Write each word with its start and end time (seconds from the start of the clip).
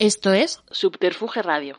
Esto 0.00 0.32
es 0.32 0.62
Subterfuge 0.70 1.42
Radio. 1.42 1.78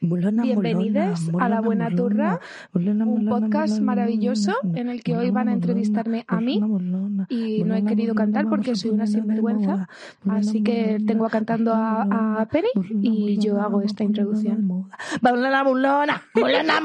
Mulona, 0.00 0.44
Bienvenidos 0.44 1.22
mulona, 1.22 1.44
a 1.44 1.48
La 1.48 1.60
Buena 1.60 1.90
mulona, 1.90 1.96
Turra, 1.96 2.40
mulona, 2.72 3.04
un 3.04 3.26
podcast 3.26 3.72
mulona, 3.72 3.86
maravilloso 3.86 4.52
mulona, 4.62 4.80
en 4.80 4.88
el 4.88 5.02
que 5.02 5.16
hoy 5.16 5.32
van 5.32 5.48
a 5.48 5.50
mulona, 5.50 5.52
entrevistarme 5.54 6.24
a 6.28 6.40
mí 6.40 6.60
mulona, 6.60 6.98
mulona, 6.98 7.26
y 7.28 7.64
no 7.64 7.74
he 7.74 7.84
querido 7.84 8.14
mulona, 8.14 8.32
cantar 8.32 8.48
porque 8.48 8.76
soy 8.76 8.92
una 8.92 9.08
sinvergüenza. 9.08 9.88
Así 10.28 10.62
que 10.62 10.98
tengo 11.04 11.26
a 11.26 11.30
cantando 11.30 11.74
a, 11.74 12.40
a 12.40 12.46
Penny 12.46 12.68
y 13.02 13.38
yo 13.40 13.60
hago 13.60 13.82
esta 13.82 14.04
introducción. 14.04 14.64
Mulona, 14.64 15.64
mulona, 15.64 15.64
mulona, 15.64 16.22
mulona, 16.34 16.80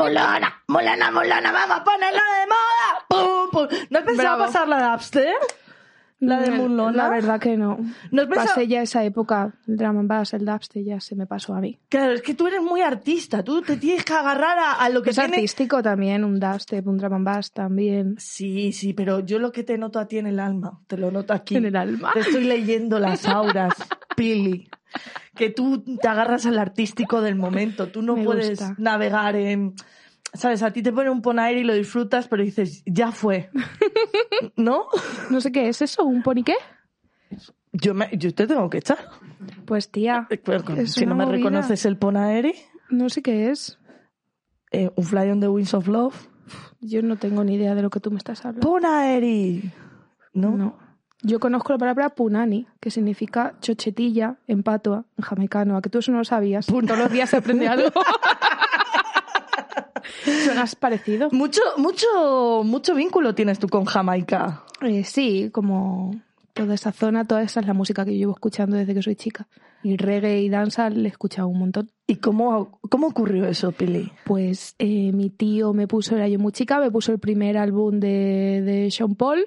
mulona, 0.68 1.11
mulona, 1.11 1.52
vamos 1.52 1.77
a 1.77 1.84
ponerla 1.84 2.23
de 2.39 2.47
moda. 2.47 3.05
Pum, 3.07 3.52
pum. 3.52 3.68
¿No 3.91 4.00
has 4.00 4.05
pensado 4.05 4.36
Bravo. 4.38 4.45
pasar 4.45 4.68
la 4.68 4.89
de 4.89 4.95
Upster? 4.95 5.34
¿La 6.27 6.39
de 6.41 6.51
Mm, 6.51 6.55
Mulona? 6.57 6.91
La 6.97 7.09
verdad 7.09 7.39
que 7.39 7.57
no. 7.57 7.77
¿No 8.11 8.21
has 8.21 8.27
pensado- 8.27 8.47
Pasé 8.55 8.67
ya 8.67 8.81
esa 8.81 9.03
época, 9.03 9.53
el 9.67 9.77
drum 9.77 9.97
and 9.99 10.07
bass, 10.07 10.33
el 10.33 10.45
dubstep, 10.45 10.83
ya 10.85 10.99
se 10.99 11.16
me 11.16 11.25
pasó 11.27 11.53
a 11.55 11.61
mí. 11.61 11.79
Claro, 11.89 12.13
es 12.13 12.21
que 12.21 12.33
tú 12.33 12.47
eres 12.47 12.61
muy 12.61 12.81
artista, 12.81 13.43
tú 13.43 13.61
te 13.61 13.77
tienes 13.77 14.03
que 14.05 14.13
agarrar 14.13 14.57
a, 14.59 14.73
a 14.73 14.89
lo 14.89 15.02
que 15.02 15.11
Es 15.11 15.16
tiene... 15.16 15.35
artístico 15.35 15.81
también, 15.83 16.23
un 16.23 16.39
dubstep, 16.39 16.85
un 16.88 16.97
drum 16.97 17.13
and 17.13 17.25
bass 17.25 17.52
también. 17.52 18.16
Sí, 18.17 18.71
sí, 18.73 18.93
pero 18.93 19.19
yo 19.19 19.39
lo 19.39 19.52
que 19.52 19.63
te 19.63 19.77
noto 19.77 19.99
a 19.99 20.07
ti 20.07 20.17
en 20.17 20.27
el 20.27 20.39
alma, 20.39 20.80
te 20.88 20.97
lo 20.97 21.11
noto 21.11 21.33
aquí. 21.33 21.55
En 21.55 21.66
el 21.66 21.75
alma. 21.75 22.11
Te 22.13 22.19
estoy 22.21 22.44
leyendo 22.45 22.99
las 22.99 23.25
auras, 23.27 23.73
Pili. 24.16 24.69
Que 25.35 25.49
tú 25.49 25.83
te 26.02 26.07
agarras 26.07 26.45
al 26.45 26.57
artístico 26.57 27.21
del 27.21 27.35
momento, 27.35 27.89
tú 27.89 28.02
no 28.02 28.16
Me 28.16 28.23
puedes 28.23 28.49
gusta. 28.52 28.75
navegar 28.77 29.35
en... 29.35 29.73
¿Sabes? 30.35 30.62
A 30.63 30.71
ti 30.71 30.81
te 30.84 30.91
pone 30.91 31.09
un 31.09 31.21
ponaire 31.21 31.62
y 31.62 31.63
lo 31.63 31.73
disfrutas, 31.73 32.27
pero 32.27 32.44
dices, 32.44 32.84
ya 32.85 33.12
fue. 33.12 33.49
¿No? 34.55 34.85
No 35.30 35.41
sé 35.41 35.52
qué 35.52 35.67
es 35.70 35.81
eso, 35.81 36.03
¿un 36.03 36.21
pony 36.23 36.44
qué? 36.45 36.55
Yo, 37.71 37.94
me, 37.94 38.09
yo 38.13 38.34
te 38.34 38.48
tengo 38.48 38.70
que 38.70 38.77
echar. 38.80 38.99
Pues 39.66 39.89
tía, 39.91 40.27
Eh, 40.30 40.39
con- 40.39 40.77
Es 40.80 40.94
si 40.94 41.05
no 41.05 41.16
me 41.16 41.25
movida. 41.25 41.38
reconoces 41.38 41.85
el 41.85 41.98
ponaire, 41.98 42.55
no 42.89 43.09
sé 43.09 43.22
qué 43.22 43.50
es. 43.52 43.80
eh, 44.72 44.91
un 44.95 45.03
fly 45.06 45.30
on 45.31 45.39
the 45.39 45.47
wings 45.47 45.73
of 45.73 45.88
love. 45.88 46.16
Yo 46.81 47.02
no 47.02 47.16
tengo 47.17 47.44
ni 47.44 47.56
idea 47.56 47.73
de 47.75 47.81
lo 47.81 47.89
que 47.89 48.00
tú 48.00 48.11
me 48.11 48.17
estás 48.17 48.45
hablando. 48.45 48.67
Ponaire. 48.67 49.73
¿No? 50.33 50.52
No. 50.52 50.78
Yo 51.23 51.39
conozco 51.39 51.72
la 51.73 51.80
palabra 51.80 52.09
punani, 52.09 52.67
que 52.80 52.91
significa 52.91 53.56
chochetilla 53.61 54.38
en 54.47 54.61
patua, 54.63 55.06
en 55.17 55.23
jamaicano. 55.23 55.75
A 55.78 55.81
que 55.81 55.89
tú 55.89 56.00
eso 56.00 56.11
no 56.11 56.19
lo 56.19 56.23
sabías. 56.25 56.67
Todos 56.67 56.97
los 56.97 57.09
días 57.11 57.30
se 57.31 57.38
aprende 57.38 57.67
algo. 57.67 57.88
Suenas 60.44 60.76
parecido. 60.76 61.30
Mucho, 61.31 61.62
mucho, 61.78 62.64
mucho 62.64 62.95
vínculo 62.95 63.36
tienes 63.36 63.59
tú 63.59 63.68
con 63.68 63.86
Jamaica. 63.86 64.64
Eh, 64.81 65.04
sí, 65.04 65.50
como 65.52 66.16
toda 66.54 66.73
esa 66.73 66.92
zona, 66.92 67.26
toda 67.26 67.44
esa 67.44 67.59
es 67.59 67.68
la 67.68 67.73
música 67.73 68.06
que 68.06 68.12
yo 68.14 68.18
llevo 68.18 68.34
escuchando 68.34 68.78
desde 68.78 68.94
que 68.94 69.02
soy 69.02 69.16
chica. 69.16 69.48
Y 69.84 69.98
reggae 69.98 70.42
y 70.42 70.50
danza 70.50 70.90
le 70.90 71.09
he 71.09 71.12
escuchado 71.12 71.48
un 71.48 71.59
montón. 71.59 71.92
¿Y 72.08 72.16
cómo, 72.16 72.80
cómo 72.90 73.08
ocurrió 73.08 73.46
eso, 73.46 73.72
Pili? 73.72 74.12
Pues 74.26 74.76
eh, 74.80 75.12
mi 75.12 75.30
tío 75.30 75.73
me 75.73 75.88
puso, 75.88 76.16
era 76.16 76.28
yo 76.28 76.40
muy 76.40 76.53
chica, 76.53 76.80
me 76.80 76.90
puso 76.90 77.12
el 77.12 77.20
primer 77.20 77.58
álbum 77.58 78.00
de, 78.00 78.62
de 78.66 78.90
Sean 78.90 79.16
Paul 79.16 79.46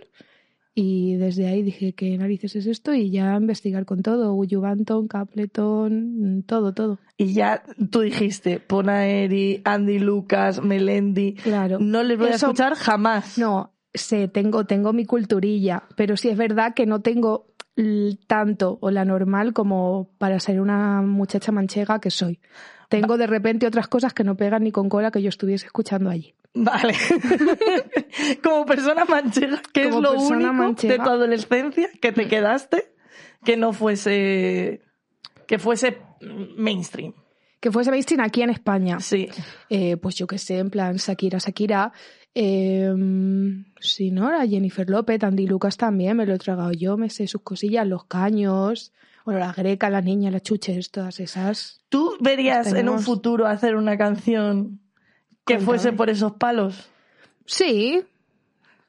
y 0.81 1.17
desde 1.17 1.48
ahí 1.48 1.65
dije, 1.65 1.93
¿qué 1.93 2.17
narices 2.17 2.55
es 2.55 2.69
esto? 2.69 2.95
Y 2.95 3.11
ya 3.11 3.34
investigar 3.34 3.84
con 3.84 4.01
todo, 4.01 4.33
Uyu 4.33 4.61
Banton, 4.61 5.09
Capleton, 5.09 6.45
todo, 6.47 6.73
todo. 6.73 7.01
Y 7.17 7.33
ya 7.33 7.65
tú 7.91 8.03
dijiste, 8.03 8.61
Ponaeri, 8.61 9.61
Andy 9.65 9.99
Lucas, 9.99 10.62
Melendi. 10.62 11.34
Claro. 11.34 11.81
No 11.81 12.05
les 12.05 12.17
voy 12.17 12.29
a 12.29 12.37
escuchar 12.37 12.77
jamás. 12.77 13.39
No, 13.39 13.73
sé, 13.93 14.29
tengo, 14.29 14.67
tengo 14.67 14.93
mi 14.93 15.05
culturilla, 15.05 15.83
pero 15.97 16.17
sí 16.17 16.29
es 16.29 16.37
verdad 16.37 16.75
que 16.75 16.87
no 16.87 17.01
tengo 17.01 17.49
tanto 18.29 18.79
o 18.81 18.93
la 18.93 19.05
normal 19.05 19.55
como 19.55 20.12
para 20.19 20.39
ser 20.39 20.61
una 20.61 21.03
muchacha 21.03 21.51
manchega 21.51 22.01
que 22.01 22.12
soy. 22.12 22.39
Tengo 22.89 23.19
de 23.19 23.27
repente 23.27 23.67
otras 23.67 23.89
cosas 23.89 24.15
que 24.15 24.23
no 24.23 24.37
pegan 24.37 24.62
ni 24.62 24.71
con 24.71 24.89
cola 24.89 25.11
que 25.11 25.23
yo 25.23 25.29
estuviese 25.29 25.67
escuchando 25.67 26.09
allí. 26.09 26.37
Vale. 26.54 26.94
Como 28.42 28.66
persona 28.66 29.04
manchega, 29.04 29.60
¿qué 29.72 29.82
es 29.82 29.88
Como 29.88 30.00
lo 30.00 30.12
persona 30.12 30.36
único 30.36 30.53
manchega. 30.53 30.94
de 30.94 30.98
tu 30.98 31.09
adolescencia 31.10 31.88
que 32.00 32.12
te 32.12 32.26
quedaste 32.26 32.94
que 33.44 33.56
no 33.56 33.72
fuese 33.72 34.82
que 35.47 35.58
fuese 35.58 35.98
mainstream? 36.56 37.14
Que 37.60 37.72
fuese 37.72 37.91
mainstream 37.91 38.20
aquí 38.20 38.42
en 38.42 38.50
España. 38.50 39.00
Sí. 39.00 39.28
Eh, 39.69 39.97
pues 39.97 40.14
yo 40.14 40.26
qué 40.26 40.38
sé, 40.38 40.58
en 40.58 40.70
plan 40.70 40.97
Shakira, 40.97 41.38
Shakira. 41.38 41.92
Eh, 42.34 42.92
sí, 43.81 44.10
¿no? 44.10 44.31
La 44.31 44.47
Jennifer 44.47 44.88
López, 44.88 45.25
Andy 45.25 45.47
Lucas 45.47 45.76
también, 45.76 46.16
me 46.16 46.26
lo 46.26 46.34
he 46.34 46.38
tragado 46.38 46.72
yo, 46.72 46.97
me 46.97 47.10
sé 47.10 47.26
sus 47.26 47.42
cosillas, 47.42 47.87
los 47.87 48.04
caños, 48.04 48.92
bueno, 49.25 49.41
la 49.41 49.53
greca, 49.53 49.91
la 49.91 50.03
niña, 50.03 50.31
las 50.31 50.42
chuches, 50.42 50.91
todas 50.91 51.19
esas. 51.19 51.84
¿Tú 51.88 52.16
verías 52.20 52.72
en 52.72 52.88
un 52.88 53.00
futuro 53.00 53.47
hacer 53.47 53.75
una 53.75 53.98
canción 53.98 54.81
que 55.48 55.54
Cuéntame. 55.54 55.64
fuese 55.64 55.92
por 55.92 56.10
esos 56.10 56.32
palos? 56.32 56.88
Sí, 57.47 58.04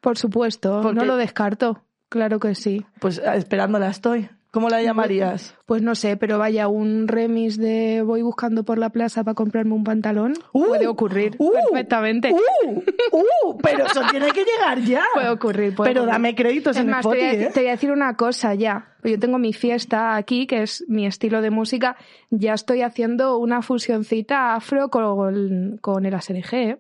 por 0.02 0.18
supuesto, 0.18 0.82
Porque- 0.84 0.96
no 1.00 1.06
lo 1.06 1.16
descarto, 1.18 1.84
claro 2.10 2.40
que 2.40 2.54
sí. 2.56 2.86
Pues 3.00 3.18
eh, 3.18 3.24
esperándola 3.36 3.90
estoy. 3.90 4.30
¿Cómo 4.52 4.68
la 4.70 4.82
llamarías? 4.82 5.56
Pues 5.68 5.84
no 5.84 5.94
sé, 5.94 6.18
pero 6.18 6.40
vaya, 6.40 6.68
un 6.68 7.08
remix 7.08 7.58
de 7.58 8.02
voy 8.04 8.24
buscando 8.24 8.64
por 8.64 8.80
la 8.80 8.90
plaza 8.90 9.24
para 9.24 9.36
comprarme 9.36 9.74
un 9.74 9.84
pantalón 9.84 10.34
Uh, 10.54 10.66
puede 10.66 10.88
ocurrir 10.88 11.36
uh, 11.38 11.52
perfectamente. 11.52 12.34
¡Uh! 12.34 13.58
Pero 13.62 13.86
eso 13.86 14.02
tiene 14.10 14.32
que 14.32 14.44
llegar 14.44 14.80
ya. 14.82 15.04
Puede 15.14 15.30
ocurrir, 15.30 15.76
puede 15.76 15.90
Pero 15.92 16.02
ocurrir. 16.02 16.14
dame 16.14 16.36
créditos 16.36 16.76
Es 16.76 16.82
en 16.82 16.90
más, 16.90 17.02
te 17.06 17.10
Spotify, 17.10 17.36
voy, 17.36 17.44
a, 17.44 17.48
¿eh? 17.48 17.52
te 17.54 17.60
voy 17.60 17.68
a 17.70 17.72
decir 17.72 17.92
una 17.92 18.16
cosa 18.16 18.54
ya. 18.56 18.88
Yo 19.04 19.20
tengo 19.20 19.38
mi 19.38 19.54
fiesta 19.54 20.16
aquí, 20.16 20.48
que 20.48 20.64
es 20.64 20.84
mi 20.88 21.06
estilo 21.06 21.42
de 21.42 21.52
música. 21.52 21.96
Ya 22.32 22.54
estoy 22.54 22.82
haciendo 22.82 23.38
una 23.38 23.62
fusioncita 23.62 24.56
afro 24.56 24.90
con, 24.90 25.78
con 25.82 26.06
el 26.06 26.14
ASRG. 26.14 26.54
¿eh? 26.56 26.80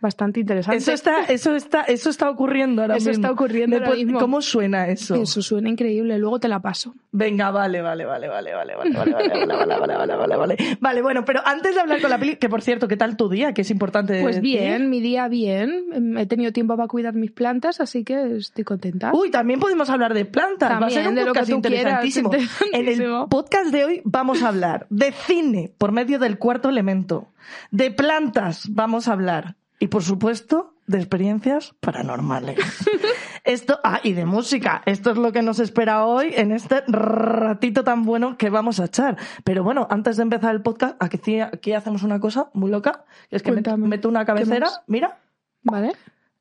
Bastante 0.00 0.40
interesante. 0.40 0.78
Eso 0.78 0.92
está, 0.92 1.24
eso 1.24 1.54
está, 1.54 1.82
eso 1.82 2.08
está 2.10 2.30
ocurriendo 2.30 2.82
ahora 2.82 2.96
Eso 2.96 3.10
mismo. 3.10 3.22
está 3.22 3.32
ocurriendo 3.32 3.78
¿Me 3.78 3.84
ahora 3.84 3.96
mismo. 3.98 4.18
¿Cómo 4.18 4.40
suena 4.40 4.88
eso? 4.88 5.14
Eso 5.14 5.42
suena 5.42 5.68
increíble. 5.68 6.18
Luego 6.18 6.40
te 6.40 6.48
la 6.48 6.60
paso. 6.60 6.94
Venga, 7.12 7.50
vale, 7.50 7.82
vale, 7.82 8.06
vale, 8.06 8.28
vale, 8.28 8.54
vale, 8.54 8.74
vale, 8.76 8.94
vale, 8.94 9.12
vale, 9.12 9.12
vale, 9.12 9.56
vale, 9.56 9.78
vale, 9.78 9.96
vale, 9.96 10.16
vale, 10.16 10.36
vale. 10.36 10.56
Vale, 10.80 11.02
bueno, 11.02 11.24
pero 11.24 11.40
antes 11.44 11.74
de 11.74 11.80
hablar 11.80 12.00
con 12.00 12.08
la 12.08 12.18
peli, 12.18 12.36
que 12.36 12.48
por 12.48 12.62
cierto, 12.62 12.88
¿qué 12.88 12.96
tal 12.96 13.16
tu 13.16 13.28
día? 13.28 13.52
Que 13.52 13.60
es 13.62 13.70
importante 13.70 14.22
Pues 14.22 14.36
decir. 14.36 14.58
bien, 14.60 14.88
mi 14.88 15.00
día 15.00 15.28
bien. 15.28 16.16
He 16.16 16.26
tenido 16.26 16.52
tiempo 16.52 16.76
para 16.76 16.88
cuidar 16.88 17.14
mis 17.14 17.30
plantas, 17.30 17.80
así 17.80 18.02
que 18.04 18.36
estoy 18.36 18.64
contenta. 18.64 19.10
Uy, 19.12 19.30
también 19.30 19.60
podemos 19.60 19.90
hablar 19.90 20.14
de 20.14 20.24
plantas. 20.24 20.80
Va 20.80 20.86
a 20.86 20.90
ser 20.90 21.04
También, 21.04 21.08
un 21.08 21.14
de 21.16 21.20
lo 21.26 21.32
que 21.32 21.40
podcast 21.40 21.66
quieras, 21.66 22.04
interesantísimo. 22.06 22.30
En 22.72 22.88
el 22.88 23.28
podcast 23.28 23.70
de 23.70 23.84
hoy 23.84 24.00
vamos 24.04 24.42
a 24.42 24.48
hablar 24.48 24.86
de 24.88 25.12
cine 25.12 25.72
por 25.76 25.92
medio 25.92 26.18
del 26.18 26.38
cuarto 26.38 26.68
elemento, 26.70 27.28
de 27.70 27.90
plantas 27.90 28.68
vamos 28.70 29.08
a 29.08 29.12
hablar 29.12 29.56
y 29.80 29.88
por 29.88 30.04
supuesto 30.04 30.74
de 30.86 30.98
experiencias 30.98 31.74
paranormales. 31.80 32.58
Esto, 33.44 33.80
ah, 33.82 34.00
y 34.02 34.12
de 34.12 34.26
música. 34.26 34.82
Esto 34.84 35.10
es 35.10 35.16
lo 35.16 35.32
que 35.32 35.40
nos 35.40 35.58
espera 35.58 36.04
hoy 36.04 36.32
en 36.36 36.52
este 36.52 36.82
ratito 36.86 37.82
tan 37.82 38.04
bueno 38.04 38.36
que 38.36 38.50
vamos 38.50 38.78
a 38.78 38.84
echar. 38.84 39.16
Pero 39.42 39.64
bueno, 39.64 39.88
antes 39.90 40.18
de 40.18 40.24
empezar 40.24 40.54
el 40.54 40.60
podcast, 40.60 41.02
aquí, 41.02 41.40
aquí 41.40 41.72
hacemos 41.72 42.02
una 42.02 42.20
cosa 42.20 42.50
muy 42.52 42.70
loca. 42.70 43.06
Es 43.30 43.42
que 43.42 43.52
meto, 43.52 43.76
meto 43.78 44.08
una 44.08 44.26
cabecera, 44.26 44.68
mira, 44.86 45.18
¿Vale? 45.62 45.92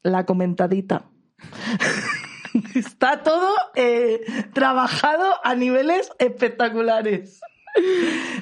la 0.04 0.26
comentadita. 0.26 1.04
Está 2.76 3.24
todo 3.24 3.50
eh, 3.76 4.22
trabajado 4.54 5.26
a 5.44 5.56
niveles 5.56 6.12
espectaculares. 6.20 7.40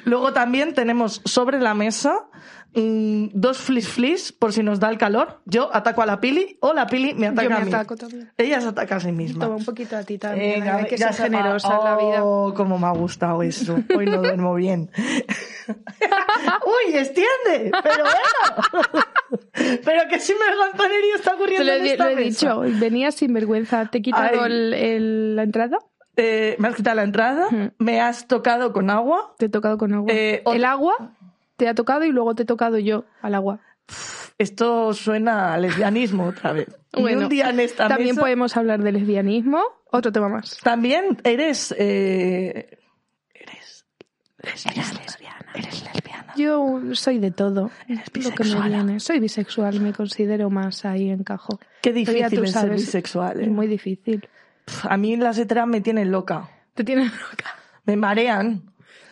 Luego 0.04 0.32
también 0.32 0.74
tenemos 0.74 1.20
sobre 1.24 1.60
la 1.60 1.74
mesa 1.74 2.26
mm, 2.74 3.28
dos 3.32 3.58
flis 3.58 3.88
flis 3.88 4.32
por 4.32 4.52
si 4.52 4.62
nos 4.62 4.80
da 4.80 4.88
el 4.90 4.98
calor. 4.98 5.40
Yo 5.46 5.68
ataco 5.74 6.02
a 6.02 6.06
la 6.06 6.20
Pili 6.20 6.56
o 6.60 6.72
la 6.72 6.86
Pili 6.86 7.14
me 7.14 7.26
ataca 7.28 7.42
Yo 7.44 7.50
me 7.50 7.56
a 7.56 7.60
mí. 7.60 7.68
ataco 7.68 7.96
también. 7.96 8.30
Ella 8.36 8.60
se 8.60 8.68
ataca 8.68 8.96
a 8.96 9.00
sí 9.00 9.12
misma. 9.12 9.44
Toma 9.44 9.56
un 9.56 9.64
poquito 9.64 9.96
a 9.96 10.02
ti 10.02 10.18
también. 10.18 10.60
Venga, 10.60 10.76
hay 10.76 10.84
que 10.86 10.98
ser 10.98 11.12
se- 11.14 11.22
generosa 11.24 11.76
en 11.78 11.84
la 11.84 11.96
vida. 11.96 12.24
Oh, 12.24 12.52
cómo 12.54 12.78
me 12.78 12.86
ha 12.86 12.92
gustado 12.92 13.42
eso. 13.42 13.76
Hoy 13.96 14.06
no 14.06 14.18
duermo 14.18 14.54
bien. 14.54 14.90
Uy, 15.68 16.94
extiende. 16.96 17.70
Pero 17.82 18.04
bueno. 18.04 19.04
pero 19.84 20.08
que 20.08 20.18
si 20.20 20.32
me 20.32 21.14
está 21.16 21.34
ocurriendo 21.34 21.64
Te 21.64 21.78
lo, 21.78 21.84
en 21.84 21.86
esta 21.90 22.04
lo 22.04 22.10
he 22.10 22.14
mesa. 22.16 22.26
dicho, 22.64 22.78
venías 22.80 23.14
sin 23.14 23.32
vergüenza. 23.32 23.86
¿Te 23.86 23.98
he 23.98 24.02
quitado 24.02 24.42
Ay. 24.44 24.50
el- 24.52 24.74
el- 24.74 25.36
la 25.36 25.42
entrada? 25.42 25.78
Eh, 26.20 26.56
me 26.58 26.66
has 26.68 26.74
quitado 26.74 26.96
la 26.96 27.04
entrada, 27.04 27.46
me 27.78 28.00
has 28.00 28.26
tocado 28.26 28.72
con 28.72 28.90
agua. 28.90 29.34
Te 29.38 29.46
he 29.46 29.48
tocado 29.48 29.78
con 29.78 29.92
agua. 29.94 30.12
Eh, 30.12 30.42
el 30.52 30.64
agua 30.64 31.16
te 31.58 31.68
ha 31.68 31.74
tocado 31.74 32.04
y 32.04 32.12
luego 32.12 32.34
te 32.34 32.44
he 32.44 32.46
tocado 32.46 32.78
yo 32.78 33.04
al 33.20 33.34
agua. 33.34 33.60
Esto 34.38 34.94
suena 34.94 35.52
a 35.54 35.58
lesbianismo 35.58 36.24
otra 36.28 36.52
vez. 36.52 36.68
Y 36.96 37.02
un 37.14 37.28
día 37.28 37.50
en 37.50 37.60
esta 37.60 37.86
También 37.86 38.10
mesa- 38.10 38.20
podemos 38.22 38.56
hablar 38.56 38.82
de 38.82 38.92
lesbianismo. 38.92 39.60
Otro 39.92 40.10
tema 40.10 40.28
más. 40.30 40.56
También 40.62 41.18
eres... 41.22 41.74
eh, 41.78 42.78
Eres... 43.34 43.84
Lesbiana. 44.38 45.42
Eres 45.54 45.84
lesbiana. 45.84 46.34
Yo 46.36 46.80
soy 46.94 47.18
de 47.18 47.30
todo. 47.30 47.70
Eres 47.88 48.06
Lo 48.06 48.12
que 48.12 48.20
me 48.20 48.24
bisexual. 48.30 48.68
viene. 48.70 49.00
Soy 49.00 49.20
bisexual, 49.20 49.80
me 49.80 49.92
considero 49.92 50.48
más 50.50 50.84
ahí 50.86 51.10
encajo. 51.10 51.58
Qué 51.82 51.92
difícil 51.92 52.30
tú 52.38 52.44
es 52.44 52.52
ser 52.52 52.70
bisexual. 52.70 53.40
¿eh? 53.40 53.44
Es 53.44 53.50
muy 53.50 53.66
difícil. 53.66 54.26
A 54.88 54.96
mí 54.96 55.16
las 55.16 55.36
heteras 55.38 55.66
me 55.66 55.80
tienen 55.82 56.10
loca. 56.10 56.48
Te 56.74 56.84
tienes 56.84 57.10
loca. 57.30 57.54
Me 57.84 57.96
marean. 57.96 58.62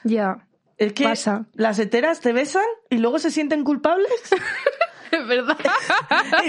Ya. 0.04 0.45
Es 0.78 0.92
que 0.92 1.04
Pasa. 1.04 1.46
las 1.54 1.78
heteras 1.78 2.20
te 2.20 2.32
besan 2.32 2.64
y 2.90 2.98
luego 2.98 3.18
se 3.18 3.30
sienten 3.30 3.64
culpables. 3.64 4.08
Es 5.08 5.24
verdad. 5.28 5.56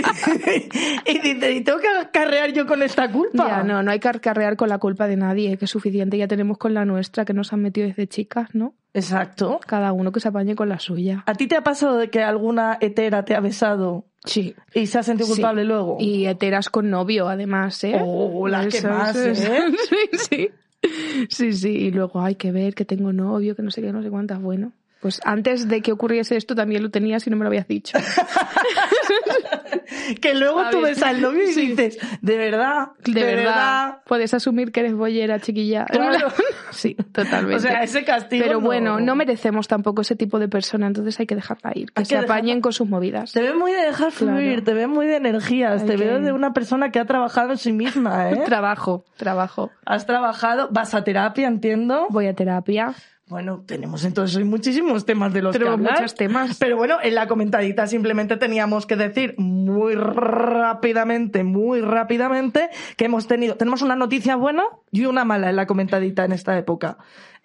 y, 1.06 1.12
y 1.12 1.20
dicen, 1.20 1.58
¿y 1.58 1.62
tengo 1.62 1.78
que 1.80 1.88
acarrear 1.88 2.52
yo 2.54 2.66
con 2.66 2.82
esta 2.82 3.10
culpa? 3.12 3.48
Ya, 3.48 3.64
no, 3.64 3.84
no 3.84 3.92
hay 3.92 4.00
que 4.00 4.10
carrear 4.20 4.56
con 4.58 4.68
la 4.70 4.80
culpa 4.80 5.08
de 5.08 5.16
nadie, 5.16 5.58
que 5.58 5.66
es 5.66 5.72
suficiente 5.72 6.18
ya 6.18 6.28
tenemos 6.28 6.58
con 6.58 6.74
la 6.74 6.84
nuestra, 6.84 7.24
que 7.24 7.34
nos 7.34 7.54
han 7.54 7.62
metido 7.62 7.88
desde 7.88 8.08
chicas, 8.08 8.50
¿no? 8.56 8.74
Exacto. 8.96 9.60
Cada 9.66 9.92
uno 9.94 10.12
que 10.12 10.20
se 10.20 10.30
apañe 10.30 10.56
con 10.56 10.70
la 10.70 10.80
suya. 10.80 11.24
¿A 11.28 11.36
ti 11.36 11.46
te 11.46 11.56
ha 11.56 11.64
pasado 11.64 11.98
de 11.98 12.10
que 12.10 12.24
alguna 12.24 12.80
hetera 12.82 13.24
te 13.26 13.36
ha 13.36 13.40
besado 13.42 14.06
Sí. 14.26 14.56
y 14.74 14.88
se 14.88 14.98
ha 14.98 15.04
sentido 15.04 15.28
culpable 15.30 15.62
Sí. 15.62 15.68
luego? 15.68 15.98
Y 16.00 16.26
heteras 16.26 16.70
con 16.72 16.90
novio, 16.90 17.30
además, 17.30 17.84
¿eh? 17.84 18.00
Oh, 18.04 18.48
las 18.48 18.74
que 18.74 18.82
más, 18.82 19.16
¿eh? 19.18 19.36
Sí, 19.90 20.18
sí. 20.30 20.50
Sí, 21.30 21.54
sí. 21.54 21.70
Y 21.70 21.92
luego 21.92 22.22
hay 22.22 22.36
que 22.36 22.52
ver 22.52 22.76
que 22.76 22.86
tengo 22.86 23.14
novio, 23.14 23.56
que 23.56 23.64
no 23.64 23.72
sé 23.72 23.82
qué, 23.82 23.92
no 23.92 24.02
sé 24.04 24.10
cuántas. 24.10 24.42
Bueno, 24.42 24.74
pues 25.08 25.22
antes 25.24 25.70
de 25.70 25.82
que 25.82 25.94
ocurriese 25.94 26.36
esto 26.36 26.54
también 26.54 26.84
lo 26.84 26.92
tenías 26.92 27.26
y 27.26 27.30
no 27.30 27.38
me 27.38 27.44
lo 27.44 27.48
habías 27.48 27.68
dicho. 27.68 27.98
que 30.22 30.34
luego 30.36 30.60
A 30.60 30.70
tú 30.70 30.82
ves 30.82 31.02
al 31.02 31.22
novio 31.22 31.44
y 31.44 31.54
Sí. 31.54 31.68
dices, 31.68 31.98
de 32.22 32.38
verdad, 32.38 32.90
De, 33.06 33.24
verdad, 33.24 34.00
puedes 34.06 34.34
asumir 34.34 34.72
que 34.72 34.82
eres 34.82 34.94
bollera, 34.96 35.40
chiquilla. 35.40 35.86
Claro. 35.86 36.28
Sí, 36.70 36.96
totalmente. 37.14 37.56
O 37.56 37.60
sea, 37.60 37.82
ese 37.82 38.04
castigo. 38.04 38.44
Pero 38.46 38.60
no- 38.60 38.66
bueno, 38.66 39.00
no 39.00 39.16
merecemos 39.16 39.68
tampoco 39.70 40.02
ese 40.02 40.16
tipo 40.18 40.38
de 40.38 40.50
persona, 40.50 40.86
entonces 40.88 41.18
hay 41.20 41.26
que 41.26 41.34
dejarla 41.34 41.72
ir, 41.74 41.92
que 41.92 42.02
Hay 42.02 42.06
se 42.06 42.16
que 42.16 42.22
apañen 42.22 42.60
con 42.62 42.74
sus 42.74 42.88
movidas. 42.88 43.32
Te 43.32 43.42
veo 43.42 43.58
muy 43.58 43.72
de 43.72 43.82
dejar 43.84 44.12
fluir, 44.12 44.50
Claro. 44.50 44.64
te 44.64 44.74
veo 44.74 44.90
muy 44.90 45.08
de 45.08 45.16
energías, 45.16 45.82
Hay 45.82 45.88
te 45.88 45.96
que- 45.96 46.04
veo 46.04 46.20
de 46.20 46.34
una 46.34 46.52
persona 46.54 46.92
que 46.92 47.00
ha 47.00 47.06
trabajado 47.06 47.54
en 47.54 47.58
sí 47.58 47.72
misma, 47.72 48.30
¿eh? 48.32 48.42
Trabajo, 48.46 49.06
trabajo. 49.16 49.72
Has 49.86 50.06
trabajado, 50.06 50.68
vas 50.72 50.94
a 50.94 51.04
terapia, 51.06 51.48
entiendo. 51.48 52.06
Voy 52.10 52.28
a 52.28 52.36
terapia. 52.36 52.94
Bueno, 53.28 53.64
tenemos 53.66 54.06
entonces 54.06 54.38
hoy 54.38 54.46
muchísimos 54.46 55.06
temas 55.06 55.34
de 55.34 55.42
los 55.42 55.58
que 55.58 55.68
hablar. 55.68 55.96
muchos 55.96 56.16
temas. 56.16 56.58
Pero 56.60 56.78
bueno, 56.78 56.98
en 57.04 57.14
la 57.14 57.28
comentadita 57.28 57.86
simplemente 57.86 58.38
teníamos 58.38 58.86
que 58.86 58.96
decir 58.96 59.36
muy 59.38 59.96
rápidamente, 59.96 61.44
muy 61.44 61.82
rápidamente, 61.82 62.70
que 62.96 63.06
hemos 63.06 63.28
tenido, 63.28 63.56
tenemos 63.58 63.82
una 63.82 63.98
noticia 63.98 64.38
buena 64.38 64.64
y 64.92 65.06
una 65.06 65.26
mala 65.26 65.50
en 65.50 65.58
la 65.58 65.68
comentadita 65.68 66.24
en 66.24 66.32
esta 66.32 66.58
época. 66.58 66.98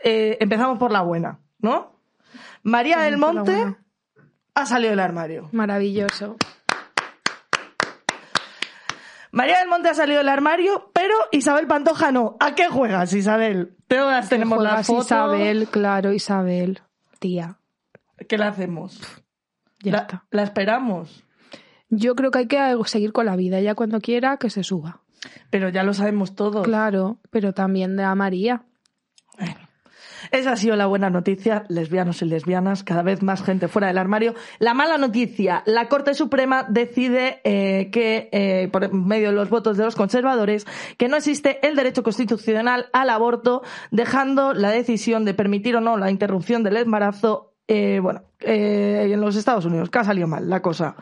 Eh, 0.04 0.38
empezamos 0.40 0.78
por 0.78 0.92
la 0.92 1.02
buena, 1.02 1.40
¿no? 1.58 1.96
María 2.62 3.00
del 3.00 3.18
Monte 3.18 3.76
ha 4.54 4.66
salido 4.66 4.90
del 4.90 5.00
armario. 5.00 5.48
Maravilloso. 5.50 6.36
María 9.32 9.58
del 9.60 9.68
Monte 9.68 9.88
ha 9.88 9.94
salido 9.94 10.18
del 10.18 10.28
armario, 10.28 10.90
pero 10.92 11.14
Isabel 11.32 11.66
Pantoja 11.66 12.12
no. 12.12 12.36
¿A 12.38 12.54
qué 12.54 12.68
juegas, 12.68 13.12
Isabel? 13.14 13.74
Todas 13.88 14.28
tenemos 14.28 14.58
Juegas 14.58 14.74
las 14.74 14.86
fotos. 14.86 15.06
Isabel, 15.06 15.68
claro, 15.68 16.12
Isabel. 16.12 16.80
Tía, 17.18 17.58
¿Qué 18.28 18.36
le 18.36 18.44
hacemos? 18.44 19.00
ya 19.82 19.92
la, 19.92 19.98
está. 19.98 20.24
la 20.30 20.42
esperamos. 20.42 21.24
Yo 21.88 22.14
creo 22.14 22.30
que 22.30 22.38
hay 22.40 22.46
que 22.46 22.76
seguir 22.86 23.12
con 23.12 23.26
la 23.26 23.36
vida, 23.36 23.60
ya 23.60 23.74
cuando 23.74 24.00
quiera 24.00 24.36
que 24.36 24.50
se 24.50 24.64
suba. 24.64 25.00
Pero 25.50 25.68
ya 25.68 25.82
lo 25.82 25.94
sabemos 25.94 26.34
todos. 26.34 26.64
Claro, 26.64 27.18
pero 27.30 27.52
también 27.52 27.96
de 27.96 28.04
a 28.04 28.14
María. 28.14 28.64
Esa 30.32 30.52
ha 30.52 30.56
sido 30.56 30.76
la 30.76 30.86
buena 30.86 31.10
noticia, 31.10 31.66
lesbianos 31.68 32.22
y 32.22 32.24
lesbianas, 32.24 32.82
cada 32.84 33.02
vez 33.02 33.22
más 33.22 33.42
gente 33.42 33.68
fuera 33.68 33.88
del 33.88 33.98
armario. 33.98 34.34
La 34.58 34.72
mala 34.72 34.96
noticia, 34.96 35.62
la 35.66 35.88
Corte 35.88 36.14
Suprema 36.14 36.64
decide 36.66 37.42
eh, 37.44 37.90
que, 37.92 38.30
eh, 38.32 38.70
por 38.72 38.94
medio 38.94 39.28
de 39.28 39.34
los 39.34 39.50
votos 39.50 39.76
de 39.76 39.84
los 39.84 39.94
conservadores, 39.94 40.66
que 40.96 41.08
no 41.08 41.18
existe 41.18 41.58
el 41.66 41.76
derecho 41.76 42.02
constitucional 42.02 42.86
al 42.94 43.10
aborto, 43.10 43.60
dejando 43.90 44.54
la 44.54 44.70
decisión 44.70 45.26
de 45.26 45.34
permitir 45.34 45.76
o 45.76 45.82
no 45.82 45.98
la 45.98 46.10
interrupción 46.10 46.62
del 46.62 46.78
embarazo 46.78 47.51
eh, 47.68 48.00
bueno, 48.02 48.22
eh, 48.40 49.10
en 49.12 49.20
los 49.20 49.36
Estados 49.36 49.64
Unidos, 49.64 49.88
que 49.88 49.98
ha 49.98 50.04
salido 50.04 50.26
mal 50.26 50.50
la 50.50 50.60
cosa. 50.60 50.96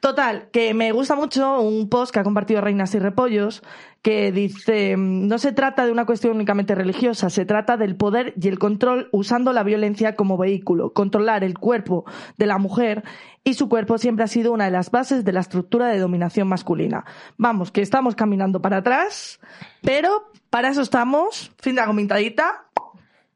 Total, 0.00 0.48
que 0.52 0.74
me 0.74 0.90
gusta 0.92 1.14
mucho 1.14 1.60
un 1.60 1.88
post 1.88 2.12
que 2.12 2.20
ha 2.20 2.24
compartido 2.24 2.60
Reinas 2.60 2.94
y 2.94 2.98
Repollos, 2.98 3.62
que 4.02 4.32
dice, 4.32 4.96
no 4.98 5.38
se 5.38 5.52
trata 5.52 5.86
de 5.86 5.92
una 5.92 6.04
cuestión 6.04 6.34
únicamente 6.34 6.74
religiosa, 6.74 7.30
se 7.30 7.44
trata 7.44 7.76
del 7.76 7.94
poder 7.94 8.34
y 8.40 8.48
el 8.48 8.58
control 8.58 9.08
usando 9.12 9.52
la 9.52 9.62
violencia 9.62 10.16
como 10.16 10.36
vehículo. 10.36 10.92
Controlar 10.92 11.44
el 11.44 11.56
cuerpo 11.56 12.04
de 12.36 12.46
la 12.46 12.58
mujer 12.58 13.04
y 13.44 13.54
su 13.54 13.68
cuerpo 13.68 13.98
siempre 13.98 14.24
ha 14.24 14.28
sido 14.28 14.52
una 14.52 14.64
de 14.64 14.72
las 14.72 14.90
bases 14.90 15.24
de 15.24 15.32
la 15.32 15.40
estructura 15.40 15.86
de 15.86 16.00
dominación 16.00 16.48
masculina. 16.48 17.04
Vamos, 17.36 17.70
que 17.70 17.80
estamos 17.80 18.16
caminando 18.16 18.60
para 18.60 18.78
atrás, 18.78 19.38
pero 19.82 20.32
para 20.50 20.68
eso 20.68 20.82
estamos, 20.82 21.52
fin 21.60 21.76
de 21.76 21.80
la 21.80 21.86
comentadita. 21.86 22.66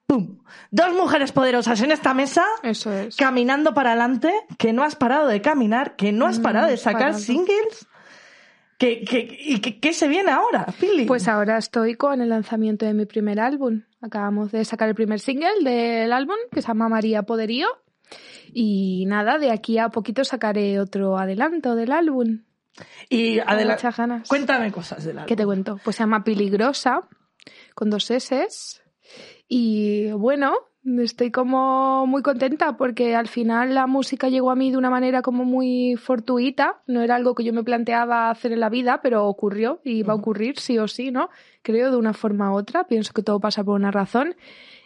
¡Pum! 0.07 0.39
Dos 0.71 0.93
mujeres 0.95 1.33
poderosas 1.33 1.81
en 1.83 1.91
esta 1.91 2.15
mesa, 2.15 2.45
Eso 2.63 2.93
es. 2.93 3.17
caminando 3.17 3.75
para 3.75 3.91
adelante, 3.91 4.33
que 4.59 4.73
no 4.73 4.85
has 4.85 4.95
parado 4.97 5.27
de 5.27 5.41
caminar, 5.43 5.97
que 5.97 6.13
no 6.13 6.27
has 6.27 6.39
No 6.39 6.43
parado 6.45 6.69
de 6.69 6.77
sacar 6.77 7.01
parado. 7.03 7.19
singles. 7.19 7.87
¿Qué, 8.79 9.05
qué, 9.05 9.27
¿Y 9.41 9.61
qué, 9.61 9.81
qué 9.81 9.93
se 9.95 10.07
viene 10.07 10.31
ahora, 10.31 10.67
Pili? 10.79 11.07
Pues 11.07 11.29
ahora 11.29 11.57
estoy 11.57 11.95
con 11.95 12.21
el 12.21 12.29
lanzamiento 12.29 12.85
de 12.85 12.93
mi 12.95 13.07
primer 13.07 13.41
álbum. 13.41 13.83
Acabamos 14.03 14.53
de 14.53 14.65
sacar 14.67 14.89
el 14.89 14.95
primer 14.95 15.19
single 15.19 15.65
del 15.65 16.13
álbum, 16.13 16.37
que 16.53 16.61
se 16.61 16.69
llama 16.69 16.89
María 16.89 17.23
Poderío. 17.23 17.69
Y 18.53 19.05
nada, 19.07 19.39
de 19.39 19.51
aquí 19.51 19.79
a 19.79 19.89
poquito 19.89 20.25
sacaré 20.25 20.79
otro 20.79 21.19
adelanto 21.19 21.75
del 21.75 21.91
álbum. 21.91 22.43
y 23.09 23.39
adelante. 23.41 23.85
muchas 23.85 23.97
ganas. 23.97 24.29
Cuéntame 24.29 24.71
cosas 24.71 25.03
del 25.05 25.19
álbum. 25.19 25.27
¿Qué 25.27 25.37
te 25.37 25.45
cuento? 25.47 25.81
Pues 25.83 25.97
se 25.97 26.03
llama 26.03 26.23
Peligrosa, 26.23 27.01
con 27.75 27.89
dos 27.91 28.11
S. 28.11 28.47
Y 29.49 30.11
bueno, 30.13 30.55
estoy 30.99 31.31
como 31.31 32.07
muy 32.07 32.23
contenta 32.23 32.77
porque 32.77 33.15
al 33.15 33.29
final 33.29 33.75
la 33.75 33.87
música 33.87 34.29
llegó 34.29 34.51
a 34.51 34.57
mí 34.57 34.71
de 34.71 34.77
una 34.77 34.91
manera 34.91 35.23
como 35.23 35.45
muy 35.45 35.97
fortuita. 35.97 36.83
No 36.87 37.03
era 37.03 37.17
algo 37.17 37.35
que 37.35 37.45
yo 37.45 37.53
me 37.53 37.65
planteaba 37.65 38.31
hacer 38.31 38.53
en 38.53 38.61
la 38.61 38.69
vida, 38.69 39.01
pero 39.03 39.27
ocurrió 39.27 39.81
y 39.85 40.03
va 40.03 40.13
a 40.13 40.17
ocurrir 40.17 40.59
sí 40.59 40.79
o 40.79 40.89
sí, 40.89 41.11
¿no? 41.11 41.29
Creo 41.63 41.91
de 41.91 41.97
una 41.97 42.13
forma 42.13 42.53
u 42.53 42.57
otra. 42.57 42.85
Pienso 42.87 43.13
que 43.13 43.23
todo 43.23 43.41
pasa 43.41 43.65
por 43.65 43.75
una 43.75 43.91
razón. 43.91 44.35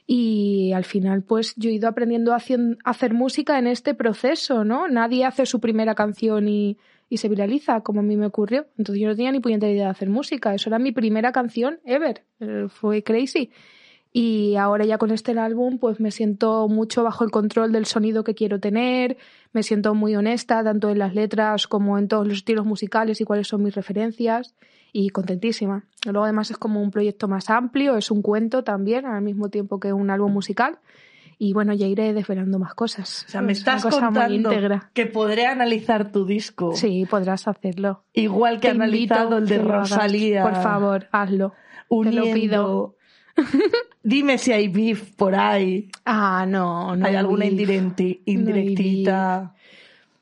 Y 0.07 0.73
al 0.73 0.85
final, 0.85 1.23
pues 1.23 1.55
yo 1.57 1.71
he 1.71 1.75
ido 1.75 1.89
aprendiendo 1.89 2.33
a 2.33 2.39
hacer 2.85 3.15
música 3.15 3.59
en 3.59 3.67
este 3.67 3.95
proceso, 3.95 4.65
¿no? 4.65 4.89
Nadie 4.89 5.25
hace 5.25 5.47
su 5.47 5.61
primera 5.61 5.95
canción 5.95 6.49
y, 6.49 6.79
y 7.09 7.19
se 7.19 7.29
viraliza, 7.29 7.83
como 7.83 8.01
a 8.01 8.03
mí 8.03 8.17
me 8.17 8.27
ocurrió. 8.27 8.67
Entonces 8.77 9.01
yo 9.01 9.09
no 9.09 9.15
tenía 9.15 9.31
ni 9.31 9.41
puñetera 9.41 9.71
idea 9.71 9.85
de 9.85 9.91
hacer 9.91 10.09
música. 10.09 10.55
Eso 10.55 10.69
era 10.69 10.79
mi 10.81 10.91
primera 10.91 11.31
canción 11.31 11.79
ever. 11.85 12.25
Eh, 12.41 12.67
Fue 12.69 13.05
crazy. 13.05 13.53
Y 14.13 14.57
ahora 14.57 14.85
ya 14.85 14.99
con 14.99 15.13
este 15.13 15.39
álbum, 15.39 15.79
pues 15.79 16.01
me 16.01 16.11
siento 16.11 16.67
mucho 16.69 17.05
bajo 17.05 17.23
el 17.23 17.31
control 17.31 17.71
del 17.71 17.87
sonido 17.87 18.25
que 18.25 18.35
quiero 18.35 18.59
tener, 18.59 19.17
me 19.53 19.63
siento 19.63 19.95
muy 19.95 20.17
honesta, 20.17 20.65
tanto 20.65 20.91
en 20.91 20.99
las 20.99 21.15
letras 21.15 21.69
como 21.69 21.97
en 21.97 22.09
todos 22.09 22.27
los 22.27 22.39
estilos 22.39 22.67
musicales 22.67 23.21
y 23.21 23.25
cuáles 23.25 23.47
son 23.47 23.63
mis 23.63 23.75
referencias, 23.75 24.57
y 24.93 25.11
contentísima. 25.11 25.85
Luego 26.05 26.25
además 26.25 26.51
es 26.51 26.59
como 26.59 26.83
un 26.83 26.91
proyecto 26.91 27.29
más 27.29 27.51
amplio, 27.51 27.97
es 27.97 28.11
un 28.11 28.23
cuento 28.23 28.65
también, 28.65 29.07
al 29.07 29.23
mismo 29.23 29.49
tiempo 29.49 29.79
que 29.79 29.93
un 29.93 30.11
álbum 30.11 30.33
musical. 30.33 30.81
Y 31.39 31.55
bueno, 31.55 31.73
ya 31.73 31.87
iré 31.87 32.13
desvelando 32.13 32.59
más 32.59 32.75
cosas. 32.75 33.25
O 33.27 33.31
sea, 33.31 33.41
me 33.41 33.53
Es 33.53 33.59
estás 33.59 33.87
contando 33.87 34.51
que 34.93 35.07
podré 35.07 35.47
analizar 35.47 36.13
tu 36.13 36.27
disco. 36.27 36.75
Sí, 36.75 37.07
podrás 37.09 37.49
hacerlo. 37.49 38.05
Igual 38.13 38.61
que 38.61 38.67
he 38.67 38.71
analizado 38.73 39.39
el 39.39 39.47
de 39.47 39.55
hagas. 39.55 39.91
Rosalía. 39.91 40.43
Por 40.43 40.57
favor, 40.57 41.09
hazlo. 41.13 41.55
Uniendo. 41.89 42.23
Te 42.23 42.29
lo 42.29 42.35
pido. 42.35 42.97
Dime 44.03 44.39
si 44.39 44.53
hay 44.53 44.69
beef 44.69 45.11
por 45.17 45.35
ahí. 45.35 45.89
Ah, 46.05 46.45
no, 46.49 46.97
no. 46.97 47.07
¿Hay 47.07 47.15
alguna 47.17 47.45
indirecti- 47.47 48.21
indirectita? 48.25 49.55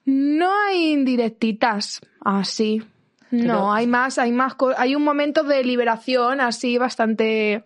No 0.05 0.51
hay 0.67 0.93
indirectitas 0.93 2.01
así. 2.21 2.83
Pero- 3.31 3.45
No, 3.45 3.73
hay 3.73 3.87
más, 3.87 4.19
hay 4.19 4.33
más, 4.33 4.55
hay 4.77 4.95
un 4.95 5.05
momento 5.05 5.43
de 5.45 5.63
liberación 5.63 6.41
así 6.41 6.79
bastante 6.79 7.63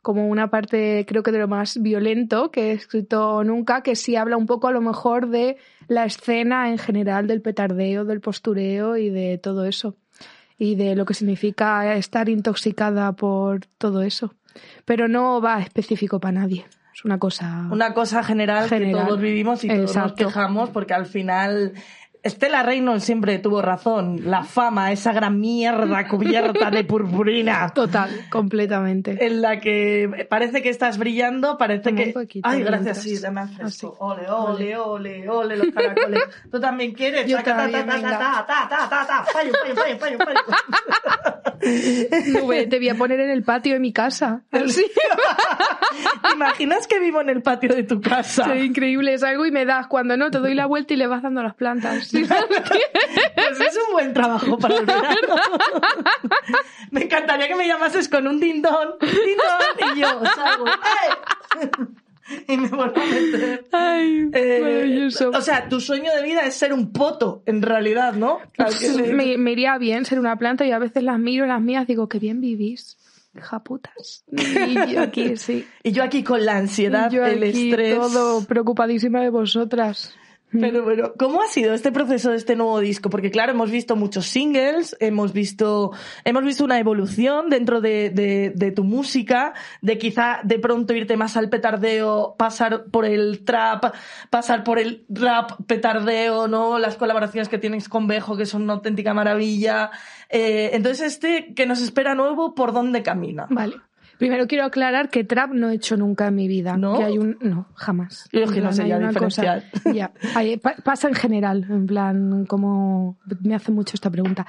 como 0.00 0.26
una 0.28 0.48
parte 0.50 1.04
creo 1.06 1.22
que 1.22 1.30
de 1.30 1.38
lo 1.38 1.46
más 1.48 1.80
violento 1.80 2.50
que 2.50 2.70
he 2.70 2.72
escrito 2.72 3.44
nunca, 3.44 3.82
que 3.82 3.94
sí 3.94 4.16
habla 4.16 4.36
un 4.36 4.46
poco 4.46 4.66
a 4.68 4.72
lo 4.72 4.80
mejor 4.80 5.28
de 5.28 5.58
la 5.86 6.06
escena 6.06 6.70
en 6.70 6.78
general 6.78 7.26
del 7.28 7.40
petardeo, 7.40 8.04
del 8.04 8.20
postureo 8.20 8.96
y 8.96 9.10
de 9.10 9.38
todo 9.38 9.64
eso. 9.64 9.94
Y 10.58 10.74
de 10.76 10.96
lo 10.96 11.04
que 11.04 11.14
significa 11.14 11.94
estar 11.96 12.28
intoxicada 12.28 13.12
por 13.12 13.66
todo 13.78 14.02
eso. 14.02 14.34
Pero 14.84 15.08
no 15.08 15.40
va 15.40 15.60
específico 15.60 16.20
para 16.20 16.40
nadie. 16.40 16.64
Es 16.94 17.04
una 17.04 17.18
cosa... 17.18 17.68
Una 17.70 17.94
cosa 17.94 18.22
general, 18.22 18.68
que 18.68 18.92
todos 18.92 19.20
vivimos 19.20 19.64
y 19.64 19.68
todos 19.68 19.96
nos 19.96 20.12
quejamos 20.12 20.70
porque 20.70 20.92
al 20.92 21.06
final 21.06 21.72
Estela 22.22 22.62
Reynolds 22.62 23.02
siempre 23.02 23.38
tuvo 23.40 23.62
razón. 23.62 24.20
La 24.24 24.44
fama, 24.44 24.92
esa 24.92 25.12
gran 25.12 25.40
mierda 25.40 26.06
cubierta 26.06 26.70
de 26.70 26.84
purpurina. 26.84 27.70
Total, 27.74 28.10
completamente. 28.30 29.24
En 29.26 29.42
la 29.42 29.58
que 29.58 30.26
parece 30.30 30.62
que 30.62 30.68
estás 30.68 30.98
brillando, 30.98 31.58
parece 31.58 31.90
Toma 31.90 31.96
que. 31.96 32.12
poquito, 32.12 32.48
Ay, 32.48 32.62
gracias, 32.62 32.98
sí, 32.98 33.18
dame 33.18 33.48
fresco. 33.48 33.88
Así. 33.88 33.96
Ole, 33.98 34.30
ole, 34.30 34.76
ole, 34.76 35.28
ole, 35.28 35.56
los 35.56 35.70
caracoles. 35.74 36.22
¿Tú 36.50 36.60
también 36.60 36.92
quieres? 36.92 37.26
Yo 37.26 37.38
ta, 37.38 37.56
también, 37.56 37.86
ta, 37.86 38.00
ta, 38.00 38.08
ta, 38.10 38.46
ta, 38.46 38.68
ta, 38.68 38.88
ta, 38.88 39.06
ta. 39.06 39.24
Fallo, 39.32 39.52
fallo, 39.74 39.98
fallo, 39.98 40.18
fallo. 40.18 40.40
Nube, 42.40 42.66
te 42.66 42.78
voy 42.78 42.88
a 42.88 42.94
poner 42.94 43.20
en 43.20 43.30
el 43.30 43.42
patio 43.42 43.74
de 43.74 43.80
mi 43.80 43.92
casa. 43.92 44.42
Así. 44.50 44.84
¿Te 46.22 46.34
imaginas 46.34 46.86
que 46.86 46.98
vivo 46.98 47.20
en 47.20 47.30
el 47.30 47.42
patio 47.42 47.74
de 47.74 47.84
tu 47.84 48.00
casa? 48.00 48.44
Sí, 48.44 48.60
increíble, 48.60 49.14
es 49.14 49.22
algo 49.22 49.46
y 49.46 49.50
me 49.50 49.64
das 49.64 49.86
cuando 49.86 50.16
no, 50.16 50.30
te 50.30 50.38
doy 50.38 50.54
la 50.54 50.66
vuelta 50.66 50.94
y 50.94 50.96
le 50.96 51.06
vas 51.06 51.22
dando 51.22 51.42
las 51.42 51.54
plantas. 51.54 52.11
Pues 53.34 53.60
es 53.60 53.76
un 53.86 53.92
buen 53.92 54.12
trabajo 54.14 54.58
para 54.58 54.76
el 54.76 54.86
verano. 54.86 55.34
Me 56.90 57.04
encantaría 57.04 57.48
que 57.48 57.54
me 57.54 57.66
llamases 57.66 58.08
con 58.08 58.26
un 58.26 58.38
dindón, 58.40 58.94
dindón, 59.00 59.96
y 59.96 60.00
yo 60.00 60.08
salgo. 60.34 60.64
Y 62.48 62.56
me 62.56 62.68
vuelvo 62.68 62.94
a 62.98 63.04
meter. 63.04 63.64
Ay, 63.72 64.30
Eh, 64.32 64.60
maravilloso. 64.62 65.30
o 65.30 65.40
sea, 65.42 65.68
tu 65.68 65.80
sueño 65.80 66.10
de 66.14 66.22
vida 66.22 66.40
es 66.42 66.54
ser 66.54 66.72
un 66.72 66.90
po,to 66.92 67.42
en 67.46 67.60
realidad, 67.60 68.14
¿no? 68.14 68.38
Me, 69.12 69.36
me 69.36 69.52
iría 69.52 69.76
bien 69.76 70.04
ser 70.06 70.18
una 70.18 70.36
planta 70.36 70.64
y 70.64 70.70
a 70.72 70.78
veces 70.78 71.02
las 71.02 71.18
miro, 71.18 71.44
las 71.46 71.60
mías, 71.60 71.86
digo, 71.86 72.08
qué 72.08 72.18
bien 72.18 72.40
vivís, 72.40 72.96
hija 73.36 73.58
putas. 73.64 74.24
Y 74.30 74.92
yo 74.94 75.02
aquí, 75.02 75.36
sí. 75.36 75.66
Y 75.82 75.92
yo 75.92 76.04
aquí 76.04 76.22
con 76.22 76.46
la 76.46 76.56
ansiedad, 76.56 77.10
yo 77.10 77.26
el 77.26 77.42
aquí 77.42 77.70
estrés. 77.70 77.96
todo 77.96 78.44
preocupadísima 78.46 79.20
de 79.20 79.28
vosotras. 79.30 80.14
Pero 80.52 80.84
bueno, 80.84 81.12
¿cómo 81.18 81.42
ha 81.42 81.48
sido 81.48 81.72
este 81.72 81.92
proceso 81.92 82.30
de 82.30 82.36
este 82.36 82.56
nuevo 82.56 82.78
disco? 82.80 83.08
Porque 83.10 83.30
claro, 83.30 83.52
hemos 83.52 83.70
visto 83.70 83.96
muchos 83.96 84.26
singles, 84.26 84.96
hemos 85.00 85.32
visto, 85.32 85.92
hemos 86.24 86.44
visto 86.44 86.64
una 86.64 86.78
evolución 86.78 87.48
dentro 87.48 87.80
de, 87.80 88.10
de, 88.10 88.52
de 88.54 88.70
tu 88.70 88.84
música, 88.84 89.54
de 89.80 89.98
quizá 89.98 90.40
de 90.44 90.58
pronto 90.58 90.94
irte 90.94 91.16
más 91.16 91.36
al 91.36 91.48
petardeo, 91.48 92.34
pasar 92.38 92.84
por 92.90 93.06
el 93.06 93.44
trap, 93.44 93.94
pasar 94.30 94.62
por 94.62 94.78
el 94.78 95.06
rap 95.08 95.52
petardeo, 95.66 96.48
¿no? 96.48 96.78
Las 96.78 96.96
colaboraciones 96.96 97.48
que 97.48 97.58
tienes 97.58 97.88
con 97.88 98.06
Bejo, 98.06 98.36
que 98.36 98.46
son 98.46 98.62
una 98.62 98.74
auténtica 98.74 99.14
maravilla. 99.14 99.90
Eh, 100.28 100.70
entonces, 100.74 101.12
este 101.12 101.54
que 101.54 101.66
nos 101.66 101.80
espera 101.80 102.14
nuevo, 102.14 102.54
¿por 102.54 102.72
dónde 102.72 103.02
camina? 103.02 103.46
Vale. 103.48 103.76
Primero 104.22 104.46
quiero 104.46 104.64
aclarar 104.64 105.10
que 105.10 105.24
trap 105.24 105.52
no 105.52 105.68
he 105.70 105.74
hecho 105.74 105.96
nunca 105.96 106.28
en 106.28 106.34
mi 106.36 106.46
vida. 106.48 106.76
¿No? 106.76 106.96
Que 106.96 107.04
hay 107.04 107.18
un... 107.18 107.36
No, 107.40 107.66
jamás. 107.74 108.28
Yo 108.32 108.46
que 108.46 108.60
no 108.60 108.72
sé 108.72 108.86
ya 108.86 108.98
diferenciar. 108.98 109.64
cosa- 109.70 109.92
Ya, 109.94 110.12
hay- 110.34 110.56
pa- 110.58 110.76
pasa 110.84 111.08
en 111.08 111.14
general, 111.14 111.66
en 111.68 111.86
plan, 111.86 112.46
como 112.46 113.18
me 113.42 113.54
hace 113.54 113.72
mucho 113.72 113.92
esta 113.96 114.10
pregunta. 114.10 114.46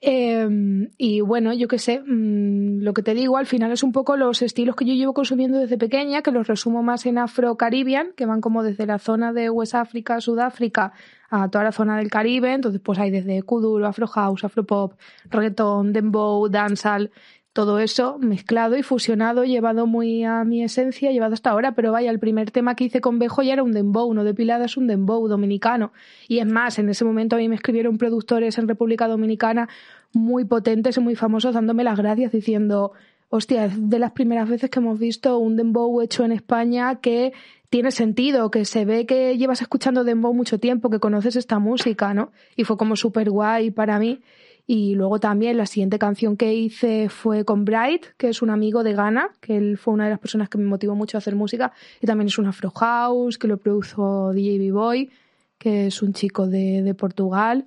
Eh, 0.00 0.88
y 0.98 1.20
bueno, 1.22 1.52
yo 1.54 1.68
qué 1.68 1.78
sé, 1.78 2.00
mm, 2.00 2.82
lo 2.82 2.92
que 2.92 3.02
te 3.02 3.14
digo 3.14 3.36
al 3.36 3.46
final 3.46 3.72
es 3.72 3.82
un 3.82 3.92
poco 3.92 4.16
los 4.16 4.42
estilos 4.42 4.76
que 4.76 4.84
yo 4.84 4.94
llevo 4.94 5.14
consumiendo 5.14 5.58
desde 5.58 5.78
pequeña, 5.78 6.22
que 6.22 6.30
los 6.30 6.46
resumo 6.46 6.82
más 6.82 7.06
en 7.06 7.18
Afro-Caribbean, 7.18 8.08
que 8.16 8.26
van 8.26 8.40
como 8.40 8.62
desde 8.62 8.86
la 8.86 8.98
zona 8.98 9.32
de 9.32 9.48
West 9.50 9.74
África, 9.74 10.20
Sudáfrica, 10.20 10.92
a 11.30 11.48
toda 11.48 11.64
la 11.64 11.72
zona 11.72 11.96
del 11.96 12.10
Caribe. 12.10 12.52
Entonces, 12.52 12.80
pues 12.84 12.98
hay 12.98 13.10
desde 13.10 13.42
kuduro, 13.42 13.86
Afro 13.86 14.06
House, 14.06 14.44
Afro 14.44 14.64
Pop, 14.64 14.94
reggaeton, 15.30 15.92
dembow, 15.92 16.48
dancehall, 16.48 17.10
todo 17.54 17.78
eso 17.78 18.18
mezclado 18.18 18.76
y 18.76 18.82
fusionado, 18.82 19.44
llevado 19.44 19.86
muy 19.86 20.24
a 20.24 20.42
mi 20.42 20.64
esencia, 20.64 21.12
llevado 21.12 21.34
hasta 21.34 21.50
ahora, 21.50 21.72
pero 21.76 21.92
vaya, 21.92 22.10
el 22.10 22.18
primer 22.18 22.50
tema 22.50 22.74
que 22.74 22.84
hice 22.84 23.00
con 23.00 23.20
Bejo 23.20 23.42
ya 23.44 23.52
era 23.52 23.62
un 23.62 23.70
dembow, 23.70 24.12
no 24.12 24.24
depilada 24.24 24.64
es 24.64 24.76
un 24.76 24.88
dembow 24.88 25.28
dominicano. 25.28 25.92
Y 26.26 26.40
es 26.40 26.46
más, 26.46 26.80
en 26.80 26.88
ese 26.88 27.04
momento 27.04 27.36
a 27.36 27.38
mí 27.38 27.48
me 27.48 27.54
escribieron 27.54 27.96
productores 27.96 28.58
en 28.58 28.66
República 28.66 29.06
Dominicana 29.06 29.68
muy 30.12 30.44
potentes 30.44 30.96
y 30.96 31.00
muy 31.00 31.14
famosos 31.14 31.54
dándome 31.54 31.84
las 31.84 31.96
gracias 31.96 32.32
diciendo, 32.32 32.90
hostia, 33.28 33.66
es 33.66 33.88
de 33.88 34.00
las 34.00 34.10
primeras 34.10 34.48
veces 34.48 34.68
que 34.68 34.80
hemos 34.80 34.98
visto 34.98 35.38
un 35.38 35.56
dembow 35.56 36.02
hecho 36.02 36.24
en 36.24 36.32
España 36.32 36.96
que 36.96 37.32
tiene 37.70 37.92
sentido, 37.92 38.50
que 38.50 38.64
se 38.64 38.84
ve 38.84 39.06
que 39.06 39.38
llevas 39.38 39.62
escuchando 39.62 40.02
dembow 40.02 40.34
mucho 40.34 40.58
tiempo, 40.58 40.90
que 40.90 40.98
conoces 40.98 41.36
esta 41.36 41.60
música, 41.60 42.14
¿no? 42.14 42.32
Y 42.56 42.64
fue 42.64 42.76
como 42.76 42.96
súper 42.96 43.30
guay 43.30 43.70
para 43.70 44.00
mí. 44.00 44.22
Y 44.66 44.94
luego 44.94 45.20
también 45.20 45.58
la 45.58 45.66
siguiente 45.66 45.98
canción 45.98 46.36
que 46.36 46.54
hice 46.54 47.10
fue 47.10 47.44
con 47.44 47.64
Bright, 47.64 48.06
que 48.16 48.30
es 48.30 48.40
un 48.40 48.48
amigo 48.48 48.82
de 48.82 48.94
Ghana, 48.94 49.30
que 49.40 49.56
él 49.56 49.76
fue 49.76 49.92
una 49.92 50.04
de 50.04 50.10
las 50.10 50.18
personas 50.18 50.48
que 50.48 50.56
me 50.56 50.64
motivó 50.64 50.94
mucho 50.94 51.16
a 51.16 51.20
hacer 51.20 51.34
música. 51.34 51.72
Y 52.00 52.06
también 52.06 52.28
es 52.28 52.38
un 52.38 52.46
Afro 52.46 52.70
House, 52.70 53.36
que 53.36 53.46
lo 53.46 53.58
produjo 53.58 54.32
DJ 54.32 54.58
B-Boy, 54.58 55.10
que 55.58 55.88
es 55.88 56.02
un 56.02 56.14
chico 56.14 56.46
de, 56.46 56.82
de 56.82 56.94
Portugal. 56.94 57.66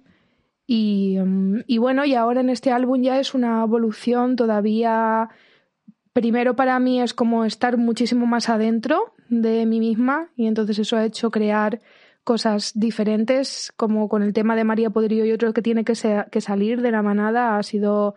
Y, 0.66 1.18
mm, 1.24 1.60
y 1.68 1.78
bueno, 1.78 2.04
y 2.04 2.16
ahora 2.16 2.42
en 2.42 2.50
este 2.50 2.72
álbum 2.72 3.02
ya 3.02 3.20
es 3.20 3.36
una 3.36 3.64
evolución 3.64 4.36
todavía. 4.36 5.30
Primero 6.14 6.56
para 6.56 6.80
mí 6.80 7.00
es 7.00 7.14
como 7.14 7.46
estar 7.46 7.78
muchísimo 7.78 8.26
más 8.26 8.50
adentro 8.50 9.14
de 9.30 9.66
mí 9.66 9.80
misma 9.80 10.30
y 10.36 10.48
entonces 10.48 10.80
eso 10.80 10.98
ha 10.98 11.06
hecho 11.06 11.32
crear 11.32 11.80
cosas 12.28 12.74
diferentes, 12.76 13.72
como 13.78 14.10
con 14.10 14.22
el 14.22 14.34
tema 14.34 14.56
de 14.58 14.66
María 14.66 14.90
Podrillo 14.90 15.24
y 15.26 15.32
otro 15.32 15.54
que 15.54 15.62
tiene 15.62 15.86
que, 15.86 15.96
ser- 15.96 16.28
que 16.30 16.42
salir 16.42 16.82
de 16.82 16.92
la 16.92 17.02
manada, 17.02 17.58
ha 17.58 17.64
sido 17.64 18.16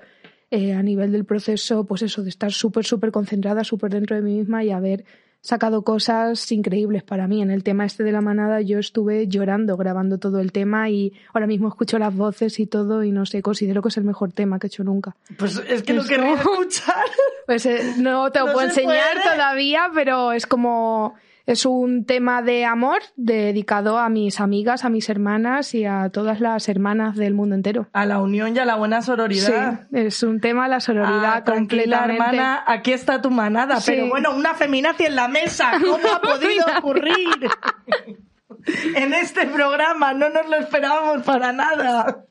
eh, 0.50 0.74
a 0.74 0.82
nivel 0.82 1.12
del 1.12 1.24
proceso, 1.24 1.84
pues 1.84 2.02
eso, 2.02 2.22
de 2.24 2.28
estar 2.30 2.50
súper, 2.52 2.84
súper 2.84 3.12
concentrada, 3.12 3.62
súper 3.62 3.92
dentro 3.92 4.16
de 4.16 4.22
mí 4.22 4.34
misma 4.38 4.64
y 4.64 4.70
haber 4.72 5.04
sacado 5.42 5.84
cosas 5.84 6.50
increíbles 6.52 7.02
para 7.04 7.26
mí. 7.28 7.40
En 7.40 7.50
el 7.50 7.62
tema 7.62 7.86
este 7.86 8.02
de 8.02 8.12
la 8.12 8.20
manada 8.20 8.60
yo 8.60 8.78
estuve 8.78 9.26
llorando 9.28 9.76
grabando 9.76 10.18
todo 10.18 10.40
el 10.40 10.50
tema 10.52 10.90
y 10.90 11.12
ahora 11.32 11.46
mismo 11.46 11.68
escucho 11.68 11.98
las 11.98 12.14
voces 12.14 12.58
y 12.60 12.66
todo 12.66 13.04
y 13.04 13.12
no 13.12 13.24
sé, 13.26 13.40
considero 13.42 13.80
que 13.80 13.88
es 13.88 13.96
el 13.96 14.04
mejor 14.04 14.32
tema 14.32 14.58
que 14.58 14.66
he 14.66 14.68
hecho 14.68 14.84
nunca. 14.84 15.14
Pues 15.38 15.62
es 15.68 15.82
que 15.82 15.94
lo 15.94 16.04
querría 16.04 16.34
escuchar. 16.34 17.04
Pues 17.46 17.66
eh, 17.66 17.94
no 17.98 18.30
te 18.30 18.38
lo 18.40 18.46
No 18.46 18.52
puedo 18.52 18.68
se 18.70 18.82
enseñar 18.82 19.14
puede. 19.22 19.34
todavía, 19.34 19.90
pero 19.94 20.30
es 20.32 20.46
como 20.46 21.14
es 21.46 21.66
un 21.66 22.04
tema 22.04 22.42
de 22.42 22.64
amor 22.64 23.00
dedicado 23.16 23.98
a 23.98 24.08
mis 24.08 24.40
amigas, 24.40 24.84
a 24.84 24.88
mis 24.90 25.08
hermanas 25.08 25.74
y 25.74 25.84
a 25.84 26.08
todas 26.10 26.40
las 26.40 26.68
hermanas 26.68 27.16
del 27.16 27.34
mundo 27.34 27.54
entero. 27.54 27.88
A 27.92 28.06
la 28.06 28.20
unión 28.20 28.54
y 28.54 28.58
a 28.58 28.64
la 28.64 28.76
buena 28.76 29.02
sororidad. 29.02 29.82
Sí, 29.90 29.98
es 29.98 30.22
un 30.22 30.40
tema 30.40 30.64
de 30.64 30.70
la 30.70 30.80
sororidad 30.80 31.34
Ah, 31.38 31.44
tranquila, 31.44 31.82
completamente. 31.98 32.36
hermana, 32.36 32.64
aquí 32.66 32.92
está 32.92 33.20
tu 33.22 33.30
manada. 33.30 33.80
Sí. 33.80 33.92
Pero 33.92 34.08
bueno, 34.08 34.34
una 34.34 34.54
feminazi 34.54 35.04
en 35.04 35.16
la 35.16 35.28
mesa. 35.28 35.72
¿Cómo 35.80 36.08
ha 36.12 36.20
podido 36.22 36.64
ocurrir? 36.78 37.28
En 38.96 39.14
este 39.14 39.46
programa 39.46 40.12
no 40.14 40.28
nos 40.30 40.48
lo 40.48 40.56
esperábamos 40.56 41.22
para 41.24 41.52
nada. 41.52 42.24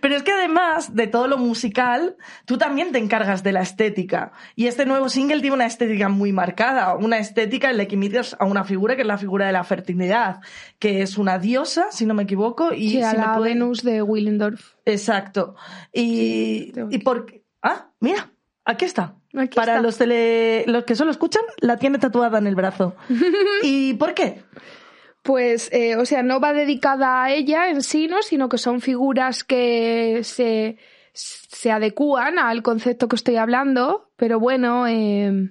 Pero 0.00 0.16
es 0.16 0.22
que 0.22 0.32
además 0.32 0.94
de 0.94 1.06
todo 1.06 1.28
lo 1.28 1.38
musical, 1.38 2.16
tú 2.46 2.58
también 2.58 2.90
te 2.92 2.98
encargas 2.98 3.42
de 3.42 3.52
la 3.52 3.60
estética. 3.62 4.32
Y 4.56 4.66
este 4.66 4.86
nuevo 4.86 5.08
single 5.08 5.40
tiene 5.40 5.54
una 5.54 5.66
estética 5.66 6.08
muy 6.08 6.32
marcada, 6.32 6.94
una 6.96 7.18
estética 7.18 7.70
en 7.70 7.76
la 7.76 7.86
que 7.86 7.94
imitas 7.94 8.36
a 8.40 8.44
una 8.44 8.64
figura 8.64 8.96
que 8.96 9.02
es 9.02 9.06
la 9.08 9.18
figura 9.18 9.46
de 9.46 9.52
la 9.52 9.64
fertilidad, 9.64 10.40
que 10.78 11.02
es 11.02 11.16
una 11.18 11.38
diosa, 11.38 11.86
si 11.92 12.06
no 12.06 12.14
me 12.14 12.24
equivoco. 12.24 12.72
Y 12.72 12.90
Sí, 12.90 13.02
a 13.02 13.10
si 13.12 13.16
me 13.16 13.22
la 13.26 13.34
puede- 13.36 13.50
Venus 13.54 13.82
de 13.82 14.02
Willendorf. 14.02 14.74
Exacto. 14.84 15.54
Y, 15.92 16.72
Sí, 16.74 16.80
y 16.90 16.98
por 16.98 17.26
Ah, 17.62 17.90
mira, 18.00 18.32
aquí 18.64 18.84
está. 18.84 19.14
Aquí 19.38 19.54
Para 19.54 19.74
está. 19.74 19.82
Los, 19.82 19.96
tele... 19.96 20.64
los 20.66 20.82
que 20.84 20.96
solo 20.96 21.12
escuchan, 21.12 21.42
la 21.60 21.76
tiene 21.76 21.98
tatuada 21.98 22.38
en 22.38 22.48
el 22.48 22.56
brazo. 22.56 22.96
¿Y 23.62 23.94
por 23.94 24.14
qué? 24.14 24.42
Pues, 25.22 25.70
eh, 25.72 25.96
o 25.96 26.04
sea, 26.04 26.22
no 26.24 26.40
va 26.40 26.52
dedicada 26.52 27.22
a 27.22 27.32
ella 27.32 27.68
en 27.68 27.82
sí, 27.82 28.08
¿no? 28.08 28.22
Sino 28.22 28.48
que 28.48 28.58
son 28.58 28.80
figuras 28.80 29.44
que 29.44 30.20
se, 30.24 30.78
se 31.12 31.70
adecúan 31.70 32.38
al 32.40 32.62
concepto 32.62 33.06
que 33.06 33.16
estoy 33.16 33.36
hablando. 33.36 34.10
Pero 34.16 34.40
bueno, 34.40 34.88
eh, 34.88 35.50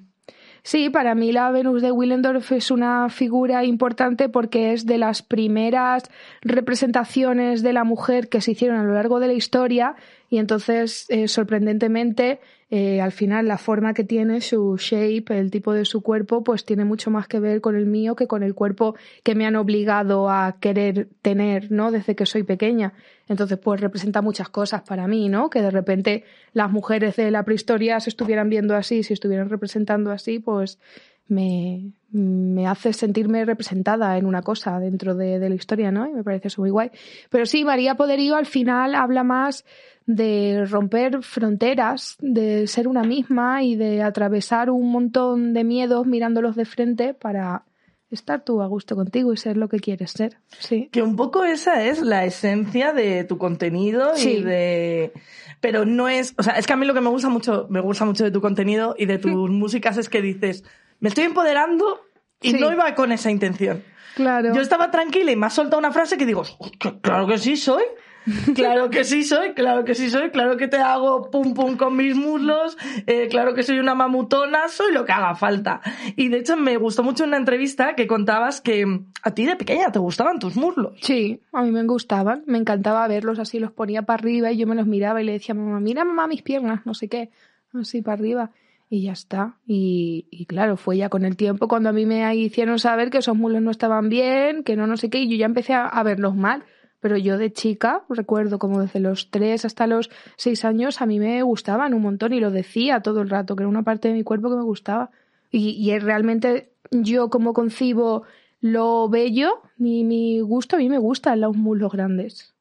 sí, 0.62 0.90
para 0.90 1.16
mí 1.16 1.32
la 1.32 1.52
Venus 1.52 1.82
de 1.82 1.92
Willendorf 1.94 2.52
es 2.52 2.70
una 2.70 3.08
figura 3.08 3.64
importante 3.64 4.28
porque 4.28 4.74
es 4.74 4.86
de 4.86 4.98
las 4.98 5.22
primeras 5.22 6.04
representaciones 6.42 7.64
de 7.64 7.72
la 7.72 7.86
mujer 7.86 8.28
que 8.28 8.42
se 8.42 8.52
hicieron 8.52 8.78
a 8.78 8.84
lo 8.84 8.94
largo 8.94 9.22
de 9.22 9.28
la 9.28 9.34
historia 9.34 9.96
y 10.30 10.38
entonces, 10.38 11.06
eh, 11.08 11.30
sorprendentemente, 11.30 12.42
eh, 12.74 13.02
al 13.02 13.12
final 13.12 13.50
la 13.50 13.58
forma 13.58 13.94
que 13.94 14.06
tiene, 14.06 14.40
su 14.40 14.78
shape, 14.78 15.38
el 15.38 15.52
tipo 15.52 15.74
de 15.74 15.84
su 15.84 16.02
cuerpo, 16.02 16.42
pues 16.42 16.64
tiene 16.64 16.86
mucho 16.86 17.12
más 17.12 17.28
que 17.28 17.42
ver 17.42 17.60
con 17.60 17.76
el 17.76 17.86
mío 17.86 18.16
que 18.16 18.28
con 18.28 18.44
el 18.44 18.56
cuerpo 18.56 18.96
que 19.24 19.36
me 19.36 19.46
han 19.46 19.58
obligado 19.58 20.30
a 20.30 20.56
querer 20.62 21.10
tener, 21.22 21.70
¿no? 21.70 21.92
Desde 21.92 22.16
que 22.16 22.26
soy 22.26 22.44
pequeña. 22.44 22.94
Entonces, 23.28 23.58
pues 23.58 23.82
representa 23.82 24.22
muchas 24.22 24.48
cosas 24.48 24.84
para 24.84 25.06
mí, 25.06 25.28
¿no? 25.28 25.50
Que 25.50 25.62
de 25.62 25.70
repente 25.70 26.24
las 26.54 26.72
mujeres 26.72 27.18
de 27.18 27.30
la 27.30 27.44
prehistoria 27.44 28.00
se 28.00 28.10
estuvieran 28.10 28.50
viendo 28.50 28.74
así, 28.74 29.04
se 29.04 29.16
estuvieran 29.16 29.50
representando 29.50 30.10
así, 30.10 30.40
pues 30.40 30.80
me, 31.28 31.92
me 32.12 32.68
hace 32.68 32.94
sentirme 32.94 33.44
representada 33.44 34.18
en 34.18 34.26
una 34.26 34.44
cosa 34.44 34.80
dentro 34.80 35.14
de, 35.14 35.40
de 35.40 35.50
la 35.50 35.56
historia, 35.56 35.92
¿no? 35.92 36.08
Y 36.08 36.14
me 36.14 36.24
parece 36.24 36.48
eso 36.48 36.62
muy 36.62 36.70
guay. 36.70 36.90
Pero 37.30 37.46
sí, 37.46 37.66
María 37.66 37.96
Poderío 37.96 38.38
al 38.38 38.46
final 38.46 38.96
habla 38.96 39.24
más 39.24 39.66
de 40.06 40.66
romper 40.70 41.22
fronteras, 41.24 42.18
de 42.20 42.68
ser 42.68 42.88
una 42.88 43.04
misma 43.04 43.64
y 43.64 43.76
de 43.76 44.02
atravesar 44.02 44.70
un 44.70 44.92
montón 44.92 45.54
de 45.54 45.64
miedos 45.64 46.06
mirándolos 46.08 46.56
de 46.56 46.66
frente 46.66 47.14
para 47.14 47.64
estar 48.10 48.44
tú 48.44 48.62
a 48.62 48.68
gusto 48.68 48.96
contigo 48.96 49.32
y 49.32 49.38
ser 49.38 49.56
lo 49.56 49.70
que 49.70 49.80
quieres 49.80 50.12
ser. 50.12 50.38
Sí. 50.60 50.90
Que 50.92 51.02
un 51.02 51.16
poco 51.16 51.46
esa 51.46 51.84
es 51.86 52.02
la 52.02 52.26
esencia 52.26 52.92
de 52.92 53.24
tu 53.24 53.38
contenido 53.38 54.12
y 54.18 54.42
de... 54.42 55.14
Pero 55.62 55.86
no 55.86 56.10
es... 56.10 56.34
O 56.38 56.44
sea, 56.44 56.54
es 56.56 56.68
que 56.68 56.74
a 56.74 56.76
mí 56.76 56.86
lo 56.86 56.94
que 56.94 57.00
me 57.00 57.10
gusta 57.10 57.30
mucho, 57.30 57.68
me 57.70 57.80
gusta 57.80 58.04
mucho 58.04 58.26
de 58.26 58.32
tu 58.32 58.42
contenido 58.42 58.96
y 58.98 59.06
de 59.06 59.18
tus 59.18 59.50
músicas 59.50 59.98
es 59.98 60.10
que 60.10 60.22
dices, 60.22 60.66
me 61.00 61.08
estoy 61.08 61.24
empoderando 61.24 62.02
y 62.42 62.52
Sí. 62.52 62.60
no 62.60 62.72
iba 62.74 62.94
con 62.96 63.12
esa 63.14 63.32
intención. 63.32 63.82
Claro. 64.16 64.54
Yo 64.54 64.60
estaba 64.60 64.92
tranquila 64.92 65.32
y 65.32 65.38
me 65.38 65.46
has 65.46 65.54
soltado 65.54 65.78
una 65.80 65.94
frase 65.94 66.18
que 66.18 66.26
digo, 66.26 66.44
"Que 66.80 67.00
claro 67.00 67.28
que 67.28 67.38
sí 67.38 67.56
soy. 67.56 67.84
Claro 68.56 68.90
que 68.90 69.04
sí 69.04 69.24
soy, 69.24 69.54
claro 69.54 69.84
que 69.84 69.96
sí 69.96 70.10
soy, 70.10 70.30
claro 70.30 70.58
que 70.58 70.68
te 70.68 70.78
hago 70.78 71.30
pum 71.32 71.54
pum 71.54 71.76
con 71.78 71.96
mis 71.96 72.16
muslos, 72.16 72.78
eh, 73.08 73.28
claro 73.30 73.54
que 73.54 73.64
soy 73.64 73.80
una 73.80 73.96
mamutona, 73.96 74.68
soy 74.68 74.94
lo 74.94 75.06
que 75.06 75.12
haga 75.12 75.36
falta. 75.36 75.82
Y 76.16 76.30
de 76.30 76.38
hecho 76.38 76.58
me 76.58 76.78
gustó 76.78 77.04
mucho 77.04 77.24
una 77.24 77.38
entrevista 77.38 77.96
que 77.96 78.08
contabas 78.08 78.62
que 78.62 78.86
a 79.24 79.32
ti 79.32 79.46
de 79.46 79.56
pequeña 79.56 79.92
te 79.92 80.00
gustaban 80.00 80.40
tus 80.40 80.56
muslos. 80.56 80.94
Sí, 81.02 81.42
a 81.52 81.64
mí 81.64 81.72
me 81.72 81.84
gustaban, 81.84 82.44
me 82.46 82.58
encantaba 82.58 83.08
verlos 83.08 83.40
así, 83.40 83.60
los 83.60 83.72
ponía 83.72 84.04
para 84.04 84.22
arriba 84.22 84.52
y 84.52 84.58
yo 84.58 84.68
me 84.68 84.76
los 84.76 84.88
miraba 84.88 85.22
y 85.22 85.26
le 85.26 85.34
decía, 85.34 85.56
mamá, 85.56 85.80
mira 85.80 86.04
mamá 86.04 86.28
mis 86.28 86.44
piernas, 86.44 86.82
no 86.86 86.94
sé 86.94 87.08
qué, 87.08 87.30
así 87.74 88.02
para 88.02 88.14
arriba. 88.14 88.52
Y 88.94 89.04
ya 89.04 89.14
está. 89.14 89.56
Y, 89.66 90.46
claro, 90.50 90.76
fue 90.76 90.98
ya 90.98 91.08
con 91.08 91.24
el 91.24 91.38
tiempo 91.38 91.70
cuando 91.70 91.88
a 91.88 91.94
mí 91.94 92.06
me 92.06 92.36
hicieron 92.36 92.78
saber 92.78 93.10
que 93.10 93.20
esos 93.20 93.38
muslos 93.38 93.62
no 93.62 93.72
estaban 93.72 94.10
bien, 94.10 94.64
que 94.66 94.76
no 94.76 94.86
no 94.86 94.98
sé 94.98 95.10
qué, 95.10 95.20
y 95.20 95.30
yo 95.30 95.38
ya 95.38 95.46
empecé 95.46 95.74
a 95.74 96.04
verlos 96.04 96.36
mal. 96.36 96.66
Pero 97.02 97.18
yo 97.18 97.38
de 97.38 97.52
chica, 97.52 98.04
recuerdo 98.10 98.60
como 98.60 98.80
desde 98.80 99.00
los 99.00 99.30
tres 99.30 99.66
hasta 99.66 99.88
los 99.88 100.10
seis 100.38 100.64
años, 100.64 101.02
a 101.02 101.06
mí 101.06 101.20
me 101.20 101.42
gustaban 101.44 101.94
un 101.94 102.02
montón 102.02 102.32
y 102.34 102.40
lo 102.40 102.52
decía 102.52 103.02
todo 103.02 103.22
el 103.22 103.30
rato, 103.30 103.56
que 103.56 103.64
era 103.64 103.70
una 103.70 103.84
parte 103.84 104.08
de 104.08 104.14
mi 104.14 104.24
cuerpo 104.24 104.50
que 104.50 104.56
me 104.56 104.64
gustaba. 104.64 105.10
Y, 105.52 105.72
y 105.72 106.00
realmente 106.00 106.72
yo 106.92 107.30
como 107.30 107.54
concibo 107.54 108.24
lo 108.62 109.10
bello, 109.10 109.62
mi, 109.78 110.04
mi 110.04 110.40
gusto, 110.40 110.76
a 110.76 110.80
mí 110.80 110.88
me 110.88 111.00
gustan 111.00 111.42
los 111.42 111.58
muslos 111.58 111.92
grandes. 111.92 112.54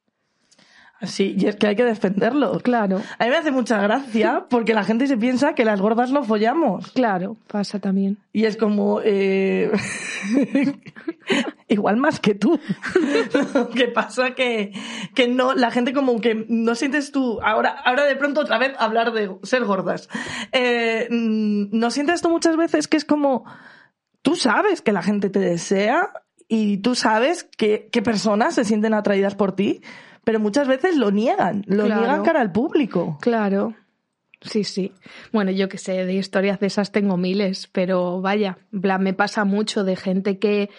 Sí, 1.02 1.35
y 1.38 1.47
es 1.47 1.56
que 1.56 1.66
hay 1.66 1.76
que 1.76 1.85
defenderlo. 1.85 2.61
Claro. 2.61 3.00
A 3.18 3.25
mí 3.25 3.30
me 3.30 3.37
hace 3.37 3.50
mucha 3.50 3.80
gracia 3.80 4.47
porque 4.50 4.75
la 4.75 4.85
gente 4.85 5.06
se 5.06 5.16
piensa 5.16 5.54
que 5.54 5.64
las 5.64 5.80
gordas 5.80 6.12
no 6.12 6.25
follamos. 6.25 6.90
Claro, 6.92 7.37
pasa 7.47 7.78
también. 7.78 8.18
Y 8.32 8.44
es 8.44 8.56
como, 8.56 9.00
eh... 9.02 9.70
igual 11.70 11.96
más 11.96 12.20
que 12.20 12.34
tú. 12.34 12.60
Lo 13.54 13.70
que 13.70 13.88
pasa 13.88 14.34
que, 14.34 14.72
que 15.14 15.28
no, 15.28 15.54
la 15.54 15.70
gente 15.70 15.92
como 15.94 16.20
que 16.20 16.44
no 16.48 16.74
sientes 16.74 17.12
tú, 17.12 17.40
ahora, 17.42 17.70
ahora 17.84 18.04
de 18.04 18.16
pronto 18.16 18.42
otra 18.42 18.58
vez 18.58 18.72
hablar 18.78 19.12
de 19.12 19.30
ser 19.42 19.64
gordas. 19.64 20.08
Eh, 20.52 21.06
no 21.10 21.90
sientes 21.90 22.20
tú 22.22 22.28
muchas 22.28 22.56
veces 22.56 22.88
que 22.88 22.96
es 22.96 23.04
como, 23.04 23.44
tú 24.22 24.36
sabes 24.36 24.82
que 24.82 24.92
la 24.92 25.02
gente 25.02 25.30
te 25.30 25.38
desea 25.38 26.10
y 26.48 26.78
tú 26.78 26.94
sabes 26.94 27.44
que, 27.44 27.88
que 27.90 28.02
personas 28.02 28.54
se 28.54 28.64
sienten 28.64 28.92
atraídas 28.94 29.34
por 29.34 29.52
ti 29.52 29.80
pero 30.22 30.38
muchas 30.38 30.68
veces 30.68 30.96
lo 30.96 31.10
niegan, 31.10 31.64
lo 31.66 31.86
Claro. 31.86 32.02
niegan 32.02 32.22
cara 32.22 32.40
al 32.42 32.52
público. 32.52 33.16
Claro. 33.22 33.74
Sí, 34.42 34.64
sí. 34.64 34.92
Bueno, 35.32 35.50
yo 35.50 35.68
que 35.68 35.78
sé, 35.78 36.04
de 36.04 36.14
historias 36.14 36.60
de 36.60 36.66
esas 36.66 36.92
tengo 36.92 37.16
miles, 37.16 37.68
pero 37.72 38.20
vaya, 38.20 38.58
me 38.70 39.14
pasa 39.14 39.44
mucho 39.44 39.82
de 39.82 39.96
gente 39.96 40.38
que 40.38 40.70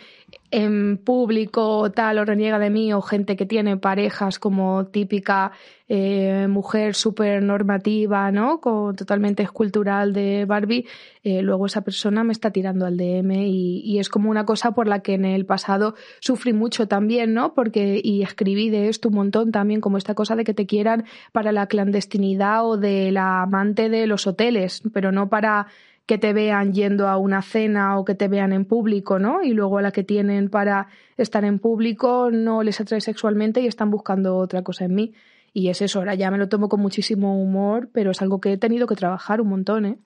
en 0.52 0.98
público 0.98 1.92
tal 1.92 2.20
o 2.20 2.26
reniega 2.26 2.60
de 2.60 2.70
mí 2.70 2.94
o 2.94 3.02
gente 3.02 3.36
que 3.36 3.46
tiene 3.46 3.78
parejas 3.78 4.38
como 4.38 4.86
típica 4.88 5.54
eh, 5.88 6.48
mujer 6.48 6.96
súper 6.96 7.42
normativa, 7.44 8.32
¿no? 8.32 8.62
Con, 8.62 8.96
totalmente 8.96 9.44
escultural 9.44 10.14
de 10.14 10.46
Barbie, 10.46 10.86
eh, 11.24 11.42
luego 11.42 11.66
esa 11.66 11.82
persona 11.82 12.24
me 12.24 12.34
está 12.34 12.52
tirando 12.52 12.86
al 12.86 12.96
DM 12.96 13.32
y, 13.32 13.82
y 13.84 14.00
es 14.00 14.10
como 14.10 14.30
una 14.30 14.46
cosa 14.46 14.72
por 14.72 14.88
la 14.88 15.00
que 15.00 15.16
en 15.16 15.26
el 15.26 15.46
pasado 15.46 15.96
sufrí 16.20 16.54
mucho 16.54 16.88
también, 16.88 17.34
¿no? 17.34 17.54
Porque, 17.54 18.00
y 18.04 18.22
escribí 18.22 18.70
de 18.70 18.90
esto 18.90 19.10
un 19.10 19.16
montón 19.16 19.52
también, 19.52 19.82
como 19.82 19.98
esta 19.98 20.16
cosa 20.16 20.36
de 20.36 20.44
que 20.44 20.54
te 20.54 20.66
quieran 20.66 21.06
para 21.32 21.52
la 21.52 21.68
clandestinidad 21.68 22.66
o 22.66 22.78
de 22.78 23.12
la 23.12 23.42
amante 23.42 23.90
de 23.90 24.08
los 24.08 24.28
hoteles, 24.28 24.84
pero 24.94 25.12
no 25.12 25.30
para 25.30 25.68
que 26.06 26.18
te 26.18 26.34
vean 26.34 26.74
yendo 26.74 27.08
a 27.08 27.18
una 27.18 27.42
cena 27.42 27.98
o 27.98 28.06
que 28.06 28.16
te 28.16 28.28
vean 28.28 28.54
en 28.54 28.66
público, 28.66 29.20
¿no? 29.20 29.44
Y 29.44 29.54
luego 29.54 29.78
a 29.78 29.82
la 29.82 29.92
que 29.92 30.04
tienen 30.04 30.50
para 30.50 30.88
estar 31.18 31.46
en 31.46 31.60
público 31.60 32.30
no 32.32 32.64
les 32.64 32.82
atrae 32.82 33.02
sexualmente 33.02 33.62
y 33.62 33.68
están 33.68 33.92
buscando 33.92 34.38
otra 34.38 34.64
cosa 34.64 34.86
en 34.86 34.96
mí. 34.96 35.14
Y 35.54 35.70
es 35.70 35.82
eso, 35.82 36.00
ahora 36.00 36.16
ya 36.16 36.32
me 36.32 36.38
lo 36.38 36.50
tomo 36.50 36.70
con 36.70 36.82
muchísimo 36.82 37.42
humor, 37.42 37.90
pero 37.94 38.12
es 38.12 38.22
algo 38.22 38.40
que 38.40 38.54
he 38.54 38.58
tenido 38.58 38.88
que 38.88 38.96
trabajar 38.96 39.42
un 39.42 39.50
montón, 39.50 39.86
¿eh? 39.86 39.98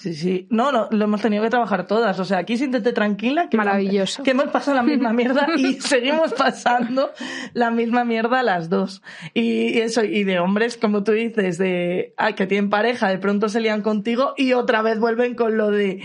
Sí, 0.00 0.14
sí. 0.14 0.46
No, 0.48 0.72
no, 0.72 0.88
lo 0.90 1.04
hemos 1.04 1.20
tenido 1.20 1.42
que 1.42 1.50
trabajar 1.50 1.86
todas. 1.86 2.18
O 2.18 2.24
sea, 2.24 2.38
aquí 2.38 2.56
siéntete 2.56 2.94
tranquila. 2.94 3.50
Que 3.50 3.58
Maravilloso. 3.58 4.22
Que 4.22 4.30
hemos 4.30 4.48
pasado 4.48 4.78
la 4.78 4.82
misma 4.82 5.12
mierda 5.12 5.46
y 5.58 5.74
seguimos 5.80 6.32
pasando 6.32 7.10
la 7.52 7.70
misma 7.70 8.06
mierda 8.06 8.42
las 8.42 8.70
dos. 8.70 9.02
Y 9.34 9.78
eso, 9.78 10.02
y 10.02 10.24
de 10.24 10.38
hombres, 10.38 10.78
como 10.78 11.04
tú 11.04 11.12
dices, 11.12 11.58
de 11.58 12.14
ay, 12.16 12.32
que 12.32 12.46
tienen 12.46 12.70
pareja, 12.70 13.10
de 13.10 13.18
pronto 13.18 13.50
se 13.50 13.60
lían 13.60 13.82
contigo 13.82 14.32
y 14.38 14.54
otra 14.54 14.80
vez 14.80 14.98
vuelven 14.98 15.34
con 15.34 15.58
lo 15.58 15.70
de 15.70 16.00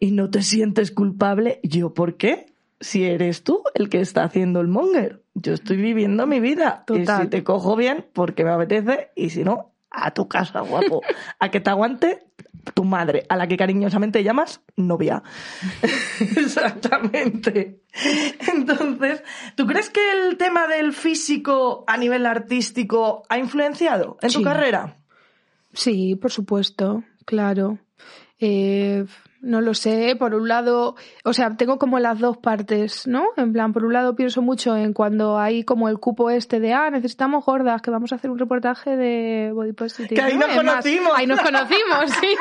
y 0.00 0.10
no 0.10 0.28
te 0.28 0.42
sientes 0.42 0.90
culpable. 0.90 1.60
Yo, 1.62 1.94
¿por 1.94 2.16
qué? 2.16 2.46
Si 2.80 3.04
eres 3.04 3.44
tú 3.44 3.62
el 3.74 3.88
que 3.88 4.00
está 4.00 4.24
haciendo 4.24 4.60
el 4.60 4.66
monger. 4.66 5.22
Yo 5.34 5.54
estoy 5.54 5.76
viviendo 5.76 6.26
mi 6.26 6.40
vida. 6.40 6.82
Y 6.88 6.98
Total. 6.98 7.22
si 7.22 7.28
te 7.28 7.44
cojo 7.44 7.76
bien, 7.76 8.06
porque 8.12 8.42
me 8.42 8.50
apetece, 8.50 9.10
y 9.14 9.30
si 9.30 9.44
no, 9.44 9.72
a 9.88 10.12
tu 10.12 10.26
casa, 10.26 10.62
guapo. 10.62 11.02
A 11.38 11.50
que 11.50 11.60
te 11.60 11.70
aguante 11.70 12.26
tu 12.74 12.84
madre, 12.84 13.24
a 13.28 13.36
la 13.36 13.46
que 13.46 13.56
cariñosamente 13.56 14.22
llamas 14.24 14.60
novia. 14.76 15.22
Exactamente. 16.36 17.80
Entonces, 18.52 19.22
¿tú 19.54 19.66
crees 19.66 19.90
que 19.90 20.00
el 20.12 20.36
tema 20.36 20.66
del 20.66 20.92
físico 20.92 21.84
a 21.86 21.96
nivel 21.96 22.26
artístico 22.26 23.24
ha 23.28 23.38
influenciado 23.38 24.18
en 24.22 24.32
tu 24.32 24.38
Sí. 24.38 24.44
carrera? 24.44 24.98
Sí, 25.72 26.16
por 26.16 26.30
supuesto, 26.32 27.04
claro. 27.24 27.78
Eh, 28.38 29.04
no 29.46 29.60
lo 29.60 29.74
sé, 29.74 30.16
por 30.18 30.34
un 30.34 30.48
lado, 30.48 30.96
o 31.24 31.32
sea, 31.32 31.56
tengo 31.56 31.78
como 31.78 31.98
las 31.98 32.18
dos 32.18 32.36
partes, 32.36 33.06
¿no? 33.06 33.24
En 33.36 33.52
plan, 33.52 33.72
por 33.72 33.84
un 33.84 33.92
lado 33.92 34.16
pienso 34.16 34.42
mucho 34.42 34.76
en 34.76 34.92
cuando 34.92 35.38
hay 35.38 35.64
como 35.64 35.88
el 35.88 35.98
cupo 35.98 36.30
este 36.30 36.60
de, 36.60 36.74
ah, 36.74 36.90
necesitamos 36.90 37.44
gordas, 37.44 37.80
que 37.80 37.90
vamos 37.90 38.12
a 38.12 38.16
hacer 38.16 38.30
un 38.30 38.38
reportaje 38.38 38.96
de 38.96 39.52
Body 39.52 39.72
Positive. 39.72 40.14
Que 40.14 40.20
ahí 40.20 40.36
¿no? 40.36 40.46
nos 40.46 40.56
conocimos. 40.56 41.12
ahí 41.14 41.26
nos 41.26 41.40
conocimos, 41.40 42.10
sí. 42.20 42.26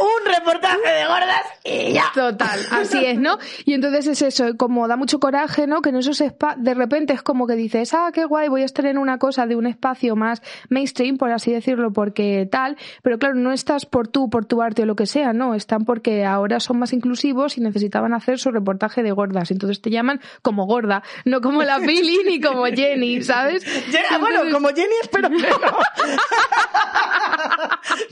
Un 0.00 0.32
reportaje 0.32 0.88
de 0.88 1.06
gordas 1.06 1.42
y 1.64 1.92
ya. 1.92 2.04
Total, 2.14 2.60
así 2.70 3.04
es, 3.04 3.18
¿no? 3.18 3.38
Y 3.64 3.74
entonces 3.74 4.06
es 4.06 4.22
eso, 4.22 4.56
como 4.56 4.86
da 4.86 4.96
mucho 4.96 5.18
coraje, 5.18 5.66
¿no? 5.66 5.82
Que 5.82 5.90
en 5.90 5.96
esos 5.96 6.20
espa 6.20 6.54
de 6.56 6.74
repente 6.74 7.12
es 7.12 7.22
como 7.22 7.46
que 7.46 7.54
dices, 7.54 7.92
ah, 7.94 8.10
qué 8.12 8.24
guay, 8.24 8.48
voy 8.48 8.62
a 8.62 8.64
estar 8.64 8.86
en 8.86 8.98
una 8.98 9.18
cosa 9.18 9.46
de 9.46 9.56
un 9.56 9.66
espacio 9.66 10.14
más 10.14 10.42
mainstream, 10.68 11.16
por 11.16 11.32
así 11.32 11.52
decirlo, 11.52 11.92
porque 11.92 12.48
tal, 12.50 12.76
pero 13.02 13.18
claro, 13.18 13.34
no 13.34 13.52
estás 13.52 13.86
por 13.86 14.06
tú, 14.06 14.30
por 14.30 14.46
tu 14.46 14.62
arte 14.62 14.82
o 14.82 14.86
lo 14.86 14.94
que 14.94 15.06
sea, 15.06 15.32
no, 15.32 15.54
están 15.54 15.84
porque 15.88 16.26
ahora 16.26 16.60
son 16.60 16.78
más 16.78 16.92
inclusivos 16.92 17.56
y 17.56 17.62
necesitaban 17.62 18.12
hacer 18.12 18.38
su 18.38 18.50
reportaje 18.50 19.02
de 19.02 19.10
gordas, 19.10 19.50
entonces 19.50 19.80
te 19.80 19.88
llaman 19.88 20.20
como 20.42 20.66
gorda, 20.66 21.02
no 21.24 21.40
como 21.40 21.62
la 21.62 21.78
Billy 21.86 22.18
ni 22.26 22.40
como 22.42 22.66
Jenny, 22.66 23.22
¿sabes? 23.22 23.64
Ya, 23.90 24.18
bueno, 24.18 24.42
Entonces- 24.42 24.52
como 24.54 24.68
Jenny 24.68 24.94
espero 25.00 25.30
que 25.30 25.36
no. 25.38 25.48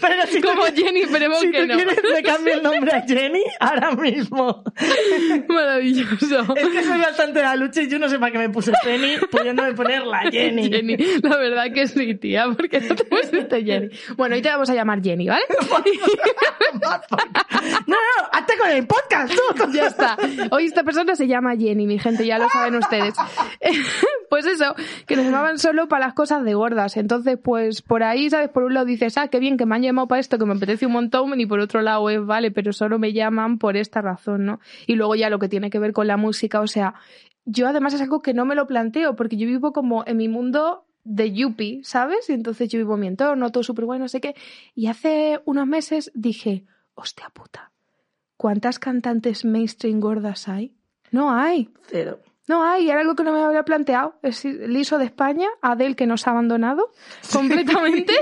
Pero 0.00 0.26
si 0.26 0.40
Como 0.40 0.62
quieres- 0.62 0.82
Jenny, 0.84 1.00
esperemos 1.02 1.38
si 1.40 1.50
que 1.50 1.60
tú 1.60 1.66
no. 1.66 1.74
quieres 1.74 1.98
le 2.02 2.22
cambio 2.22 2.54
el 2.54 2.62
nombre 2.62 2.92
a 2.92 3.02
Jenny 3.02 3.42
ahora 3.60 3.90
mismo. 3.94 4.64
Maravilloso. 5.48 6.54
Es 6.56 6.68
que 6.68 6.82
soy 6.82 6.98
bastante 6.98 7.42
la 7.42 7.56
lucha 7.56 7.82
y 7.82 7.88
yo 7.88 7.98
no 7.98 8.08
sé 8.08 8.18
para 8.18 8.32
qué 8.32 8.38
me 8.38 8.48
puse 8.48 8.72
Jenny 8.84 9.16
pudiéndome 9.30 9.74
poner 9.74 10.06
la 10.06 10.20
Jenny. 10.30 10.70
Jenny, 10.70 10.96
la 11.22 11.36
verdad 11.36 11.66
que 11.74 11.86
sí, 11.88 12.14
tía, 12.14 12.46
porque 12.56 12.80
no 12.80 12.94
te 12.94 13.04
pusiste 13.04 13.62
Jenny. 13.64 13.90
Bueno, 14.16 14.34
hoy 14.34 14.40
te 14.42 14.48
vamos 14.48 14.70
a 14.70 14.74
llamar 14.74 15.02
Jenny, 15.02 15.28
¿vale? 15.28 15.44
No, 17.86 17.94
no, 17.94 18.28
hazte 18.32 18.54
con 18.58 18.70
el 18.70 18.86
podcast, 18.86 19.32
tú. 19.32 19.70
ya 19.72 19.86
está. 19.86 20.16
Hoy 20.50 20.66
esta 20.66 20.82
persona 20.82 21.14
se 21.14 21.26
llama 21.26 21.56
Jenny, 21.56 21.86
mi 21.86 21.98
gente, 21.98 22.26
ya 22.26 22.38
lo 22.38 22.48
saben 22.48 22.74
ustedes. 22.74 23.14
pues 24.30 24.46
eso, 24.46 24.74
que 25.06 25.16
nos 25.16 25.24
llamaban 25.24 25.58
solo 25.58 25.88
para 25.88 26.06
las 26.06 26.14
cosas 26.14 26.44
de 26.44 26.54
gordas. 26.54 26.96
Entonces, 26.96 27.38
pues 27.42 27.82
por 27.82 28.02
ahí, 28.02 28.28
¿sabes? 28.30 28.48
Por 28.48 28.64
un 28.64 28.74
lado 28.74 28.86
dices, 28.86 29.16
ah, 29.18 29.28
qué 29.28 29.38
bien 29.38 29.56
que 29.56 29.66
me 29.66 29.76
han 29.76 29.82
llamado 29.82 30.08
para 30.08 30.20
esto, 30.20 30.38
que 30.38 30.46
me 30.46 30.54
apetece 30.54 30.86
un 30.86 30.92
montón, 30.92 31.38
y 31.38 31.46
por 31.46 31.60
otro 31.60 31.82
lado 31.82 32.08
es, 32.10 32.24
vale, 32.24 32.50
pero 32.50 32.72
solo 32.72 32.98
me 32.98 33.12
llaman 33.12 33.58
por 33.58 33.76
esta 33.76 34.00
razón, 34.00 34.46
¿no? 34.46 34.60
Y 34.86 34.94
luego 34.94 35.14
ya 35.14 35.30
lo 35.30 35.38
que 35.38 35.48
tiene 35.48 35.70
que 35.70 35.78
ver 35.78 35.92
con 35.92 36.06
la 36.06 36.16
música, 36.16 36.60
o 36.60 36.66
sea, 36.66 36.94
yo 37.44 37.68
además 37.68 37.94
es 37.94 38.00
algo 38.00 38.22
que 38.22 38.34
no 38.34 38.44
me 38.44 38.54
lo 38.54 38.66
planteo, 38.66 39.16
porque 39.16 39.36
yo 39.36 39.46
vivo 39.46 39.72
como 39.72 40.04
en 40.06 40.16
mi 40.16 40.28
mundo 40.28 40.84
de 41.04 41.32
yuppie, 41.32 41.80
¿sabes? 41.84 42.28
Y 42.28 42.32
entonces 42.32 42.68
yo 42.68 42.78
vivo 42.78 42.94
en 42.94 43.00
mi 43.00 43.06
entorno, 43.06 43.50
todo 43.52 43.62
súper 43.62 43.84
bueno, 43.84 44.04
no 44.04 44.08
sé 44.08 44.20
qué. 44.20 44.34
Y 44.74 44.88
hace 44.88 45.40
unos 45.44 45.66
meses 45.66 46.10
dije, 46.14 46.64
hostia 46.96 47.30
puta, 47.30 47.70
¿cuántas 48.36 48.80
cantantes 48.80 49.44
mainstream 49.44 50.00
gordas 50.00 50.48
hay? 50.48 50.74
No 51.12 51.30
hay. 51.30 51.70
Cero. 51.86 52.20
No 52.48 52.62
hay, 52.62 52.88
era 52.88 53.00
algo 53.00 53.16
que 53.16 53.24
no 53.24 53.32
me 53.32 53.40
había 53.40 53.64
planteado. 53.64 54.14
Es 54.22 54.44
Liso 54.44 54.98
de 54.98 55.04
España, 55.04 55.48
Adele 55.62 55.96
que 55.96 56.06
nos 56.06 56.26
ha 56.26 56.30
abandonado 56.30 56.92
completamente. 57.32 58.14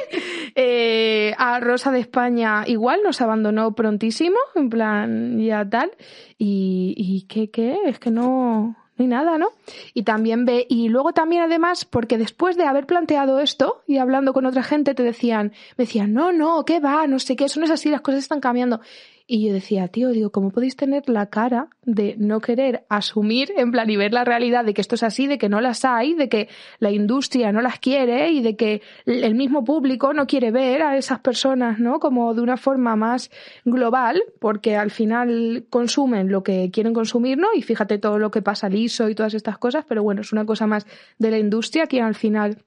Eh, 0.54 1.34
a 1.36 1.60
Rosa 1.60 1.92
de 1.92 2.00
España 2.00 2.64
igual 2.66 3.00
nos 3.04 3.20
abandonó 3.20 3.74
prontísimo, 3.74 4.38
en 4.54 4.70
plan 4.70 5.38
ya 5.38 5.68
tal. 5.68 5.90
Y, 6.38 6.94
y 6.96 7.26
¿qué, 7.26 7.50
qué? 7.50 7.76
Es 7.84 7.98
que 7.98 8.10
no, 8.10 8.76
hay 8.98 9.06
nada, 9.06 9.38
¿no? 9.38 9.48
Y 9.92 10.04
también 10.04 10.44
ve, 10.44 10.66
y 10.68 10.88
luego 10.88 11.12
también 11.12 11.42
además, 11.42 11.84
porque 11.84 12.18
después 12.18 12.56
de 12.56 12.64
haber 12.64 12.86
planteado 12.86 13.40
esto 13.40 13.82
y 13.86 13.98
hablando 13.98 14.32
con 14.32 14.46
otra 14.46 14.62
gente, 14.62 14.94
te 14.94 15.02
decían, 15.02 15.52
me 15.76 15.84
decían, 15.84 16.12
no, 16.12 16.32
no, 16.32 16.64
¿qué 16.64 16.80
va? 16.80 17.06
No 17.06 17.18
sé 17.18 17.34
qué, 17.34 17.46
eso 17.46 17.58
no 17.58 17.66
es 17.66 17.72
así, 17.72 17.90
las 17.90 18.02
cosas 18.02 18.20
están 18.20 18.40
cambiando. 18.40 18.80
Y 19.26 19.46
yo 19.46 19.54
decía, 19.54 19.88
tío, 19.88 20.10
digo, 20.10 20.30
¿cómo 20.30 20.50
podéis 20.50 20.76
tener 20.76 21.08
la 21.08 21.30
cara 21.30 21.68
de 21.82 22.14
no 22.18 22.40
querer 22.40 22.84
asumir, 22.90 23.52
en 23.56 23.72
plan, 23.72 23.88
y 23.88 23.96
ver 23.96 24.12
la 24.12 24.22
realidad 24.22 24.66
de 24.66 24.74
que 24.74 24.82
esto 24.82 24.96
es 24.96 25.02
así, 25.02 25.26
de 25.26 25.38
que 25.38 25.48
no 25.48 25.62
las 25.62 25.86
hay, 25.86 26.12
de 26.12 26.28
que 26.28 26.50
la 26.78 26.90
industria 26.90 27.50
no 27.50 27.62
las 27.62 27.78
quiere 27.78 28.30
y 28.32 28.42
de 28.42 28.54
que 28.54 28.82
el 29.06 29.34
mismo 29.34 29.64
público 29.64 30.12
no 30.12 30.26
quiere 30.26 30.50
ver 30.50 30.82
a 30.82 30.98
esas 30.98 31.20
personas, 31.20 31.78
¿no? 31.78 32.00
Como 32.00 32.34
de 32.34 32.42
una 32.42 32.58
forma 32.58 32.96
más 32.96 33.30
global, 33.64 34.22
porque 34.40 34.76
al 34.76 34.90
final 34.90 35.64
consumen 35.70 36.30
lo 36.30 36.42
que 36.42 36.70
quieren 36.70 36.92
consumir, 36.92 37.38
¿no? 37.38 37.48
Y 37.54 37.62
fíjate 37.62 37.96
todo 37.96 38.18
lo 38.18 38.30
que 38.30 38.42
pasa 38.42 38.68
liso 38.68 39.08
y 39.08 39.14
todas 39.14 39.32
estas 39.32 39.56
cosas, 39.56 39.86
pero 39.88 40.02
bueno, 40.02 40.20
es 40.20 40.34
una 40.34 40.44
cosa 40.44 40.66
más 40.66 40.86
de 41.18 41.30
la 41.30 41.38
industria 41.38 41.86
que 41.86 42.02
al 42.02 42.14
final 42.14 42.58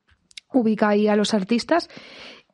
ubica 0.51 0.89
ahí 0.89 1.07
a 1.07 1.15
los 1.15 1.35
artistas. 1.35 1.87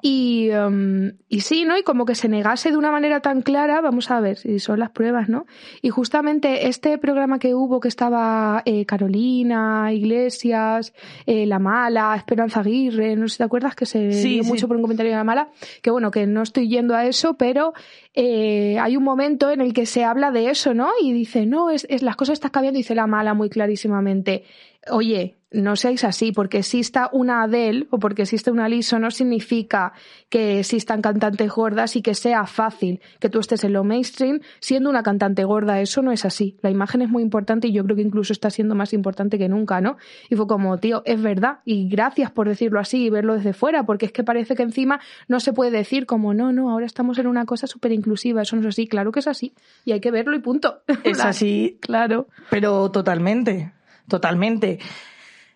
Y, 0.06 0.50
em, 0.52 1.14
y 1.30 1.40
sí, 1.40 1.64
¿no? 1.64 1.78
Y 1.78 1.84
como 1.84 2.06
que 2.06 2.14
se 2.14 2.28
negase 2.28 2.72
de 2.72 2.78
una 2.78 2.92
manera 2.92 3.22
tan 3.22 3.42
clara, 3.42 3.80
vamos 3.80 4.12
a 4.12 4.20
ver 4.20 4.36
si 4.38 4.60
son 4.60 4.80
las 4.80 4.90
pruebas, 4.90 5.30
¿no? 5.30 5.46
Y 5.82 5.92
justamente 5.92 6.68
este 6.68 6.98
programa 6.98 7.40
que 7.40 7.56
hubo, 7.56 7.80
que 7.80 7.88
estaba 7.88 8.62
eh, 8.66 8.86
Carolina, 8.86 9.94
Iglesias, 9.94 10.94
eh, 11.26 11.46
La 11.46 11.58
Mala, 11.58 12.14
Esperanza 12.18 12.60
Aguirre, 12.60 13.16
no 13.16 13.30
sé 13.30 13.36
si 13.36 13.38
te 13.38 13.44
acuerdas 13.46 13.76
que 13.76 13.86
se 13.86 14.12
Sí, 14.12 14.34
dio 14.34 14.44
sí. 14.44 14.50
mucho 14.50 14.68
por 14.68 14.76
un 14.76 14.82
comentario 14.82 15.14
de 15.14 15.18
La 15.18 15.24
Mala, 15.24 15.48
que 15.82 15.90
bueno, 15.90 16.12
que 16.12 16.28
no 16.28 16.42
estoy 16.42 16.68
yendo 16.68 16.96
a 16.96 17.06
eso, 17.06 17.36
pero 17.36 17.72
eh, 18.14 18.78
hay 18.80 18.98
un 18.98 19.04
momento 19.06 19.52
en 19.52 19.62
el 19.62 19.74
que 19.74 19.86
se 19.86 20.04
habla 20.04 20.32
de 20.32 20.50
eso, 20.50 20.74
¿no? 20.74 20.90
Y 21.02 21.14
dice, 21.14 21.46
no, 21.46 21.70
es, 21.70 21.88
es 21.90 22.04
las 22.04 22.18
cosas 22.18 22.34
están 22.34 22.52
cambiando, 22.52 22.78
dice 22.78 22.94
La 22.94 23.08
Mala 23.08 23.34
muy 23.34 23.50
clarísimamente. 23.50 24.44
Oye, 24.92 25.38
no 25.52 25.76
seáis 25.76 26.04
así, 26.04 26.32
porque 26.32 26.58
exista 26.58 27.10
una 27.14 27.44
Adele 27.44 27.88
o 27.92 28.00
porque 28.00 28.24
existe 28.24 28.50
una 28.50 28.68
Liso 28.68 28.98
no 28.98 29.12
significa 29.12 29.94
que 30.30 30.60
existan 30.60 31.02
cantantes 31.02 31.50
gordas 31.52 31.96
y 31.96 32.02
que 32.02 32.16
sea 32.16 32.46
fácil 32.48 33.00
que 33.20 33.30
tú 33.30 33.40
estés 33.40 33.64
en 33.64 33.74
lo 33.74 33.84
mainstream 33.84 34.40
siendo 34.60 34.90
una 34.90 35.04
cantante 35.04 35.44
gorda. 35.44 35.80
Eso 35.80 36.02
no 36.02 36.12
es 36.12 36.26
así. 36.26 36.58
La 36.64 36.72
imagen 36.72 37.02
es 37.04 37.10
muy 37.10 37.22
importante 37.22 37.68
y 37.68 37.72
yo 37.72 37.84
creo 37.84 37.96
que 37.96 38.02
incluso 38.02 38.34
está 38.34 38.50
siendo 38.50 38.74
más 38.74 38.94
importante 38.94 39.38
que 39.38 39.48
nunca, 39.48 39.80
¿no? 39.80 39.98
Y 40.30 40.36
fue 40.36 40.48
como, 40.48 40.80
tío, 40.80 41.04
es 41.06 41.22
verdad. 41.22 41.60
Y 41.66 41.88
gracias 41.88 42.32
por 42.32 42.50
decirlo 42.50 42.80
así 42.80 43.06
y 43.06 43.10
verlo 43.12 43.36
desde 43.36 43.54
fuera, 43.54 43.86
porque 43.86 44.08
es 44.08 44.12
que 44.12 44.24
parece 44.24 44.56
que 44.56 44.64
encima 44.64 45.00
no 45.28 45.40
se 45.40 45.54
puede 45.54 45.70
decir 45.72 46.08
como, 46.08 46.34
no, 46.34 46.52
no, 46.52 46.72
ahora 46.72 46.88
estamos 46.88 47.20
en 47.20 47.28
una 47.28 47.46
cosa 47.46 47.68
súper 47.68 47.92
inclusiva. 47.92 48.42
Eso 48.42 48.56
no 48.56 48.64
es 48.64 48.68
así. 48.70 48.88
Claro 48.88 49.12
que 49.12 49.20
es 49.20 49.28
así. 49.28 49.54
Y 49.86 49.92
hay 49.92 50.00
que 50.02 50.12
verlo 50.12 50.36
y 50.36 50.40
punto. 50.40 50.82
Es 51.04 51.20
así, 51.20 51.78
Claro. 51.80 52.28
pero 52.50 52.90
totalmente, 52.90 53.72
totalmente. 54.08 54.80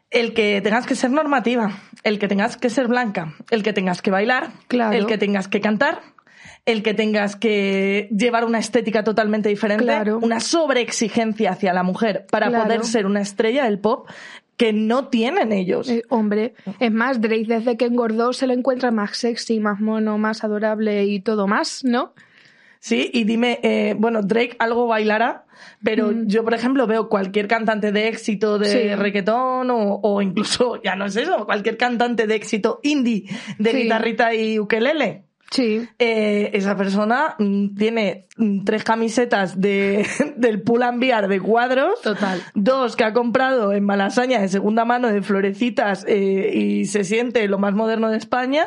El 0.10 0.34
que 0.34 0.62
tengas 0.62 0.86
que 0.86 0.96
ser 0.96 1.12
normativa, 1.12 1.72
el 2.04 2.18
que 2.20 2.28
tengas 2.28 2.56
que 2.58 2.70
ser 2.70 2.88
blanca, 2.88 3.34
el 3.52 3.62
que 3.64 3.74
tengas 3.74 4.02
que 4.02 4.12
bailar, 4.12 4.52
Claro. 4.68 4.96
el 4.98 5.06
que 5.06 5.18
tengas 5.18 5.48
que 5.48 5.60
cantar, 5.60 6.02
el 6.66 6.82
que 6.84 6.94
tengas 6.94 7.36
que 7.36 8.08
llevar 8.12 8.46
una 8.46 8.60
estética 8.60 9.04
totalmente 9.04 9.50
diferente, 9.50 9.84
Claro. 9.84 10.20
una 10.22 10.40
sobreexigencia 10.40 11.52
hacia 11.52 11.74
la 11.74 11.84
mujer 11.84 12.26
para 12.32 12.48
Claro. 12.48 12.64
poder 12.66 12.84
ser 12.86 13.06
una 13.06 13.22
estrella 13.22 13.66
del 13.66 13.80
pop 13.80 14.08
que 14.56 14.74
no 14.74 15.08
tienen 15.10 15.52
ellos. 15.52 15.88
Eh, 15.90 16.04
hombre, 16.10 16.54
es 16.80 16.92
más, 16.92 17.22
Drake 17.22 17.46
desde 17.48 17.78
que 17.78 17.86
engordó 17.86 18.34
se 18.34 18.48
lo 18.48 18.54
encuentra 18.54 18.92
más 18.92 19.16
sexy, 19.18 19.60
más 19.60 19.80
mono, 19.80 20.18
más 20.18 20.44
adorable 20.44 21.06
y 21.06 21.20
todo 21.20 21.48
más, 21.48 21.84
¿no? 21.84 22.14
Sí, 22.88 23.12
y 23.14 23.26
dime, 23.26 23.60
eh, 23.64 23.96
bueno, 24.00 24.22
Drake 24.22 24.56
algo 24.60 24.88
bailará, 24.88 25.44
pero 25.84 26.08
Mm. 26.14 26.28
yo, 26.28 26.46
por 26.46 26.54
ejemplo, 26.54 26.88
veo 26.88 27.10
cualquier 27.10 27.50
cantante 27.50 27.92
de 27.92 28.08
éxito 28.08 28.58
de 28.60 28.66
Sí. 28.68 28.96
reggaetón 28.96 29.70
o, 29.72 30.00
o 30.02 30.22
incluso, 30.22 30.82
ya 30.82 30.96
no 30.96 31.04
es 31.06 31.18
eso, 31.18 31.46
cualquier 31.46 31.76
cantante 31.76 32.28
de 32.28 32.36
éxito 32.36 32.80
indie 32.84 33.26
de 33.60 33.72
Sí. 33.72 33.78
guitarrita 33.84 34.34
y 34.34 34.58
ukelele. 34.58 35.26
Sí. 35.50 35.88
Eh, 35.98 36.52
esa 36.54 36.76
persona 36.76 37.36
mm, 37.40 37.76
tiene 37.76 38.26
mm, 38.36 38.66
tres 38.66 38.84
camisetas 38.84 39.60
de, 39.60 40.06
del 40.36 40.62
Pull 40.62 40.84
and 40.84 41.00
Bear 41.00 41.28
de 41.28 41.40
cuadros, 41.40 42.02
Total. 42.02 42.42
dos 42.54 42.96
que 42.96 43.04
ha 43.06 43.14
comprado 43.14 43.72
en 43.74 43.86
Malasaña 43.86 44.42
de 44.42 44.50
segunda 44.50 44.84
mano 44.84 45.08
de 45.08 45.22
florecitas 45.22 46.04
eh, 46.08 46.52
y 46.54 46.86
se 46.86 47.04
siente 47.06 47.48
lo 47.48 47.58
más 47.60 47.74
moderno 47.74 48.10
de 48.10 48.18
España 48.18 48.66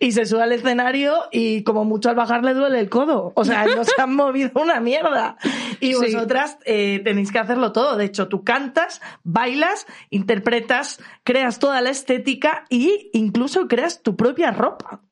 y 0.00 0.12
se 0.12 0.26
sube 0.26 0.42
al 0.42 0.52
escenario 0.52 1.14
y 1.30 1.62
como 1.62 1.84
mucho 1.84 2.08
al 2.10 2.16
bajar 2.16 2.42
le 2.44 2.54
duele 2.54 2.80
el 2.80 2.88
codo. 2.88 3.32
O 3.36 3.44
sea, 3.44 3.64
no 3.66 3.84
se 3.84 3.92
han 4.00 4.14
movido 4.16 4.50
una 4.54 4.80
mierda. 4.80 5.36
Y 5.80 5.94
Sí. 5.94 6.12
vosotras 6.14 6.58
eh, 6.64 7.00
tenéis 7.04 7.30
que 7.30 7.38
hacerlo 7.38 7.72
todo. 7.72 7.96
De 7.96 8.04
hecho, 8.04 8.28
tú 8.28 8.42
cantas, 8.42 9.00
bailas, 9.22 9.86
interpretas, 10.10 10.98
creas 11.24 11.58
toda 11.58 11.80
la 11.80 11.90
estética 11.90 12.64
y 12.68 13.10
incluso 13.12 13.68
creas 13.68 14.02
tu 14.02 14.16
propia 14.16 14.50
ropa. 14.50 15.02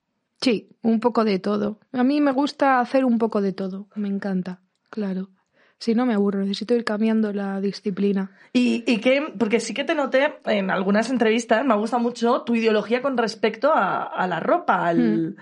Sí, 0.40 0.68
un 0.82 1.00
poco 1.00 1.24
de 1.24 1.38
todo. 1.38 1.80
A 1.92 2.04
mí 2.04 2.20
me 2.20 2.32
gusta 2.32 2.80
hacer 2.80 3.04
un 3.04 3.18
poco 3.18 3.40
de 3.40 3.52
todo. 3.52 3.88
Me 3.94 4.08
encanta, 4.08 4.60
claro. 4.90 5.30
Si 5.78 5.94
no 5.94 6.06
me 6.06 6.14
aburro, 6.14 6.40
necesito 6.40 6.74
ir 6.74 6.84
cambiando 6.84 7.32
la 7.32 7.60
disciplina. 7.60 8.30
Y, 8.52 8.84
y 8.86 8.98
que, 9.00 9.34
porque 9.38 9.60
sí 9.60 9.74
que 9.74 9.84
te 9.84 9.94
noté 9.94 10.34
en 10.46 10.70
algunas 10.70 11.10
entrevistas, 11.10 11.64
me 11.64 11.74
gusta 11.76 11.98
mucho 11.98 12.42
tu 12.42 12.54
ideología 12.54 13.02
con 13.02 13.16
respecto 13.18 13.72
a, 13.74 14.04
a 14.04 14.26
la 14.26 14.40
ropa, 14.40 14.86
al, 14.86 15.36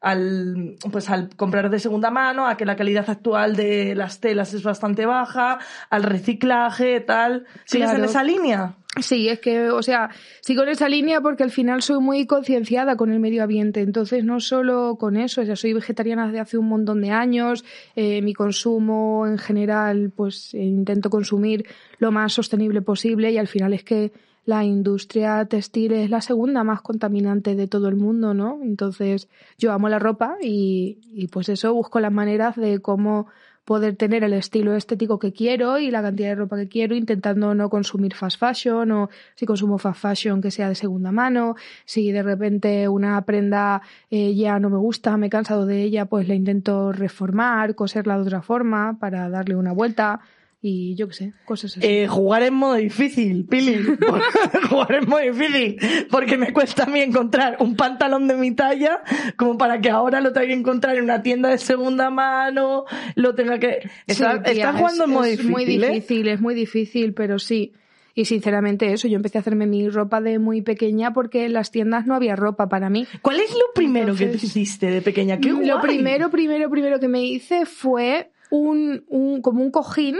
al, 0.00 0.76
pues 0.92 1.08
al 1.10 1.34
comprar 1.34 1.70
de 1.70 1.80
segunda 1.80 2.10
mano, 2.10 2.46
a 2.46 2.56
que 2.56 2.66
la 2.66 2.76
calidad 2.76 3.08
actual 3.10 3.56
de 3.56 3.94
las 3.96 4.20
telas 4.20 4.54
es 4.54 4.62
bastante 4.62 5.06
baja, 5.06 5.58
al 5.90 6.02
reciclaje, 6.04 7.00
tal. 7.00 7.46
¿Sigues 7.64 7.90
en 7.90 7.96
Claro. 7.96 8.10
esa 8.10 8.22
línea? 8.22 8.74
Sí, 9.00 9.28
es 9.28 9.40
que, 9.40 9.70
o 9.70 9.82
sea, 9.82 10.10
sigo 10.40 10.62
en 10.62 10.70
esa 10.70 10.88
línea 10.88 11.20
porque 11.20 11.44
al 11.44 11.50
final 11.50 11.82
soy 11.82 12.00
muy 12.00 12.26
concienciada 12.26 12.96
con 12.96 13.12
el 13.12 13.20
medio 13.20 13.42
ambiente. 13.42 13.80
Entonces, 13.80 14.24
no 14.24 14.40
solo 14.40 14.96
con 14.98 15.16
eso, 15.16 15.44
sea, 15.44 15.56
soy 15.56 15.72
vegetariana 15.72 16.26
desde 16.26 16.40
hace 16.40 16.58
un 16.58 16.68
montón 16.68 17.00
de 17.00 17.10
años. 17.10 17.64
eh, 17.96 18.22
mi 18.22 18.34
consumo 18.34 19.26
en 19.26 19.38
general, 19.38 20.10
pues 20.14 20.54
eh, 20.54 20.62
intento 20.62 21.10
consumir 21.10 21.66
lo 21.98 22.10
más 22.10 22.32
sostenible 22.32 22.82
posible 22.82 23.30
y 23.30 23.38
al 23.38 23.48
final 23.48 23.72
es 23.72 23.84
que 23.84 24.12
la 24.44 24.64
industria 24.64 25.44
textil 25.44 25.92
es 25.92 26.08
la 26.08 26.22
segunda 26.22 26.64
más 26.64 26.80
contaminante 26.80 27.54
de 27.54 27.68
todo 27.68 27.88
el 27.88 27.96
mundo, 27.96 28.32
¿no? 28.32 28.60
Entonces, 28.62 29.28
yo 29.58 29.72
amo 29.72 29.90
la 29.90 29.98
ropa 29.98 30.36
y, 30.42 30.98
y 31.12 31.28
pues 31.28 31.50
eso, 31.50 31.74
busco 31.74 32.00
las 32.00 32.12
maneras 32.12 32.56
de 32.56 32.80
cómo 32.80 33.26
poder 33.68 33.96
tener 33.96 34.24
el 34.24 34.32
estilo 34.32 34.74
estético 34.74 35.18
que 35.18 35.34
quiero 35.34 35.78
y 35.78 35.90
la 35.90 36.00
cantidad 36.00 36.30
de 36.30 36.36
ropa 36.36 36.56
que 36.56 36.68
quiero, 36.68 36.94
intentando 36.94 37.54
no 37.54 37.68
consumir 37.68 38.14
fast 38.14 38.40
fashion 38.40 38.90
o 38.92 39.10
si 39.34 39.44
consumo 39.44 39.76
fast 39.76 40.00
fashion 40.00 40.40
que 40.40 40.50
sea 40.50 40.70
de 40.70 40.74
segunda 40.74 41.12
mano, 41.12 41.54
si 41.84 42.10
de 42.10 42.22
repente 42.22 42.88
una 42.88 43.20
prenda 43.26 43.82
eh, 44.10 44.34
ya 44.34 44.58
no 44.58 44.70
me 44.70 44.78
gusta, 44.78 45.18
me 45.18 45.26
he 45.26 45.28
cansado 45.28 45.66
de 45.66 45.82
ella, 45.82 46.06
pues 46.06 46.26
la 46.28 46.34
intento 46.34 46.92
reformar, 46.92 47.74
coserla 47.74 48.14
de 48.16 48.22
otra 48.22 48.40
forma 48.40 48.96
para 48.98 49.28
darle 49.28 49.54
una 49.54 49.72
vuelta 49.72 50.20
y 50.60 50.96
yo 50.96 51.06
qué 51.06 51.14
sé, 51.14 51.34
cosas 51.44 51.76
así. 51.76 51.86
Eh, 51.86 52.08
jugar 52.08 52.42
en 52.42 52.54
modo 52.54 52.74
difícil, 52.74 53.46
Pili. 53.46 53.76
jugar 54.68 54.94
en 54.94 55.08
modo 55.08 55.20
difícil. 55.20 55.78
Porque 56.10 56.36
me 56.36 56.52
cuesta 56.52 56.84
a 56.84 56.86
mí 56.86 57.00
encontrar 57.00 57.58
un 57.60 57.76
pantalón 57.76 58.26
de 58.26 58.34
mi 58.34 58.52
talla 58.52 59.02
como 59.36 59.56
para 59.56 59.80
que 59.80 59.90
ahora 59.90 60.20
lo 60.20 60.32
tenga 60.32 60.48
que 60.48 60.54
encontrar 60.54 60.96
en 60.96 61.04
una 61.04 61.22
tienda 61.22 61.48
de 61.48 61.58
segunda 61.58 62.10
mano, 62.10 62.86
lo 63.14 63.34
tenga 63.34 63.58
que... 63.58 63.88
Está, 64.06 64.32
Sí, 64.32 64.42
tía, 64.42 64.52
está 64.52 64.72
jugando 64.72 65.04
es, 65.04 65.08
en 65.08 65.14
modo 65.14 65.24
es 65.24 65.30
difícil, 65.30 65.50
muy 65.52 65.62
¿eh? 65.62 65.90
difícil, 65.90 66.28
es 66.28 66.40
muy 66.40 66.54
difícil, 66.54 67.14
pero 67.14 67.38
sí. 67.38 67.72
Y 68.16 68.24
sinceramente 68.24 68.92
eso, 68.92 69.06
yo 69.06 69.14
empecé 69.14 69.38
a 69.38 69.42
hacerme 69.42 69.68
mi 69.68 69.88
ropa 69.88 70.20
de 70.20 70.40
muy 70.40 70.60
pequeña 70.60 71.12
porque 71.12 71.44
en 71.44 71.52
las 71.52 71.70
tiendas 71.70 72.04
no 72.04 72.16
había 72.16 72.34
ropa 72.34 72.68
para 72.68 72.90
mí. 72.90 73.06
¿Cuál 73.22 73.38
es 73.38 73.52
lo 73.52 73.72
primero 73.76 74.16
que 74.16 74.24
Entonces, 74.24 74.52
te 74.52 74.58
hiciste 74.58 74.90
de 74.90 75.02
pequeña? 75.02 75.38
¡Qué 75.38 75.50
Lo 75.50 75.80
primero, 75.80 76.28
primero, 76.28 76.68
primero 76.68 76.98
que 76.98 77.06
me 77.06 77.22
hice 77.22 77.64
fue 77.64 78.32
un, 78.50 79.04
un, 79.06 79.40
como 79.40 79.62
un 79.62 79.70
cojín 79.70 80.16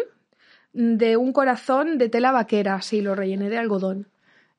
de 0.78 1.16
un 1.16 1.32
corazón 1.32 1.98
de 1.98 2.08
tela 2.08 2.30
vaquera, 2.30 2.76
así 2.76 3.00
lo 3.00 3.16
rellené 3.16 3.50
de 3.50 3.58
algodón. 3.58 4.06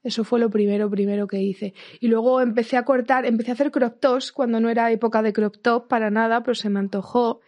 Eso 0.04 0.26
fue 0.26 0.42
lo 0.42 0.50
primero, 0.50 0.90
primero 0.90 1.28
que 1.28 1.42
hice. 1.42 1.74
Y 2.02 2.10
luego 2.10 2.42
empecé 2.42 2.76
a 2.76 2.84
cortar, 2.84 3.26
empecé 3.26 3.52
a 3.52 3.54
hacer 3.54 3.72
crop 3.72 4.02
tops 4.02 4.34
cuando 4.34 4.60
no 4.60 4.70
era 4.70 4.92
época 4.92 5.22
de 5.22 5.32
crop 5.32 5.56
top 5.62 5.88
para 5.88 6.10
nada, 6.10 6.44
pero 6.44 6.56
se 6.56 6.70
me 6.70 6.80
antojó. 6.80 7.40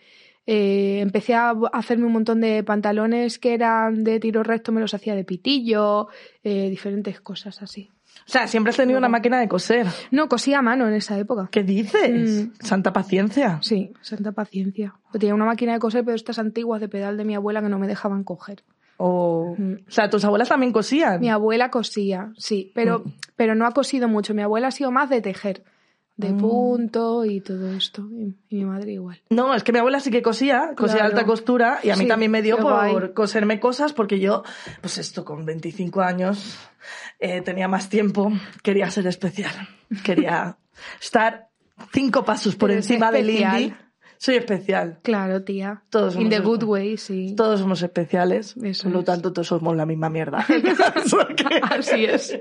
Eh, 0.48 1.00
empecé 1.02 1.34
a 1.34 1.52
hacerme 1.74 2.06
un 2.06 2.14
montón 2.14 2.40
de 2.40 2.64
pantalones 2.64 3.40
que 3.40 3.54
eran 3.54 4.06
de 4.06 4.22
tiro 4.22 4.42
recto, 4.42 4.72
me 4.72 4.80
los 4.80 4.94
hacía 4.94 5.16
de 5.16 5.26
pitillo, 5.26 6.08
eh, 6.44 6.70
diferentes 6.70 7.20
cosas 7.20 7.62
así. 7.62 7.91
O 8.28 8.32
sea, 8.32 8.48
siempre 8.48 8.72
has 8.72 8.78
tenido 8.78 8.98
una 8.98 9.10
máquina 9.10 9.40
de 9.40 9.48
coser. 9.48 9.88
No, 10.12 10.30
cosía 10.30 10.60
a 10.60 10.62
mano 10.62 10.88
en 10.88 10.94
esa 10.94 11.18
época. 11.18 11.50
¿Qué 11.52 11.64
dices? 11.64 12.46
Mm. 12.46 12.52
Santa 12.60 12.94
paciencia. 12.94 13.60
Sí, 13.62 13.92
santa 14.02 14.32
paciencia. 14.32 14.96
Yo 15.14 15.20
tenía 15.20 15.36
una 15.36 15.46
máquina 15.46 15.74
de 15.74 15.80
coser, 15.80 16.06
pero 16.06 16.16
estas 16.16 16.40
antiguas 16.40 16.80
de 16.82 16.88
pedal 16.88 17.18
de 17.18 17.26
mi 17.26 17.36
abuela 17.36 17.62
que 17.62 17.70
no 17.70 17.80
me 17.80 17.88
dejaban 17.88 18.24
coger. 18.24 18.64
O... 18.98 19.56
Mm. 19.58 19.74
o 19.88 19.92
sea, 19.92 20.10
tus 20.10 20.24
abuelas 20.24 20.50
también 20.50 20.72
cosían. 20.72 21.20
Mi 21.20 21.30
abuela 21.30 21.72
cosía, 21.72 22.32
sí, 22.38 22.72
pero, 22.76 23.04
pero 23.36 23.56
no 23.56 23.66
ha 23.66 23.72
cosido 23.72 24.08
mucho. 24.08 24.34
Mi 24.34 24.44
abuela 24.44 24.68
ha 24.68 24.72
sido 24.72 24.92
más 24.92 25.10
de 25.10 25.22
tejer, 25.22 25.64
de 26.22 26.32
Mm. 26.34 26.38
punto 26.38 27.26
y 27.26 27.42
todo 27.42 27.72
esto. 27.74 28.08
Y, 28.12 28.34
mi 28.56 28.64
madre 28.66 28.94
igual. 28.94 29.20
No, 29.30 29.54
es 29.54 29.64
que 29.64 29.72
mi 29.74 29.80
abuela 29.80 30.00
sí 30.00 30.10
que 30.12 30.22
cosía, 30.22 30.72
cosía 30.78 31.00
Claro. 31.00 31.10
alta 31.14 31.26
costura 31.26 31.80
y 31.84 31.90
a 31.90 31.96
mí 31.96 32.04
Sí, 32.04 32.08
también 32.08 32.32
me 32.32 32.42
dio 32.42 32.58
por 32.58 32.74
guay. 32.74 33.14
coserme 33.14 33.60
cosas 33.60 33.92
porque 33.94 34.20
yo, 34.20 34.44
pues 34.82 34.98
esto 34.98 35.26
con 35.26 35.46
25 35.46 36.02
años, 36.02 36.58
eh, 37.20 37.42
tenía 37.42 37.68
más 37.68 37.90
tiempo, 37.90 38.32
quería 38.64 38.90
ser 38.90 39.08
especial, 39.08 39.54
quería 40.04 40.58
estar 41.02 41.50
cinco 41.92 42.24
pasos 42.24 42.56
por 42.56 42.72
Eres 42.72 42.90
encima 42.90 43.12
del 43.12 43.30
indie. 43.30 43.76
Soy 44.18 44.36
especial. 44.36 45.00
Claro, 45.02 45.42
tía. 45.44 45.82
Todos 45.90 46.16
In 46.16 46.30
the 46.30 46.38
somos- 46.38 46.46
good 46.46 46.64
way, 46.66 46.96
sí. 46.98 47.34
Todos 47.36 47.60
somos 47.60 47.82
especiales. 47.82 48.56
Eso 48.64 48.84
por 48.84 48.92
lo 48.92 49.00
es. 49.00 49.06
tanto, 49.06 49.34
todos 49.34 49.48
somos 49.48 49.76
la 49.76 49.88
misma 49.88 50.12
mierda. 50.12 50.46
Así 51.72 52.06
es. 52.06 52.38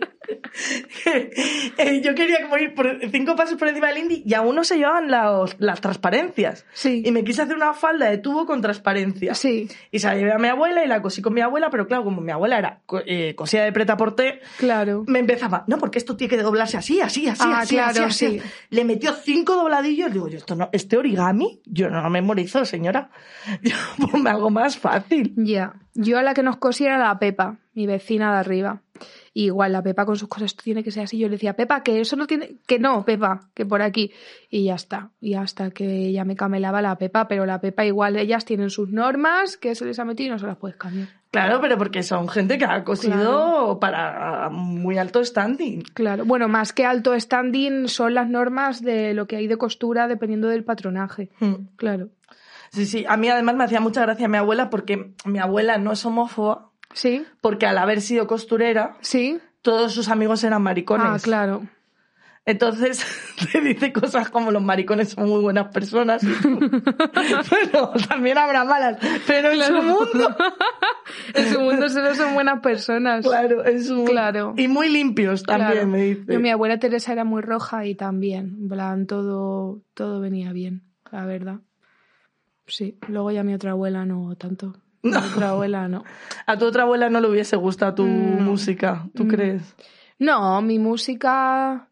Eh, 1.79 2.01
Yo 2.03 2.15
quería 2.15 2.43
como 2.43 2.57
ir 2.59 2.75
por 2.75 2.99
cinco 3.11 3.37
pasos 3.37 3.57
por 3.57 3.69
encima 3.69 3.89
del 3.89 3.99
indie 3.99 4.23
y 4.25 4.35
aún 4.35 4.55
no 4.55 4.65
se 4.65 4.77
llevaban 4.77 5.11
las, 5.11 5.57
las 5.59 5.81
transparencias. 5.81 6.67
Sí. 6.73 7.03
Y 7.05 7.11
me 7.13 7.25
quise 7.25 7.43
hacer 7.43 7.57
una 7.57 7.75
falda 7.75 8.09
de 8.11 8.19
tubo 8.19 8.47
con 8.47 8.61
transparencia. 8.61 9.35
Sí, 9.35 9.69
Y 9.91 9.99
se 9.99 10.07
la 10.09 10.15
llevé 10.17 10.33
a 10.33 10.39
mi 10.39 10.49
abuela 10.49 10.85
y 10.85 10.89
la 10.89 11.03
cosí 11.03 11.23
con 11.23 11.35
mi 11.35 11.41
abuela, 11.41 11.71
pero 11.71 11.87
claro, 11.87 12.05
como 12.05 12.21
mi 12.21 12.33
abuela 12.33 12.59
era 12.59 12.81
eh, 13.07 13.35
cosida 13.35 13.65
de 13.65 13.73
preta 13.73 13.97
por 13.97 14.15
té, 14.15 14.41
claro. 14.59 15.05
me 15.07 15.19
empezaba, 15.19 15.65
no, 15.67 15.79
porque 15.79 15.99
esto 15.99 16.17
tiene 16.17 16.37
que 16.37 16.43
doblarse 16.43 16.77
así, 16.77 17.01
así, 17.01 17.27
así, 17.29 17.43
Ah, 17.45 17.61
así, 17.61 17.75
claro, 17.77 18.05
así, 18.07 18.27
así". 18.27 18.39
sí. 18.41 18.47
Le 18.71 18.85
metió 18.85 19.13
cinco 19.15 19.55
dobladillos, 19.57 20.13
digo, 20.13 20.29
yo, 20.29 20.39
esto 20.39 20.55
no, 20.55 20.69
este 20.73 20.97
origami, 20.97 21.61
yo 21.67 21.89
no 21.91 22.03
lo 22.03 22.11
memorizo, 22.11 22.65
señora. 22.65 23.11
Yo, 23.63 23.75
ponme 24.11 24.31
algo 24.31 24.51
más 24.51 24.77
fácil. 24.79 25.33
Ya. 25.37 25.75
Yo 25.95 26.19
a 26.19 26.23
la 26.23 26.35
que 26.35 26.43
nos 26.43 26.57
cosía 26.59 26.89
era 26.89 26.99
la 26.99 27.19
Pepa, 27.19 27.59
mi 27.75 27.87
vecina 27.87 28.33
de 28.33 28.39
arriba. 28.39 28.83
Y 29.33 29.45
igual 29.45 29.73
la 29.73 29.83
Pepa 29.83 30.05
con 30.05 30.17
sus 30.17 30.29
cosas, 30.29 30.47
esto 30.47 30.65
tiene 30.65 30.83
que 30.83 30.91
ser 30.91 31.05
así. 31.05 31.19
Yo 31.19 31.29
le 31.29 31.37
decía, 31.37 31.55
Pepa, 31.55 31.83
que 31.83 32.01
eso 32.01 32.17
no 32.17 32.27
tiene, 32.27 32.57
que 32.67 32.79
no, 32.79 33.05
Pepa, 33.05 33.49
que 33.55 33.65
por 33.65 33.81
aquí. 33.81 34.13
Y 34.49 34.65
ya 34.65 34.75
está. 34.75 35.11
Y 35.21 35.35
hasta 35.35 35.71
que 35.71 36.07
ella 36.07 36.25
me 36.25 36.35
camelaba 36.35 36.83
la 36.83 36.97
Pepa, 36.97 37.29
pero 37.29 37.47
la 37.47 37.61
Pepa 37.61 37.85
igual 37.85 38.17
ellas 38.17 38.45
tienen 38.45 38.71
sus 38.71 38.91
normas 38.91 39.57
que 39.57 39.75
se 39.75 39.85
les 39.85 39.99
ha 39.99 40.05
metido 40.05 40.29
y 40.29 40.31
no 40.31 40.39
se 40.39 40.47
las 40.47 40.57
puedes 40.57 40.77
cambiar. 40.77 41.09
Claro, 41.31 41.61
pero 41.61 41.79
porque 41.79 42.03
son 42.03 42.29
gente 42.29 42.59
que 42.59 42.65
ha 42.65 42.83
cosido 42.83 43.79
para 43.79 44.49
muy 44.51 44.99
alto 44.99 45.25
standing. 45.25 45.83
Claro. 45.95 46.25
Bueno, 46.25 46.49
más 46.49 46.73
que 46.73 46.85
alto 46.85 47.19
standing 47.19 47.87
son 47.87 48.15
las 48.15 48.29
normas 48.29 48.83
de 48.83 49.15
lo 49.15 49.29
que 49.29 49.37
hay 49.37 49.47
de 49.47 49.57
costura 49.57 50.09
dependiendo 50.09 50.49
del 50.49 50.65
patronaje. 50.65 51.31
Mm. 51.39 51.55
Claro. 51.77 52.09
Sí, 52.73 52.87
sí. 52.87 53.05
A 53.09 53.17
mí 53.17 53.29
además 53.29 53.55
me 53.55 53.65
hacía 53.65 53.81
mucha 53.81 54.03
gracia 54.03 54.27
mi 54.27 54.39
abuela 54.39 54.71
porque 54.71 55.13
mi 55.25 55.39
abuela 55.39 55.79
no 55.79 55.93
es 55.93 56.05
homófoba, 56.05 56.70
Sí, 56.93 57.25
porque 57.41 57.67
al 57.67 57.79
haber 57.79 58.01
sido 58.01 58.27
costurera, 58.27 58.97
sí. 59.01 59.39
todos 59.63 59.93
sus 59.95 60.09
amigos 60.09 60.43
eran 60.45 60.63
maricones. 60.63 61.07
Ah, 61.07 61.19
claro. 61.23 61.63
Entonces 62.47 63.05
te 63.53 63.61
dice 63.61 63.93
cosas 63.93 64.31
como 64.31 64.51
los 64.51 64.63
maricones 64.63 65.11
son 65.11 65.29
muy 65.29 65.41
buenas 65.41 65.69
personas. 65.69 66.23
Bueno, 67.51 67.91
también 68.09 68.39
habrá 68.39 68.65
malas, 68.65 68.99
pero 69.27 69.51
en 69.51 69.63
su 69.63 69.73
mundo, 69.83 70.37
En 71.35 71.53
su 71.53 71.61
mundo 71.61 71.89
solo 71.89 72.15
son 72.15 72.35
buenas 72.35 72.61
personas. 72.61 73.27
claro, 73.27 73.65
en 73.67 73.83
su 73.85 73.95
mundo. 73.97 74.11
Claro. 74.13 74.55
Y 74.57 74.69
muy 74.69 74.89
limpios 74.89 75.43
también, 75.43 75.73
Claro. 75.73 75.87
me 75.89 76.03
dice. 76.03 76.33
Yo, 76.33 76.41
mi 76.41 76.51
abuela 76.51 76.79
Teresa 76.79 77.13
era 77.13 77.25
muy 77.25 77.43
roja 77.43 77.85
y 77.87 77.95
también, 77.95 78.57
en 78.63 78.69
plan, 78.69 79.07
todo, 79.07 79.83
todo 79.95 80.21
venía 80.21 80.53
bien, 80.53 80.83
la 81.11 81.25
verdad. 81.25 81.57
Sí, 82.67 82.97
luego 83.09 83.31
ya 83.33 83.43
mi 83.43 83.55
otra 83.55 83.73
abuela 83.73 84.05
no 84.07 84.35
tanto. 84.37 84.77
Mi 85.03 85.13
otra 85.17 85.51
abuela 85.51 85.89
no. 85.89 86.05
A 86.47 86.59
tu 86.59 86.67
otra 86.67 86.83
abuela 86.83 87.09
no 87.11 87.21
le 87.21 87.29
hubiese 87.29 87.57
gustado 87.57 87.95
tu 87.97 88.05
Mm. 88.05 88.43
música, 88.45 89.09
¿tú 89.15 89.27
crees? 89.27 89.75
No, 90.19 90.61
mi 90.61 90.79
música, 90.79 91.89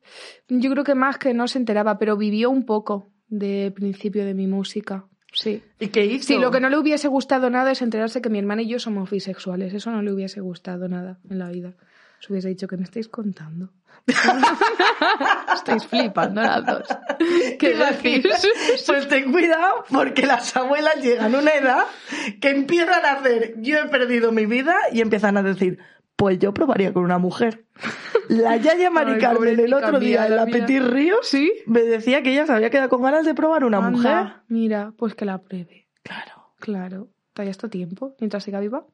yo 0.48 0.70
creo 0.70 0.84
que 0.84 0.94
más 0.94 1.16
que 1.18 1.32
no 1.32 1.48
se 1.48 1.58
enteraba, 1.58 1.98
pero 1.98 2.16
vivió 2.16 2.50
un 2.50 2.64
poco 2.66 3.10
de 3.28 3.72
principio 3.74 4.24
de 4.26 4.34
mi 4.34 4.46
música. 4.46 5.06
Sí. 5.32 5.62
¿Y 5.78 5.88
qué 5.88 6.04
hizo? 6.06 6.26
Sí, 6.26 6.38
lo 6.38 6.50
que 6.50 6.60
no 6.60 6.68
le 6.68 6.78
hubiese 6.78 7.08
gustado 7.08 7.48
nada 7.50 7.70
es 7.70 7.80
enterarse 7.82 8.20
que 8.20 8.28
mi 8.30 8.38
hermana 8.38 8.62
y 8.62 8.68
yo 8.68 8.78
somos 8.78 9.10
bisexuales. 9.10 9.72
Eso 9.72 9.90
no 9.90 10.02
le 10.02 10.12
hubiese 10.12 10.40
gustado 10.40 10.88
nada 10.88 11.18
en 11.30 11.38
la 11.38 11.48
vida. 11.50 11.74
Se 12.20 12.32
hubiese 12.32 12.48
dicho 12.48 12.66
que 12.66 12.76
me 12.76 12.84
estáis 12.84 13.08
contando. 13.08 13.70
estáis 15.54 15.86
flipando 15.86 16.40
las 16.40 16.64
dos. 16.64 16.88
¿Qué 17.58 17.74
decís? 17.74 18.26
Pues 18.86 19.08
ten 19.08 19.30
cuidado 19.32 19.84
porque 19.90 20.26
las 20.26 20.56
abuelas 20.56 20.96
llegan 21.02 21.34
a 21.34 21.38
una 21.38 21.54
edad 21.54 21.84
que 22.40 22.50
empiezan 22.50 23.04
a 23.04 23.12
hacer 23.12 23.54
yo 23.58 23.78
he 23.78 23.88
perdido 23.88 24.32
mi 24.32 24.46
vida 24.46 24.74
y 24.92 25.00
empiezan 25.00 25.36
a 25.36 25.42
decir 25.42 25.78
pues 26.16 26.40
yo 26.40 26.52
probaría 26.52 26.92
con 26.92 27.04
una 27.04 27.18
mujer. 27.18 27.64
La 28.28 28.56
Yaya 28.56 28.90
Mari 28.90 29.12
Ay, 29.12 29.18
Carmen 29.20 29.60
el 29.60 29.72
otro 29.72 30.00
día 30.00 30.26
en 30.26 30.34
la 30.34 30.46
mía. 30.46 30.66
Petit 30.66 30.82
Ríos 30.82 31.28
¿Sí? 31.28 31.52
me 31.66 31.82
decía 31.82 32.22
que 32.24 32.32
ella 32.32 32.44
se 32.44 32.52
había 32.52 32.70
quedado 32.70 32.88
con 32.88 33.02
ganas 33.02 33.24
de 33.24 33.34
probar 33.34 33.64
una 33.64 33.78
Anda, 33.78 33.90
mujer. 33.90 34.32
Mira, 34.48 34.92
pues 34.96 35.14
que 35.14 35.24
la 35.24 35.38
pruebe. 35.38 35.86
Claro. 36.02 36.54
Claro. 36.58 37.08
Todavía 37.34 37.52
está 37.52 37.68
tiempo, 37.68 38.16
mientras 38.18 38.42
siga 38.42 38.58
viva. 38.58 38.84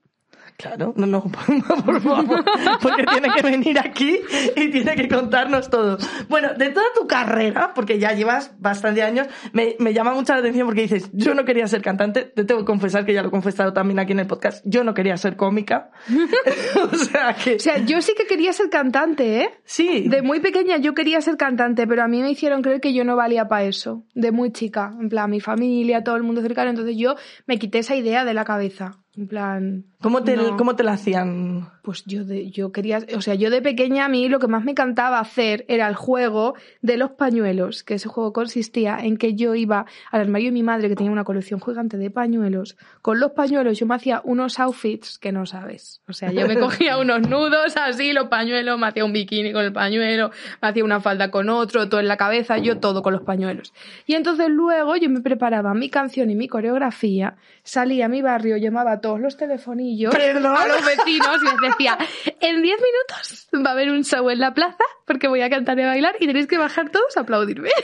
Claro, 0.57 0.95
no, 0.97 1.07
no, 1.07 1.23
por 1.85 2.01
favor, 2.01 2.45
porque 2.81 3.05
tiene 3.05 3.29
que 3.35 3.43
venir 3.43 3.79
aquí 3.79 4.21
y 4.57 4.71
tiene 4.71 4.95
que 4.95 5.09
contarnos 5.09 5.69
todo. 5.69 5.99
Bueno, 6.29 6.55
de 6.55 6.71
toda 6.71 6.87
tu 6.95 7.07
carrera, 7.07 7.73
porque 7.75 7.99
ya 7.99 8.13
llevas 8.13 8.55
bastante 8.59 9.03
años, 9.03 9.27
me, 9.53 9.77
me 9.79 9.93
llama 9.93 10.15
mucha 10.15 10.35
la 10.35 10.41
atención 10.41 10.67
porque 10.67 10.83
dices, 10.83 11.11
yo 11.13 11.35
no 11.35 11.45
quería 11.45 11.67
ser 11.67 11.83
cantante, 11.83 12.23
te 12.23 12.45
tengo 12.45 12.61
que 12.61 12.67
confesar 12.67 13.05
que 13.05 13.13
ya 13.13 13.23
lo 13.23 13.29
he 13.29 13.31
confesado 13.33 13.73
también 13.73 13.99
aquí 13.99 14.13
en 14.13 14.21
el 14.21 14.27
podcast, 14.27 14.65
yo 14.65 14.85
no 14.85 14.95
quería 14.95 15.17
ser 15.17 15.37
cómica. 15.37 15.91
o 16.93 16.97
sea 16.97 17.35
que... 17.35 17.57
O 17.57 17.59
sea, 17.59 17.79
yo 17.79 18.01
sí 18.01 18.15
que 18.17 18.27
quería 18.27 18.53
ser 18.53 18.71
cantante, 18.71 19.41
¿eh? 19.41 19.51
sí, 19.65 20.09
De 20.09 20.23
muy 20.23 20.41
pequeña 20.41 20.79
yo 20.79 20.95
quería 20.95 21.21
ser 21.21 21.37
cantante, 21.37 21.87
pero 21.87 22.03
a 22.03 22.09
mí 22.09 22.21
me 22.23 22.31
hicieron 22.31 22.63
creer 22.63 22.81
que 22.81 22.93
yo 22.93 23.05
no 23.05 23.17
valía 23.17 23.49
para 23.49 23.65
eso. 23.65 24.05
De 24.15 24.33
muy 24.33 24.53
chica. 24.53 24.93
En 25.01 25.09
plan, 25.09 25.31
mi 25.31 25.41
familia, 25.41 26.03
todo 26.03 26.17
el 26.17 26.23
mundo 26.23 26.43
cercano. 26.43 26.71
Entonces 26.71 26.97
yo 26.97 27.17
me 27.47 27.59
quité 27.59 27.79
esa 27.79 27.97
idea 27.97 28.25
de 28.25 28.35
la 28.35 28.45
cabeza. 28.45 29.04
En 29.17 29.29
plan. 29.29 29.87
¿cómo 30.01 30.23
te, 30.25 30.37
no. 30.37 30.57
¿cómo 30.57 30.77
te 30.77 30.83
la 30.83 30.93
hacían? 30.93 31.69
Pues 31.85 32.03
yo, 32.07 32.25
de, 32.25 32.51
yo 32.51 32.73
quería, 32.73 33.05
o 33.15 33.21
sea, 33.21 33.35
yo 33.35 33.51
de 33.51 33.61
pequeña 33.61 34.07
a 34.07 34.09
mí 34.09 34.31
lo 34.31 34.39
que 34.39 34.49
más 34.49 34.65
me 34.65 34.71
encantaba 34.71 35.21
hacer 35.21 35.67
era 35.69 35.87
el 35.87 35.95
juego 35.95 36.55
de 36.81 36.97
los 36.97 37.11
pañuelos, 37.11 37.85
que 37.85 37.95
ese 37.95 38.09
juego 38.09 38.33
consistía 38.33 38.99
en 39.03 39.19
que 39.19 39.35
yo 39.35 39.55
iba 39.55 39.85
al 40.11 40.23
armario 40.23 40.47
de 40.47 40.53
mi 40.53 40.63
madre, 40.63 40.89
que 40.89 40.97
tenía 40.97 41.13
una 41.13 41.25
colección 41.25 41.61
gigante 41.61 41.99
de 41.99 42.11
pañuelos, 42.11 42.79
con 43.03 43.21
los 43.21 43.33
pañuelos 43.33 43.79
yo 43.79 43.85
me 43.85 43.97
hacía 43.97 44.23
unos 44.25 44.59
outfits 44.61 45.19
que 45.19 45.31
no 45.31 45.45
sabes. 45.45 46.01
O 46.09 46.15
sea, 46.15 46.33
yo 46.33 46.49
me 46.49 46.59
cogía 46.59 46.97
unos 47.05 47.29
nudos 47.29 47.77
así, 47.77 48.15
los 48.15 48.29
pañuelos, 48.29 48.79
me 48.79 48.87
hacía 48.87 49.05
un 49.05 49.13
bikini 49.13 49.53
con 49.53 49.67
el 49.67 49.75
pañuelo, 49.75 50.31
me 50.63 50.69
hacía 50.69 50.85
una 50.85 51.01
falda 51.01 51.31
con 51.31 51.51
otro, 51.51 51.91
todo 51.91 52.01
en 52.01 52.09
la 52.09 52.17
cabeza, 52.17 52.57
yo 52.57 52.79
todo 52.79 53.03
con 53.03 53.13
los 53.13 53.23
pañuelos. 53.23 53.75
Y 54.07 54.15
entonces 54.15 54.49
luego 54.49 54.97
yo 54.97 55.11
me 55.11 55.21
preparaba 55.21 55.75
mi 55.75 55.91
canción 55.91 56.31
y 56.31 56.35
mi 56.35 56.49
coreografía, 56.49 57.37
salía 57.63 58.07
a 58.07 58.09
mi 58.09 58.23
barrio, 58.23 58.57
llamaba 58.57 58.93
a 58.93 59.01
todos 59.03 59.21
los 59.21 59.37
telefonillos 59.37 60.15
¿Perdón? 60.15 60.57
a 60.57 60.67
los 60.67 60.83
vecinos 60.83 61.41
y 61.43 61.67
les 61.67 61.74
decía, 61.77 61.99
en 62.41 62.63
10 62.63 62.77
minutos 62.77 63.49
va 63.65 63.71
a 63.71 63.73
haber 63.73 63.91
un 63.91 64.05
show 64.05 64.29
en 64.31 64.39
la 64.41 64.55
plaza 64.55 64.85
porque 65.07 65.29
voy 65.29 65.43
a 65.43 65.51
cantar 65.51 65.79
y 65.79 65.83
a 65.83 65.87
bailar 65.89 66.17
y 66.21 66.27
tenéis 66.27 66.47
que 66.47 66.59
bajar 66.59 66.91
todos 66.91 67.17
a 67.17 67.21
aplaudirme. 67.21 67.71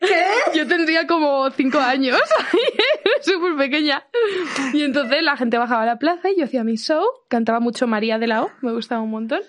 ¿Qué? 0.00 0.24
Yo 0.58 0.66
tendría 0.66 1.06
como 1.06 1.48
5 1.50 1.78
años, 1.78 2.18
súper 3.22 3.56
pequeña. 3.56 4.04
Y 4.74 4.82
entonces 4.82 5.22
la 5.22 5.36
gente 5.36 5.56
bajaba 5.58 5.82
a 5.84 5.86
la 5.86 5.98
plaza 5.98 6.28
y 6.30 6.36
yo 6.38 6.44
hacía 6.44 6.64
mi 6.64 6.76
show, 6.76 7.04
cantaba 7.28 7.60
mucho 7.60 7.86
María 7.86 8.18
de 8.18 8.26
la 8.26 8.42
O, 8.42 8.50
me 8.60 8.72
gustaba 8.72 9.00
un 9.00 9.10
montón. 9.10 9.40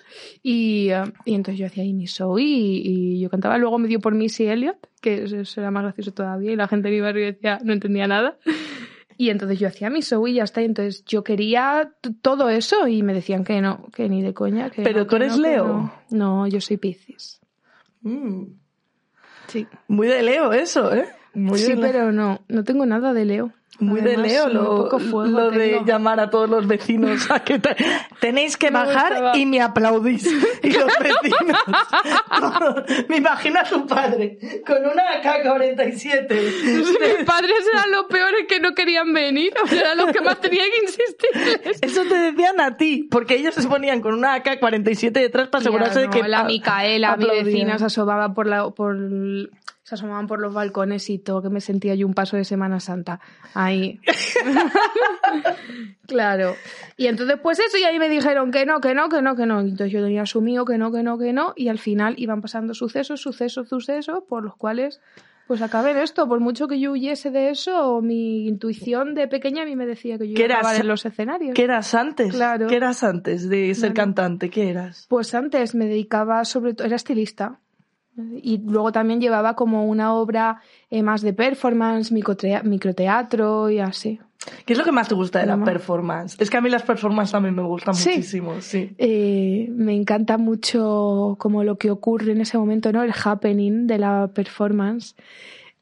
Y, 0.42 0.90
eh, 0.90 1.02
y 1.24 1.34
entonces 1.34 1.58
yo 1.60 1.66
hacía 1.66 1.82
ahí 1.82 1.92
mi 1.92 2.06
show 2.06 2.38
y, 2.38 2.44
y 2.84 3.20
yo 3.20 3.28
cantaba. 3.30 3.58
Luego 3.58 3.78
me 3.78 3.88
dio 3.88 4.00
por 4.00 4.14
Missy 4.14 4.46
Elliott, 4.46 4.78
que 5.02 5.24
eso- 5.24 5.60
era 5.60 5.70
más 5.70 5.82
gracioso 5.82 6.12
todavía 6.14 6.52
y 6.52 6.56
la 6.56 6.68
gente 6.68 6.88
de 6.88 6.94
mi 6.94 7.00
barrio 7.00 7.26
decía, 7.26 7.58
no 7.62 7.72
entendía 7.72 8.06
nada. 8.06 8.38
Y 9.16 9.30
entonces 9.30 9.58
yo 9.58 9.68
hacía 9.68 9.90
mi 9.90 10.00
show 10.02 10.26
y 10.26 10.34
ya 10.34 10.44
está. 10.44 10.62
Y 10.62 10.66
entonces 10.66 11.04
yo 11.04 11.22
quería 11.24 11.92
todo 12.22 12.48
eso 12.48 12.88
y 12.88 13.02
me 13.02 13.14
decían 13.14 13.44
que 13.44 13.60
no, 13.60 13.86
que 13.94 14.08
ni 14.08 14.22
de 14.22 14.34
coña. 14.34 14.70
Que 14.70 14.82
Pero 14.82 15.00
no, 15.00 15.04
tú 15.06 15.10
que 15.10 15.16
eres 15.16 15.36
no, 15.36 15.42
Leo. 15.42 15.66
No. 15.66 15.92
No, 16.10 16.46
yo 16.46 16.60
soy 16.60 16.76
Piscis. 16.76 17.40
Mm, 18.02 18.44
Sí. 19.46 19.66
muy 19.88 20.08
de 20.08 20.22
Leo 20.22 20.52
eso, 20.52 20.92
¿eh? 20.94 21.06
Muy 21.34 21.58
sí, 21.58 21.68
de 21.72 21.76
Leo. 21.76 21.80
pero 21.92 22.12
no, 22.12 22.40
no 22.48 22.64
tengo 22.64 22.86
nada 22.86 23.12
de 23.12 23.24
Leo. 23.24 23.50
Muy 23.80 24.00
de 24.02 24.14
Además, 24.14 24.30
Leo 24.30 24.44
muy 24.44 25.30
lo, 25.32 25.50
de 25.50 25.68
tengo. 25.70 25.84
llamar 25.84 26.20
a 26.20 26.30
todos 26.30 26.48
los 26.48 26.64
vecinos 26.68 27.28
a 27.28 27.40
que 27.42 27.58
te- 27.58 27.74
tenéis 28.20 28.56
que 28.56 28.70
Me 28.70 28.78
bajar 28.78 29.10
gustaba. 29.14 29.36
y 29.36 29.46
me 29.46 29.60
aplaudís. 29.60 30.24
Y 30.62 30.70
los 30.70 30.86
vecinos, 31.00 31.58
me 33.08 33.16
imagino 33.16 33.58
a 33.58 33.64
tu 33.64 33.84
padre 33.84 34.38
con 34.64 34.76
una 34.86 35.02
AK-47. 35.20 36.28
Mis 36.30 37.24
padres 37.26 37.56
eran 37.72 37.90
los 37.90 38.04
peores 38.04 38.46
que 38.48 38.60
no 38.60 38.74
querían 38.74 39.12
venir, 39.12 39.52
eran 39.72 39.98
los 39.98 40.12
que 40.12 40.20
más 40.20 40.40
tenía 40.40 40.62
que 40.62 40.84
insistirles. 40.84 41.78
Eso 41.82 42.02
te 42.04 42.14
decían 42.16 42.60
a 42.60 42.76
ti, 42.76 43.08
porque 43.10 43.34
ellos 43.34 43.54
se 43.54 43.66
ponían 43.66 44.00
con 44.00 44.14
una 44.14 44.36
AK-47 44.36 45.10
detrás 45.10 45.48
para 45.48 45.62
asegurarse 45.62 46.00
de 46.00 46.10
que 46.10 46.22
la 46.22 46.44
Micaela, 46.44 47.16
mi 47.16 47.24
aplaudían. 47.24 47.44
vecina, 47.46 47.78
se 47.80 47.86
asomaba 47.86 48.34
por 48.34 48.46
la, 48.46 48.70
por, 48.70 48.96
se 49.84 49.94
asomaban 49.94 50.26
por 50.26 50.40
los 50.40 50.54
balcones 50.54 51.10
y 51.10 51.18
todo, 51.18 51.42
que 51.42 51.50
me 51.50 51.60
sentía 51.60 51.94
yo 51.94 52.06
un 52.06 52.14
paso 52.14 52.38
de 52.38 52.44
Semana 52.44 52.80
Santa. 52.80 53.20
Ahí. 53.52 54.00
claro. 56.06 56.54
Y 56.96 57.06
entonces, 57.06 57.38
pues 57.42 57.58
eso, 57.58 57.76
y 57.76 57.84
ahí 57.84 57.98
me 57.98 58.08
dijeron 58.08 58.50
que 58.50 58.64
no, 58.64 58.80
que 58.80 58.94
no, 58.94 59.10
que 59.10 59.20
no, 59.20 59.36
que 59.36 59.44
no. 59.44 59.60
Entonces 59.60 59.92
yo 59.92 60.02
tenía 60.02 60.22
asumido 60.22 60.64
que 60.64 60.78
no, 60.78 60.90
que 60.90 61.02
no, 61.02 61.18
que 61.18 61.34
no, 61.34 61.52
y 61.54 61.68
al 61.68 61.78
final 61.78 62.14
iban 62.16 62.40
pasando 62.40 62.72
sucesos, 62.72 63.20
sucesos, 63.20 63.68
sucesos, 63.68 64.22
por 64.26 64.42
los 64.42 64.56
cuales 64.56 65.02
pues 65.46 65.60
acabé 65.60 65.90
en 65.90 65.98
esto. 65.98 66.26
Por 66.26 66.40
mucho 66.40 66.66
que 66.66 66.80
yo 66.80 66.92
huyese 66.92 67.30
de 67.30 67.50
eso, 67.50 68.00
mi 68.00 68.48
intuición 68.48 69.14
de 69.14 69.28
pequeña 69.28 69.64
a 69.64 69.66
mí 69.66 69.76
me 69.76 69.84
decía 69.84 70.16
que 70.16 70.28
yo 70.28 70.34
¿Qué 70.34 70.44
iba 70.44 70.54
a 70.54 70.58
acabar 70.60 70.80
en 70.80 70.88
los 70.88 71.04
escenarios. 71.04 71.54
¿Qué 71.54 71.64
eras 71.64 71.94
antes? 71.94 72.32
Claro. 72.32 72.68
¿Qué 72.68 72.76
eras 72.76 73.04
antes 73.04 73.50
de 73.50 73.74
ser 73.74 73.92
cantante? 73.92 74.48
¿Qué 74.48 74.70
eras? 74.70 75.04
Pues 75.10 75.34
antes 75.34 75.74
me 75.74 75.86
dedicaba 75.86 76.42
sobre 76.46 76.72
todo, 76.72 76.86
era 76.86 76.96
estilista. 76.96 77.60
Y 78.42 78.58
luego 78.58 78.92
también 78.92 79.20
llevaba 79.20 79.54
como 79.56 79.86
una 79.86 80.14
obra 80.14 80.60
eh, 80.90 81.02
más 81.02 81.22
de 81.22 81.32
performance, 81.32 82.12
microtea- 82.12 82.62
microteatro 82.62 83.70
y 83.70 83.78
así. 83.80 84.20
¿Qué 84.66 84.74
es 84.74 84.78
lo 84.78 84.84
que 84.84 84.92
más 84.92 85.08
te 85.08 85.14
gusta 85.14 85.38
de 85.40 85.46
la 85.46 85.56
performance? 85.64 86.36
Es 86.38 86.50
que 86.50 86.58
a 86.58 86.60
mí 86.60 86.68
las 86.68 86.82
performances 86.82 87.32
también 87.32 87.54
me 87.54 87.62
gustan 87.62 87.94
Sí. 87.94 88.10
muchísimo, 88.10 88.60
sí. 88.60 88.94
Eh, 88.98 89.68
me 89.70 89.94
encanta 89.94 90.36
mucho 90.36 91.36
como 91.38 91.64
lo 91.64 91.76
que 91.78 91.90
ocurre 91.90 92.32
en 92.32 92.42
ese 92.42 92.58
momento, 92.58 92.92
¿no? 92.92 93.02
El 93.02 93.12
happening 93.24 93.86
de 93.86 93.98
la 93.98 94.28
performance. 94.34 95.14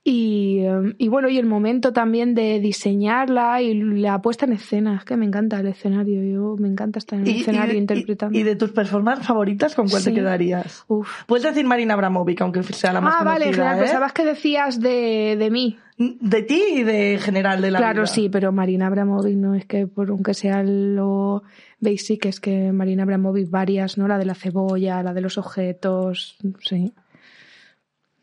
Y, 0.05 0.59
eh, 0.63 0.95
y 0.99 1.07
bueno, 1.07 1.29
y 1.29 1.39
el 1.39 1.47
momento 1.47 1.93
también 1.93 2.35
de 2.35 2.59
diseñarla 2.59 3.63
y 3.63 3.73
la 3.75 4.21
puesta 4.21 4.47
en 4.47 4.53
escena. 4.55 4.97
Es 4.97 5.05
que 5.05 5.17
me 5.17 5.25
encanta 5.25 5.61
el 5.61 5.69
escenario. 5.69 6.25
Yo 6.25 6.57
me 6.59 6.67
encanta 6.69 6.99
estar 6.99 7.21
en 7.21 7.27
el 7.29 7.37
escenario 7.37 7.79
interpretando. 7.79 8.37
y 8.37 8.43
de 8.43 8.57
tus 8.57 8.73
performances 8.73 9.25
favoritas, 9.27 9.77
¿con 9.77 9.89
cuál 9.89 10.03
te 10.03 10.13
quedarías? 10.13 10.85
Uf. 10.89 11.23
Puedes 11.27 11.45
decir 11.45 11.65
Marina 11.65 11.95
Abramovic, 11.95 12.41
aunque 12.41 12.65
sea 12.65 12.93
la 12.93 13.01
más 13.01 13.15
Ah, 13.21 13.23
vale, 13.25 13.45
conocida, 13.45 13.65
genial. 13.65 13.79
¿eh? 13.79 13.83
Pensabas 13.83 14.13
que 14.13 14.25
decías 14.25 14.81
de, 14.81 15.37
de 15.39 15.51
mí. 15.53 15.79
De 15.99 16.43
ti 16.43 16.61
y 16.79 16.83
de 16.83 17.19
general 17.21 17.63
de 17.63 17.71
la 17.71 17.79
Claro, 17.79 18.03
vida. 18.03 18.07
sí, 18.09 18.29
pero 18.29 18.51
Marina 18.51 18.89
Abramovic 18.89 19.37
no 19.37 19.55
es 19.55 19.67
que 19.67 19.87
por 19.87 20.11
aunque 20.11 20.35
sea 20.35 20.65
lo 20.65 21.45
basic, 21.79 22.27
es 22.27 22.41
que 22.41 22.73
Marina 22.73 23.05
Abramovic 23.05 23.49
varias, 23.51 23.99
¿no? 23.99 24.09
La 24.09 24.19
de 24.19 24.25
la 24.25 24.35
cebolla, 24.35 25.01
la 25.05 25.15
de 25.15 25.21
los 25.21 25.39
objetos, 25.39 26.39
sí. 26.59 26.93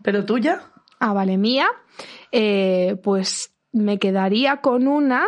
¿Pero 0.03 0.25
tuya? 0.25 0.59
Ah, 0.99 1.13
vale, 1.13 1.37
mía. 1.37 1.67
Eh, 2.31 2.97
pues 3.03 3.53
me 3.71 3.99
quedaría 3.99 4.57
con 4.57 4.87
una 4.87 5.27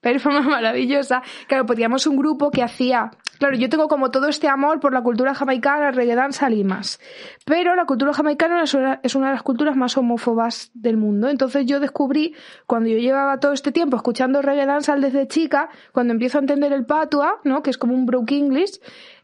performance 0.00 0.46
maravillosa. 0.48 1.22
Claro, 1.46 1.66
podíamos 1.66 2.06
un 2.06 2.16
grupo 2.16 2.50
que 2.50 2.62
hacía. 2.62 3.10
Claro, 3.38 3.56
yo 3.56 3.70
tengo 3.70 3.88
como 3.88 4.10
todo 4.10 4.28
este 4.28 4.48
amor 4.48 4.80
por 4.80 4.92
la 4.92 5.02
cultura 5.02 5.34
jamaicana, 5.34 5.92
reggae 5.92 6.14
danza 6.14 6.50
y 6.50 6.62
más. 6.62 7.00
Pero 7.46 7.74
la 7.74 7.86
cultura 7.86 8.12
jamaicana 8.12 8.62
es 8.62 8.74
una, 8.74 9.00
es 9.02 9.14
una 9.14 9.28
de 9.28 9.32
las 9.32 9.42
culturas 9.42 9.76
más 9.76 9.96
homófobas 9.96 10.70
del 10.74 10.98
mundo. 10.98 11.30
Entonces 11.30 11.64
yo 11.64 11.80
descubrí, 11.80 12.34
cuando 12.66 12.90
yo 12.90 12.98
llevaba 12.98 13.40
todo 13.40 13.52
este 13.52 13.72
tiempo 13.72 13.96
escuchando 13.96 14.42
reggae 14.42 14.66
dancehall 14.66 15.00
desde 15.00 15.26
chica, 15.26 15.70
cuando 15.92 16.12
empiezo 16.12 16.36
a 16.36 16.42
entender 16.42 16.72
el 16.74 16.84
patua, 16.84 17.40
¿no? 17.44 17.62
Que 17.62 17.70
es 17.70 17.78
como 17.78 17.94
un 17.94 18.04
broke 18.04 18.32
English, 18.32 18.78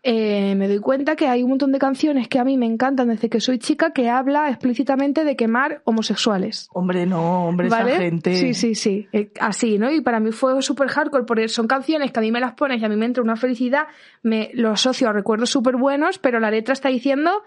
eh, 0.08 0.54
me 0.54 0.68
doy 0.68 0.78
cuenta 0.78 1.16
que 1.16 1.26
hay 1.26 1.42
un 1.42 1.48
montón 1.48 1.72
de 1.72 1.80
canciones 1.80 2.28
que 2.28 2.38
a 2.38 2.44
mí 2.44 2.56
me 2.56 2.66
encantan 2.66 3.08
desde 3.08 3.28
que 3.28 3.40
soy 3.40 3.58
chica 3.58 3.90
que 3.90 4.08
habla 4.08 4.48
explícitamente 4.50 5.24
de 5.24 5.34
quemar 5.34 5.82
homosexuales. 5.82 6.68
Hombre, 6.72 7.06
no, 7.06 7.48
hombre, 7.48 7.68
¿Vale? 7.68 7.90
esa 7.90 8.00
gente. 8.02 8.36
Sí, 8.36 8.54
sí, 8.54 8.76
sí. 8.76 9.08
Eh, 9.12 9.32
Así, 9.40 9.78
¿no? 9.78 9.90
Y 9.90 10.02
para 10.02 10.20
mí 10.20 10.30
fue 10.30 10.62
súper 10.62 10.86
hardcore 10.86 11.24
porque 11.24 11.48
son 11.48 11.66
canciones 11.66 12.12
que 12.12 12.20
a 12.20 12.22
mí 12.22 12.30
me 12.30 12.38
las 12.38 12.54
pones 12.54 12.80
y 12.80 12.84
a 12.84 12.88
mí 12.88 12.94
me 12.94 13.04
entra 13.04 13.20
una 13.20 13.34
felicidad, 13.34 13.88
me 14.22 14.52
lo 14.54 14.70
asocio 14.70 15.08
a 15.08 15.12
recuerdos 15.12 15.50
súper 15.50 15.74
buenos, 15.74 16.18
pero 16.18 16.38
la 16.38 16.52
letra 16.52 16.72
está 16.72 16.88
diciendo 16.88 17.42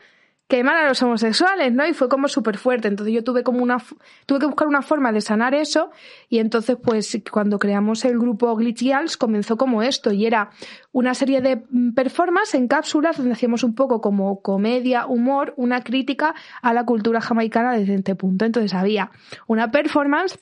quemar 0.49 0.77
a 0.77 0.87
los 0.87 1.01
homosexuales, 1.03 1.71
¿no? 1.71 1.85
Y 1.87 1.93
fue 1.93 2.09
como 2.09 2.27
súper 2.27 2.57
fuerte. 2.57 2.87
Entonces 2.87 3.13
yo 3.13 3.23
tuve 3.23 3.43
como 3.43 3.61
una, 3.61 3.77
tuve 4.25 4.39
que 4.39 4.47
buscar 4.47 4.67
una 4.67 4.81
forma 4.81 5.11
de 5.11 5.21
sanar 5.21 5.53
eso 5.53 5.91
y 6.27 6.39
entonces 6.39 6.75
pues 6.81 7.21
cuando 7.31 7.59
creamos 7.59 8.03
el 8.03 8.17
grupo 8.17 8.55
Glitch 8.55 8.79
Girls 8.79 9.15
comenzó 9.15 9.57
como 9.57 9.83
esto 9.83 10.11
y 10.11 10.25
era 10.25 10.49
una 10.91 11.13
serie 11.13 11.41
de 11.41 11.57
mm, 11.69 11.93
performances 11.93 12.55
en 12.55 12.67
cápsulas 12.67 13.17
donde 13.17 13.33
hacíamos 13.33 13.63
un 13.63 13.75
poco 13.75 14.01
como 14.01 14.41
comedia, 14.41 15.05
humor, 15.05 15.53
una 15.55 15.83
crítica 15.83 16.33
a 16.63 16.73
la 16.73 16.83
cultura 16.83 17.21
jamaicana 17.21 17.73
desde 17.73 17.93
este 17.93 18.15
punto. 18.15 18.45
Entonces 18.45 18.73
había 18.73 19.11
una 19.45 19.69
performance 19.69 20.39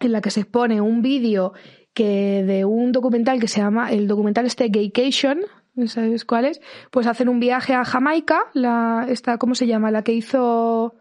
en 0.00 0.12
la 0.12 0.20
que 0.20 0.30
se 0.30 0.40
expone 0.40 0.82
un 0.82 1.00
vídeo 1.00 1.54
que 1.94 2.44
de 2.46 2.66
un 2.66 2.92
documental 2.92 3.40
que 3.40 3.48
se 3.48 3.62
llama 3.62 3.90
el 3.90 4.06
documental 4.06 4.44
este 4.44 4.68
Gaycation 4.68 5.40
¿sabes 5.86 6.24
cuál 6.24 6.46
es? 6.46 6.60
Pues 6.90 7.06
hacen 7.06 7.28
un 7.28 7.40
viaje 7.40 7.74
a 7.74 7.84
Jamaica, 7.84 8.40
la 8.54 9.06
esta 9.08 9.38
¿cómo 9.38 9.54
se 9.54 9.66
llama? 9.66 9.90
La 9.90 10.02
que 10.02 10.12
hizo 10.12 10.94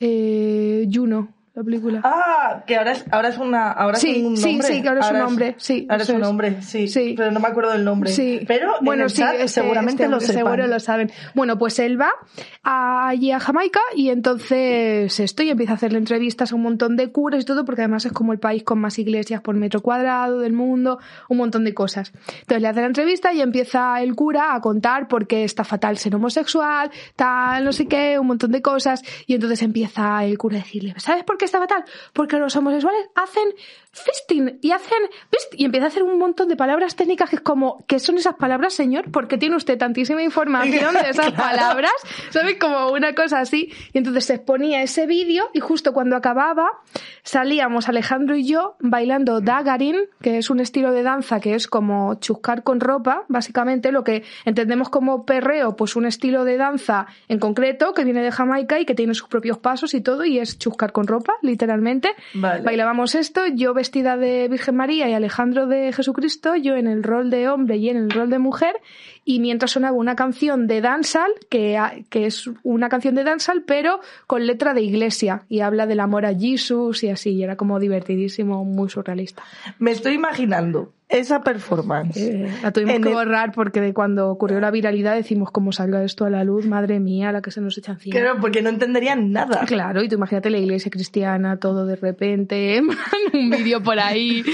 eh, 0.00 0.86
Juno, 0.92 1.34
la 1.58 1.64
película. 1.64 2.00
Ah, 2.04 2.62
que 2.66 2.76
ahora 2.76 2.92
es, 2.92 3.04
ahora 3.10 3.28
es 3.30 3.38
una, 3.38 3.72
ahora 3.72 3.96
Sí, 3.98 4.10
es 4.10 4.24
un 4.24 4.36
sí, 4.36 4.50
nombre. 4.52 4.68
sí, 4.68 4.82
que 4.82 4.88
ahora 4.88 5.00
es 5.00 5.10
un 5.10 5.18
nombre, 5.18 5.54
sí, 5.58 5.86
Ahora 5.90 6.02
es 6.02 6.08
un 6.10 6.20
nombre, 6.20 6.62
sí, 6.62 6.88
Sí. 6.88 7.14
Pero 7.16 7.30
no 7.32 7.40
me 7.40 7.48
acuerdo 7.48 7.72
del 7.72 7.84
nombre. 7.84 8.10
Sí. 8.10 8.40
Pero 8.46 8.74
en 8.84 9.00
el 9.00 9.12
chat 9.12 9.34
este- 9.34 9.48
seguramente 9.48 10.04
este 10.04 10.14
lo 10.14 10.20
sepan. 10.20 10.36
Seguro 10.36 10.66
lo 10.66 10.80
saben. 10.80 11.10
Bueno, 11.34 11.58
pues 11.58 11.78
él 11.78 12.00
va 12.00 12.10
allí 12.62 13.32
a 13.32 13.40
Jamaica 13.40 13.80
y 13.94 14.10
entonces 14.10 15.18
esto 15.20 15.42
y 15.42 15.50
empieza 15.50 15.72
a 15.72 15.76
hacerle 15.76 15.98
entrevistas 15.98 16.52
a 16.52 16.54
un 16.54 16.62
montón 16.62 16.96
de 16.96 17.10
curas 17.10 17.42
y 17.42 17.44
todo, 17.44 17.64
porque 17.64 17.82
además 17.82 18.04
es 18.06 18.12
como 18.12 18.32
el 18.32 18.38
país 18.38 18.62
con 18.62 18.78
más 18.78 18.98
iglesias 18.98 19.40
por 19.40 19.54
metro 19.56 19.80
cuadrado 19.80 20.38
del 20.40 20.52
mundo, 20.52 20.98
un 21.28 21.38
montón 21.38 21.64
de 21.64 21.74
cosas. 21.74 22.12
Entonces 22.40 22.62
le 22.62 22.68
hace 22.68 22.80
la 22.80 22.86
entrevista 22.86 23.32
y 23.32 23.40
empieza 23.40 24.00
el 24.00 24.14
cura 24.14 24.54
a 24.54 24.60
contar 24.60 25.08
por 25.08 25.26
qué 25.26 25.44
está 25.44 25.64
fatal 25.64 25.98
ser 25.98 26.14
homosexual, 26.14 26.90
tal, 27.16 27.64
no 27.64 27.72
sé 27.72 27.86
qué, 27.86 28.18
un 28.18 28.26
montón 28.28 28.52
de 28.52 28.62
cosas. 28.62 29.02
Y 29.26 29.34
entonces 29.34 29.62
empieza 29.62 30.24
el 30.24 30.38
cura 30.38 30.56
a 30.56 30.60
decirle, 30.60 30.94
¿sabes 30.98 31.24
por 31.24 31.36
qué 31.38 31.44
está 31.48 31.58
fatal? 31.58 31.84
Porque 32.12 32.38
los 32.38 32.54
homosexuales 32.56 33.08
hacen 33.14 33.48
fisting 34.00 34.58
y 34.62 34.72
hacen 34.72 34.98
fist 35.30 35.54
y 35.56 35.64
empieza 35.64 35.86
a 35.86 35.88
hacer 35.88 36.02
un 36.02 36.18
montón 36.18 36.48
de 36.48 36.56
palabras 36.56 36.96
técnicas 36.96 37.30
que 37.30 37.36
es 37.36 37.42
como, 37.42 37.84
¿qué 37.86 37.98
son 37.98 38.18
esas 38.18 38.34
palabras, 38.34 38.74
señor? 38.74 39.10
¿Por 39.10 39.28
qué 39.28 39.38
tiene 39.38 39.56
usted 39.56 39.78
tantísima 39.78 40.22
información 40.22 40.94
de 40.94 41.00
esas 41.10 41.32
palabras? 41.32 41.92
¿Sabes? 42.30 42.56
Como 42.58 42.90
una 42.90 43.14
cosa 43.14 43.40
así. 43.40 43.72
Y 43.92 43.98
entonces 43.98 44.24
se 44.26 44.34
exponía 44.34 44.82
ese 44.82 45.06
vídeo 45.06 45.50
y 45.52 45.60
justo 45.60 45.92
cuando 45.92 46.16
acababa 46.16 46.68
salíamos 47.22 47.88
Alejandro 47.88 48.36
y 48.36 48.44
yo 48.46 48.76
bailando 48.80 49.40
dagarin, 49.40 49.96
que 50.20 50.38
es 50.38 50.50
un 50.50 50.60
estilo 50.60 50.92
de 50.92 51.02
danza 51.02 51.40
que 51.40 51.54
es 51.54 51.66
como 51.66 52.14
chuscar 52.16 52.62
con 52.62 52.80
ropa, 52.80 53.24
básicamente 53.28 53.92
lo 53.92 54.04
que 54.04 54.24
entendemos 54.44 54.88
como 54.88 55.24
perreo, 55.24 55.76
pues 55.76 55.96
un 55.96 56.06
estilo 56.06 56.44
de 56.44 56.56
danza 56.56 57.06
en 57.28 57.38
concreto 57.38 57.92
que 57.94 58.04
viene 58.04 58.22
de 58.22 58.30
Jamaica 58.30 58.80
y 58.80 58.84
que 58.84 58.94
tiene 58.94 59.14
sus 59.14 59.28
propios 59.28 59.58
pasos 59.58 59.94
y 59.94 60.00
todo 60.00 60.24
y 60.24 60.38
es 60.38 60.58
chuscar 60.58 60.92
con 60.92 61.06
ropa, 61.06 61.34
literalmente. 61.42 62.10
Vale. 62.34 62.62
Bailábamos 62.62 63.14
esto, 63.14 63.46
yo 63.46 63.74
vestida 63.88 64.18
de 64.18 64.48
Virgen 64.48 64.76
María 64.76 65.08
y 65.08 65.14
Alejandro 65.14 65.66
de 65.66 65.94
Jesucristo, 65.94 66.54
yo 66.56 66.76
en 66.76 66.86
el 66.86 67.02
rol 67.02 67.30
de 67.30 67.48
hombre 67.48 67.78
y 67.78 67.88
en 67.88 67.96
el 67.96 68.10
rol 68.10 68.28
de 68.28 68.38
mujer, 68.38 68.76
y 69.24 69.40
mientras 69.40 69.70
sonaba 69.70 69.96
una 69.96 70.14
canción 70.14 70.66
de 70.66 70.82
dancehall, 70.82 71.32
que, 71.48 71.78
ha- 71.78 71.94
que 72.10 72.26
es 72.26 72.50
una 72.64 72.90
canción 72.90 73.14
de 73.14 73.24
dancehall, 73.24 73.62
pero 73.66 74.00
con 74.26 74.46
letra 74.46 74.74
de 74.74 74.82
iglesia, 74.82 75.44
y 75.48 75.60
habla 75.60 75.86
del 75.86 76.00
amor 76.00 76.26
a 76.26 76.34
Jesús 76.34 77.02
y 77.02 77.08
así, 77.08 77.30
y 77.30 77.42
era 77.42 77.56
como 77.56 77.80
divertidísimo, 77.80 78.62
muy 78.66 78.90
surrealista. 78.90 79.42
Me 79.78 79.92
estoy 79.92 80.12
imaginando 80.12 80.92
esa 81.08 81.42
performance. 81.42 82.16
Eh, 82.18 82.48
la 82.62 82.70
tuvimos 82.72 82.96
En 82.96 83.02
que 83.02 83.08
el- 83.08 83.14
borrar 83.14 83.52
porque 83.52 83.80
de 83.80 83.94
cuando 83.94 84.28
ocurrió 84.30 84.60
la 84.60 84.70
viralidad 84.70 85.14
decimos, 85.14 85.50
como 85.50 85.72
salga 85.72 86.02
esto 86.04 86.24
a 86.26 86.30
la 86.30 86.44
luz, 86.44 86.66
madre 86.66 87.00
mía, 87.00 87.32
la 87.32 87.40
que 87.42 87.50
se 87.50 87.60
nos 87.60 87.78
echa 87.78 87.92
encima. 87.92 88.12
Claro, 88.18 88.38
porque 88.40 88.60
no 88.62 88.68
entenderían 88.68 89.32
nada. 89.32 89.64
Claro, 89.66 90.02
y 90.02 90.08
tú 90.08 90.16
imagínate 90.16 90.50
la 90.50 90.58
iglesia 90.58 90.90
cristiana, 90.90 91.58
todo 91.58 91.86
de 91.86 91.96
repente, 91.96 92.82
un 93.32 93.50
vídeo 93.50 93.82
por 93.82 93.98
ahí, 93.98 94.44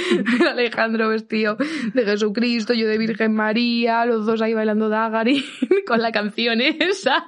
Alejandro 0.49 1.09
vestido 1.09 1.57
de 1.93 2.05
Jesucristo, 2.05 2.73
yo 2.75 2.87
de 2.87 2.99
Virgen 2.99 3.35
María, 3.35 4.05
los 4.05 4.27
dos 4.27 4.41
ahí 4.43 4.55
bailando 4.55 4.89
Dagari 4.89 5.45
con 5.87 6.01
la 6.03 6.13
canción 6.13 6.61
esa. 6.61 7.25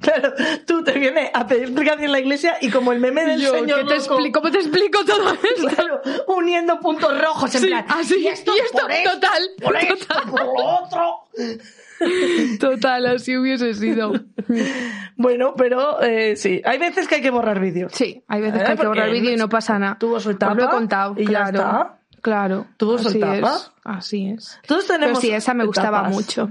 Claro, 0.00 0.32
tú 0.66 0.82
te 0.84 0.92
vienes 0.98 1.30
a 1.34 1.46
pedir 1.46 1.64
explicación 1.64 2.04
en 2.04 2.12
la 2.12 2.20
iglesia 2.20 2.54
y 2.60 2.70
como 2.70 2.92
el 2.92 3.00
meme 3.00 3.24
del 3.24 3.40
Yo, 3.40 3.52
señor 3.52 3.80
¿qué 3.80 3.84
te 3.86 3.96
loco, 3.96 4.14
explico? 4.14 4.40
¿Cómo 4.40 4.52
te 4.52 4.58
explico 4.58 5.04
todo 5.04 5.32
esto? 5.56 5.68
Claro, 5.74 6.00
uniendo 6.28 6.78
puntos 6.80 7.20
rojos 7.20 7.54
en 7.56 7.60
Sí, 7.62 7.66
plan. 7.66 7.84
así, 7.88 8.27
y 8.28 8.32
esto, 8.32 8.52
y 8.56 8.58
esto, 8.60 8.78
por 8.80 8.90
esto, 8.92 9.10
total, 9.14 9.42
por 9.62 9.76
esto, 9.76 9.96
total. 10.06 10.30
por 10.30 10.44
lo 10.44 10.52
otro. 10.52 11.14
Total, 12.60 13.06
así 13.06 13.36
hubiese 13.36 13.74
sido. 13.74 14.12
Bueno, 15.16 15.54
pero 15.56 16.00
eh, 16.00 16.36
sí, 16.36 16.62
hay 16.64 16.78
veces 16.78 17.08
que 17.08 17.16
hay 17.16 17.20
que 17.22 17.30
borrar 17.30 17.58
vídeos. 17.58 17.92
Sí, 17.92 18.22
hay 18.28 18.40
veces 18.40 18.60
Eh, 18.60 18.64
que 18.64 18.70
hay 18.72 18.76
que 18.78 18.86
borrar 18.86 19.10
vídeo 19.10 19.32
y 19.32 19.36
no 19.36 19.48
pasa 19.48 19.78
nada. 19.78 19.96
tuvo 19.98 20.20
su 20.20 20.30
etapa 20.30 20.52
Os 20.52 20.58
lo 20.58 20.64
he 20.64 20.68
contado, 20.68 21.14
y 21.18 21.24
ya 21.24 21.50
claro. 21.50 21.58
está. 21.58 21.98
Claro. 22.20 22.66
Tuvo 22.76 22.98
su 22.98 23.08
así 23.08 23.18
etapa. 23.18 23.56
es, 23.56 23.72
así 23.84 24.28
es. 24.30 24.60
Todos 24.66 24.84
Pero 24.86 24.98
tenemos 25.00 25.20
sí, 25.20 25.30
esa 25.32 25.54
me 25.54 25.64
gustaba 25.64 25.98
etapas. 25.98 26.12
mucho. 26.14 26.50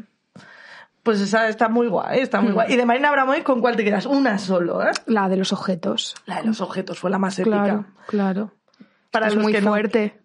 Pues 1.04 1.22
esa 1.22 1.48
está 1.48 1.70
muy 1.70 1.88
guay, 1.88 2.20
está 2.20 2.42
muy 2.42 2.52
Mm. 2.52 2.54
guay. 2.56 2.74
Y 2.74 2.76
de 2.76 2.86
Marina 2.86 3.08
Abramovic, 3.10 3.44
¿con 3.44 3.62
cuál 3.62 3.78
te 3.78 3.86
quedas? 3.86 4.06
Una 4.06 4.38
solo, 4.40 4.84
¿eh? 4.86 4.92
La 5.06 5.30
de 5.30 5.38
los 5.38 5.54
objetos. 5.54 6.16
La 6.26 6.42
de 6.42 6.48
los 6.48 6.60
objetos 6.60 7.00
fue 7.00 7.10
la 7.10 7.20
más 7.20 7.40
épica. 7.40 7.64
Claro, 7.64 7.86
claro. 8.08 8.52
Para 9.12 9.28
es 9.28 9.36
los 9.36 9.44
muy 9.44 9.54
que 9.54 9.62
no- 9.62 9.70
fuerte. 9.70 10.20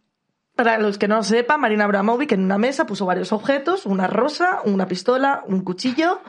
Para 0.56 0.78
los 0.78 0.98
que 0.98 1.08
no 1.08 1.16
lo 1.16 1.22
sepan, 1.22 1.60
Marina 1.60 1.84
Abramovic 1.84 2.32
en 2.32 2.44
una 2.44 2.58
mesa 2.58 2.86
puso 2.86 3.06
varios 3.06 3.32
objetos, 3.32 3.86
una 3.86 4.06
rosa, 4.06 4.60
una 4.64 4.86
pistola, 4.86 5.42
un 5.46 5.62
cuchillo 5.62 6.20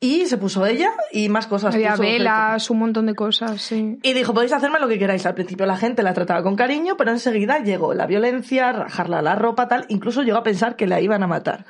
y 0.00 0.26
se 0.26 0.38
puso 0.38 0.64
ella 0.64 0.90
y 1.12 1.28
más 1.28 1.46
cosas. 1.46 1.74
Había 1.74 1.90
puso 1.90 2.02
objetos. 2.02 2.18
velas, 2.18 2.70
un 2.70 2.78
montón 2.78 3.06
de 3.06 3.14
cosas, 3.14 3.60
sí. 3.60 3.98
Y 4.02 4.12
dijo, 4.14 4.32
podéis 4.32 4.52
hacerme 4.52 4.78
lo 4.80 4.88
que 4.88 4.98
queráis. 4.98 5.26
Al 5.26 5.34
principio 5.34 5.66
la 5.66 5.76
gente 5.76 6.02
la 6.02 6.14
trataba 6.14 6.42
con 6.42 6.56
cariño, 6.56 6.96
pero 6.96 7.10
enseguida 7.10 7.58
llegó 7.58 7.92
la 7.94 8.06
violencia, 8.06 8.72
rajarla 8.72 9.20
la 9.22 9.34
ropa, 9.34 9.68
tal. 9.68 9.84
Incluso 9.88 10.22
llegó 10.22 10.38
a 10.38 10.42
pensar 10.44 10.76
que 10.76 10.86
la 10.86 11.00
iban 11.00 11.22
a 11.22 11.26
matar. 11.26 11.66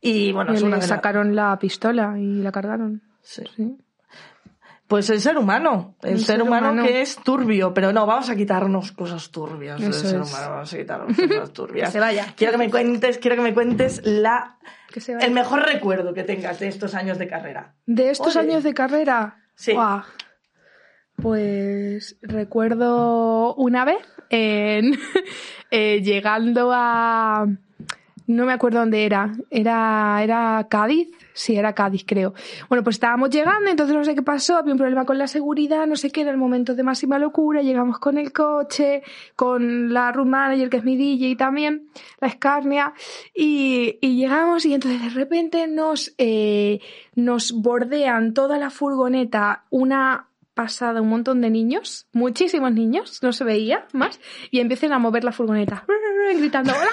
Y 0.00 0.32
bueno, 0.32 0.52
Y 0.52 0.56
es 0.56 0.62
una 0.62 0.76
le 0.76 0.82
de 0.82 0.88
la- 0.88 0.96
sacaron 0.96 1.36
la 1.36 1.58
pistola 1.58 2.14
y 2.18 2.42
la 2.42 2.50
cargaron. 2.52 3.02
Sí. 3.22 3.42
Sí. 3.54 3.76
Pues 4.88 5.10
el 5.10 5.20
ser 5.20 5.36
humano, 5.36 5.96
el 6.02 6.12
El 6.12 6.18
ser, 6.18 6.26
ser 6.38 6.42
humano, 6.42 6.70
humano. 6.72 6.88
que 6.88 7.02
es 7.02 7.16
turbio, 7.16 7.74
pero 7.74 7.92
no, 7.92 8.06
vamos 8.06 8.30
a 8.30 8.36
quitarnos 8.36 8.92
cosas 8.92 9.30
turbias 9.30 9.78
del 9.80 9.90
Eso 9.90 10.08
ser 10.08 10.20
es. 10.22 10.28
humano, 10.32 10.50
vamos 10.50 10.72
a 10.72 10.76
quitarnos 10.78 11.16
cosas 11.16 11.52
turbias. 11.52 11.88
Que 11.88 11.92
se 11.92 12.00
vaya. 12.00 12.26
Quiero 12.36 12.52
que 12.52 12.58
me 12.58 12.70
cuentes, 12.70 13.18
quiero 13.18 13.36
que 13.36 13.42
me 13.42 13.52
cuentes 13.54 14.00
la 14.04 14.56
Que 14.90 15.00
se 15.00 15.14
vaya. 15.14 15.26
el 15.26 15.32
mejor 15.34 15.60
recuerdo 15.66 16.14
que 16.14 16.24
tengas 16.24 16.58
de 16.58 16.68
estos 16.68 16.94
años 16.94 17.18
de 17.18 17.28
carrera. 17.28 17.74
De 17.84 18.08
estos 18.10 18.34
años 18.36 18.64
de 18.64 18.72
carrera. 18.72 19.36
Sí. 19.56 19.74
Pues 21.16 22.16
recuerdo 22.22 23.54
una 23.56 23.84
vez 23.84 23.98
en, 24.30 24.92
eh, 25.70 26.00
llegando 26.02 26.70
a... 26.72 27.46
No 28.28 28.44
me 28.44 28.52
acuerdo 28.52 28.80
dónde 28.80 29.06
era. 29.06 29.32
Era, 29.50 30.20
era 30.22 30.66
Cádiz. 30.68 31.08
Sí, 31.32 31.56
era 31.56 31.72
Cádiz, 31.72 32.04
creo. 32.06 32.34
Bueno, 32.68 32.84
pues 32.84 32.96
estábamos 32.96 33.30
llegando, 33.30 33.70
entonces 33.70 33.96
no 33.96 34.04
sé 34.04 34.14
qué 34.14 34.22
pasó, 34.22 34.56
había 34.56 34.72
un 34.72 34.78
problema 34.78 35.06
con 35.06 35.16
la 35.16 35.26
seguridad, 35.26 35.86
no 35.86 35.96
sé 35.96 36.10
qué, 36.10 36.22
era 36.22 36.30
el 36.30 36.36
momento 36.36 36.74
de 36.74 36.82
máxima 36.82 37.18
locura, 37.18 37.62
llegamos 37.62 37.98
con 37.98 38.18
el 38.18 38.32
coche, 38.32 39.02
con 39.34 39.94
la 39.94 40.12
room 40.12 40.28
manager, 40.28 40.68
que 40.68 40.76
es 40.78 40.84
mi 40.84 40.96
DJ 40.96 41.36
también, 41.36 41.88
la 42.20 42.28
Escarnia, 42.28 42.92
y, 43.34 43.98
y 44.00 44.16
llegamos 44.16 44.66
y 44.66 44.74
entonces 44.74 45.00
de 45.00 45.10
repente 45.10 45.66
nos, 45.68 46.12
eh, 46.18 46.80
nos 47.14 47.52
bordean 47.52 48.34
toda 48.34 48.58
la 48.58 48.70
furgoneta 48.70 49.64
una 49.70 50.27
pasada 50.58 51.00
un 51.00 51.08
montón 51.08 51.40
de 51.40 51.50
niños, 51.50 52.08
muchísimos 52.12 52.72
niños, 52.72 53.22
no 53.22 53.32
se 53.32 53.44
veía 53.44 53.86
más, 53.92 54.18
y 54.50 54.58
empiezan 54.58 54.92
a 54.92 54.98
mover 54.98 55.22
la 55.22 55.30
furgoneta, 55.30 55.84
gritando, 56.36 56.72
¡Hola, 56.72 56.82
la 56.82 56.90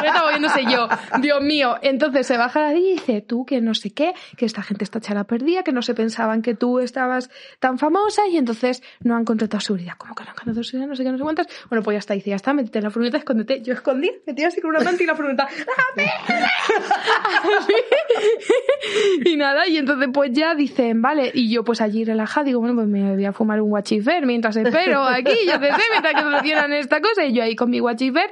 está 0.00 0.22
moviéndose 0.22 0.64
yo, 0.64 0.88
Dios 1.20 1.42
mío. 1.42 1.76
Entonces 1.82 2.26
se 2.26 2.36
baja 2.36 2.60
la 2.60 2.74
y 2.74 2.92
dice, 2.92 3.20
tú 3.20 3.44
que 3.44 3.60
no 3.60 3.74
sé 3.74 3.92
qué, 3.92 4.14
que 4.36 4.46
esta 4.46 4.62
gente 4.62 4.84
está 4.84 4.98
echada 4.98 5.24
perdida, 5.24 5.62
que 5.62 5.72
no 5.72 5.82
se 5.82 5.94
pensaban 5.94 6.42
que 6.42 6.54
tú 6.54 6.78
estabas 6.78 7.30
tan 7.58 7.78
famosa 7.78 8.22
y 8.28 8.36
entonces 8.36 8.82
no 9.00 9.16
han 9.16 9.24
contratado 9.24 9.60
seguridad. 9.60 9.94
¿Cómo 9.98 10.14
que 10.14 10.24
no 10.24 10.30
han 10.30 10.36
contratado 10.36 10.64
seguridad? 10.64 10.88
No 10.88 10.96
sé 10.96 11.04
qué, 11.04 11.10
no 11.10 11.18
sé 11.18 11.24
cuántas. 11.24 11.48
Bueno, 11.68 11.82
pues 11.82 11.96
ya 11.96 11.98
está, 11.98 12.14
dice, 12.14 12.30
ya 12.30 12.36
está, 12.36 12.54
métete 12.54 12.78
en 12.78 12.84
la 12.84 12.90
furgoneta, 12.90 13.18
escóndete. 13.18 13.62
Yo 13.62 13.74
escondí, 13.74 14.10
metí 14.26 14.44
así 14.44 14.60
con 14.60 14.70
una 14.70 14.80
manta 14.80 15.02
y 15.02 15.06
la 15.06 15.14
furgoneta, 15.14 15.48
y 19.24 19.36
nada, 19.36 19.68
y 19.68 19.76
entonces 19.76 20.08
pues 20.12 20.30
ya 20.32 20.54
dicen, 20.54 21.02
vale, 21.02 21.30
y 21.34 21.52
yo 21.52 21.64
pues 21.64 21.80
allí 21.80 22.04
relajada, 22.12 22.44
digo, 22.44 22.60
bueno, 22.60 22.74
pues 22.74 22.86
me 22.86 23.14
voy 23.14 23.24
a 23.24 23.32
fumar 23.32 23.60
un 23.60 23.70
guachifer 23.70 24.24
mientras 24.26 24.56
espero 24.56 25.02
aquí, 25.02 25.34
yo 25.46 25.52
sé, 25.52 25.82
mientras 25.90 26.14
que 26.14 26.20
solucionan 26.20 26.72
esta 26.72 27.00
cosa, 27.00 27.24
y 27.24 27.32
yo 27.32 27.42
ahí 27.42 27.56
con 27.56 27.70
mi 27.70 27.78
guachifer, 27.78 28.30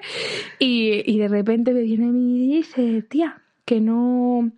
y, 0.58 1.02
y 1.10 1.18
de 1.18 1.28
repente 1.28 1.72
me 1.72 1.82
viene 1.82 2.06
mi 2.06 2.44
y 2.44 2.56
dice, 2.58 3.02
tía, 3.02 3.42
que 3.64 3.80
no, 3.80 4.50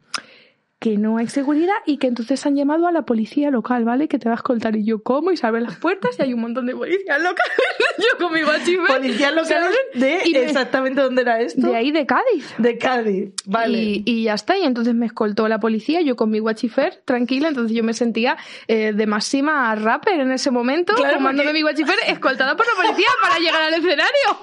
que 0.82 0.98
no 0.98 1.16
hay 1.18 1.28
seguridad 1.28 1.76
y 1.86 1.98
que 1.98 2.08
entonces 2.08 2.44
han 2.44 2.56
llamado 2.56 2.88
a 2.88 2.92
la 2.92 3.02
policía 3.02 3.52
local, 3.52 3.84
¿vale? 3.84 4.08
Que 4.08 4.18
te 4.18 4.28
va 4.28 4.34
a 4.34 4.36
escoltar. 4.36 4.74
Y 4.74 4.84
yo, 4.84 5.00
¿cómo? 5.00 5.30
Y 5.30 5.36
se 5.36 5.46
abren 5.46 5.62
las 5.62 5.76
puertas 5.76 6.16
y 6.18 6.22
hay 6.22 6.34
un 6.34 6.40
montón 6.40 6.66
de 6.66 6.74
policías 6.74 7.22
locales. 7.22 7.52
yo 7.98 8.18
con 8.18 8.32
mi 8.34 8.42
guachifer. 8.42 8.86
Policías 8.88 9.32
locales 9.32 9.70
de, 9.94 10.06
de- 10.06 10.44
exactamente 10.44 11.00
dónde 11.00 11.22
era 11.22 11.40
esto. 11.40 11.68
De 11.68 11.76
ahí 11.76 11.92
de 11.92 12.04
Cádiz. 12.04 12.52
De 12.58 12.78
Cádiz. 12.78 13.30
Vale. 13.46 13.78
Y, 13.78 14.02
y 14.06 14.24
ya 14.24 14.34
está, 14.34 14.58
y 14.58 14.64
entonces 14.64 14.94
me 14.94 15.06
escoltó 15.06 15.46
la 15.46 15.60
policía, 15.60 16.00
yo 16.00 16.16
con 16.16 16.30
mi 16.30 16.40
guachifer, 16.40 17.00
tranquila, 17.04 17.46
entonces 17.46 17.76
yo 17.76 17.84
me 17.84 17.94
sentía 17.94 18.36
eh, 18.66 18.92
de 18.92 19.06
máxima 19.06 19.72
rapper 19.76 20.18
en 20.18 20.32
ese 20.32 20.50
momento, 20.50 20.94
Claro, 20.94 21.20
porque- 21.22 21.52
mi 21.52 21.62
guachifer, 21.62 21.94
escoltada 22.08 22.56
por 22.56 22.66
la 22.66 22.72
policía 22.74 23.08
para 23.22 23.38
llegar 23.38 23.62
al 23.62 23.74
escenario. 23.74 24.10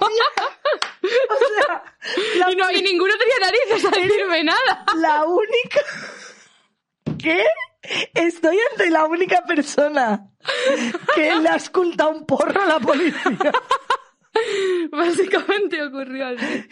O 1.02 1.64
sea, 1.64 1.82
la, 2.38 2.52
y, 2.52 2.56
no, 2.56 2.70
y 2.70 2.82
ninguno 2.82 3.12
tenía 3.18 3.34
narices 3.40 3.84
a 3.84 4.00
decirme 4.00 4.44
nada. 4.44 4.84
la 4.96 5.24
única. 5.24 5.80
¿Qué? 7.22 7.44
Estoy 8.14 8.58
ante 8.70 8.90
la 8.90 9.04
única 9.04 9.44
persona 9.44 10.28
que 11.14 11.34
le 11.36 11.48
ha 11.48 11.56
escultado 11.56 12.10
un 12.10 12.26
porro 12.26 12.62
a 12.62 12.66
la 12.66 12.80
policía. 12.80 13.52
Básicamente 14.90 15.82
ocurrió 15.82 16.28
así. 16.28 16.68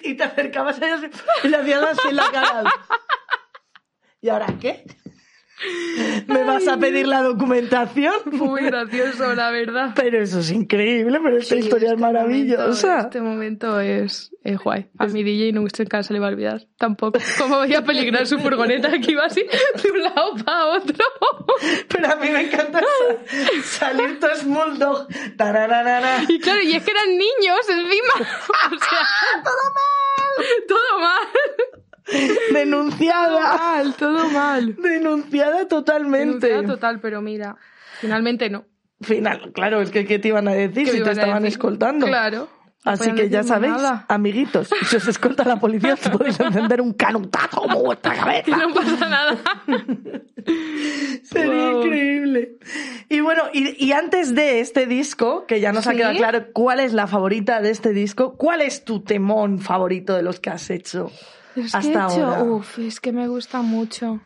y 0.02 0.14
te 0.14 0.24
acercabas 0.24 0.80
a 0.80 0.86
ella 0.86 0.94
así, 0.96 1.10
y 1.44 1.48
le 1.48 1.56
hacías 1.56 1.82
así 1.82 2.08
en 2.08 2.16
la 2.16 2.30
cara. 2.30 2.64
¿Y 4.22 4.28
ahora 4.28 4.46
qué? 4.60 4.84
¿Me 6.26 6.44
vas 6.44 6.66
a 6.68 6.78
pedir 6.78 7.06
la 7.06 7.22
documentación? 7.22 8.14
Muy 8.32 8.62
gracioso, 8.62 9.34
la 9.34 9.50
verdad. 9.50 9.92
Pero 9.94 10.20
eso 10.22 10.40
es 10.40 10.50
increíble, 10.50 11.18
pero 11.22 11.36
esta 11.38 11.54
Sí, 11.54 11.60
historia 11.62 11.88
es 11.88 11.92
este 11.94 12.00
momento- 12.02 12.20
maravillosa. 12.20 13.00
este 13.00 13.20
momento 13.20 13.80
es, 13.80 14.30
es 14.42 14.58
guay. 14.58 14.88
A 14.98 15.06
mi 15.06 15.22
DJ 15.22 15.52
nunca 15.52 16.02
se 16.02 16.12
le 16.12 16.18
va 16.20 16.26
a 16.26 16.30
olvidar. 16.30 16.66
Tampoco. 16.78 17.18
¿Cómo 17.38 17.56
voy 17.58 17.74
a 17.74 17.82
peligrar 17.84 18.26
su 18.26 18.38
furgoneta 18.38 18.90
que 19.00 19.12
iba 19.12 19.24
así 19.26 19.44
de 19.82 19.90
un 19.90 20.02
lado 20.02 20.34
para 20.44 20.66
otro? 20.66 21.04
Pero 21.88 22.12
a 22.12 22.16
mí 22.16 22.30
me 22.30 22.42
encanta 22.42 22.80
sa- 22.80 23.62
salir 23.62 24.18
todo 24.20 24.34
small 24.36 24.78
dog. 24.78 25.08
Tarararara. 25.36 26.24
Y 26.28 26.38
claro, 26.40 26.60
y 26.62 26.72
es 26.74 26.82
que 26.82 26.90
eran 26.90 27.10
niños 27.10 27.68
encima. 27.68 28.14
O 28.72 28.78
sea, 28.78 29.42
todo 29.42 29.64
mal. 29.74 30.46
Todo 30.68 31.00
mal. 31.00 31.28
Todo 32.48 32.54
Denunciada. 32.54 33.56
mal, 33.56 33.94
todo 33.94 34.28
mal. 34.30 34.76
Denunciada 34.76 35.68
totalmente. 35.68 36.46
Denunciada 36.48 36.74
total, 36.74 37.00
pero 37.00 37.20
mira, 37.22 37.56
finalmente 38.00 38.50
no. 38.50 38.64
Final, 39.02 39.52
claro, 39.52 39.80
es 39.80 39.90
que 39.90 40.04
¿qué 40.04 40.18
te 40.18 40.28
iban 40.28 40.46
a 40.48 40.52
decir 40.52 40.84
¿Qué 40.86 40.92
si 40.92 41.02
te 41.02 41.10
estaban 41.12 41.42
decir? 41.42 41.56
escoltando? 41.56 42.06
Claro. 42.06 42.48
Así 42.82 43.12
que 43.12 43.28
ya 43.28 43.42
sabéis, 43.42 43.74
nada. 43.74 44.06
amiguitos, 44.08 44.70
si 44.88 44.96
os 44.96 45.06
escolta 45.06 45.44
la 45.44 45.60
policía, 45.60 45.92
os 45.94 46.00
podéis 46.08 46.40
encender 46.40 46.80
un 46.80 46.94
canutazo 46.94 47.60
como 47.60 47.82
vuestra 47.82 48.14
cabeza. 48.14 48.56
No 48.56 48.72
pasa 48.72 49.06
nada. 49.06 49.36
Sería 51.22 51.70
Wow. 51.72 51.82
increíble. 51.84 52.56
Y 53.08 53.20
bueno, 53.20 53.42
y, 53.52 53.84
y 53.84 53.92
antes 53.92 54.34
de 54.34 54.60
este 54.60 54.86
disco, 54.86 55.44
que 55.46 55.60
ya 55.60 55.72
nos 55.72 55.86
ha 55.86 55.90
¿Sí? 55.90 55.98
quedado 55.98 56.16
claro 56.16 56.46
cuál 56.54 56.80
es 56.80 56.92
la 56.94 57.06
favorita 57.06 57.60
de 57.60 57.70
este 57.70 57.92
disco, 57.92 58.36
¿cuál 58.36 58.62
es 58.62 58.84
tu 58.84 59.00
temón 59.02 59.58
favorito 59.58 60.14
de 60.16 60.22
los 60.22 60.40
que 60.40 60.50
has 60.50 60.70
hecho 60.70 61.10
hasta 61.72 61.80
he 61.80 61.90
hecho- 61.90 62.24
ahora? 62.26 62.42
Uf, 62.44 62.78
es 62.78 63.00
que 63.00 63.12
me 63.12 63.28
gusta 63.28 63.62
mucho. 63.62 64.20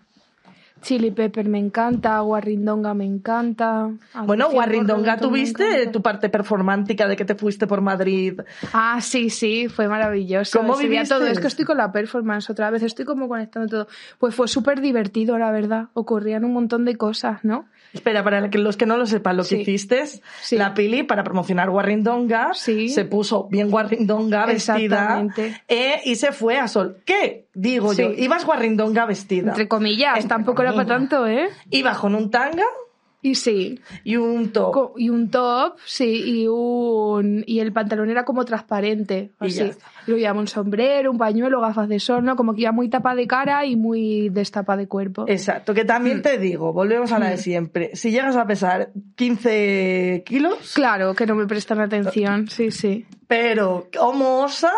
Chili 0.85 1.11
Pepper 1.11 1.49
me 1.49 1.59
encanta, 1.59 2.21
Guarrindonga 2.21 2.93
me 2.93 3.07
encanta. 3.07 3.91
Bueno, 4.27 4.51
Guarrindonga, 4.51 5.17
¿tuviste 5.17 5.87
tu 5.87 6.03
parte 6.03 6.29
performántica 6.29 7.09
de 7.09 7.17
que 7.17 7.25
te 7.25 7.35
fuiste 7.35 7.67
por 7.67 7.81
Madrid? 7.81 8.41
Ah, 8.75 8.99
sí, 9.01 9.31
sí, 9.31 9.69
fue 9.69 9.89
maravilloso. 9.89 10.59
¿Cómo 10.59 10.75
Ese 10.75 10.83
viviste? 10.87 11.09
todo? 11.15 11.27
Es 11.27 11.41
que 11.41 11.47
estoy 11.47 11.65
con 11.65 11.79
la 11.79 11.91
performance 11.91 12.51
otra 12.51 12.71
vez, 12.71 12.83
estoy 12.83 13.07
como 13.07 13.29
conectando 13.29 13.67
todo. 13.69 13.89
Pues 14.19 14.35
fue 14.35 14.47
súper 14.47 14.83
divertido, 14.83 15.39
la 15.39 15.51
verdad. 15.51 15.87
Ocurrían 15.95 16.45
un 16.45 16.53
montón 16.53 16.85
de 16.85 16.97
cosas, 16.97 17.43
¿no? 17.45 17.65
Espera, 17.95 18.23
para 18.25 18.51
que 18.51 18.59
los 18.59 18.77
que 18.77 18.87
no 18.87 18.97
lo 18.97 19.07
sepan, 19.07 19.37
lo 19.37 19.45
que 19.45 19.51
Sí. 19.51 19.57
hiciste, 19.63 20.05
Sí. 20.43 20.57
la 20.59 20.75
Pili, 20.75 21.05
para 21.05 21.23
promocionar 21.25 21.71
Guarrindonga, 21.71 22.51
Sí. 22.53 22.89
se 22.91 23.05
puso 23.05 23.45
bien 23.51 23.71
Guarrindonga 23.71 24.47
vestida 24.47 25.25
eh, 25.69 26.01
y 26.05 26.17
se 26.17 26.33
fue 26.33 26.59
a 26.59 26.67
Sol. 26.69 26.99
¿Qué? 27.07 27.47
Digo 27.55 27.93
yo, 27.93 28.11
ibas 28.11 28.45
Guarrindonga 28.45 29.07
vestida. 29.07 29.51
Entre 29.51 29.69
comillas, 29.69 30.17
Entre 30.17 30.29
tampoco 30.29 30.65
era 30.75 30.85
para 30.85 30.99
tanto, 30.99 31.27
¿eh? 31.27 31.49
Iba 31.71 31.95
con 31.99 32.15
un 32.15 32.31
tanga 32.31 32.65
Y 33.23 33.37
sí, 33.37 33.81
y 34.05 34.17
un 34.17 34.53
top. 34.53 34.73
co- 34.73 34.95
y 34.99 35.09
un 35.09 35.31
top, 35.31 35.77
sí, 35.87 36.43
y 36.43 36.47
un 36.47 37.43
y 37.47 37.61
el 37.61 37.73
pantalón 37.73 38.11
era 38.11 38.23
como 38.27 38.45
transparente, 38.45 39.31
Y 39.41 39.47
así. 39.47 39.63
Y 39.63 40.11
luego 40.11 40.21
llevaba 40.21 40.41
un 40.41 40.47
sombrero, 40.47 41.11
un 41.11 41.17
pañuelo, 41.17 41.59
gafas 41.63 41.89
de 41.89 41.99
sol, 42.01 42.23
¿no? 42.23 42.37
Como 42.37 42.55
que 42.55 42.61
iba 42.61 42.73
muy 42.73 42.91
tapa 42.91 43.15
de 43.15 43.27
cara 43.27 43.65
y 43.65 43.77
muy 43.77 44.29
destapa 44.29 44.77
de 44.77 44.87
cuerpo. 44.89 45.25
Exacto, 45.27 45.73
que 45.73 45.85
Mm. 45.85 45.87
también 45.87 46.21
te 46.21 46.37
digo, 46.37 46.75
volvemos 46.75 47.13
a 47.13 47.19
la 47.19 47.31
de 47.31 47.39
siempre. 47.39 47.91
Si 47.95 48.11
llegas 48.11 48.37
a 48.37 48.47
pesar 48.47 48.91
15 49.17 50.23
kilos, 50.27 50.73
Claro, 50.75 51.15
que 51.15 51.25
no 51.27 51.35
me 51.35 51.47
prestan 51.47 51.81
atención, 51.81 52.49
sí, 52.49 52.71
sí. 52.71 53.07
pero 53.27 53.89
como 53.99 54.41
osa, 54.41 54.71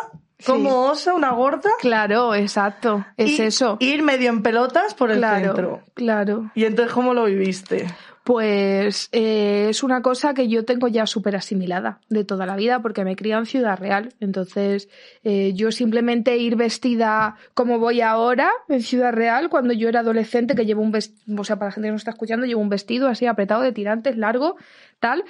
como 0.44 0.82
osa 0.90 1.14
una 1.14 1.30
gorda, 1.32 1.70
Claro, 1.80 2.34
exacto, 2.34 3.04
es 3.16 3.38
y- 3.38 3.42
eso. 3.42 3.76
Ir 3.80 4.02
medio 4.02 4.28
en 4.30 4.42
pelotas 4.42 4.94
por 4.94 5.10
el 5.10 5.18
claro, 5.18 5.44
centro. 5.46 5.80
claro. 5.94 6.50
Y 6.54 6.64
entonces, 6.64 6.92
¿cómo 6.92 7.14
lo 7.14 7.24
viviste? 7.24 7.86
Pues 8.24 9.08
eh, 9.12 9.68
es 9.70 9.84
una 9.84 10.02
cosa 10.02 10.34
que 10.34 10.48
yo 10.48 10.64
tengo 10.64 10.88
ya 10.88 11.06
súper 11.06 11.36
asimilada 11.36 12.00
de 12.08 12.24
toda 12.24 12.44
la 12.44 12.56
vida 12.56 12.82
porque 12.82 13.04
me 13.04 13.14
criado 13.14 13.40
en 13.42 13.46
Ciudad 13.46 13.78
Real. 13.78 14.14
Entonces, 14.18 14.88
eh, 15.22 15.52
yo 15.54 15.70
simplemente 15.70 16.36
ir 16.36 16.56
vestida 16.56 17.36
como 17.54 17.78
voy 17.78 18.00
ahora 18.00 18.50
en 18.68 18.82
Ciudad 18.82 19.12
Real, 19.12 19.48
cuando 19.48 19.72
yo 19.72 19.88
era 19.88 20.00
adolescente, 20.00 20.56
que 20.56 20.66
llevo 20.66 20.82
un 20.82 20.90
vestido, 20.90 21.40
o 21.40 21.44
sea, 21.44 21.54
para 21.56 21.68
la 21.68 21.72
gente 21.74 21.86
que 21.86 21.92
no 21.92 21.96
está 21.98 22.10
escuchando, 22.10 22.46
llevo 22.46 22.60
un 22.60 22.68
vestido 22.68 23.06
así 23.06 23.26
apretado 23.26 23.62
de 23.62 23.70
tirantes, 23.70 24.16
largo, 24.16 24.56
tal. 24.98 25.22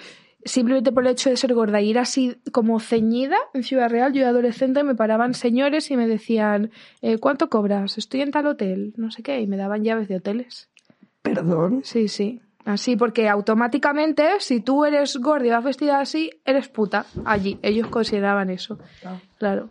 Simplemente 0.46 0.92
por 0.92 1.04
el 1.04 1.12
hecho 1.12 1.28
de 1.28 1.36
ser 1.36 1.52
gorda 1.54 1.80
y 1.80 1.90
ir 1.90 1.98
así 1.98 2.38
como 2.52 2.78
ceñida 2.80 3.36
en 3.52 3.64
Ciudad 3.64 3.90
Real, 3.90 4.12
yo 4.12 4.22
de 4.22 4.28
adolescente 4.28 4.84
me 4.84 4.94
paraban 4.94 5.34
señores 5.34 5.90
y 5.90 5.96
me 5.96 6.06
decían, 6.06 6.70
eh, 7.02 7.18
¿cuánto 7.18 7.50
cobras? 7.50 7.98
Estoy 7.98 8.20
en 8.22 8.30
tal 8.30 8.46
hotel, 8.46 8.94
no 8.96 9.10
sé 9.10 9.22
qué, 9.22 9.40
y 9.40 9.46
me 9.46 9.56
daban 9.56 9.82
llaves 9.82 10.08
de 10.08 10.16
hoteles. 10.16 10.70
Perdón. 11.22 11.80
Sí, 11.84 12.06
sí. 12.06 12.40
Así, 12.64 12.96
porque 12.96 13.28
automáticamente, 13.28 14.24
si 14.38 14.60
tú 14.60 14.84
eres 14.84 15.16
gorda 15.18 15.46
y 15.46 15.50
vas 15.50 15.64
vestida 15.64 16.00
así, 16.00 16.30
eres 16.44 16.68
puta. 16.68 17.06
Allí, 17.24 17.58
ellos 17.62 17.88
consideraban 17.88 18.50
eso. 18.50 18.78
Ah. 19.04 19.18
Claro. 19.38 19.70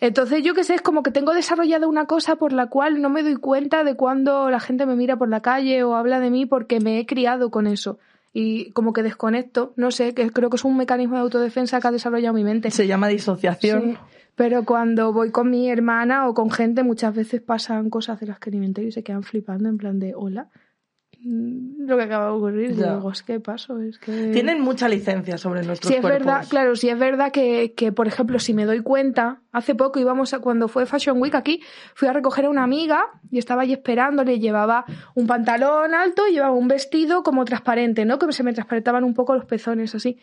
Entonces, 0.00 0.42
yo 0.42 0.54
qué 0.54 0.64
sé, 0.64 0.74
es 0.74 0.82
como 0.82 1.02
que 1.02 1.10
tengo 1.10 1.32
desarrollada 1.32 1.86
una 1.86 2.06
cosa 2.06 2.36
por 2.36 2.52
la 2.52 2.66
cual 2.66 3.00
no 3.00 3.08
me 3.08 3.22
doy 3.22 3.36
cuenta 3.36 3.84
de 3.84 3.96
cuando 3.96 4.50
la 4.50 4.60
gente 4.60 4.86
me 4.86 4.96
mira 4.96 5.16
por 5.16 5.28
la 5.28 5.42
calle 5.42 5.82
o 5.84 5.94
habla 5.94 6.20
de 6.20 6.30
mí 6.30 6.46
porque 6.46 6.80
me 6.80 6.98
he 6.98 7.06
criado 7.06 7.50
con 7.50 7.66
eso. 7.66 7.98
Y 8.36 8.72
como 8.72 8.92
que 8.92 9.04
desconecto, 9.04 9.72
no 9.76 9.92
sé, 9.92 10.12
que 10.12 10.28
creo 10.30 10.50
que 10.50 10.56
es 10.56 10.64
un 10.64 10.76
mecanismo 10.76 11.14
de 11.14 11.22
autodefensa 11.22 11.80
que 11.80 11.86
ha 11.86 11.92
desarrollado 11.92 12.34
mi 12.34 12.42
mente. 12.42 12.70
Se 12.72 12.86
llama 12.86 13.06
disociación. 13.06 13.92
Sí, 13.92 13.96
Pero 14.34 14.64
cuando 14.64 15.12
voy 15.12 15.30
con 15.30 15.48
mi 15.48 15.70
hermana 15.70 16.28
o 16.28 16.34
con 16.34 16.50
gente, 16.50 16.82
muchas 16.82 17.14
veces 17.14 17.40
pasan 17.40 17.90
cosas 17.90 18.18
de 18.18 18.26
las 18.26 18.40
que 18.40 18.50
ni 18.50 18.58
me 18.58 18.66
entero 18.66 18.88
y 18.88 18.92
se 18.92 19.04
quedan 19.04 19.22
flipando 19.22 19.68
en 19.68 19.78
plan 19.78 20.00
de, 20.00 20.14
hola, 20.16 20.48
lo 21.26 21.96
que 21.96 22.02
acaba 22.02 22.26
de 22.26 22.32
ocurrir. 22.32 22.74
Ya. 22.74 22.96
Digo, 22.96 23.10
es 23.10 23.22
que 23.22 23.40
paso, 23.40 23.80
es 23.80 23.98
que... 23.98 24.30
Tienen 24.32 24.60
mucha 24.60 24.88
licencia 24.88 25.38
sobre 25.38 25.62
nuestros 25.62 25.90
es 25.92 26.00
cuerpos. 26.00 26.26
verdad, 26.26 26.46
claro, 26.48 26.76
sí 26.76 26.90
es 26.90 26.98
verdad 26.98 27.32
que, 27.32 27.72
que, 27.74 27.92
por 27.92 28.06
ejemplo, 28.06 28.38
si 28.38 28.52
me 28.52 28.66
doy 28.66 28.82
cuenta, 28.82 29.40
hace 29.50 29.74
poco 29.74 29.98
íbamos 29.98 30.34
a, 30.34 30.40
cuando 30.40 30.68
fue 30.68 30.84
Fashion 30.84 31.20
Week 31.22 31.34
aquí, 31.34 31.62
fui 31.94 32.08
a 32.08 32.12
recoger 32.12 32.44
a 32.44 32.50
una 32.50 32.62
amiga 32.62 33.06
y 33.30 33.38
estaba 33.38 33.62
allí 33.62 33.72
esperándole, 33.72 34.38
llevaba 34.38 34.84
un 35.14 35.26
pantalón 35.26 35.94
alto 35.94 36.28
y 36.28 36.32
llevaba 36.32 36.52
un 36.52 36.68
vestido 36.68 37.22
como 37.22 37.46
transparente, 37.46 38.04
¿no? 38.04 38.18
Que 38.18 38.30
se 38.32 38.42
me 38.42 38.52
transparentaban 38.52 39.02
un 39.02 39.14
poco 39.14 39.34
los 39.34 39.46
pezones 39.46 39.94
así. 39.94 40.18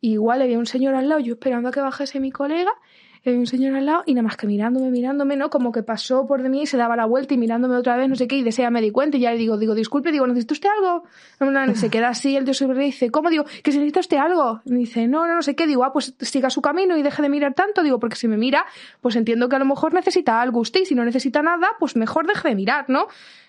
Y 0.00 0.12
igual 0.12 0.40
había 0.42 0.58
un 0.58 0.66
señor 0.66 0.94
al 0.94 1.08
lado, 1.08 1.20
yo 1.20 1.34
esperando 1.34 1.70
a 1.70 1.72
que 1.72 1.80
bajase 1.80 2.20
mi 2.20 2.30
colega, 2.30 2.70
y 3.32 3.36
un 3.36 3.46
señor 3.46 3.74
al 3.74 3.86
lado 3.86 4.02
y 4.06 4.14
nada 4.14 4.24
más 4.24 4.36
que 4.36 4.46
mirándome, 4.46 4.90
mirándome, 4.90 5.36
¿no? 5.36 5.48
Como 5.48 5.72
que 5.72 5.82
pasó 5.82 6.26
por 6.26 6.42
de 6.42 6.48
mí 6.50 6.62
y 6.62 6.66
se 6.66 6.76
daba 6.76 6.94
la 6.96 7.06
vuelta 7.06 7.34
y 7.34 7.38
mirándome 7.38 7.76
otra 7.76 7.96
vez, 7.96 8.08
no 8.08 8.16
sé 8.16 8.28
qué, 8.28 8.36
y 8.36 8.42
de 8.42 8.50
ese 8.50 8.62
ya 8.62 8.70
me 8.70 8.82
di 8.82 8.90
cuenta 8.90 9.16
y 9.16 9.20
ya 9.20 9.32
le 9.32 9.38
digo, 9.38 9.56
digo, 9.56 9.74
disculpe, 9.74 10.12
digo, 10.12 10.26
¿necesita 10.26 10.54
usted 10.54 10.68
algo? 10.78 11.04
Y 11.72 11.74
se 11.76 11.88
queda 11.90 12.08
así 12.08 12.36
el 12.36 12.44
tío 12.44 12.72
y 12.72 12.78
dice, 12.78 13.10
¿cómo? 13.10 13.30
Digo, 13.30 13.44
que 13.44 13.72
si 13.72 13.78
necesita 13.78 14.00
usted 14.00 14.16
algo. 14.18 14.60
Y 14.66 14.74
dice, 14.74 15.08
no, 15.08 15.26
no, 15.26 15.34
no 15.34 15.42
sé 15.42 15.54
qué. 15.56 15.66
Digo, 15.66 15.84
ah, 15.84 15.92
pues 15.92 16.14
siga 16.20 16.50
su 16.50 16.60
camino 16.60 16.96
y 16.96 17.02
deje 17.02 17.22
de 17.22 17.28
mirar 17.28 17.54
tanto. 17.54 17.82
Digo, 17.82 17.98
porque 17.98 18.16
si 18.16 18.28
me 18.28 18.36
mira, 18.36 18.66
pues 19.00 19.16
entiendo 19.16 19.48
que 19.48 19.56
a 19.56 19.58
lo 19.58 19.64
mejor 19.64 19.94
necesita 19.94 20.40
algo 20.40 20.60
usted 20.60 20.80
y 20.80 20.86
si 20.86 20.94
no 20.94 21.04
necesita 21.04 21.42
nada, 21.42 21.68
pues 21.78 21.96
mejor 21.96 22.26
deje 22.26 22.48
de 22.48 22.54
mirar, 22.54 22.86
¿no? 22.88 23.06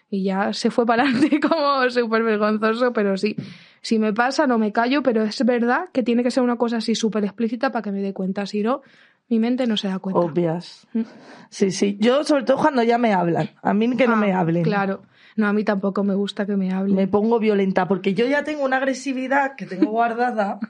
Y 0.10 0.24
ya 0.24 0.54
se 0.54 0.72
fue 0.72 0.86
para 0.86 1.04
adelante 1.04 1.40
como 1.48 1.90
súper 1.90 2.24
vergonzoso, 2.24 2.94
pero 2.94 3.18
sí. 3.18 3.36
Si 3.82 4.00
me 4.00 4.14
pasa, 4.14 4.48
no 4.48 4.58
me 4.58 4.72
callo, 4.72 5.04
pero 5.04 5.24
es 5.24 5.44
verdad 5.46 5.90
que 5.92 6.02
tiene 6.04 6.24
que 6.24 6.32
ser 6.32 6.44
una 6.44 6.56
cosa 6.56 6.78
así 6.78 6.96
súper 6.96 7.24
explícita 7.24 7.72
para 7.72 7.84
que 7.84 7.92
me 7.92 8.02
dé 8.02 8.14
cuenta. 8.14 8.46
Si 8.46 8.62
no, 8.62 8.82
mi 9.28 9.40
mente 9.40 9.66
no 9.68 9.76
se 9.78 9.88
da 9.88 10.00
cuenta. 10.00 10.20
Obvias. 10.22 10.88
Mm. 10.94 11.02
Sí, 11.50 11.72
sí. 11.72 11.98
Yo, 12.00 12.24
sobre 12.24 12.44
todo, 12.44 12.58
cuando 12.58 12.84
ya 12.84 12.98
me 12.98 13.14
hablan. 13.14 13.50
A 13.62 13.74
mí 13.74 13.96
que 13.98 14.08
no 14.08 14.14
Ah, 14.14 14.18
me 14.18 14.34
hablen. 14.34 14.64
Claro. 14.64 15.02
No, 15.36 15.48
a 15.48 15.54
mí 15.54 15.64
tampoco 15.66 16.04
me 16.04 16.14
gusta 16.16 16.46
que 16.46 16.56
me 16.56 16.72
hablen. 16.72 16.96
Me 16.96 17.08
pongo 17.08 17.40
violenta, 17.40 17.88
porque 17.88 18.14
yo 18.14 18.26
ya 18.26 18.44
tengo 18.44 18.64
una 18.64 18.78
agresividad 18.78 19.56
que 19.56 19.66
tengo 19.66 19.92
guardada. 19.92 20.60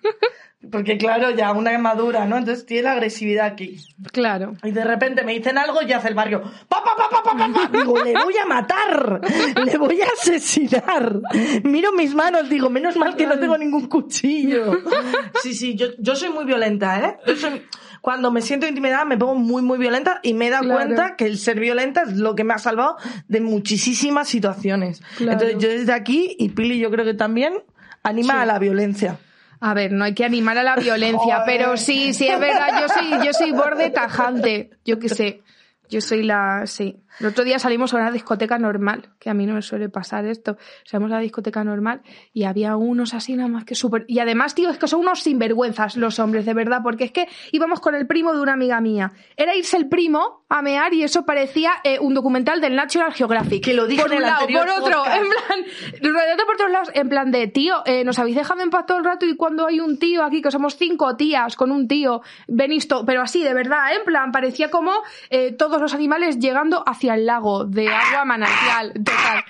Porque, 0.72 0.98
claro, 0.98 1.30
ya 1.30 1.52
una 1.52 1.78
madura, 1.78 2.26
¿no? 2.26 2.38
Entonces 2.38 2.66
tiene 2.66 2.84
la 2.84 2.94
agresividad 2.94 3.46
aquí. 3.46 3.78
Claro. 4.12 4.56
Y 4.64 4.72
de 4.72 4.84
repente 4.84 5.24
me 5.24 5.34
dicen 5.34 5.60
algo 5.60 5.84
y 5.84 5.94
hace 5.94 6.08
el 6.08 6.16
barrio. 6.16 6.42
¡Pa, 6.68 6.84
pa, 6.84 6.96
pa, 6.98 7.08
pa, 7.08 7.22
pa, 7.22 7.38
pa, 7.38 7.70
pa! 7.70 7.78
Digo, 7.78 8.04
le 8.04 8.14
voy 8.14 8.34
a 8.42 8.48
matar. 8.48 9.22
Le 9.64 9.78
voy 9.78 10.02
a 10.02 10.06
asesinar. 10.08 11.22
Miro 11.64 11.92
mis 11.92 12.16
manos, 12.16 12.50
digo, 12.50 12.72
menos 12.72 12.96
mal 12.98 13.16
que 13.16 13.28
no 13.28 13.38
tengo 13.38 13.56
ningún 13.60 13.86
cuchillo. 13.88 14.74
Sí, 15.44 15.54
sí, 15.54 15.76
yo, 15.76 15.88
yo 16.00 16.16
soy 16.16 16.30
muy 16.30 16.46
violenta, 16.46 17.00
¿eh? 17.10 17.18
Yo 17.28 17.36
soy- 17.36 17.62
Cuando 18.06 18.30
me 18.30 18.44
siento 18.44 18.68
intimidada 18.68 19.04
me 19.04 19.18
pongo 19.18 19.34
muy, 19.34 19.64
muy 19.64 19.80
violenta 19.80 20.20
y 20.22 20.36
me 20.36 20.46
he 20.46 20.50
dado 20.52 20.66
Claro. 20.66 20.78
cuenta 20.80 21.16
que 21.16 21.26
el 21.26 21.40
ser 21.40 21.60
violenta 21.60 22.04
es 22.04 22.18
lo 22.18 22.36
que 22.36 22.44
me 22.44 22.54
ha 22.54 22.60
salvado 22.60 22.98
de 23.28 23.42
muchísimas 23.42 24.28
situaciones. 24.28 25.02
Claro. 25.18 25.32
Entonces 25.34 25.58
yo 25.58 25.70
desde 25.70 25.92
aquí, 25.92 26.36
y 26.38 26.50
Pili 26.50 26.78
yo 26.78 26.92
creo 26.92 27.04
que 27.04 27.16
también, 27.16 27.56
anima 28.04 28.34
Sí. 28.36 28.40
a 28.42 28.46
la 28.46 28.60
violencia. 28.60 29.18
A 29.60 29.74
ver, 29.74 29.92
no 29.92 30.04
hay 30.06 30.14
que 30.14 30.24
animar 30.24 30.56
a 30.60 30.62
la 30.62 30.76
violencia, 30.76 31.42
pero 31.48 31.78
sí, 31.78 32.14
sí 32.14 32.28
es 32.28 32.40
verdad, 32.40 32.80
yo 32.82 32.90
soy, 32.90 33.26
yo 33.26 33.34
soy 33.34 33.52
borde 33.54 33.90
tajante, 33.90 34.70
yo 34.86 35.00
qué 35.00 35.10
sé, 35.10 35.42
yo 35.90 36.00
soy 36.00 36.22
la, 36.22 36.68
sí. 36.68 36.98
El 37.20 37.28
otro 37.28 37.44
día 37.44 37.60
salimos 37.60 37.94
a 37.94 37.98
una 37.98 38.12
discoteca 38.12 38.58
normal, 38.58 39.10
que 39.20 39.30
a 39.30 39.34
mí 39.34 39.46
no 39.46 39.54
me 39.54 39.62
suele 39.62 39.90
pasar 39.90 40.26
esto. 40.26 40.58
Salimos 40.84 41.12
a 41.12 41.16
la 41.16 41.22
discoteca 41.22 41.64
normal 41.64 42.02
y 42.34 42.44
había 42.44 42.76
unos 42.76 43.14
así 43.14 43.36
nada 43.36 43.48
más 43.50 43.64
que 43.66 43.76
súper... 43.76 44.06
Y 44.08 44.20
además, 44.20 44.54
tío, 44.56 44.70
es 44.70 44.78
que 44.78 44.88
son 44.88 45.00
unos 45.02 45.24
sinvergüenzas 45.24 45.96
los 45.96 46.20
hombres, 46.20 46.46
de 46.46 46.54
verdad, 46.54 46.80
porque 46.84 47.06
es 47.06 47.12
que 47.12 47.28
íbamos 47.52 47.80
con 47.80 47.96
el 47.96 48.06
primo 48.08 48.34
de 48.34 48.42
una 48.42 48.54
amiga 48.54 48.82
mía. 48.82 49.14
Era 49.38 49.56
irse 49.56 49.78
el 49.78 49.88
primo 49.88 50.44
a 50.50 50.62
mear 50.62 50.94
y 50.94 51.04
eso 51.04 51.26
parecía 51.26 51.72
eh, 51.84 52.00
un 52.00 52.14
documental 52.14 52.60
del 52.62 52.76
National 52.76 53.14
Geographic. 53.14 53.64
Que 53.64 53.74
lo 53.74 53.88
dije 53.88 54.02
por 54.02 54.12
en 54.12 54.18
un 54.18 54.24
el 54.24 54.30
lado, 54.30 54.48
por 54.48 54.70
otro, 54.84 54.98
podcast. 55.00 55.22
en 55.22 55.28
plan, 55.30 56.14
rodeando 56.14 56.46
por 56.46 56.58
todos 56.58 56.72
lados, 56.72 56.92
en 56.94 57.10
plan 57.10 57.32
de, 57.32 57.48
tío, 57.48 57.82
eh, 57.86 58.04
nos 58.04 58.20
habéis 58.20 58.36
dejado 58.36 58.62
en 58.62 58.70
paz 58.70 58.86
todo 58.86 58.98
el 58.98 59.06
rato 59.06 59.26
y 59.26 59.36
cuando 59.36 59.66
hay 59.68 59.80
un 59.80 59.98
tío 59.98 60.24
aquí, 60.24 60.42
que 60.42 60.52
somos 60.52 60.76
cinco 60.78 61.16
tías 61.16 61.56
con 61.56 61.72
un 61.72 61.88
tío, 61.88 62.22
venís 62.48 62.88
to- 62.88 63.06
pero 63.06 63.22
así, 63.22 63.44
de 63.44 63.54
verdad, 63.54 63.92
¿eh? 63.94 63.98
en 64.00 64.06
plan, 64.06 64.32
parecía 64.32 64.70
como 64.70 64.92
eh, 65.30 65.52
todos 65.54 65.82
los 65.82 65.94
animales 65.94 66.40
llegando 66.40 66.84
hacia 66.86 67.05
el 67.14 67.26
lago 67.26 67.66
de 67.66 67.88
agua 67.88 68.26
manantial, 68.26 68.94
total. 68.94 69.44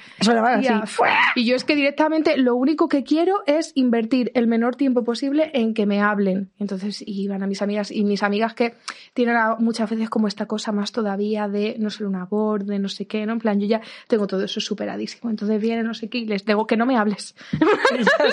Tía, 0.62 0.78
así. 0.80 1.04
Y 1.36 1.46
yo 1.46 1.56
es 1.56 1.64
que 1.64 1.76
directamente 1.76 2.38
lo 2.38 2.56
único 2.56 2.88
que 2.88 3.04
quiero 3.04 3.44
es 3.46 3.72
invertir 3.76 4.32
el 4.34 4.48
menor 4.48 4.76
tiempo 4.76 5.04
posible 5.04 5.52
en 5.54 5.74
que 5.74 5.86
me 5.86 6.02
hablen. 6.02 6.52
Entonces 6.60 7.04
iban 7.06 7.44
a 7.44 7.48
mis 7.48 7.62
amigas 7.62 7.92
y 7.92 8.04
mis 8.04 8.24
amigas 8.24 8.54
que 8.54 8.76
tienen 9.14 9.36
muchas 9.60 9.90
veces 9.90 10.10
como 10.10 10.28
esta 10.28 10.46
cosa 10.46 10.72
más 10.72 10.92
todavía 10.92 11.48
de 11.48 11.76
no 11.80 11.90
ser 11.90 12.08
una 12.08 12.26
borde, 12.26 12.80
no 12.80 12.90
sé 12.90 13.08
qué, 13.08 13.26
¿no? 13.26 13.34
En 13.34 13.40
plan, 13.40 13.60
yo 13.60 13.68
ya 13.68 13.82
tengo 14.08 14.28
todo 14.28 14.44
eso 14.44 14.60
superadísimo. 14.60 15.30
Entonces 15.30 15.62
vienen 15.62 15.86
no 15.86 15.94
sé 15.94 16.10
qué 16.10 16.20
y 16.20 16.26
les 16.26 16.46
digo 16.46 16.68
que 16.68 16.78
no 16.78 16.86
me 16.86 16.98
hables. 16.98 17.36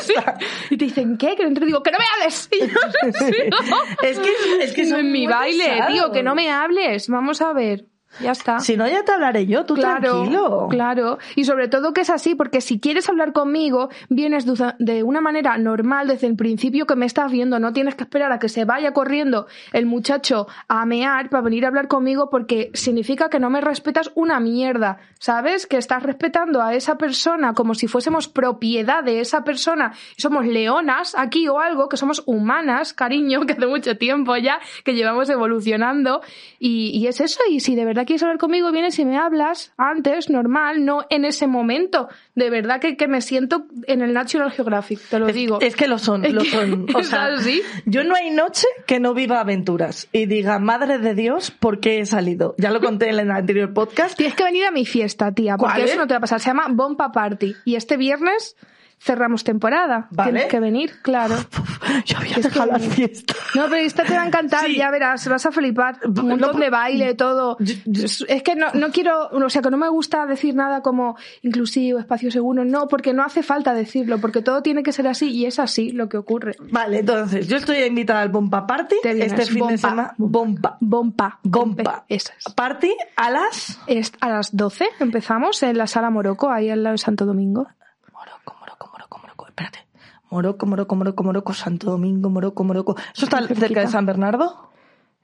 Sí. 0.01 0.15
Y 0.71 0.77
te 0.77 0.87
dicen, 0.87 1.17
¿qué? 1.19 1.37
Que 1.37 1.45
dentro 1.45 1.67
digo, 1.67 1.83
que 1.83 1.91
no 1.91 1.99
me 1.99 2.05
hables. 2.15 2.49
Y 2.51 2.61
yo, 2.61 3.13
sí, 3.13 3.37
¿no? 3.51 4.07
Es 4.07 4.19
que, 4.19 4.31
es 4.61 4.73
que 4.73 4.87
son 4.87 5.01
en 5.01 5.13
mi 5.13 5.27
baile, 5.27 5.65
pesados. 5.65 5.93
tío, 5.93 6.13
que 6.13 6.23
no 6.23 6.35
me 6.35 6.51
hables. 6.51 7.09
Vamos 7.09 7.43
a 7.43 7.53
ver. 7.53 7.87
Ya 8.21 8.33
está. 8.33 8.61
Si 8.61 8.77
no, 8.77 8.87
ya 8.87 9.03
te 9.05 9.13
hablaré 9.13 9.47
yo, 9.47 9.65
tú 9.65 9.75
tranquilo. 10.21 10.67
Claro, 10.71 11.19
y 11.35 11.45
sobre 11.45 11.69
todo 11.69 11.93
que 11.93 12.03
es 12.03 12.11
así, 12.11 12.35
porque 12.35 12.61
si 12.61 12.79
quieres 12.79 13.09
hablar 13.09 13.33
conmigo, 13.33 13.89
vienes 14.09 14.45
de- 14.79 15.03
una 15.03 15.21
manera 15.21 15.57
normal 15.59 16.09
desde 16.09 16.27
el 16.27 16.37
principio 16.37 16.87
que 16.87 16.95
me 16.97 17.07
estás 17.07 17.33
viendo, 17.33 17.59
no 17.59 17.73
tienes 17.73 17.95
que 17.95 18.05
esperar 18.05 18.31
a 18.33 18.39
que 18.39 18.49
se 18.49 18.65
vaya 18.65 18.93
corriendo 18.93 19.47
el 19.73 19.87
muchacho 19.87 20.47
a 20.69 20.85
mear 20.85 21.31
para 21.31 21.43
venir 21.43 21.65
a 21.65 21.69
hablar 21.69 21.89
conmigo 21.89 22.29
porque 22.31 22.71
significa 22.75 23.29
que 23.31 23.39
no 23.41 23.49
me 23.51 23.61
respetas 23.61 24.11
una 24.15 24.41
mierda, 24.41 24.99
¿sabes? 25.19 25.67
Que 25.67 25.79
estás 25.79 26.03
respetando 26.03 26.61
a 26.63 26.75
esa 26.75 26.97
persona 26.97 27.55
como 27.55 27.75
si 27.75 27.87
fuésemos 27.89 28.29
propiedad 28.29 29.03
de 29.03 29.21
esa 29.21 29.45
persona 29.45 29.93
somos 30.19 30.47
leonas 30.47 31.15
aquí 31.17 31.49
o 31.49 31.59
algo, 31.59 31.89
que 31.89 31.97
somos 31.97 32.23
humanas, 32.27 32.93
cariño, 32.93 33.41
que 33.47 33.55
hace 33.55 33.67
mucho 33.67 33.97
tiempo 33.97 34.37
ya 34.37 34.59
que 34.85 34.95
llevamos 34.95 35.31
evolucionando 35.31 36.21
y, 36.59 36.91
y 36.99 37.07
es 37.07 37.21
eso, 37.21 37.41
y 37.51 37.61
si 37.61 37.75
de 37.75 37.85
verdad 37.85 38.02
quieres 38.05 38.23
hablar 38.23 38.39
conmigo, 38.39 38.71
vienes 38.73 38.99
y 38.99 39.05
me 39.05 39.17
hablas 39.19 39.73
antes, 39.77 40.31
normal, 40.31 40.85
no 40.85 41.05
en 41.11 41.25
ese 41.25 41.47
momento. 41.47 42.09
De 42.35 42.51
verdad 42.51 42.81
que, 42.81 42.97
que 42.97 43.09
me 43.09 43.21
siento 43.21 43.67
en 43.87 44.03
el 44.03 44.13
National 44.13 44.51
Geographic, 44.51 45.01
te 45.09 45.19
lo 45.19 45.29
Es, 45.29 45.35
digo. 45.35 45.59
es 45.61 45.77
que 45.77 45.87
lo 45.89 45.99
son, 45.99 46.23
lo 46.35 46.45
son. 46.45 46.87
O 46.95 47.03
sea, 47.03 47.27
así. 47.27 47.63
yo 47.87 48.05
no 48.05 48.15
hay 48.15 48.31
noche 48.31 48.67
que 48.87 49.01
no 49.01 49.15
viva 49.15 49.41
aventuras 49.41 50.09
y 50.13 50.27
diga, 50.27 50.59
madre 50.59 50.99
de 50.99 51.15
Dios, 51.15 51.51
¿por 51.51 51.81
qué 51.81 52.01
he 52.01 52.07
salido? 52.07 52.55
Ya 52.59 52.71
lo 52.71 52.81
conté 52.81 53.09
en 53.11 53.19
el 53.19 53.31
anterior 53.31 53.73
podcast. 53.73 54.17
Tienes 54.17 54.35
que 54.35 54.45
venir 54.45 54.65
a 54.67 54.71
mi 54.71 54.85
fiesta, 54.87 55.33
tía, 55.33 55.57
porque 55.57 55.75
¿Cuál, 55.81 55.89
eso 55.89 55.97
no 55.99 56.07
te 56.07 56.15
va 56.15 56.19
a 56.19 56.21
pasar. 56.21 56.41
Se 56.41 56.49
llama 56.49 56.67
Bomba 56.71 57.13
Party. 57.13 57.55
Y 57.65 57.75
este 57.77 57.97
viernes 57.97 58.57
cerramos 59.05 59.43
temporada. 59.43 60.07
Vale. 60.11 60.31
Tienes 60.33 60.49
que 60.51 60.61
venir, 60.61 60.93
claro. 61.03 61.35
Yo 62.07 62.19
había 62.19 62.37
dejado 62.37 62.67
que- 62.67 62.73
la 62.73 62.79
fiesta. 62.79 63.35
No, 63.55 63.65
pero 63.65 63.77
esta 63.77 64.05
te 64.05 64.15
va 64.15 64.23
a 64.23 64.27
encantar, 64.27 64.67
Sí. 64.67 64.77
ya 64.77 64.91
verás, 64.91 65.27
vas 65.29 65.45
a 65.45 65.51
flipar. 65.53 65.99
Un 66.07 66.29
montón 66.29 66.61
de 66.61 66.71
baile, 66.71 67.15
todo. 67.15 67.57
Es 67.61 68.43
que 68.45 68.55
no, 68.55 68.69
no 68.75 68.91
quiero, 68.91 69.29
o 69.31 69.51
sea, 69.51 69.61
que 69.63 69.71
no 69.71 69.77
me 69.77 69.89
gusta 69.89 70.25
decir 70.27 70.55
nada 70.55 70.83
como 70.83 71.17
inclusivo, 71.43 71.99
espacio 71.99 72.31
seguro, 72.31 72.65
no, 72.65 72.87
porque 72.89 73.13
no 73.13 73.25
hace 73.25 73.43
falta 73.43 73.75
decirlo, 73.75 74.19
porque 74.19 74.41
todo 74.43 74.63
tiene 74.63 74.83
que 74.83 74.93
ser 74.93 75.09
así 75.09 75.31
y 75.31 75.47
es 75.47 75.59
así 75.59 75.91
lo 75.91 76.09
que 76.09 76.17
ocurre. 76.17 76.55
Vale, 76.71 77.01
entonces, 77.01 77.49
yo 77.49 77.57
estoy 77.57 77.79
invitada 77.83 78.23
al 78.23 78.29
Bomba 78.29 78.67
Party 78.67 78.97
Te 79.03 79.15
vienes, 79.15 79.33
este 79.33 79.47
fin 79.47 79.55
de 79.57 79.61
Bomba. 79.63 79.77
semana. 79.79 80.15
Bomba. 80.17 80.77
Bompa. 80.81 81.39
Bomba. 81.43 82.05
Esa 82.09 82.33
es. 82.39 82.45
Party 82.55 82.95
a 83.17 83.31
las... 83.31 83.79
Es 83.87 84.13
a 84.21 84.29
las 84.29 84.57
12 84.57 84.87
empezamos 85.01 85.63
en 85.63 85.77
la 85.79 85.87
sala 85.87 86.11
Morocco, 86.11 86.51
ahí 86.51 86.71
al 86.71 86.83
lado 86.83 86.95
de 86.95 86.99
Santo 86.99 87.27
Domingo. 87.27 87.67
Morocco, 88.13 88.55
Morocco, 88.61 88.89
Morocco, 88.93 89.19
Morocco. 89.19 89.47
Espérate. 89.65 89.87
Morocco, 90.31 90.67
Morocco, 90.67 90.95
Morocco, 90.97 91.25
Morocco, 91.25 91.55
Santo 91.55 91.91
Domingo, 91.91 92.31
Morocco, 92.31 92.65
Morocco. 92.65 92.97
¿Eso 93.15 93.27
está 93.27 93.47
cerca 93.47 93.81
de. 93.81 93.89
San 93.89 94.07
Bernardo? 94.07 94.71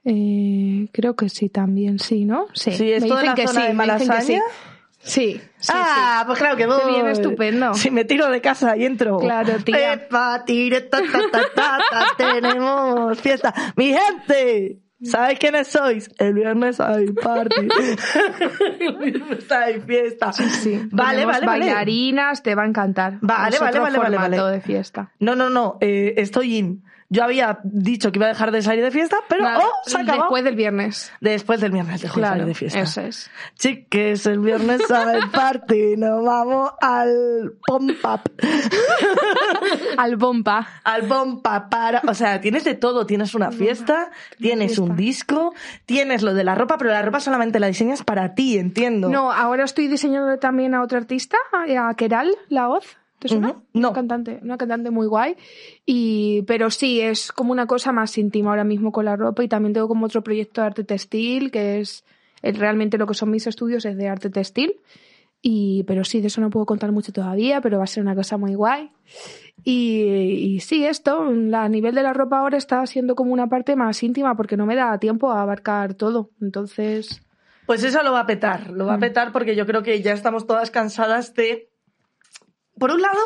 Eh, 0.05 0.87
creo 0.91 1.15
que 1.15 1.29
sí 1.29 1.49
también, 1.49 1.99
sí, 1.99 2.25
¿no? 2.25 2.45
Sí, 2.53 2.71
Sí, 2.71 2.91
¿esto 2.91 3.15
de 3.17 3.25
la 3.25 3.35
zona 3.35 3.65
de 3.65 3.73
me 3.73 3.83
dicen 3.85 3.99
que 3.99 4.07
Malasaña? 4.07 4.21
sí. 4.21 4.39
Sí, 5.01 5.41
sí, 5.59 5.71
ah, 5.73 6.25
pues 6.27 6.37
claro 6.39 6.57
que 6.57 6.65
voy. 6.67 6.77
Te 6.77 6.91
viene 6.91 7.11
estupendo. 7.11 7.73
Si 7.73 7.89
me 7.89 8.03
tiro 8.03 8.29
de 8.29 8.41
casa 8.41 8.75
y 8.75 8.83
entro. 8.83 9.17
Claro, 9.19 9.53
tía. 9.63 9.93
Epa, 9.93 10.43
tire, 10.45 10.81
ta, 10.81 10.99
ta, 10.99 11.19
ta, 11.31 11.41
ta, 11.55 11.77
ta, 11.89 12.05
tenemos 12.17 13.17
fiesta. 13.21 13.53
Mi 13.77 13.93
gente, 13.93 14.79
¿sabéis 15.03 15.39
quiénes 15.39 15.67
sois? 15.67 16.09
El 16.17 16.33
viernes 16.33 16.79
hay 16.79 17.07
party. 17.11 17.67
El 18.79 18.97
viernes 18.97 19.51
hay 19.51 19.81
fiesta. 19.81 20.33
sí. 20.33 20.43
sí. 20.49 20.81
Vale, 20.91 21.23
Ponemos 21.23 21.33
vale, 21.35 21.45
vale. 21.45 21.59
bailarinas, 21.65 22.43
te 22.43 22.55
va 22.55 22.63
a 22.63 22.67
encantar. 22.67 23.17
Vale, 23.21 23.55
Es 23.55 23.59
vale, 23.61 23.69
otro 23.79 23.81
vale, 23.83 24.17
vale, 24.17 24.37
vale. 24.39 24.51
de 24.55 24.61
fiesta. 24.61 25.11
No, 25.19 25.35
no, 25.35 25.49
no, 25.49 25.77
eh, 25.81 26.13
estoy 26.17 26.57
in. 26.57 26.83
Yo 27.11 27.23
había 27.23 27.59
dicho 27.63 28.11
que 28.11 28.19
iba 28.19 28.27
a 28.27 28.29
dejar 28.29 28.51
de 28.51 28.61
salir 28.61 28.83
de 28.83 28.91
fiesta, 28.91 29.17
pero 29.27 29.45
oh, 29.45 29.71
se 29.83 29.97
acabó. 29.97 30.21
Después 30.21 30.43
del 30.43 30.55
viernes. 30.55 31.11
Después 31.19 31.59
del 31.59 31.71
viernes 31.71 32.01
dejo 32.01 32.19
de 32.19 32.25
salir 32.27 32.45
de 32.45 32.53
fiesta. 32.53 32.79
eso 32.81 33.01
es. 33.01 33.31
Chiques, 33.55 34.27
el 34.27 34.39
viernes 34.39 34.89
hay 34.91 35.21
party, 35.33 35.97
nos 35.97 36.23
vamos 36.23 36.71
al 36.79 37.53
pump 37.65 38.05
up. 38.05 38.31
Al 39.97 40.15
bomba. 40.15 40.67
al 40.83 41.01
bomba 41.03 41.69
para, 41.69 42.01
o 42.07 42.13
sea, 42.13 42.39
tienes 42.41 42.63
de 42.63 42.73
todo, 42.73 43.05
tienes 43.05 43.35
una 43.35 43.51
fiesta, 43.51 44.11
tienes 44.37 44.77
un 44.77 44.95
disco, 44.95 45.53
tienes 45.85 46.21
lo 46.21 46.33
de 46.33 46.43
la 46.43 46.55
ropa, 46.55 46.77
pero 46.77 46.91
la 46.91 47.01
ropa 47.01 47.19
solamente 47.19 47.59
la 47.59 47.67
diseñas 47.67 48.03
para 48.03 48.33
ti, 48.33 48.57
entiendo. 48.57 49.09
No, 49.09 49.31
ahora 49.31 49.65
estoy 49.65 49.87
diseñando 49.87 50.37
también 50.39 50.73
a 50.73 50.81
otro 50.81 50.97
artista, 50.97 51.37
a 51.53 51.93
Keral 51.95 52.35
Laoz. 52.49 52.98
¿Te 53.19 53.27
suena? 53.27 53.49
Ujú. 53.51 53.61
No. 53.73 53.89
Una 53.89 53.95
cantante, 53.95 54.39
una 54.41 54.57
cantante 54.57 54.89
muy 54.91 55.05
guay. 55.07 55.35
Y, 55.85 56.43
pero 56.43 56.69
sí, 56.71 57.01
es 57.01 57.31
como 57.31 57.51
una 57.51 57.67
cosa 57.67 57.91
más 57.91 58.17
íntima 58.17 58.49
ahora 58.51 58.63
mismo 58.63 58.91
con 58.91 59.05
la 59.05 59.15
ropa. 59.15 59.43
Y 59.43 59.47
también 59.49 59.73
tengo 59.73 59.87
como 59.89 60.05
otro 60.05 60.23
proyecto 60.23 60.61
de 60.61 60.67
arte 60.67 60.83
textil, 60.83 61.51
que 61.51 61.79
es 61.81 62.05
el- 62.41 62.55
realmente 62.55 62.97
lo 62.97 63.05
que 63.07 63.13
son 63.13 63.29
mis 63.31 63.45
estudios, 63.45 63.83
es 63.85 63.97
de 63.97 64.07
arte 64.07 64.29
textil. 64.29 64.75
Y, 65.41 65.83
pero 65.83 66.03
sí, 66.03 66.19
de 66.21 66.27
eso 66.27 66.41
no 66.41 66.49
puedo 66.49 66.65
contar 66.65 66.91
mucho 66.91 67.11
todavía, 67.13 67.61
pero 67.61 67.77
va 67.77 67.85
a 67.85 67.87
ser 67.87 68.03
una 68.03 68.15
cosa 68.15 68.37
muy 68.37 68.55
guay. 68.55 68.89
Y, 69.63 70.01
y 70.55 70.59
sí, 70.61 70.85
esto, 70.85 71.31
la- 71.31 71.63
a 71.63 71.69
nivel 71.69 71.95
de 71.95 72.03
la 72.03 72.13
ropa 72.13 72.39
ahora 72.39 72.57
está 72.57 72.85
siendo 72.87 73.15
como 73.15 73.33
una 73.33 73.47
parte 73.47 73.75
más 73.75 74.01
íntima 74.03 74.35
porque 74.35 74.57
no 74.57 74.65
me 74.65 74.75
da 74.75 74.97
tiempo 74.97 75.31
a 75.31 75.41
abarcar 75.41 75.93
todo. 75.93 76.29
Entonces, 76.41 77.21
Pues 77.65 77.83
eso 77.83 78.01
lo 78.03 78.11
va 78.13 78.21
a 78.21 78.25
petar, 78.25 78.71
lo 78.71 78.85
va 78.85 78.95
a 78.95 78.97
Mm. 78.97 79.01
petar 79.01 79.31
porque 79.31 79.55
yo 79.55 79.65
creo 79.65 79.83
que 79.83 80.01
ya 80.01 80.13
estamos 80.13 80.47
todas 80.47 80.71
cansadas 80.71 81.33
de, 81.35 81.68
por 82.79 82.91
un 82.91 83.01
lado, 83.01 83.19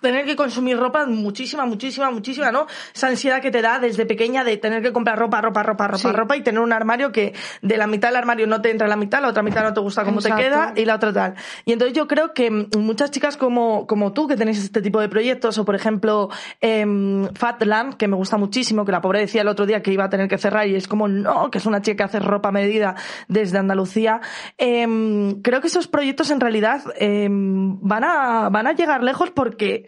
tener 0.00 0.24
que 0.24 0.36
consumir 0.36 0.78
ropa 0.78 1.06
muchísima, 1.06 1.66
muchísima, 1.66 2.10
muchísima, 2.10 2.50
¿no? 2.52 2.66
Esa 2.94 3.08
ansiedad 3.08 3.40
que 3.40 3.50
te 3.50 3.62
da 3.62 3.78
desde 3.78 4.06
pequeña 4.06 4.44
de 4.44 4.56
tener 4.56 4.82
que 4.82 4.92
comprar 4.92 5.18
ropa, 5.18 5.40
ropa, 5.40 5.62
ropa, 5.62 5.86
ropa, 5.86 5.98
Sí. 5.98 6.12
ropa 6.12 6.36
y 6.36 6.42
tener 6.42 6.60
un 6.60 6.72
armario 6.72 7.12
que 7.12 7.34
de 7.62 7.76
la 7.76 7.86
mitad 7.86 8.08
del 8.08 8.16
armario 8.16 8.46
no 8.46 8.60
te 8.60 8.70
entra 8.70 8.86
la 8.88 8.96
mitad, 8.96 9.20
la 9.22 9.28
otra 9.28 9.42
mitad 9.42 9.62
no 9.62 9.72
te 9.74 9.80
gusta 9.80 10.04
cómo 10.04 10.20
te 10.20 10.32
queda 10.34 10.72
y 10.76 10.84
la 10.84 10.96
otra 10.96 11.12
tal. 11.12 11.34
Y 11.64 11.72
entonces 11.72 11.96
yo 11.96 12.06
creo 12.06 12.32
que 12.34 12.50
muchas 12.50 13.10
chicas 13.10 13.36
como, 13.36 13.86
como 13.86 14.12
tú 14.12 14.28
que 14.28 14.36
tenéis 14.36 14.62
este 14.62 14.82
tipo 14.82 15.00
de 15.00 15.08
proyectos 15.08 15.58
o 15.58 15.64
por 15.64 15.74
ejemplo 15.74 16.28
em, 16.60 17.28
Fatland, 17.34 17.94
que 17.96 18.08
me 18.08 18.16
gusta 18.16 18.36
muchísimo, 18.36 18.84
que 18.84 18.92
la 18.92 19.00
pobre 19.00 19.20
decía 19.20 19.42
el 19.42 19.48
otro 19.48 19.66
día 19.66 19.82
que 19.82 19.92
iba 19.92 20.04
a 20.04 20.08
tener 20.10 20.28
que 20.28 20.38
cerrar 20.38 20.66
y 20.68 20.74
es 20.74 20.88
como 20.88 21.08
no, 21.08 21.50
que 21.50 21.58
es 21.58 21.66
una 21.66 21.82
chica 21.82 21.96
que 21.96 22.02
hace 22.04 22.18
ropa 22.20 22.52
medida 22.52 22.94
desde 23.28 23.58
Andalucía. 23.58 24.20
Em, 24.56 25.40
creo 25.42 25.60
que 25.60 25.66
esos 25.68 25.88
proyectos 25.88 26.30
en 26.30 26.40
realidad 26.40 26.82
em, 26.96 27.78
van, 27.80 28.04
a, 28.04 28.48
van 28.50 28.66
a 28.66 28.72
llegar 28.72 29.02
lejos 29.02 29.30
porque 29.30 29.86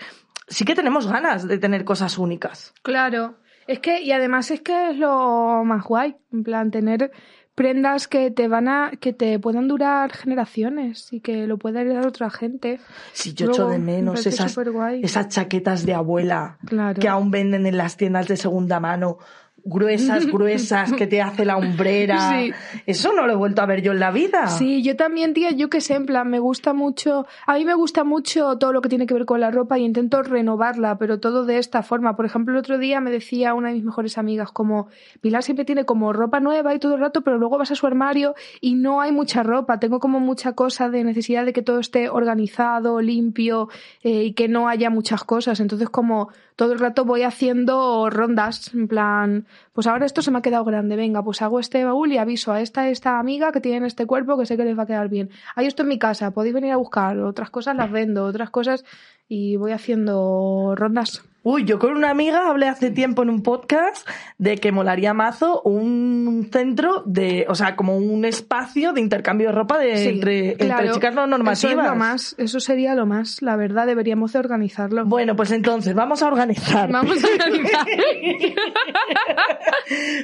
sí 0.51 0.64
que 0.64 0.74
tenemos 0.74 1.07
ganas 1.07 1.48
de 1.48 1.57
tener 1.59 1.84
cosas 1.84 2.18
únicas. 2.18 2.74
Claro, 2.82 3.36
es 3.66 3.78
que, 3.78 4.03
y 4.03 4.12
además 4.12 4.51
es 4.51 4.61
que 4.61 4.90
es 4.90 4.96
lo 4.98 5.62
más 5.64 5.84
guay, 5.84 6.16
en 6.32 6.42
plan, 6.42 6.70
tener 6.70 7.11
prendas 7.55 8.09
que 8.09 8.30
te 8.30 8.48
van 8.48 8.68
a, 8.68 8.90
que 9.01 9.12
te 9.12 9.38
puedan 9.38 9.68
durar 9.68 10.12
generaciones 10.12 11.12
y 11.12 11.20
que 11.20 11.46
lo 11.46 11.59
pueda 11.59 11.82
heredar 11.82 12.07
otra 12.07 12.30
gente. 12.30 12.80
Si 13.12 13.34
yo 13.34 13.46
Luego, 13.46 13.62
echo 13.64 13.68
de 13.68 13.78
me 13.78 13.96
menos 13.96 14.26
esas, 14.26 14.57
esas 15.03 15.28
chaquetas 15.28 15.84
de 15.84 15.94
abuela 15.94 16.59
Claro. 16.64 16.98
que 16.98 17.09
aún 17.09 17.30
venden 17.30 17.66
en 17.66 17.76
las 17.76 17.96
tiendas 17.96 18.28
de 18.28 18.36
segunda 18.36 18.80
mano, 18.80 19.18
gruesas, 19.64 20.26
gruesas, 20.32 20.92
que 20.92 21.06
te 21.06 21.22
hace 21.22 21.44
la 21.44 21.56
hombrera. 21.56 22.30
Sí. 22.30 22.52
Eso 22.86 23.12
no 23.12 23.26
lo 23.26 23.32
he 23.32 23.36
vuelto 23.36 23.62
a 23.62 23.66
ver 23.66 23.82
yo 23.82 23.92
en 23.92 24.00
la 24.00 24.11
vida. 24.11 24.48
Sí, 24.48 24.82
yo 24.82 24.96
también, 24.96 25.34
tía, 25.34 25.50
yo 25.50 25.70
que 25.70 25.80
sé, 25.80 25.94
en 25.94 26.06
plan, 26.06 26.28
me 26.28 26.38
gusta 26.38 26.72
mucho, 26.72 27.26
a 27.46 27.54
mí 27.54 27.64
me 27.64 27.74
gusta 27.74 28.04
mucho 28.04 28.58
todo 28.58 28.72
lo 28.72 28.80
que 28.80 28.88
tiene 28.88 29.06
que 29.06 29.14
ver 29.14 29.26
con 29.26 29.40
la 29.40 29.50
ropa 29.50 29.78
y 29.78 29.84
intento 29.84 30.22
renovarla, 30.22 30.98
pero 30.98 31.20
todo 31.20 31.44
de 31.44 31.58
esta 31.58 31.82
forma. 31.82 32.16
Por 32.16 32.26
ejemplo, 32.26 32.54
el 32.54 32.58
otro 32.58 32.78
día 32.78 33.00
me 33.00 33.11
decía 33.11 33.54
una 33.54 33.68
de 33.68 33.74
mis 33.74 33.84
mejores 33.84 34.18
amigas, 34.18 34.50
como, 34.52 34.88
Pilar 35.20 35.42
siempre 35.42 35.64
tiene 35.64 35.84
como 35.84 36.12
ropa 36.12 36.40
nueva 36.40 36.74
y 36.74 36.78
todo 36.78 36.94
el 36.94 37.00
rato, 37.00 37.22
pero 37.22 37.38
luego 37.38 37.58
vas 37.58 37.70
a 37.70 37.74
su 37.74 37.86
armario 37.86 38.34
y 38.61 38.74
no 38.74 39.00
hay 39.00 39.12
mucha 39.12 39.42
ropa. 39.42 39.78
Tengo 39.78 40.00
como 40.00 40.20
mucha 40.20 40.52
cosa 40.52 40.88
de 40.88 41.04
necesidad 41.04 41.44
de 41.44 41.52
que 41.52 41.62
todo 41.62 41.78
esté 41.78 42.08
organizado, 42.08 43.00
limpio 43.00 43.68
eh, 44.02 44.24
y 44.24 44.32
que 44.32 44.48
no 44.48 44.68
haya 44.68 44.90
muchas 44.90 45.24
cosas. 45.24 45.61
Entonces, 45.61 45.88
como 45.90 46.30
todo 46.56 46.72
el 46.72 46.78
rato 46.78 47.04
voy 47.04 47.22
haciendo 47.22 48.11
rondas, 48.11 48.74
en 48.74 48.88
plan, 48.88 49.46
pues 49.72 49.86
ahora 49.86 50.07
esto 50.07 50.22
se 50.22 50.30
me 50.30 50.38
ha 50.38 50.42
quedado 50.42 50.64
grande, 50.64 50.96
venga, 50.96 51.22
pues 51.22 51.42
hago 51.42 51.61
este 51.61 51.84
baúl 51.84 52.12
y 52.12 52.18
aviso 52.18 52.53
a 52.53 52.61
esta, 52.61 52.88
esta 52.88 53.18
amiga 53.18 53.53
que 53.53 53.61
tiene 53.61 53.86
este 53.86 54.07
cuerpo 54.07 54.38
que 54.38 54.46
sé 54.46 54.57
que 54.57 54.64
les 54.64 54.78
va 54.78 54.84
a 54.84 54.86
quedar 54.86 55.09
bien. 55.09 55.30
Hay 55.55 55.66
esto 55.66 55.82
en 55.82 55.88
mi 55.88 55.98
casa, 55.98 56.30
podéis 56.32 56.55
venir 56.55 56.72
a 56.72 56.76
buscar, 56.76 57.18
otras 57.18 57.51
cosas 57.51 57.76
las 57.76 57.90
vendo, 57.90 58.24
otras 58.24 58.51
cosas 58.51 58.84
y 59.28 59.57
voy 59.57 59.72
haciendo 59.72 60.74
rondas. 60.76 61.29
Uy, 61.43 61.64
yo 61.64 61.78
con 61.78 61.97
una 61.97 62.11
amiga 62.11 62.49
hablé 62.49 62.68
hace 62.68 62.91
tiempo 62.91 63.22
en 63.22 63.30
un 63.30 63.43
podcast 63.43 64.07
de 64.36 64.59
que 64.59 64.72
molaría 64.72 65.14
mazo 65.14 65.62
un 65.62 66.51
centro 66.53 67.03
de, 67.07 67.47
o 67.49 67.55
sea, 67.55 67.76
como 67.76 67.97
un 67.97 68.26
espacio 68.26 68.93
de 68.93 69.01
intercambio 69.01 69.47
de 69.49 69.55
ropa 69.55 69.78
de, 69.78 69.97
Sí, 69.97 70.09
entre, 70.09 70.59
chicas 70.93 71.14
no 71.14 71.26
normativas. 71.26 71.64
Eso 71.64 71.80
es 71.80 71.86
lo 71.88 71.97
más, 71.97 72.34
eso 72.36 72.61
sería 72.61 72.95
lo 72.95 73.07
más, 73.07 73.41
la 73.41 73.57
verdad, 73.57 73.86
deberíamos 73.86 74.34
de 74.34 74.38
organizarlo. 74.38 75.07
Bueno, 75.07 75.34
pues 75.34 75.51
entonces 75.53 75.95
vamos 75.95 76.22
a 76.22 76.26
organizar 76.26 76.88
Vamos 76.93 77.16
a 77.24 77.26
organizar. 77.26 77.86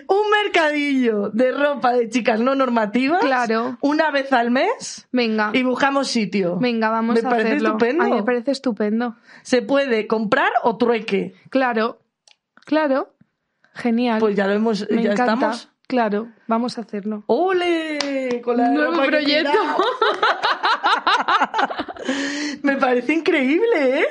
un 0.09 0.31
mercadillo 0.45 1.31
de 1.31 1.53
ropa 1.53 1.95
de 1.95 2.09
chicas 2.11 2.41
no 2.41 2.55
normativas. 2.55 3.21
Claro. 3.21 3.79
Una 3.81 4.11
vez 4.11 4.33
al 4.33 4.51
mes 4.51 5.09
Venga, 5.13 5.51
y 5.55 5.63
buscamos 5.63 6.09
sitio. 6.09 6.59
venga, 6.59 6.91
vamos 6.91 7.15
Me 7.15 7.21
a 7.27 7.31
parece 7.31 7.49
hacerlo. 7.49 7.69
estupendo. 7.69 8.05
A 8.05 8.07
mí 8.07 8.13
me 8.17 8.23
parece 8.23 8.51
estupendo. 8.51 9.17
Se 9.43 9.63
puede 9.63 10.07
comprar 10.07 10.51
o 10.63 10.77
trueque. 11.07 11.35
Claro, 11.51 11.99
claro, 12.65 13.15
genial. 13.75 14.19
Pues 14.21 14.35
ya 14.37 14.47
lo 14.47 14.55
hemos, 14.55 14.89
me 14.91 15.03
ya 15.03 15.13
encanta. 15.13 15.35
estamos. 15.35 15.69
Claclaro, 15.89 16.29
vamos 16.49 16.79
a 16.79 16.81
hacerlo. 16.81 17.23
¡Ole! 17.29 18.41
Con 18.43 18.57
la 18.57 18.71
Nuevo 18.71 19.01
proyecto. 19.05 19.53
Me 22.63 22.77
parece 22.77 23.13
increíble, 23.15 24.01
¿eh? 24.01 24.07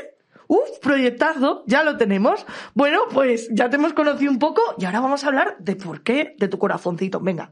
Uf, 0.47 0.79
proyectazo, 0.81 1.63
ya 1.67 1.83
lo 1.83 1.97
tenemos. 1.97 2.45
Bueno, 2.75 3.01
pues 3.13 3.49
ya 3.51 3.69
te 3.69 3.75
hemos 3.75 3.91
conocido 3.93 4.31
un 4.31 4.39
poco 4.39 4.61
y 4.77 4.85
ahora 4.85 5.01
vamos 5.01 5.25
a 5.25 5.27
hablar 5.27 5.57
de 5.59 5.75
por 5.75 6.01
qué 6.01 6.33
de 6.37 6.47
tu 6.47 6.57
corazoncito. 6.59 7.19
Venga, 7.19 7.51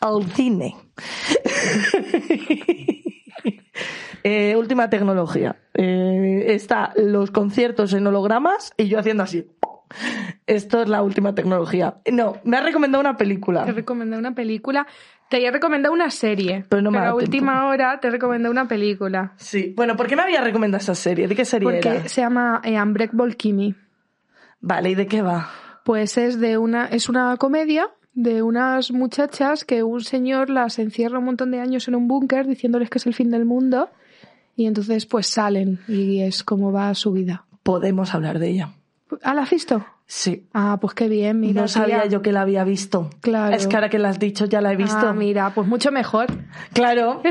al 0.00 0.30
cine. 0.32 0.76
Eh, 4.24 4.56
última 4.56 4.88
tecnología. 4.88 5.56
Eh, 5.74 6.46
está 6.48 6.94
los 6.96 7.30
conciertos 7.30 7.92
en 7.92 8.06
hologramas 8.06 8.72
y 8.78 8.88
yo 8.88 8.98
haciendo 8.98 9.22
así. 9.22 9.46
Esto 10.46 10.82
es 10.82 10.88
la 10.88 11.02
última 11.02 11.34
tecnología. 11.34 11.98
No, 12.10 12.38
me 12.42 12.56
ha 12.56 12.62
recomendado 12.62 13.00
una 13.00 13.18
película. 13.18 13.66
Te 13.66 13.72
recomendé 13.72 14.16
una 14.16 14.34
película. 14.34 14.86
Te 15.28 15.36
había 15.36 15.50
recomendado 15.50 15.94
una 15.94 16.10
serie. 16.10 16.64
Pero 16.68 16.80
no 16.80 16.90
me 16.90 16.98
a 16.98 17.14
última 17.14 17.66
hora 17.66 18.00
te 18.00 18.10
recomendé 18.10 18.48
una 18.48 18.66
película. 18.66 19.34
Sí. 19.36 19.74
Bueno, 19.76 19.94
¿por 19.94 20.06
qué 20.06 20.16
me 20.16 20.22
había 20.22 20.40
recomendado 20.40 20.80
esa 20.80 20.94
serie? 20.94 21.28
¿De 21.28 21.36
qué 21.36 21.44
serie 21.44 21.70
Porque 21.70 21.88
era? 21.88 22.08
se 22.08 22.22
llama 22.22 22.62
eh, 22.64 22.80
Unbreakable 22.80 23.36
Kimmy. 23.36 23.74
Vale, 24.60 24.90
¿y 24.90 24.94
de 24.94 25.06
qué 25.06 25.20
va? 25.20 25.50
Pues 25.84 26.16
es 26.16 26.40
de 26.40 26.56
una, 26.56 26.86
es 26.86 27.10
una 27.10 27.36
comedia 27.36 27.90
de 28.14 28.42
unas 28.42 28.90
muchachas 28.90 29.64
que 29.64 29.82
un 29.82 30.00
señor 30.00 30.48
las 30.48 30.78
encierra 30.78 31.18
un 31.18 31.26
montón 31.26 31.50
de 31.50 31.60
años 31.60 31.88
en 31.88 31.94
un 31.94 32.08
búnker 32.08 32.46
diciéndoles 32.46 32.88
que 32.88 32.98
es 32.98 33.06
el 33.06 33.12
fin 33.12 33.30
del 33.30 33.44
mundo. 33.44 33.90
Y 34.56 34.66
entonces 34.66 35.06
pues 35.06 35.26
salen 35.26 35.80
y 35.88 36.20
es 36.20 36.44
como 36.44 36.72
va 36.72 36.94
su 36.94 37.12
vida. 37.12 37.44
Podemos 37.62 38.14
hablar 38.14 38.38
de 38.38 38.50
ella. 38.50 38.74
¿Ah, 39.22 39.34
la? 39.34 39.93
Sí. 40.06 40.46
Ah, 40.52 40.76
pues 40.80 40.92
qué 40.94 41.08
bien, 41.08 41.40
mira. 41.40 41.62
no 41.62 41.68
sabía 41.68 42.02
tía. 42.02 42.10
yo 42.10 42.22
que 42.22 42.30
la 42.30 42.42
había 42.42 42.62
visto. 42.62 43.08
Claro. 43.22 43.56
Es 43.56 43.66
que 43.66 43.74
ahora 43.74 43.88
que 43.88 43.98
la 43.98 44.10
has 44.10 44.18
dicho 44.18 44.44
ya 44.44 44.60
la 44.60 44.72
he 44.72 44.76
visto. 44.76 45.08
Ah, 45.08 45.14
mira, 45.14 45.50
pues 45.54 45.66
mucho 45.66 45.90
mejor. 45.90 46.26
Claro. 46.74 47.22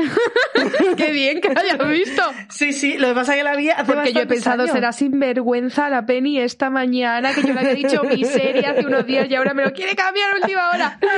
qué 0.96 1.12
bien 1.12 1.40
que 1.40 1.50
la 1.54 1.60
hayas 1.60 1.88
visto. 1.88 2.22
Sí, 2.50 2.72
sí, 2.72 2.98
lo 2.98 3.08
que 3.08 3.14
pasa 3.14 3.32
es 3.34 3.38
que 3.38 3.44
la 3.44 3.54
vi 3.56 3.70
hace 3.70 3.84
Porque 3.84 4.12
yo 4.12 4.20
he 4.22 4.26
pensado, 4.26 4.62
años. 4.64 4.74
será 4.74 4.92
sinvergüenza 4.92 5.88
la 5.88 6.04
Penny 6.04 6.40
esta 6.40 6.68
mañana, 6.68 7.32
que 7.32 7.42
yo 7.42 7.54
le 7.54 7.60
había 7.60 7.74
dicho 7.74 8.02
mi 8.04 8.24
serie 8.24 8.66
hace 8.66 8.84
unos 8.84 9.06
días 9.06 9.28
y 9.30 9.34
ahora 9.36 9.54
me 9.54 9.64
lo 9.64 9.72
quiere 9.72 9.94
cambiar 9.94 10.32
a 10.32 10.36
última 10.42 10.70
hora. 10.70 10.98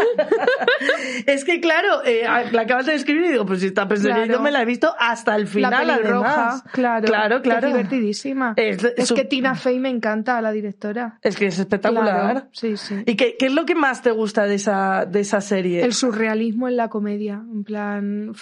Es 1.27 1.45
que 1.45 1.61
claro, 1.61 2.05
eh, 2.05 2.23
la 2.53 2.63
acabas 2.63 2.87
de 2.87 2.95
escribir 2.95 3.27
y 3.27 3.31
digo, 3.33 3.47
pues 3.47 3.61
si 3.61 3.67
está 3.67 3.89
pensando, 3.89 4.17
Claro. 4.17 4.33
yo 4.33 4.41
me 4.41 4.51
la 4.51 4.63
he 4.63 4.65
visto 4.65 4.95
hasta 4.99 5.35
el 5.37 5.47
final, 5.47 5.87
la 5.87 5.95
además. 5.95 6.63
claro. 6.73 7.07
Claro, 7.07 7.37
que 7.39 7.43
claro. 7.43 7.67
Es 7.69 7.73
divertidísima. 7.75 8.53
Es- 8.57 9.13
que 9.13 9.25
Tina 9.25 9.55
Fey 9.55 9.79
me 9.79 9.89
encanta, 9.89 10.41
la 10.43 10.53
directora. 10.53 11.19
Es 11.23 11.37
que 11.37 11.46
es 11.47 11.59
espectacular. 11.59 12.33
Claro, 12.33 12.49
sí, 12.53 12.77
sí. 12.77 13.03
¿Y 13.07 13.17
qué, 13.17 13.37
qué 13.39 13.47
es 13.47 13.53
lo 13.53 13.65
que 13.65 13.75
más 13.75 14.03
te 14.03 14.11
gusta 14.11 14.45
de 14.45 14.57
esa, 14.57 15.07
de 15.07 15.21
esa 15.21 15.41
serie? 15.41 15.85
El 15.85 15.95
surrealismo 15.95 16.69
en 16.69 16.77
la 16.77 16.89
comedia, 16.89 17.35
en 17.35 17.65
plan, 17.65 18.33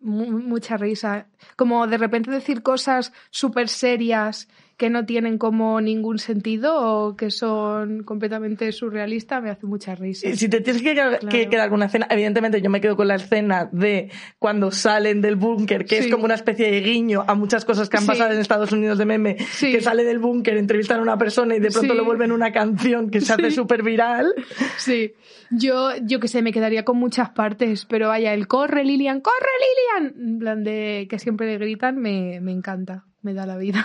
mucha 0.00 0.76
risa. 0.76 1.26
Como 1.56 1.86
de 1.86 1.98
repente 1.98 2.30
decir 2.30 2.62
cosas 2.62 3.12
súper 3.30 3.68
serias 3.68 4.48
que 4.78 4.90
no 4.90 5.04
tienen 5.04 5.38
como 5.38 5.80
ningún 5.80 6.18
sentido 6.20 6.74
o 6.80 7.16
que 7.16 7.30
son 7.32 8.04
completamente 8.04 8.70
surrealistas, 8.70 9.42
me 9.42 9.50
hace 9.50 9.66
mucha 9.66 9.96
risa. 9.96 10.32
Si 10.36 10.48
te 10.48 10.60
tienes 10.60 10.80
que, 10.82 10.94
quedar- 10.94 11.18
Claro. 11.18 11.28
que 11.28 11.48
quedar 11.50 11.68
con 11.68 11.78
una 11.78 11.86
escena, 11.86 12.06
evidentemente 12.08 12.62
yo 12.62 12.70
me 12.70 12.80
quedo 12.80 12.96
con 12.96 13.08
la 13.08 13.16
escena 13.16 13.68
de 13.72 14.10
cuando 14.38 14.70
salen 14.70 15.20
del 15.20 15.34
búnker, 15.34 15.84
que 15.84 15.98
es 15.98 16.06
como 16.06 16.24
una 16.24 16.34
especie 16.36 16.70
de 16.70 16.80
guiño 16.80 17.24
a 17.26 17.34
muchas 17.34 17.64
cosas 17.64 17.88
que 17.90 17.96
han 17.96 18.04
Sí. 18.04 18.08
pasado 18.08 18.32
en 18.32 18.38
Estados 18.38 18.70
Unidos 18.70 18.98
de 18.98 19.04
meme, 19.04 19.36
Sí. 19.50 19.72
que 19.72 19.80
sale 19.80 20.04
del 20.04 20.20
búnker, 20.20 20.56
entrevistan 20.56 21.00
a 21.00 21.02
una 21.02 21.18
persona 21.18 21.56
y 21.56 21.60
de 21.60 21.70
pronto 21.72 21.94
lo 21.94 22.04
vuelven 22.04 22.30
una 22.30 22.52
canción 22.52 23.10
que 23.10 23.20
se 23.20 23.32
hace 23.32 23.50
súper 23.50 23.82
viral. 23.82 24.32
Sí, 24.76 25.12
yo, 25.50 25.90
yo 26.04 26.20
que 26.20 26.28
sé, 26.28 26.40
me 26.40 26.52
quedaría 26.52 26.84
con 26.84 26.98
muchas 26.98 27.30
partes, 27.30 27.84
pero 27.84 28.08
vaya, 28.08 28.32
el 28.32 28.46
corre 28.46 28.84
Lilian, 28.84 29.20
corre 29.22 30.04
Lilian, 30.06 30.28
en 30.28 30.38
plan 30.38 30.62
de 30.62 31.08
que 31.10 31.18
siempre 31.18 31.48
le 31.48 31.58
gritan, 31.58 31.96
me, 31.98 32.38
me 32.40 32.52
encanta, 32.52 33.04
me 33.22 33.34
da 33.34 33.46
la 33.46 33.56
vida. 33.56 33.84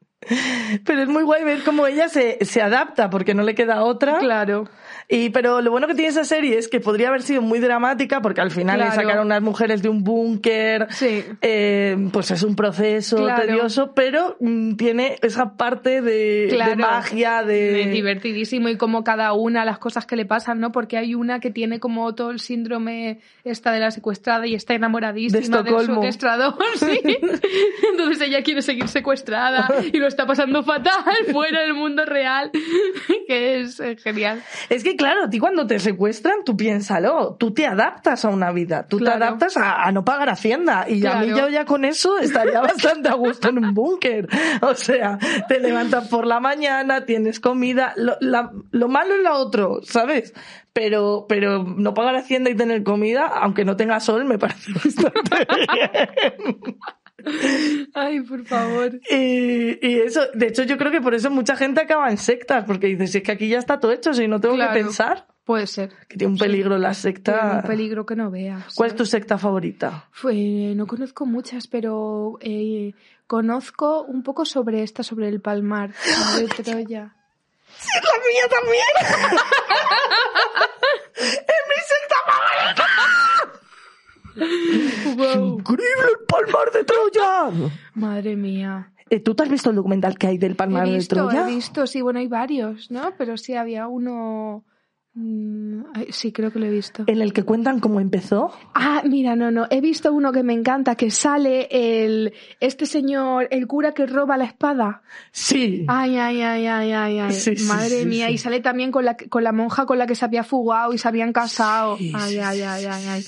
Pero 0.85 1.03
es 1.03 1.09
muy 1.09 1.23
guay 1.23 1.45
ver 1.45 1.63
cómo 1.65 1.87
ella 1.87 2.09
se, 2.09 2.45
se 2.45 2.63
adapta 2.63 3.11
porque 3.11 3.35
no 3.35 3.43
le 3.43 3.55
queda 3.55 3.83
otra. 3.83 4.19
Claro. 4.19 4.69
Y, 5.11 5.31
pero 5.31 5.61
lo 5.61 5.71
bueno 5.73 5.87
que 5.89 5.95
tiene 5.95 6.09
esa 6.11 6.25
serie 6.25 6.57
es 6.57 6.69
que 6.69 6.81
podría 6.81 7.09
haber 7.09 7.23
sido 7.23 7.43
muy 7.43 7.59
dramática 7.59 8.23
porque 8.23 8.41
al 8.41 8.51
final 8.51 8.79
le 8.79 8.85
Claro. 8.87 9.01
sacaron 9.03 9.27
unas 9.27 9.43
mujeres 9.43 9.83
de 9.83 9.89
un 9.89 10.05
búnker. 10.05 10.87
Sí. 10.91 11.25
Eh, 11.43 11.97
pues 12.13 12.31
es 12.31 12.43
un 12.43 12.55
proceso 12.57 13.17
Claro. 13.17 13.43
tedioso, 13.43 13.93
pero 13.95 14.37
mm, 14.41 14.75
tiene 14.77 15.17
esa 15.23 15.57
parte 15.57 16.01
de, 16.01 16.47
de 16.47 16.49
Claro. 16.51 16.77
magia, 16.77 17.43
de... 17.43 17.83
Es 17.83 17.91
divertidísimo 17.93 18.69
y 18.69 18.77
como 18.77 19.03
cada 19.05 19.33
una 19.33 19.65
las 19.65 19.79
cosas 19.79 20.07
que 20.07 20.17
le 20.17 20.27
pasan, 20.27 20.61
¿no? 20.61 20.71
Porque 20.73 20.97
hay 20.97 21.15
una 21.15 21.41
que 21.41 21.51
tiene 21.51 21.81
como 21.81 22.15
todo 22.15 22.31
el 22.31 22.39
síndrome 22.41 23.19
esta 23.45 23.73
de 23.73 23.81
la 23.81 23.91
secuestrada 23.91 24.47
y 24.47 24.55
está 24.55 24.75
enamoradísima 24.75 25.63
De 25.63 25.73
del 25.73 25.87
secuestrador, 25.87 26.55
sí. 26.77 27.01
Entonces 27.91 28.21
ella 28.29 28.43
quiere 28.43 28.63
seguir 28.63 28.89
secuestrada 28.89 29.69
y 29.93 29.99
lo 29.99 30.07
está 30.07 30.27
pasando 30.27 30.63
fatal 30.63 30.93
fuera 31.33 31.63
del 31.63 31.75
mundo 31.75 32.05
real, 32.05 32.51
que 33.27 33.61
es 33.61 33.81
eh, 33.81 33.97
genial. 33.97 34.43
Es 34.69 34.85
que 34.85 34.97
claro, 35.01 35.25
a 35.25 35.31
ti 35.31 35.39
cuando 35.39 35.67
te 35.67 35.79
secuestran, 35.79 36.45
tú 36.45 36.57
piénsalo, 36.57 37.37
tú 37.39 37.53
te 37.55 37.67
adaptas 37.67 38.25
a 38.25 38.29
una 38.29 38.53
vida, 38.53 38.87
tú 38.87 38.99
Claro. 38.99 39.19
te 39.19 39.25
adaptas 39.25 39.57
a, 39.57 39.83
a 39.85 39.93
no 39.93 40.05
pagar 40.05 40.29
Hacienda. 40.29 40.85
Y 40.89 41.07
a 41.07 41.17
mí 41.21 41.29
yo 41.29 41.49
ya 41.49 41.65
con 41.65 41.85
eso 41.87 42.19
estaría 42.19 42.61
bastante 42.71 43.09
a 43.09 43.15
gusto 43.15 43.49
en 43.49 43.65
un 43.65 43.73
búnker. 43.75 44.29
O 44.61 44.75
sea, 44.75 45.19
te 45.49 45.59
levantas 45.59 46.09
por 46.09 46.27
la 46.27 46.39
mañana, 46.41 47.07
tienes 47.07 47.41
comida, 47.41 47.95
lo, 47.97 48.17
la- 48.21 48.53
lo 48.71 48.89
malo 48.89 49.15
es 49.15 49.23
lo 49.23 49.35
otro, 49.35 49.81
¿sabes? 49.83 50.35
Pero, 50.73 51.25
pero 51.29 51.65
no 51.65 51.95
pagar 51.95 52.15
Hacienda 52.17 52.51
y 52.51 52.55
tener 52.55 52.83
comida, 52.85 53.27
aunque 53.27 53.65
no 53.65 53.77
tenga 53.77 53.99
sol, 54.01 54.25
me 54.25 54.39
parece 54.39 54.73
bastante 54.75 55.47
bien. 55.49 56.77
Ay, 57.95 58.21
por 58.23 58.45
favor. 58.45 59.01
Y, 59.11 59.87
y 59.87 59.99
eso, 60.01 60.21
de 60.35 60.47
hecho, 60.49 60.63
yo 60.65 60.77
creo 60.79 60.91
que 60.93 61.01
por 61.01 61.15
eso 61.15 61.31
mucha 61.31 61.57
gente 61.57 61.81
acaba 61.81 62.11
en 62.11 62.19
sectas, 62.19 62.65
porque 62.67 62.87
dices, 62.89 63.15
es 63.15 63.23
que 63.23 63.33
aquí 63.33 63.49
ya 63.49 63.59
está 63.59 63.81
todo 63.81 63.93
hecho, 63.93 64.13
si 64.15 64.27
no 64.29 64.41
tengo 64.41 64.55
Claro. 64.57 64.73
que 64.73 64.81
pensar. 64.81 65.27
Puede 65.45 65.67
ser. 65.67 65.91
Que 66.09 66.17
tiene 66.17 66.33
un 66.35 66.39
peligro 66.39 66.79
la 66.79 66.95
secta. 66.95 67.61
Un 67.63 67.69
peligro 67.69 68.07
que 68.07 68.15
no 68.15 68.31
veas. 68.31 68.75
¿Cuál 68.75 68.91
es 68.91 68.95
tu 68.97 69.05
¿sabes? 69.05 69.11
secta 69.11 69.39
favorita? 69.39 70.09
Fue, 70.13 70.35
no 70.77 70.87
conozco 70.87 71.27
muchas, 71.27 71.67
pero 71.67 72.39
eh, 72.41 72.93
conozco 73.27 74.03
un 74.03 74.23
poco 74.23 74.45
sobre 74.45 74.83
esta, 74.85 75.03
sobre 75.03 75.29
el 75.29 75.41
palmar 75.41 75.91
de 76.37 76.47
Troya. 76.63 77.15
¡La 77.95 78.17
mía 78.29 78.47
también! 78.51 78.85
¡Es 81.17 81.63
mi 81.69 81.79
secta 81.87 82.17
favorita! 82.27 83.60
Wow. 84.37 85.59
¡Increíble 85.59 86.07
el 86.19 86.27
palmar 86.27 86.71
de 86.73 86.85
Troya! 86.85 87.71
Madre 87.95 88.37
mía. 88.37 88.93
Eh, 89.09 89.21
¿Tú 89.21 89.35
te 89.35 89.43
has 89.43 89.49
visto 89.51 89.71
el 89.71 89.77
documental 89.77 90.17
que 90.17 90.29
hay 90.29 90.39
del 90.39 90.55
palmar 90.55 90.87
he 90.87 90.91
de 90.91 90.97
visto, 90.99 91.17
Troya? 91.17 91.49
he 91.49 91.55
visto, 91.55 91.87
sí, 91.87 92.01
bueno, 92.01 92.21
hay 92.21 92.29
varios, 92.29 92.91
¿no? 92.91 93.13
Pero 93.19 93.37
sí 93.37 93.55
había 93.55 93.89
uno. 93.89 94.65
mm, 95.15 95.83
sí, 96.11 96.31
creo 96.33 96.53
que 96.53 96.61
lo 96.61 96.67
he 96.67 96.71
visto. 96.71 97.03
En 97.09 97.21
el 97.21 97.33
que 97.33 97.43
cuentan 97.43 97.81
cómo 97.81 97.99
empezó. 97.99 98.53
Ah, 98.73 99.03
mira, 99.05 99.35
no, 99.35 99.51
no. 99.51 99.67
He 99.71 99.81
visto 99.81 100.13
uno 100.13 100.31
que 100.31 100.45
me 100.45 100.53
encanta, 100.53 100.95
que 100.95 101.11
sale 101.11 101.67
el 101.73 102.33
este 102.61 102.87
señor, 102.87 103.49
el 103.51 103.67
cura 103.67 103.93
que 103.95 104.07
roba 104.07 104.37
la 104.37 104.45
espada. 104.45 105.03
Sí. 105.33 105.85
Ay, 105.89 106.17
ay, 106.17 106.41
ay, 106.43 106.67
ay, 106.69 106.93
ay, 106.93 107.19
ay. 107.19 107.33
Sí, 107.33 107.55
Madre 107.67 108.03
sí, 108.03 108.07
mía, 108.07 108.29
sí. 108.29 108.35
y 108.35 108.39
sale 108.39 108.61
también 108.61 108.93
con 108.93 109.05
la, 109.05 109.17
con 109.17 109.43
la 109.43 109.51
monja 109.51 109.87
con 109.87 109.99
la 109.99 110.07
que 110.07 110.15
se 110.15 110.25
había 110.25 110.45
fugado 110.45 110.93
y 110.93 110.99
se 110.99 111.09
habían 111.09 111.33
casado. 111.33 111.97
Ay, 112.15 112.39
ay, 112.39 112.63
ay, 112.63 112.85
ay, 112.85 113.05
ay. 113.09 113.25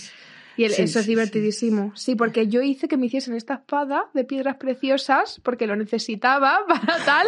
Y 0.57 0.65
el- 0.65 0.73
Sí, 0.73 0.83
eso 0.83 0.99
es 1.01 1.05
sí, 1.07 1.11
divertidísimo. 1.11 1.93
Sí. 1.95 2.15
porque 2.15 2.47
yo 2.49 2.63
hice 2.63 2.89
que 2.89 2.97
me 2.97 3.07
hiciesen 3.07 3.35
esta 3.35 3.55
espada 3.55 4.05
de 4.15 4.25
piedras 4.25 4.57
preciosas 4.57 5.41
porque 5.43 5.67
lo 5.67 5.77
necesitaba 5.77 6.61
para 6.69 6.99
tal. 7.05 7.27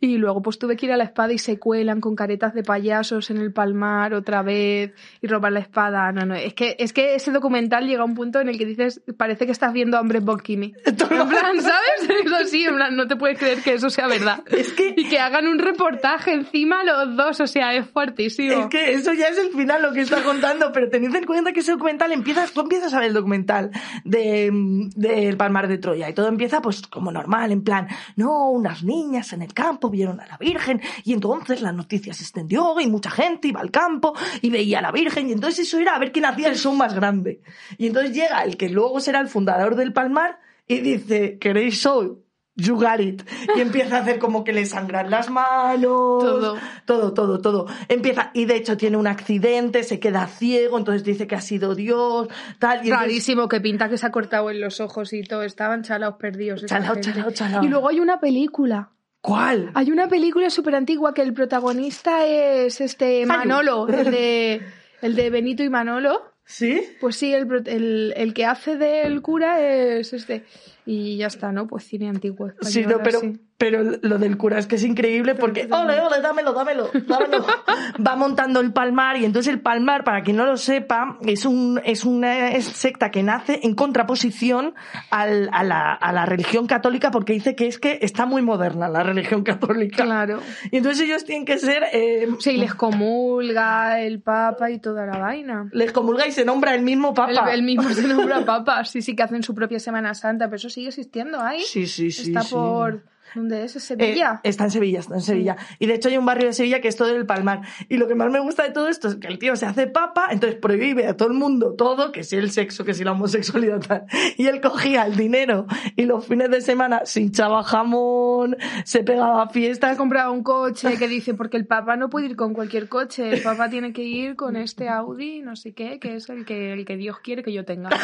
Y 0.00 0.18
luego 0.18 0.42
pues 0.42 0.58
tuve 0.58 0.76
que 0.76 0.86
ir 0.86 0.92
a 0.92 0.96
la 0.96 1.04
espada 1.04 1.32
y 1.32 1.38
se 1.38 1.58
cuelan 1.58 2.00
con 2.00 2.14
caretas 2.16 2.54
de 2.54 2.62
payasos 2.62 3.30
en 3.30 3.38
el 3.38 3.52
palmar 3.52 4.14
otra 4.14 4.42
vez 4.42 4.92
y 5.20 5.26
robar 5.26 5.52
la 5.52 5.60
espada. 5.60 6.12
No, 6.12 6.24
no, 6.26 6.34
es 6.34 6.54
que, 6.54 6.76
es 6.78 6.92
que 6.92 7.14
ese 7.14 7.30
documental 7.32 7.86
llega 7.86 8.02
a 8.02 8.04
un 8.04 8.14
punto 8.14 8.40
en 8.40 8.48
el 8.48 8.58
que 8.58 8.66
dices, 8.66 9.00
parece 9.16 9.46
que 9.46 9.52
estás 9.52 9.72
viendo 9.72 9.96
a 9.96 10.00
Hombres 10.00 10.24
Bokimi. 10.24 10.74
En 10.84 10.96
plan, 11.28 11.60
¿sabes? 11.60 12.08
Es 12.24 12.32
así, 12.32 12.64
en 12.64 12.74
plan, 12.76 12.96
no 12.96 13.06
te 13.06 13.16
puedes 13.16 13.38
creer 13.38 13.58
que 13.62 13.74
eso 13.74 13.90
sea 13.90 14.06
verdad. 14.06 14.42
Es 14.50 14.72
que- 14.72 14.94
Y 14.96 15.08
que 15.08 15.18
hagan 15.18 15.46
un 15.46 15.58
reportaje 15.58 16.32
encima 16.32 16.82
los 16.84 17.16
dos, 17.16 17.40
o 17.40 17.46
sea, 17.46 17.74
es 17.74 17.86
fuertísimo. 17.88 18.62
Es 18.62 18.66
que 18.66 18.92
eso 18.92 19.12
ya 19.12 19.26
es 19.28 19.38
el 19.38 19.50
final 19.50 19.82
lo 19.82 19.92
que 19.92 20.00
está 20.00 20.22
contando, 20.22 20.70
pero 20.72 20.88
tened 20.88 21.14
en 21.14 21.24
cuenta 21.24 21.52
que 21.52 21.60
ese 21.60 21.72
documental 21.72 22.12
empieza, 22.12 22.46
tú 22.64 22.68
a 22.92 23.00
ver 23.00 23.08
el 23.08 23.14
documental 23.14 23.70
de, 24.04 24.50
mm, 24.50 24.90
del 24.90 25.36
Palmar 25.36 25.68
de 25.68 25.78
Troya 25.78 26.08
y 26.08 26.14
todo 26.14 26.28
empieza 26.28 26.60
pues 26.62 26.82
como 26.86 27.10
normal, 27.12 27.52
en 27.52 27.62
plan, 27.62 27.88
no, 28.16 28.50
unas 28.50 28.82
niñas 28.82 29.32
en 29.32 29.42
el 29.42 29.52
campo 29.52 29.90
vieron 29.90 30.20
a 30.20 30.26
la 30.26 30.36
Virgen 30.38 30.80
y 31.04 31.12
entonces 31.12 31.60
la 31.60 31.72
noticia 31.72 32.14
se 32.14 32.22
extendió 32.22 32.80
y 32.80 32.86
mucha 32.86 33.10
gente 33.10 33.48
iba 33.48 33.60
al 33.60 33.70
campo 33.70 34.14
y 34.40 34.50
veía 34.50 34.78
a 34.78 34.82
la 34.82 34.92
Virgen 34.92 35.28
y 35.28 35.32
entonces 35.32 35.66
eso 35.66 35.78
era 35.78 35.94
a 35.94 35.98
ver 35.98 36.12
quién 36.12 36.24
hacía 36.24 36.48
el 36.48 36.56
show 36.56 36.74
más 36.74 36.94
grande. 36.94 37.42
Y 37.76 37.86
entonces 37.86 38.14
llega 38.14 38.42
el 38.42 38.56
que 38.56 38.68
luego 38.68 39.00
será 39.00 39.20
el 39.20 39.28
fundador 39.28 39.74
del 39.76 39.92
Palmar 39.92 40.40
y 40.66 40.80
dice, 40.80 41.38
¿queréis 41.38 41.74
show? 41.74 42.22
You 42.60 42.74
got 42.74 42.98
it. 43.00 43.22
Y 43.56 43.60
empieza 43.60 43.98
a 43.98 44.00
hacer 44.00 44.18
como 44.18 44.42
que 44.42 44.52
le 44.52 44.66
sangran 44.66 45.10
las 45.10 45.30
manos. 45.30 45.80
Todo. 46.24 46.56
Todo, 46.84 47.14
todo, 47.14 47.40
todo. 47.40 47.66
Empieza, 47.88 48.32
y 48.34 48.46
de 48.46 48.56
hecho 48.56 48.76
tiene 48.76 48.96
un 48.96 49.06
accidente, 49.06 49.84
se 49.84 50.00
queda 50.00 50.26
ciego, 50.26 50.76
entonces 50.76 51.04
dice 51.04 51.28
que 51.28 51.36
ha 51.36 51.40
sido 51.40 51.76
Dios, 51.76 52.26
tal. 52.58 52.78
Y 52.78 52.88
entonces- 52.90 52.98
Rarísimo, 52.98 53.48
que 53.48 53.60
pinta 53.60 53.88
que 53.88 53.96
se 53.96 54.04
ha 54.06 54.10
cortado 54.10 54.50
en 54.50 54.60
los 54.60 54.80
ojos 54.80 55.12
y 55.12 55.22
todo. 55.22 55.44
Estaban 55.44 55.82
chalaos 55.84 56.16
perdidos. 56.16 56.66
Chalao, 56.66 56.96
chalao, 57.00 57.30
chalao. 57.30 57.62
Y 57.64 57.68
luego 57.68 57.88
hay 57.90 58.00
una 58.00 58.18
película. 58.18 58.90
¿Cuál? 59.20 59.70
Hay 59.74 59.90
una 59.92 60.08
película 60.08 60.50
súper 60.50 60.74
antigua 60.74 61.14
que 61.14 61.22
el 61.22 61.34
protagonista 61.34 62.26
es 62.26 62.80
este 62.80 63.24
Manolo, 63.26 63.86
el 63.88 64.10
de, 64.10 64.62
el 65.02 65.14
de 65.16 65.30
Benito 65.30 65.62
y 65.62 65.68
Manolo. 65.68 66.22
¿Sí? 66.48 66.82
Pues 66.98 67.16
sí, 67.16 67.34
el, 67.34 67.46
el, 67.66 68.14
el 68.16 68.32
que 68.32 68.46
hace 68.46 68.76
del 68.78 69.20
cura 69.20 69.60
es 69.60 70.14
este. 70.14 70.44
Y 70.86 71.18
ya 71.18 71.26
está, 71.26 71.52
¿no? 71.52 71.66
Pues 71.66 71.84
cine 71.84 72.08
antiguo. 72.08 72.50
Sí, 72.62 72.86
no, 72.86 73.02
pero, 73.02 73.18
así. 73.18 73.38
Pero 73.58 73.82
lo 74.02 74.18
del 74.18 74.36
cura 74.38 74.58
es 74.58 74.66
que 74.68 74.76
es 74.76 74.84
increíble 74.84 75.34
porque, 75.34 75.68
ole, 75.70 76.00
ole, 76.00 76.20
dámelo, 76.22 76.52
dámelo, 76.52 76.90
dámelo. 77.06 77.44
Va 78.06 78.14
montando 78.14 78.60
el 78.60 78.72
palmar 78.72 79.16
y 79.16 79.24
entonces 79.24 79.52
el 79.52 79.60
palmar, 79.60 80.04
para 80.04 80.22
quien 80.22 80.36
no 80.36 80.46
lo 80.46 80.56
sepa, 80.56 81.18
es, 81.26 81.44
un, 81.44 81.80
es 81.84 82.04
una 82.04 82.52
secta 82.60 83.10
que 83.10 83.22
nace 83.24 83.58
en 83.64 83.74
contraposición 83.74 84.74
al- 85.10 85.50
a, 85.52 85.64
la, 85.64 85.92
a 85.92 86.12
la 86.12 86.24
religión 86.24 86.66
católica 86.68 87.10
porque 87.10 87.32
dice 87.32 87.56
que 87.56 87.66
es 87.66 87.78
que 87.80 87.98
está 88.00 88.26
muy 88.26 88.42
moderna 88.42 88.88
la 88.88 89.02
religión 89.02 89.42
católica. 89.42 90.04
Claro. 90.04 90.40
Y 90.70 90.76
entonces 90.76 91.04
ellos 91.06 91.24
tienen 91.24 91.44
que 91.44 91.58
ser, 91.58 91.82
eh, 91.92 92.28
Sí, 92.38 92.56
les 92.58 92.74
comulga 92.74 94.00
el 94.00 94.20
papa 94.20 94.70
y 94.70 94.78
toda 94.78 95.04
la 95.06 95.18
vaina. 95.18 95.68
les 95.72 95.90
comulga 95.92 96.26
y 96.26 96.32
se 96.32 96.44
nombra 96.44 96.74
el 96.74 96.82
mismo 96.82 97.12
papa. 97.14 97.48
El, 97.52 97.58
el 97.60 97.62
mismo 97.64 97.88
se 97.90 98.02
nombra 98.06 98.44
papa. 98.44 98.84
Sí, 98.84 99.02
sí 99.02 99.16
que 99.16 99.22
hacen 99.24 99.42
su 99.42 99.54
propia 99.54 99.80
Semana 99.80 100.14
Santa, 100.14 100.46
pero 100.46 100.56
eso 100.56 100.70
sigue 100.70 100.88
existiendo 100.88 101.40
ahí. 101.40 101.62
Sí, 101.62 101.86
sí, 101.86 102.10
sí. 102.12 102.28
Está 102.28 102.42
sí. 102.42 102.54
por... 102.54 103.02
¿Dónde 103.34 103.64
es? 103.64 103.76
¿Es 103.76 103.90
Eh, 103.90 103.96
Sevilla? 103.96 104.40
está 104.44 104.64
en 104.64 104.70
Sevilla, 104.70 105.00
está 105.00 105.14
en 105.14 105.20
Sevilla. 105.22 105.56
Y 105.78 105.86
de 105.86 105.94
hecho 105.94 106.08
hay 106.08 106.16
un 106.18 106.26
barrio 106.26 106.46
de 106.48 106.52
Sevilla 106.52 106.80
que 106.80 106.88
es 106.88 106.96
todo 106.96 107.14
el 107.14 107.26
Palmar. 107.26 107.62
Y 107.88 107.96
lo 107.96 108.08
que 108.08 108.14
más 108.14 108.30
me 108.30 108.40
gusta 108.40 108.62
de 108.64 108.70
todo 108.70 108.88
esto 108.88 109.08
es 109.08 109.16
que 109.16 109.26
el 109.28 109.38
tío 109.38 109.56
se 109.56 109.66
hace 109.66 109.86
papa, 109.86 110.28
entonces 110.30 110.58
prohíbe 110.60 111.06
a 111.06 111.16
todo 111.16 111.28
el 111.28 111.34
mundo 111.34 111.74
todo, 111.74 112.12
que 112.12 112.24
si 112.24 112.36
el 112.36 112.50
sexo, 112.50 112.84
que 112.84 112.94
si 112.94 113.04
la 113.04 113.12
homosexualidad 113.12 113.80
tal. 113.80 114.04
Y 114.36 114.46
él 114.46 114.60
cogía 114.60 115.06
el 115.06 115.16
dinero 115.16 115.66
y 115.96 116.04
los 116.04 116.26
fines 116.26 116.50
de 116.50 116.60
semana 116.60 117.02
se 117.04 117.20
hinchaba 117.20 117.62
jamón, 117.62 118.56
se 118.84 119.02
pegaba 119.04 119.48
fiestas. 119.50 119.96
comprado 119.96 120.32
un 120.32 120.42
coche 120.42 120.96
que 120.98 121.08
dice, 121.08 121.34
porque 121.34 121.56
el 121.56 121.66
papá 121.66 121.96
no 121.96 122.08
puede 122.10 122.26
ir 122.26 122.36
con 122.36 122.54
cualquier 122.54 122.88
coche, 122.88 123.30
el 123.30 123.42
papá 123.42 123.68
tiene 123.70 123.92
que 123.92 124.02
ir 124.02 124.36
con 124.36 124.56
este 124.56 124.88
Audi, 124.88 125.40
no 125.42 125.56
sé 125.56 125.72
qué, 125.72 125.98
que 125.98 126.16
es 126.16 126.28
el 126.28 126.44
que, 126.44 126.72
el 126.72 126.84
que 126.84 126.96
Dios 126.96 127.18
quiere 127.20 127.42
que 127.42 127.52
yo 127.52 127.64
tenga. 127.64 127.90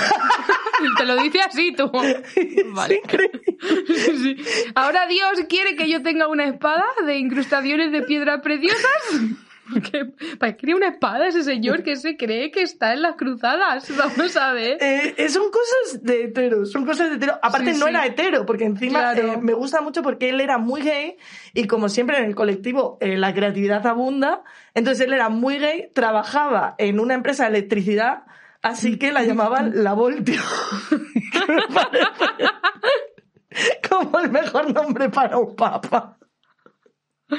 Y 0.82 0.96
te 0.96 1.04
lo 1.06 1.16
dice 1.16 1.38
así 1.40 1.72
tú. 1.72 1.88
Es 2.36 2.74
Vale. 2.74 2.96
increíble. 3.02 3.40
Sí. 3.94 4.36
Ahora 4.74 5.06
Dios 5.14 5.46
quiere 5.48 5.76
que 5.76 5.88
yo 5.88 6.02
tenga 6.02 6.26
una 6.28 6.44
espada 6.44 6.84
de 7.06 7.16
incrustaciones 7.18 7.92
de 7.92 8.02
piedras 8.02 8.40
preciosas. 8.42 9.02
Porque, 9.72 10.04
¿Para 10.38 10.54
qué 10.58 10.74
una 10.74 10.88
espada 10.88 11.26
ese 11.26 11.42
señor 11.42 11.82
que 11.84 11.96
se 11.96 12.18
cree 12.18 12.50
que 12.50 12.60
está 12.60 12.92
en 12.92 13.00
las 13.00 13.16
cruzadas? 13.16 13.88
Vamos 13.96 14.36
a 14.36 14.52
ver. 14.52 14.76
Eh, 14.78 15.14
eh, 15.16 15.28
son 15.30 15.44
cosas 15.50 16.02
de 16.02 16.24
hetero, 16.24 16.66
son 16.66 16.84
cosas 16.84 17.08
de 17.08 17.16
hetero. 17.16 17.38
Aparte 17.42 17.72
Sí, 17.72 17.80
no 17.80 17.86
sí. 17.86 17.90
era 17.90 18.04
hetero, 18.04 18.44
porque 18.44 18.64
encima 18.64 18.98
Claro. 19.14 19.32
eh, 19.32 19.36
me 19.40 19.54
gusta 19.54 19.80
mucho 19.80 20.02
porque 20.02 20.28
él 20.28 20.42
era 20.42 20.58
muy 20.58 20.82
gay 20.82 21.16
y 21.54 21.66
como 21.66 21.88
siempre 21.88 22.18
en 22.18 22.24
el 22.24 22.34
colectivo 22.34 22.98
eh, 23.00 23.16
la 23.16 23.32
creatividad 23.32 23.86
abunda, 23.86 24.42
entonces 24.74 25.06
él 25.06 25.14
era 25.14 25.30
muy 25.30 25.56
gay, 25.58 25.88
trabajaba 25.94 26.74
en 26.76 27.00
una 27.00 27.14
empresa 27.14 27.44
de 27.44 27.56
electricidad, 27.56 28.24
así 28.60 28.98
que 28.98 29.12
la 29.12 29.22
llamaban 29.28 29.82
La 29.82 29.94
Voltio. 29.94 30.42
Como 33.88 34.18
el 34.20 34.30
mejor 34.30 34.72
nombre 34.72 35.08
para 35.10 35.38
un 35.38 35.54
papa. 35.56 36.18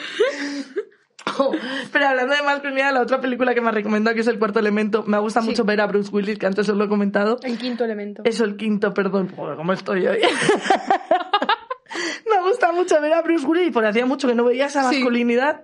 Oh, 1.39 1.51
pero 1.91 2.07
hablando 2.07 2.36
de 2.36 2.43
masculinidad, 2.43 2.93
la 2.93 3.01
otra 3.01 3.20
película 3.20 3.53
que 3.55 3.59
me 3.59 3.70
ha 3.70 3.72
recomendado, 3.72 4.13
que 4.13 4.22
es 4.22 4.28
El 4.28 4.38
Cuarto 4.38 4.59
Elemento, 4.59 5.03
me 5.07 5.18
gusta 5.18 5.41
Sí. 5.41 5.47
mucho 5.49 5.66
ver 5.66 5.82
a 5.82 5.88
Bruce 5.88 6.11
Willis, 6.13 6.38
que 6.38 6.45
antes 6.45 6.70
os 6.70 6.78
lo 6.78 6.86
he 6.86 6.88
comentado. 6.88 7.39
El 7.41 7.57
quinto 7.57 7.84
elemento. 7.84 8.22
Eso, 8.26 8.45
el 8.45 8.55
quinto, 8.55 8.93
perdón. 8.93 9.34
Joder, 9.36 9.57
¿cómo 9.57 9.74
estoy 9.74 10.05
hoy? 10.05 10.20
Me 12.30 12.41
gusta 12.47 12.72
mucho 12.72 13.01
ver 13.01 13.13
a 13.13 13.22
Bruce 13.24 13.45
Willis, 13.45 13.74
porque 13.74 13.89
hacía 13.89 14.05
mucho 14.05 14.28
que 14.28 14.36
no 14.36 14.43
veía 14.43 14.68
esa 14.68 14.88
Sí. 14.89 14.97
masculinidad. 14.97 15.63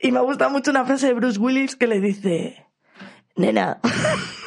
Y 0.00 0.12
me 0.12 0.20
gusta 0.20 0.48
mucho 0.48 0.70
una 0.70 0.86
frase 0.86 1.08
de 1.08 1.14
Bruce 1.14 1.38
Willis 1.38 1.76
que 1.76 1.86
le 1.88 2.00
dice: 2.00 2.66
Nena, 3.36 3.80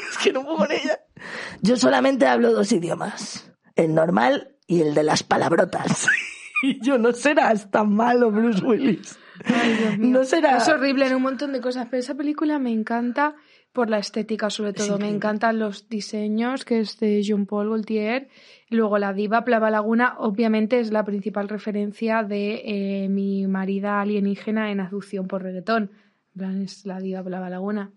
es 0.10 0.18
que 0.18 0.34
no 0.34 0.44
puedo 0.44 0.58
con 0.58 0.72
ella. 0.72 1.00
Yo 1.62 1.78
solamente 1.78 2.26
hablo 2.26 2.54
dos 2.54 2.72
idiomas: 2.72 3.54
el 3.76 3.94
normal 3.94 4.55
y 4.68 4.82
el 4.82 4.94
de 4.94 5.04
las 5.04 5.24
palabrotas. 5.24 6.08
Y 6.62 6.80
yo, 6.84 6.98
no 6.98 7.12
serás 7.12 7.70
tan 7.70 7.94
malo, 7.94 8.32
Bruce 8.32 8.64
Willis. 8.64 9.20
Ay, 9.44 9.74
Dios 9.74 9.98
mío. 9.98 10.10
No 10.10 10.24
será. 10.24 10.58
Es 10.58 10.68
horrible 10.70 11.06
en 11.06 11.14
un 11.14 11.22
montón 11.22 11.52
de 11.52 11.60
cosas, 11.60 11.88
pero 11.92 12.00
esa 12.00 12.16
película 12.16 12.58
me 12.60 12.72
encanta 12.72 13.36
por 13.74 13.90
la 13.90 14.00
estética, 14.00 14.50
sobre 14.50 14.72
todo. 14.74 14.88
Me 14.88 14.94
increíble. 14.94 15.16
encantan 15.18 15.60
los 15.60 15.90
diseños, 15.90 16.64
que 16.64 16.80
es 16.80 16.98
de 16.98 17.22
Jean-Paul 17.22 17.70
Gaultier. 17.70 18.30
Luego 18.70 18.98
la 18.98 19.14
diva 19.14 19.44
Plava 19.44 19.70
Laguna, 19.70 20.16
obviamente, 20.18 20.80
es 20.80 20.92
la 20.92 21.04
principal 21.04 21.50
referencia 21.50 22.24
de 22.24 22.62
eh, 22.66 23.10
mi 23.10 23.46
marida 23.48 24.00
alienígena 24.00 24.72
en 24.72 24.80
aducción 24.80 25.28
por 25.28 25.44
reggaetón. 25.44 25.92
En 26.34 26.40
plan, 26.40 26.62
es 26.62 26.86
la 26.86 27.00
diva 27.00 27.22
Plava 27.22 27.50
Laguna. 27.50 27.92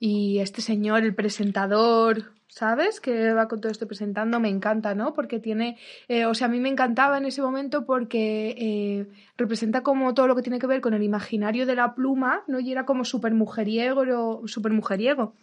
Y 0.00 0.40
este 0.40 0.62
señor, 0.62 1.04
el 1.04 1.14
presentador, 1.14 2.32
¿sabes? 2.50 3.00
Que 3.00 3.32
va 3.32 3.48
con 3.48 3.60
todo 3.60 3.72
esto 3.72 3.86
presentando, 3.86 4.40
me 4.40 4.48
encanta, 4.48 4.94
¿no? 4.94 5.14
Porque 5.14 5.38
tiene, 5.38 5.78
eh, 6.08 6.26
o 6.26 6.34
sea, 6.34 6.48
a 6.48 6.50
mí 6.50 6.60
me 6.60 6.68
encantaba 6.68 7.16
en 7.16 7.24
ese 7.24 7.40
momento 7.40 7.86
porque 7.86 8.54
eh, 8.58 9.06
representa 9.38 9.82
como 9.82 10.12
todo 10.12 10.26
lo 10.26 10.36
que 10.36 10.42
tiene 10.42 10.58
que 10.58 10.66
ver 10.66 10.80
con 10.80 10.92
el 10.92 11.02
imaginario 11.02 11.64
de 11.64 11.76
la 11.76 11.94
pluma, 11.94 12.42
¿no? 12.48 12.60
Y 12.60 12.72
era 12.72 12.84
como 12.84 13.04
súper 13.04 13.32
mujeriego, 13.32 14.46
súper 14.46 14.72
mujeriego. 14.72 15.34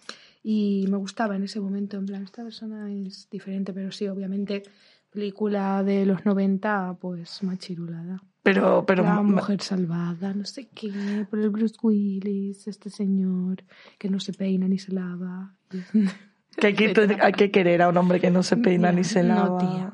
Y 0.44 0.86
me 0.90 0.98
gustaba 0.98 1.36
en 1.36 1.44
ese 1.44 1.60
momento, 1.60 1.98
en 1.98 2.06
plan, 2.06 2.24
esta 2.24 2.44
persona 2.44 2.92
es 2.92 3.30
diferente, 3.30 3.74
pero 3.74 3.92
sí, 3.92 4.08
obviamente, 4.08 4.64
película 5.10 5.84
de 5.84 6.06
los 6.06 6.26
90, 6.26 6.98
pues 7.02 7.42
machirulada. 7.42 8.22
Pero, 8.44 8.86
pero 8.86 9.04
la 9.04 9.22
mujer 9.22 9.62
salvada, 9.62 10.34
no 10.34 10.46
sé 10.46 10.70
qué, 10.74 11.26
por 11.30 11.40
el 11.40 11.50
Bruce 11.50 11.76
Willis, 11.82 12.66
este 12.68 12.90
señor 12.90 13.64
que 13.98 14.10
no 14.10 14.22
se 14.22 14.32
peina 14.32 14.70
ni 14.70 14.78
se 14.78 14.94
lava. 14.94 15.54
Que 16.60 16.68
hay 16.68 16.74
que, 16.76 17.18
hay 17.22 17.32
que 17.34 17.52
querer 17.52 17.82
a 17.82 17.90
un 17.90 17.98
hombre 17.98 18.20
que 18.20 18.30
no 18.32 18.44
se 18.44 18.58
peina 18.58 18.92
ni 18.92 19.04
se 19.04 19.24
no, 19.24 19.36
lava. 19.36 19.58
tía. 19.60 19.92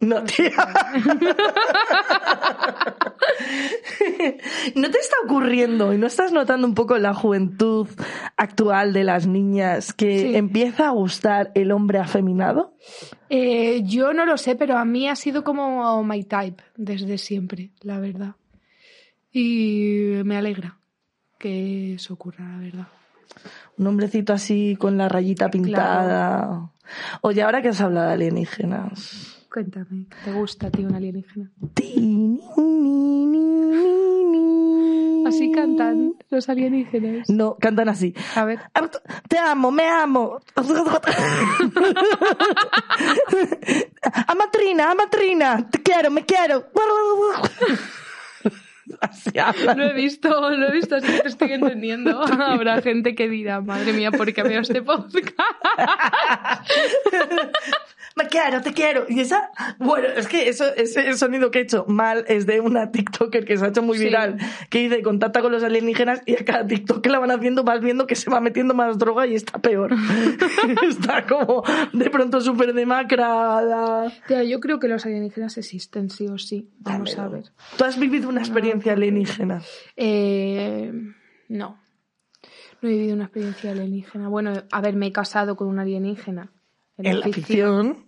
No, 0.00 0.22
tía. 0.24 0.52
¿No 4.74 4.90
te 4.90 4.98
está 4.98 5.16
ocurriendo 5.24 5.92
y 5.92 5.98
no 5.98 6.06
estás 6.06 6.32
notando 6.32 6.66
un 6.66 6.74
poco 6.74 6.98
la 6.98 7.14
juventud 7.14 7.88
actual 8.36 8.92
de 8.92 9.04
las 9.04 9.26
niñas 9.26 9.92
que 9.92 10.18
Sí. 10.20 10.36
empieza 10.36 10.88
a 10.88 10.90
gustar 10.90 11.50
el 11.54 11.72
hombre 11.72 11.98
afeminado? 11.98 12.74
Eh, 13.28 13.82
yo 13.84 14.12
no 14.12 14.24
lo 14.24 14.36
sé, 14.36 14.54
pero 14.54 14.76
a 14.78 14.84
mí 14.84 15.08
ha 15.08 15.16
sido 15.16 15.44
como 15.44 16.02
my 16.04 16.24
type 16.24 16.62
desde 16.76 17.18
siempre, 17.18 17.70
la 17.82 17.98
verdad. 17.98 18.34
Y 19.32 20.12
me 20.24 20.36
alegra 20.36 20.78
que 21.38 21.94
eso 21.94 22.14
ocurra, 22.14 22.44
la 22.48 22.58
verdad. 22.58 22.86
Un 23.78 23.86
hombrecito 23.86 24.32
así 24.32 24.76
con 24.78 24.98
la 24.98 25.08
rayita 25.08 25.50
pintada. 25.50 26.70
Oye, 27.20 27.42
ahora 27.42 27.62
que 27.62 27.68
has 27.68 27.80
hablado 27.80 28.08
de 28.08 28.14
alienígenas. 28.14 29.36
Cuéntame, 29.52 30.06
¿te 30.24 30.32
gusta, 30.32 30.70
tío, 30.70 30.88
un 30.88 30.94
alienígena? 30.94 31.50
Ti, 31.74 31.94
ni, 31.96 32.40
ni. 33.26 33.48
Así 35.26 35.50
cantan 35.52 36.14
los 36.30 36.48
alienígenas. 36.48 37.28
No, 37.30 37.56
cantan 37.56 37.88
así. 37.88 38.14
A 38.34 38.44
ver. 38.44 38.60
Te 39.28 39.38
amo, 39.38 39.70
me 39.70 39.86
amo. 39.88 40.40
Amatrina, 44.26 44.90
amatrina. 44.90 45.68
Te 45.70 45.82
quiero, 45.82 46.10
me 46.10 46.24
quiero. 46.24 46.64
Así 49.00 49.38
hablan. 49.38 49.78
Lo 49.78 49.84
he 49.84 49.94
visto, 49.94 50.50
lo 50.50 50.68
he 50.68 50.72
visto, 50.72 50.96
así 50.96 51.06
que 51.06 51.20
te 51.20 51.28
estoy 51.28 51.52
entendiendo. 51.52 52.22
Habrá 52.22 52.82
gente 52.82 53.14
que 53.14 53.28
dirá, 53.28 53.60
madre 53.60 53.92
mía, 53.92 54.10
¿por 54.10 54.32
qué 54.32 54.42
veo 54.42 54.60
este 54.60 54.82
podcast? 54.82 55.38
Me 58.18 58.26
quiero, 58.26 58.60
te 58.62 58.72
quiero. 58.72 59.06
Y 59.08 59.20
esa, 59.20 59.50
bueno, 59.78 60.08
es 60.08 60.26
que 60.26 60.48
eso, 60.48 60.64
ese 60.74 61.16
sonido 61.16 61.50
que 61.50 61.60
he 61.60 61.62
hecho 61.62 61.84
mal 61.88 62.24
es 62.28 62.46
de 62.46 62.60
una 62.60 62.90
TikToker 62.90 63.44
que 63.44 63.56
se 63.56 63.64
ha 63.64 63.68
hecho 63.68 63.82
muy 63.82 63.96
Sí. 63.98 64.04
viral, 64.04 64.38
que 64.70 64.80
dice 64.80 65.02
contacta 65.02 65.40
con 65.40 65.52
los 65.52 65.62
alienígenas 65.62 66.20
y 66.26 66.34
a 66.34 66.44
cada 66.44 66.66
TikTok 66.66 67.00
que 67.02 67.10
la 67.10 67.18
van 67.20 67.30
haciendo 67.30 67.62
vas 67.64 67.80
viendo 67.80 68.06
que 68.06 68.16
se 68.16 68.28
va 68.28 68.40
metiendo 68.40 68.74
más 68.74 68.98
droga 68.98 69.26
y 69.26 69.34
está 69.34 69.58
peor. 69.60 69.92
está 70.88 71.26
como 71.26 71.62
de 71.92 72.10
pronto 72.10 72.40
súper 72.40 72.72
demacrada. 72.74 74.12
Tía, 74.26 74.42
yo 74.44 74.60
creo 74.60 74.78
que 74.80 74.88
los 74.88 75.06
alienígenas 75.06 75.56
existen, 75.58 76.10
sí 76.10 76.26
o 76.26 76.38
sí. 76.38 76.68
Vamos 76.80 77.18
a 77.18 77.28
ver. 77.28 77.44
¿Tú 77.76 77.84
has 77.84 77.98
vivido 77.98 78.28
una 78.28 78.40
experiencia 78.40 78.92
alienígena? 78.94 79.62
Eh, 79.96 80.92
no. 81.48 81.78
No 82.80 82.88
he 82.88 82.92
vivido 82.92 83.14
una 83.14 83.24
experiencia 83.24 83.70
alienígena. 83.72 84.28
Bueno, 84.28 84.52
a 84.70 84.80
ver, 84.80 84.94
me 84.94 85.06
he 85.08 85.12
casado 85.12 85.56
con 85.56 85.68
un 85.68 85.78
alienígena. 85.78 86.52
En 87.00 87.20
la 87.20 87.26
ficción. 87.26 88.06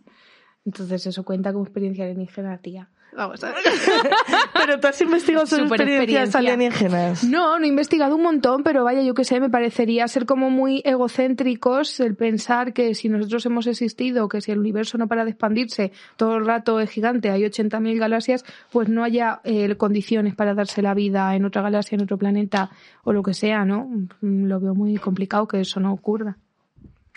Entonces 0.65 1.07
eso 1.07 1.25
cuenta 1.25 1.53
como 1.53 1.65
experiencia 1.65 2.05
alienígena, 2.05 2.59
tía. 2.59 2.89
Vamos 3.17 3.43
a 3.43 3.49
ver. 3.49 3.57
Pero 4.55 4.79
tú 4.79 4.87
has 4.87 5.01
investigado 5.01 5.45
sobre 5.47 5.65
experiencias 5.65 6.29
experiencia. 6.29 6.39
alienígenas. 6.39 7.25
No, 7.25 7.59
no 7.59 7.65
he 7.65 7.69
investigado 7.69 8.15
un 8.15 8.23
montón, 8.23 8.63
pero 8.63 8.85
vaya, 8.85 9.03
yo 9.03 9.15
qué 9.15 9.25
sé, 9.25 9.41
me 9.41 9.51
parecería 9.51 10.07
ser 10.07 10.27
como 10.27 10.49
muy 10.49 10.81
egocéntricos 10.85 11.99
el 11.99 12.15
pensar 12.15 12.73
que 12.73 12.95
si 12.95 13.09
nosotros 13.09 13.45
hemos 13.47 13.67
existido, 13.67 14.29
que 14.29 14.41
si 14.41 14.53
el 14.53 14.61
universo 14.61 14.97
no 14.97 15.09
para 15.09 15.25
de 15.25 15.31
expandirse, 15.31 15.91
todo 16.17 16.37
el 16.37 16.47
rato 16.47 16.79
es 16.79 16.89
gigante, 16.91 17.31
hay 17.31 17.43
80.000 17.43 17.99
galaxias, 17.99 18.45
pues 18.71 18.89
no 18.89 19.03
haya 19.03 19.41
eh, 19.43 19.75
condiciones 19.77 20.37
para 20.37 20.55
darse 20.55 20.81
la 20.81 20.95
vida 20.95 21.35
en 21.35 21.45
otra 21.45 21.63
galaxia, 21.63 21.97
en 21.97 22.03
otro 22.03 22.17
planeta 22.17 22.71
o 23.03 23.13
lo 23.13 23.25
que 23.25 23.35
sea, 23.35 23.65
¿no? 23.65 23.89
Mm, 24.21 24.45
Lo 24.45 24.61
veo 24.61 24.75
muy 24.77 24.97
complicado 24.99 25.49
que 25.49 25.61
eso 25.61 25.81
no 25.81 25.93
ocurra. 25.93 26.37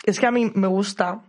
Es 0.04 0.18
que 0.18 0.26
a 0.26 0.32
mí 0.32 0.50
me 0.54 0.66
gusta. 0.66 1.22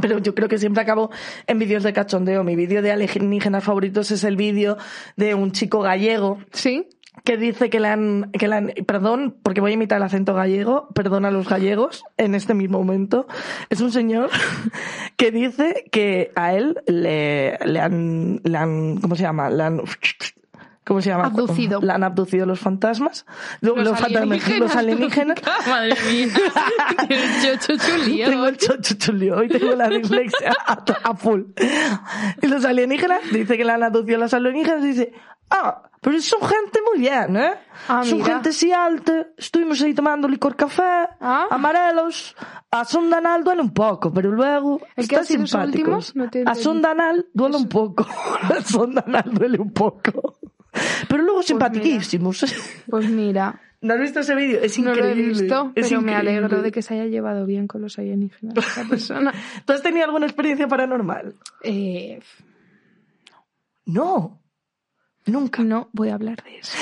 Pero 0.00 0.18
yo 0.18 0.34
creo 0.34 0.48
que 0.48 0.58
siempre 0.58 0.82
acabo 0.82 1.10
en 1.46 1.58
vídeos 1.58 1.82
de 1.82 1.92
cachondeo. 1.92 2.44
Mi 2.44 2.56
vídeo 2.56 2.82
de 2.82 2.92
alienígenas 2.92 3.64
favoritos 3.64 4.10
es 4.10 4.24
el 4.24 4.36
vídeo 4.36 4.76
de 5.16 5.34
un 5.34 5.52
chico 5.52 5.80
gallego 5.80 6.38
¿Sí? 6.52 6.88
que 7.24 7.36
dice 7.36 7.70
que 7.70 7.80
le 7.80 7.88
han, 7.88 8.30
que 8.32 8.48
le 8.48 8.54
han, 8.54 8.72
perdón, 8.86 9.36
porque 9.42 9.60
voy 9.60 9.72
a 9.72 9.74
imitar 9.74 9.98
el 9.98 10.04
acento 10.04 10.34
gallego, 10.34 10.88
perdón 10.94 11.24
a 11.24 11.30
los 11.30 11.48
gallegos 11.48 12.04
en 12.16 12.34
este 12.34 12.54
mismo 12.54 12.78
momento, 12.78 13.26
es 13.70 13.80
un 13.80 13.92
señor 13.92 14.30
que 15.16 15.30
dice 15.30 15.84
que 15.90 16.32
a 16.34 16.54
él 16.54 16.76
le, 16.86 17.58
le 17.64 17.80
han, 17.80 18.40
le 18.44 18.58
han, 18.58 18.98
¿cómo 19.00 19.16
se 19.16 19.22
llama? 19.22 19.50
Le 19.50 19.62
han, 19.62 19.82
¿cómo 20.88 21.02
se 21.02 21.10
llama? 21.10 21.26
Abducido. 21.26 21.80
Le 21.82 21.92
han 21.92 22.02
abducido 22.02 22.46
los 22.46 22.58
fantasmas, 22.58 23.26
los, 23.60 23.76
Los 23.76 23.88
los 23.88 24.00
fantasmas, 24.00 24.58
los 24.58 24.74
alienígenas. 24.74 25.38
Madre 25.68 25.94
mía. 26.10 26.28
Tienes 27.06 27.42
chocho 27.44 27.76
chulío. 27.76 28.30
Tengo 28.30 28.46
el 28.46 28.56
chocho 28.56 28.94
chulio, 28.94 29.36
hoy 29.36 29.48
tengo 29.48 29.74
la 29.74 29.88
dislexia 29.88 30.52
a, 30.66 30.82
a 31.04 31.14
full. 31.14 31.42
Y 32.42 32.46
los 32.46 32.64
alienígenas, 32.64 33.20
dice 33.30 33.56
que 33.58 33.64
la 33.64 33.74
han 33.74 33.82
abducido 33.82 34.18
los 34.18 34.32
alienígenas, 34.32 34.82
dice, 34.82 35.12
ah, 35.50 35.82
pero 36.00 36.20
son 36.20 36.40
gente 36.40 36.80
muy 36.90 37.00
bien, 37.00 37.36
¿eh? 37.36 37.52
Ah, 37.88 38.02
son 38.04 38.24
gente 38.24 38.50
así 38.50 38.72
alta, 38.72 39.26
estuvimos 39.36 39.82
ahí 39.82 39.92
tomando 39.94 40.26
licor 40.28 40.56
café, 40.56 41.08
Ah. 41.20 41.46
amarelos, 41.50 42.36
a 42.70 42.84
Sondanal 42.84 43.44
duele 43.44 43.62
un 43.62 43.72
poco, 43.72 44.12
pero 44.12 44.30
luego 44.30 44.80
¿El 44.96 45.08
qué 45.08 45.16
están 45.16 45.46
simpáticos. 45.46 46.14
No 46.14 46.30
a. 46.46 46.54
Sondanal 46.54 47.26
duele 47.34 47.56
un 47.56 47.68
poco, 47.68 48.06
a 48.42 48.62
Sondanal 48.62 49.30
duele 49.32 49.58
un 49.58 49.72
poco. 49.72 50.37
Pero 51.08 51.22
luego 51.22 51.42
simpatiquísimos. 51.42 52.44
Pues 52.88 53.08
mira, 53.08 53.60
¿No 53.80 53.94
has 53.94 54.00
visto 54.00 54.20
ese 54.20 54.34
vídeo? 54.34 54.60
Es 54.60 54.76
no 54.80 54.92
lo 54.94 55.04
he 55.04 55.10
increíble. 55.10 55.42
visto, 55.42 55.72
es 55.76 55.88
pero 55.88 56.00
me 56.02 56.10
increíble. 56.12 56.36
alegro 56.38 56.62
de 56.62 56.72
que 56.72 56.82
se 56.82 56.94
haya 56.94 57.06
llevado 57.06 57.46
bien 57.46 57.68
con 57.68 57.80
los 57.80 57.96
alienígenas 57.98 58.56
esa 58.56 58.84
persona. 58.88 59.32
¿Tú 59.64 59.72
has 59.72 59.82
tenido 59.82 60.04
alguna 60.04 60.26
experiencia 60.26 60.66
paranormal? 60.66 61.34
Eh, 61.62 62.18
No. 63.86 64.40
Nunca. 65.26 65.62
no 65.62 65.90
voy 65.92 66.08
a 66.08 66.14
hablar 66.14 66.42
de 66.42 66.58
eso. 66.58 66.76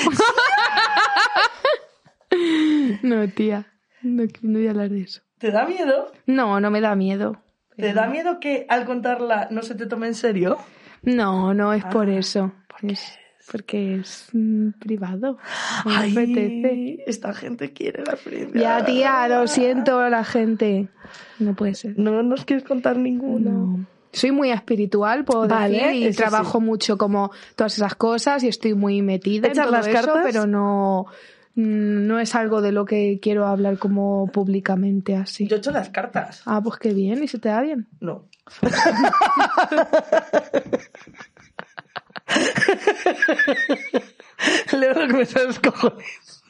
no, 3.03 3.29
tía, 3.29 3.67
no, 4.03 4.25
no 4.43 4.59
voy 4.59 4.67
a 4.67 4.71
hablar 4.71 4.91
de 4.91 5.03
eso. 5.03 5.21
¿Te 5.39 5.51
da 5.51 5.67
miedo? 5.67 6.13
No, 6.27 6.61
no 6.61 6.71
me 6.71 6.81
da 6.81 6.95
miedo. 6.95 7.43
¿Te 7.77 7.93
da 7.93 8.07
miedo 8.09 8.41
que 8.41 8.65
al 8.69 8.85
contarla 8.87 9.49
no 9.51 9.63
se 9.63 9.75
te 9.75 9.87
tome 9.87 10.07
en 10.07 10.15
serio? 10.15 10.57
No, 11.03 11.53
no 11.55 11.73
es 11.75 11.85
por 11.85 12.09
Ah, 12.09 12.15
eso. 12.19 12.53
Es 12.83 13.19
porque 13.51 13.97
es 13.97 14.29
mm, 14.33 14.71
privado. 14.79 15.39
No 15.85 15.91
me 15.91 15.97
apetece. 15.97 17.05
Esta 17.07 17.33
gente 17.33 17.73
quiere 17.73 18.05
la 18.05 18.13
experiencia. 18.13 18.61
Ya, 18.61 18.85
tía, 18.85 19.29
lo 19.29 19.47
siento 19.47 20.09
la 20.09 20.25
gente. 20.25 20.89
No 21.39 21.55
puede 21.55 21.75
ser. 21.75 21.99
No 21.99 22.23
nos 22.23 22.45
quieres 22.45 22.65
contar 22.65 22.97
ninguno. 22.97 23.51
No. 23.51 23.87
Soy 24.13 24.33
muy 24.33 24.51
espiritual, 24.51 25.25
puedo 25.25 25.47
Vale, 25.47 25.79
decir, 25.79 26.11
y 26.11 26.15
trabajo 26.15 26.59
sí. 26.59 26.65
mucho 26.65 26.97
como 26.97 27.31
todas 27.55 27.77
esas 27.77 27.95
cosas 27.97 28.43
y 28.45 28.49
estoy 28.49 28.73
muy 28.73 29.03
metida 29.03 29.47
en 29.47 29.53
¿Echas 29.53 29.67
todo 29.67 29.77
las 29.77 29.87
eso, 29.87 29.95
cartas? 29.95 30.23
pero 30.25 30.47
no, 30.47 31.05
mm, 31.55 32.07
no 32.07 32.19
es 32.19 32.35
algo 32.35 32.63
de 32.63 32.73
lo 32.73 32.87
que 32.87 33.19
quiero 33.21 33.47
hablar 33.47 33.77
como 33.77 34.31
públicamente 34.33 35.17
así. 35.17 35.47
Yo 35.47 35.57
he 35.57 35.59
hecho 35.59 35.71
las 35.71 35.91
cartas. 35.91 36.43
Ah, 36.47 36.63
pues 36.63 36.79
qué 36.79 36.95
bien, 36.95 37.23
y 37.23 37.29
se 37.29 37.39
te 37.39 37.51
da 37.51 37.61
bien. 37.61 37.89
No. 38.01 38.25
Leo 44.79 44.93
lo 44.95 45.07
que 45.09 45.15
me 45.15 45.25
sale 45.25 45.47
los 45.47 45.59
cojones. 45.61 46.43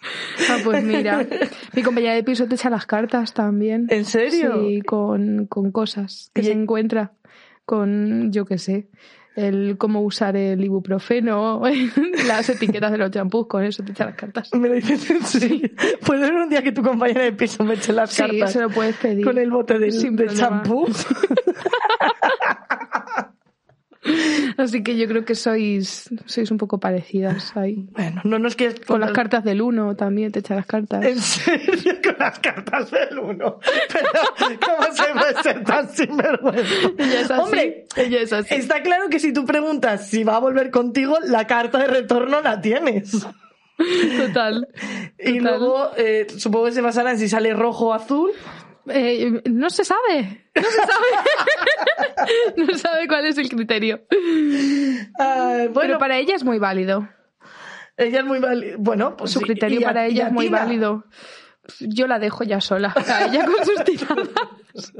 Ah, 0.50 0.58
pues 0.62 0.84
mira, 0.84 1.26
mi 1.74 1.82
compañera 1.82 2.14
de 2.14 2.22
piso 2.22 2.46
te 2.46 2.54
echa 2.54 2.70
las 2.70 2.86
cartas 2.86 3.34
también. 3.34 3.86
¿En 3.90 4.04
serio? 4.04 4.60
Sí, 4.60 4.82
con, 4.82 5.46
con 5.46 5.72
cosas 5.72 6.30
que 6.32 6.42
se 6.42 6.52
encuentra. 6.52 7.12
Con, 7.64 8.30
yo 8.30 8.44
qué 8.44 8.58
sé, 8.58 8.86
el 9.34 9.76
cómo 9.76 10.02
usar 10.02 10.36
el 10.36 10.62
ibuprofeno, 10.64 11.60
las 12.28 12.48
etiquetas 12.48 12.92
de 12.92 12.98
los 12.98 13.10
champús, 13.10 13.48
con 13.48 13.64
eso 13.64 13.82
te 13.82 13.90
echa 13.90 14.04
las 14.04 14.14
cartas. 14.14 14.54
Me 14.54 14.68
lo 14.68 14.74
dices 14.74 15.10
en 15.10 15.22
serio. 15.24 15.68
¿Puede 16.04 16.26
haber 16.26 16.42
un 16.42 16.48
día 16.48 16.62
que 16.62 16.70
tu 16.70 16.82
compañera 16.82 17.24
de 17.24 17.32
piso 17.32 17.64
me 17.64 17.74
eche 17.74 17.92
las 17.92 18.12
Sí, 18.12 18.22
cartas 18.22 18.52
se 18.52 18.60
lo 18.60 18.70
puedes 18.70 18.94
pedir. 18.96 19.24
con 19.24 19.36
el 19.38 19.50
bote 19.50 19.80
de, 19.80 19.90
Sin 19.90 20.14
de 20.14 20.28
champú? 20.28 20.86
Así 24.56 24.82
que 24.82 24.96
yo 24.96 25.06
creo 25.06 25.24
que 25.24 25.34
sois, 25.34 26.08
sois 26.26 26.50
un 26.50 26.58
poco 26.58 26.78
parecidas 26.78 27.56
ahí. 27.56 27.88
Bueno, 27.92 28.22
no 28.24 28.38
nos 28.38 28.56
quieres 28.56 28.80
Con 28.80 29.00
las 29.00 29.12
cartas 29.12 29.44
del 29.44 29.62
uno 29.62 29.96
también 29.96 30.32
te 30.32 30.40
echa 30.40 30.54
las 30.54 30.66
cartas. 30.66 31.04
En 31.04 31.20
serio, 31.20 31.94
con 32.02 32.16
las 32.18 32.38
cartas 32.38 32.90
del 32.90 33.18
uno. 33.18 33.58
Pero, 33.92 34.58
¿cómo 34.60 34.92
se 34.92 35.12
puede 35.12 35.42
ser 35.42 35.64
tan 35.64 35.88
sinvergüenza? 35.88 36.74
Ella 36.98 37.20
es 37.20 37.30
así. 37.30 37.40
Hombre, 37.40 37.84
ella 37.96 38.20
es 38.20 38.32
así. 38.32 38.54
está 38.54 38.82
claro 38.82 39.08
que 39.08 39.18
si 39.18 39.32
tú 39.32 39.44
preguntas 39.44 40.08
si 40.08 40.24
va 40.24 40.36
a 40.36 40.40
volver 40.40 40.70
contigo, 40.70 41.18
la 41.24 41.46
carta 41.46 41.78
de 41.78 41.86
retorno 41.86 42.40
la 42.40 42.60
tienes. 42.60 43.26
Total. 44.18 44.68
Y 45.18 45.38
Total. 45.38 45.42
luego, 45.42 45.90
eh, 45.96 46.26
supongo 46.36 46.66
que 46.66 46.72
se 46.72 46.80
basará 46.80 47.10
en 47.10 47.18
si 47.18 47.28
sale 47.28 47.52
rojo 47.52 47.88
o 47.88 47.92
azul. 47.92 48.30
Eh, 48.88 49.42
no 49.50 49.70
se 49.70 49.84
sabe. 49.84 50.48
No 50.54 50.62
se 50.62 50.76
sabe. 50.76 52.54
no 52.56 52.78
sabe 52.78 53.08
cuál 53.08 53.26
es 53.26 53.38
el 53.38 53.48
criterio. 53.48 54.02
Ah, 55.18 55.66
bueno, 55.70 55.80
Pero 55.80 55.98
para 55.98 56.18
ella 56.18 56.34
es 56.34 56.44
muy 56.44 56.58
válido. 56.58 57.08
ella 57.96 58.20
es 58.20 58.24
muy 58.24 58.40
mal. 58.40 58.76
Bueno, 58.78 59.16
pues 59.16 59.30
Su 59.32 59.40
criterio 59.40 59.80
y 59.80 59.84
para 59.84 60.08
y 60.08 60.12
ella 60.12 60.26
es 60.28 60.32
muy 60.32 60.46
Tina. 60.46 60.58
válido. 60.60 61.04
Yo 61.80 62.06
la 62.06 62.20
dejo 62.20 62.44
ya 62.44 62.60
sola. 62.60 62.94
A 62.94 63.24
ella 63.26 63.44
con 63.44 63.64
sus 63.64 63.82
tiradas. 63.84 64.92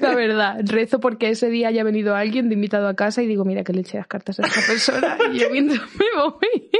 La 0.00 0.14
verdad, 0.14 0.56
rezo 0.64 0.98
porque 0.98 1.28
ese 1.30 1.48
día 1.50 1.68
haya 1.68 1.84
venido 1.84 2.16
alguien 2.16 2.48
de 2.48 2.54
invitado 2.56 2.88
a 2.88 2.94
casa 2.96 3.22
y 3.22 3.26
digo, 3.28 3.44
mira 3.44 3.62
que 3.62 3.72
le 3.72 3.82
eché 3.82 3.96
las 3.98 4.08
cartas 4.08 4.40
a 4.40 4.46
esta 4.46 4.60
persona. 4.66 5.16
Y 5.32 5.38
yo 5.38 5.50
mientras 5.50 5.80
me 5.94 6.06
voy. 6.20 6.70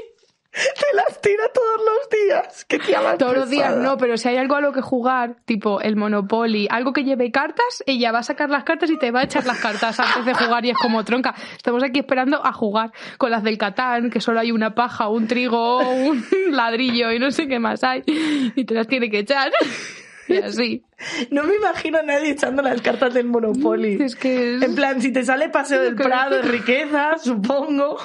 Te 0.51 0.97
las 0.97 1.21
tira 1.21 1.45
todos 1.53 1.81
los 1.85 2.11
días. 2.11 2.65
Qué 2.65 2.79
tía 2.79 3.01
más 3.03 3.19
Todos 3.19 3.37
los 3.37 3.51
días 3.51 3.77
no, 3.77 3.97
pero 3.99 4.17
si 4.17 4.29
hay 4.29 4.37
algo 4.39 4.57
a 4.57 4.61
lo 4.61 4.73
que 4.73 4.81
jugar, 4.81 5.37
tipo 5.45 5.81
el 5.81 5.95
Monopoly, 5.95 6.67
algo 6.71 6.93
que 6.93 7.05
lleve 7.05 7.31
cartas, 7.31 7.85
ella 7.87 8.13
va 8.13 8.21
a 8.21 8.23
sacar 8.23 8.49
las 8.51 8.65
cartas 8.65 8.91
y 8.91 8.99
te 8.99 9.11
va 9.11 9.21
a 9.21 9.25
echar 9.25 9.45
las 9.47 9.59
cartas 9.61 10.01
antes 10.01 10.25
de 10.25 10.35
jugar 10.35 10.65
y 10.65 10.71
es 10.71 10.79
como 10.79 11.05
tronca. 11.05 11.35
Estamos 11.57 11.85
aquí 11.85 12.01
esperando 12.01 12.45
a 12.45 12.53
jugar 12.53 12.93
con 13.19 13.31
las 13.31 13.43
del 13.43 13.59
Catán, 13.59 14.11
que 14.11 14.21
solo 14.21 14.41
hay 14.41 14.51
una 14.51 14.75
paja, 14.75 15.09
un 15.09 15.29
trigo, 15.29 15.79
un 15.79 16.25
ladrillo 16.51 17.13
y 17.13 17.19
no 17.19 17.31
sé 17.31 17.47
qué 17.47 17.59
más 17.59 17.85
hay. 17.85 18.03
Y 18.07 18.65
te 18.65 18.75
las 18.75 18.87
tiene 18.89 19.11
que 19.11 19.21
echar. 19.21 19.53
Y 20.31 20.37
así. 20.43 20.85
No 21.31 21.43
me 21.45 21.55
imagino 21.55 22.01
a 22.01 22.03
nadie 22.03 22.33
echando 22.33 22.61
las 22.61 22.83
cartas 22.83 23.15
del 23.15 23.25
Monopoly. 23.29 23.97
Es 24.03 24.15
que 24.15 24.57
es- 24.57 24.63
En 24.63 24.75
plan, 24.75 25.01
si 25.01 25.11
te 25.11 25.25
sale 25.25 25.49
Paseo 25.49 25.81
del. 25.81 25.95
Prado, 25.95 26.43
riqueza, 26.43 27.17
supongo. 27.17 27.97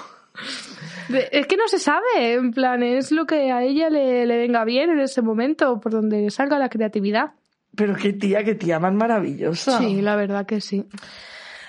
Es 1.32 1.48
que 1.48 1.58
no 1.58 1.68
se 1.68 1.80
sabe, 1.80 2.34
en 2.34 2.52
plan, 2.52 2.84
es 2.84 3.12
lo 3.12 3.26
que 3.26 3.52
a 3.52 3.64
ella 3.64 3.90
le, 3.90 4.26
le 4.26 4.38
venga 4.38 4.64
bien 4.66 4.90
en 4.90 5.00
ese 5.00 5.22
momento, 5.22 5.80
por 5.80 5.92
donde 5.92 6.30
salga 6.30 6.60
la 6.60 6.70
creatividad. 6.70 7.32
Pero 7.76 7.96
qué 7.96 8.14
tía, 8.14 8.44
qué 8.44 8.56
tía 8.56 8.80
más 8.80 8.94
maravillosa. 8.94 9.80
Sí, 9.80 10.02
la 10.02 10.16
verdad 10.16 10.46
que 10.46 10.62
sí. 10.62 10.86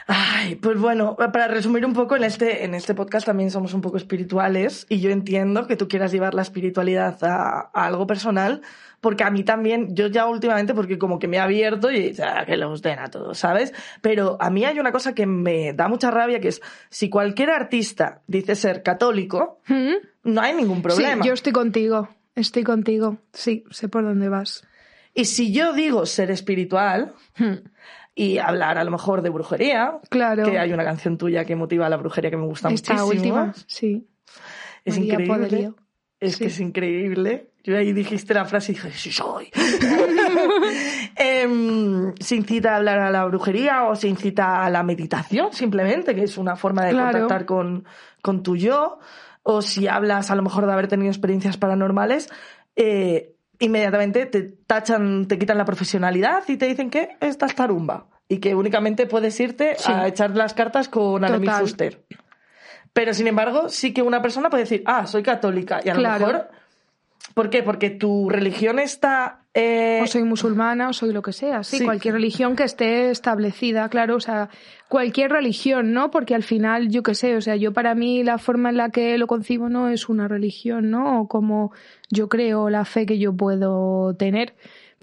Ay, 0.07 0.57
pues 0.57 0.79
bueno, 0.79 1.17
para 1.17 1.49
resumir 1.49 1.87
un 1.87 1.95
poco, 1.95 2.17
en 2.17 2.25
este, 2.25 2.65
en 2.65 2.75
este 2.75 2.95
podcast 2.95 3.25
también 3.25 3.51
somos 3.51 3.73
un 3.73 3.81
poco 3.81 3.97
espirituales 3.97 4.85
y 4.91 5.01
yo 5.01 5.11
entiendo 5.11 5.67
que 5.67 5.77
tú 5.77 5.89
quieras 5.89 6.13
llevar 6.13 6.35
la 6.35 6.43
espiritualidad 6.43 7.25
a, 7.25 7.71
a 7.73 7.87
algo 7.87 8.07
personal, 8.07 8.61
porque 9.05 9.23
a 9.23 9.31
mí 9.31 9.45
también, 9.45 9.95
yo 9.95 10.09
ya 10.09 10.27
últimamente, 10.27 10.75
porque 10.75 10.99
como 10.99 11.19
que 11.21 11.29
me 11.29 11.37
he 11.37 11.41
abierto 11.41 11.93
y 11.93 12.13
ya, 12.13 12.45
que 12.45 12.57
los 12.57 12.83
den 12.83 12.99
a 12.99 13.09
todos, 13.11 13.39
¿sabes? 13.39 13.73
Pero 14.01 14.37
a 14.41 14.51
mí 14.51 14.65
hay 14.65 14.81
una 14.81 14.91
cosa 14.91 15.15
que 15.15 15.27
me 15.27 15.73
da 15.75 15.87
mucha 15.87 16.11
rabia, 16.11 16.41
que 16.41 16.49
es, 16.49 16.61
si 16.91 17.09
cualquier 17.11 17.51
artista 17.51 18.23
dice 18.27 18.57
ser 18.57 18.83
católico, 18.83 19.61
¿Mm? 19.69 19.93
no 20.33 20.41
hay 20.41 20.55
ningún 20.55 20.83
problema. 20.83 21.23
Sí, 21.23 21.29
yo 21.29 21.35
estoy 21.35 21.53
contigo, 21.53 22.09
estoy 22.35 22.65
contigo. 22.65 23.19
Sí, 23.33 23.63
sé 23.71 23.89
por 23.89 24.03
dónde 24.03 24.29
vas. 24.29 24.67
Y 25.15 25.27
si 25.27 25.53
yo 25.53 25.73
digo 25.75 26.07
ser 26.07 26.31
espiritual 26.33 27.13
Hmm. 27.37 27.59
y 28.17 28.39
hablar 28.39 28.79
a 28.79 28.85
lo 28.85 28.91
mejor 28.91 29.23
de 29.23 29.29
brujería, 29.31 29.99
Claro. 30.09 30.45
que 30.45 30.59
hay 30.59 30.73
una 30.73 30.85
canción 30.85 31.19
tuya 31.19 31.45
que 31.45 31.55
motiva 31.57 31.87
a 31.87 31.89
la 31.89 31.97
brujería 31.99 32.31
que 32.31 32.37
me 32.37 32.47
gusta 32.47 32.71
Esta 32.71 32.95
muchísimo. 32.95 33.11
última, 33.21 33.55
sí. 33.67 34.07
Es 34.85 34.99
María 34.99 35.13
increíble. 35.15 35.37
Poderío. 35.49 35.77
Es 36.27 36.37
que 36.37 36.47
es 36.47 36.61
increíble. 36.61 37.49
Yo 37.63 37.77
ahí 37.79 37.93
dijiste 37.93 38.35
la 38.35 38.45
frase 38.45 38.73
y 38.73 38.75
dije, 38.75 38.91
sí 38.93 39.11
soy. 39.13 39.51
Em, 41.17 42.13
se 42.21 42.37
incita 42.37 42.73
a 42.73 42.77
hablar 42.77 42.99
a 42.99 43.11
la 43.11 43.25
brujería 43.25 43.85
o 43.85 43.97
se 43.97 44.09
incita 44.09 44.65
a 44.65 44.71
la 44.71 44.83
meditación, 44.83 45.53
simplemente, 45.53 46.15
que 46.15 46.25
es 46.25 46.37
una 46.39 46.57
forma 46.57 46.85
de 46.85 46.91
Claro. 46.93 47.13
contactar 47.21 47.47
con, 47.47 47.85
con 48.23 48.43
tu 48.43 48.57
yo. 48.57 48.99
O 49.43 49.63
si 49.63 49.87
hablas 49.89 50.31
a 50.31 50.37
lo 50.37 50.43
mejor 50.43 50.67
de 50.67 50.73
haber 50.73 50.89
tenido 50.89 51.11
experiencias 51.11 51.57
paranormales, 51.57 52.31
eh, 52.77 53.35
inmediatamente 53.59 54.27
te 54.27 54.43
tachan, 54.43 55.27
te 55.29 55.39
quitan 55.39 55.59
la 55.59 55.65
profesionalidad 55.65 56.43
y 56.49 56.57
te 56.57 56.67
dicen 56.67 56.91
que 56.91 57.11
estás 57.21 57.55
tarumba. 57.55 58.07
Y 58.27 58.39
que 58.39 58.55
únicamente 58.55 59.07
puedes 59.07 59.39
irte 59.39 59.75
Sí. 59.79 59.93
a 59.93 60.09
echar 60.09 60.31
las 60.35 60.55
cartas 60.55 60.89
con 60.89 61.21
Total. 61.21 61.61
Fuster. 61.61 62.03
Pero 62.95 63.13
sin 63.13 63.27
embargo, 63.27 63.69
sí 63.69 63.93
que 63.93 64.01
una 64.01 64.23
persona 64.23 64.49
puede 64.49 64.63
decir, 64.63 64.83
ah, 64.87 65.07
soy 65.07 65.23
católica. 65.23 65.81
Y 65.85 65.91
a 65.91 65.93
Claro. 65.95 66.27
lo 66.27 66.33
mejor. 66.33 66.49
¿Por 67.35 67.51
qué? 67.51 67.63
Porque 67.63 67.91
tu 67.91 68.29
religión 68.31 68.79
está. 68.79 69.41
eh, 69.57 70.01
O 70.03 70.07
soy 70.09 70.25
musulmana 70.25 70.89
o 70.89 70.93
soy 70.93 71.13
lo 71.13 71.23
que 71.23 71.33
sea, 71.33 71.63
sí, 71.63 71.79
Sí. 71.79 71.85
cualquier 71.85 72.15
religión 72.15 72.57
que 72.57 72.65
esté 72.65 73.11
establecida, 73.11 73.89
claro, 73.89 74.17
o 74.17 74.21
sea, 74.21 74.49
cualquier 74.89 75.31
religión, 75.31 75.93
¿no? 75.93 76.11
Porque 76.11 76.35
al 76.35 76.43
final, 76.43 76.89
yo 76.89 77.03
qué 77.05 77.15
sé, 77.15 77.37
o 77.37 77.41
sea, 77.41 77.55
yo 77.57 77.73
para 77.73 77.95
mí 77.95 78.25
la 78.25 78.39
forma 78.39 78.71
en 78.71 78.77
la 78.77 78.91
que 78.91 79.17
lo 79.17 79.27
concibo 79.29 79.69
no 79.69 79.89
es 79.89 80.09
una 80.09 80.27
religión, 80.29 80.91
¿no? 80.91 81.21
O 81.23 81.29
como 81.29 81.73
yo 82.11 82.29
creo 82.29 82.69
la 82.69 82.85
fe 82.85 83.07
que 83.07 83.19
yo 83.19 83.33
puedo 83.33 84.15
tener. 84.17 84.55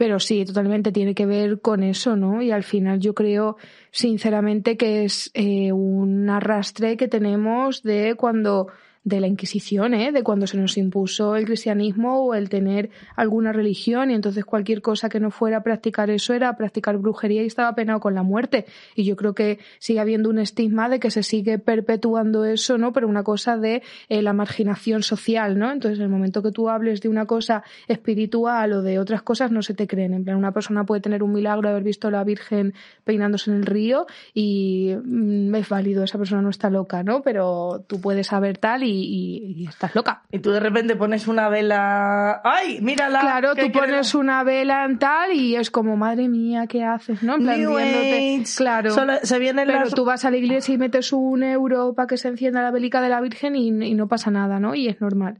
Pero 0.01 0.19
sí, 0.19 0.45
totalmente 0.45 0.91
tiene 0.91 1.13
que 1.13 1.27
ver 1.27 1.61
con 1.61 1.83
eso, 1.83 2.15
¿no? 2.15 2.41
Y 2.41 2.49
al 2.49 2.63
final 2.63 2.99
yo 2.99 3.13
creo, 3.13 3.57
sinceramente, 3.91 4.75
que 4.75 5.03
es 5.03 5.29
eh, 5.35 5.71
un 5.71 6.27
arrastre 6.27 6.97
que 6.97 7.07
tenemos 7.07 7.83
de 7.83 8.15
cuando 8.15 8.69
de 9.03 9.19
la 9.19 9.27
Inquisición, 9.27 9.95
¿eh? 9.95 10.11
de 10.11 10.21
cuando 10.21 10.45
se 10.45 10.57
nos 10.57 10.77
impuso 10.77 11.35
el 11.35 11.45
cristianismo 11.45 12.23
o 12.23 12.35
el 12.35 12.49
tener 12.49 12.91
alguna 13.15 13.51
religión 13.51 14.11
y 14.11 14.13
entonces 14.13 14.45
cualquier 14.45 14.81
cosa 14.81 15.09
que 15.09 15.19
no 15.19 15.31
fuera 15.31 15.63
practicar 15.63 16.11
eso 16.11 16.33
era 16.33 16.55
practicar 16.55 16.97
brujería 16.97 17.41
y 17.41 17.47
estaba 17.47 17.73
penado 17.73 17.99
con 17.99 18.13
la 18.13 18.21
muerte. 18.21 18.65
Y 18.95 19.03
yo 19.03 19.15
creo 19.15 19.33
que 19.33 19.59
sigue 19.79 19.99
habiendo 19.99 20.29
un 20.29 20.37
estigma 20.37 20.87
de 20.87 20.99
que 20.99 21.09
se 21.09 21.23
sigue 21.23 21.57
perpetuando 21.57 22.45
eso, 22.45 22.77
¿no? 22.77 22.93
Pero 22.93 23.07
una 23.07 23.23
cosa 23.23 23.57
de 23.57 23.81
eh, 24.09 24.21
la 24.21 24.33
marginación 24.33 25.01
social, 25.01 25.57
¿no? 25.57 25.71
Entonces, 25.71 25.97
en 25.97 26.05
el 26.05 26.09
momento 26.09 26.43
que 26.43 26.51
tú 26.51 26.69
hables 26.69 27.01
de 27.01 27.09
una 27.09 27.25
cosa 27.25 27.63
espiritual 27.87 28.73
o 28.73 28.81
de 28.83 28.99
otras 28.99 29.23
cosas, 29.23 29.51
no 29.51 29.63
se 29.63 29.73
te 29.73 29.87
creen. 29.87 30.13
En 30.13 30.23
plan, 30.23 30.37
una 30.37 30.51
persona 30.51 30.85
puede 30.85 31.01
tener 31.01 31.23
un 31.23 31.33
milagro 31.33 31.67
de 31.67 31.71
haber 31.71 31.83
visto 31.83 32.07
a 32.07 32.11
la 32.11 32.23
Virgen 32.23 32.75
peinándose 33.03 33.49
en 33.49 33.57
el 33.57 33.65
río 33.65 34.05
y 34.33 34.93
mm, 35.03 35.55
es 35.55 35.69
válido, 35.69 36.03
esa 36.03 36.19
persona 36.19 36.41
no 36.43 36.49
está 36.49 36.69
loca, 36.69 37.03
¿no? 37.03 37.23
Pero 37.23 37.83
tú 37.87 37.99
puedes 37.99 38.27
saber 38.27 38.57
tal 38.57 38.83
y, 38.83 38.90
y- 38.91 39.53
y 39.63 39.67
estás 39.67 39.95
loca. 39.95 40.23
Y 40.31 40.39
tú 40.39 40.51
de 40.51 40.59
repente 40.59 40.95
pones 40.95 41.27
una 41.27 41.49
vela. 41.49 42.41
¡Ay! 42.43 42.79
Mírala. 42.81 43.19
Claro, 43.21 43.55
tú 43.55 43.71
pones 43.71 44.13
una 44.15 44.43
vela 44.43 44.85
en 44.85 44.99
tal 44.99 45.31
y 45.33 45.55
es 45.55 45.71
como, 45.71 45.97
madre 45.97 46.27
mía, 46.29 46.67
¿qué 46.67 46.83
haces? 46.83 47.23
¿No? 47.23 47.35
En 47.35 47.43
plan, 47.43 47.59
New 47.59 47.71
viéndote- 47.77 48.41
Age. 48.41 48.55
Claro. 48.57 48.91
Solo- 48.91 49.19
se 49.23 49.39
vienen 49.39 49.67
Pero 49.67 49.79
las- 49.81 49.93
tú 49.93 50.05
vas 50.05 50.25
a 50.25 50.31
la 50.31 50.37
iglesia 50.37 50.73
y 50.73 50.77
metes 50.77 51.13
un 51.13 51.43
euro 51.43 51.93
para 51.93 52.07
que 52.07 52.17
se 52.17 52.27
encienda 52.27 52.61
la 52.61 52.71
velica 52.71 53.01
de 53.01 53.09
la 53.09 53.21
Virgen 53.21 53.55
y, 53.55 53.67
y 53.69 53.93
no 53.95 54.07
pasa 54.07 54.31
nada, 54.31 54.59
¿no? 54.59 54.75
Y 54.75 54.87
es 54.87 55.01
normal. 55.01 55.39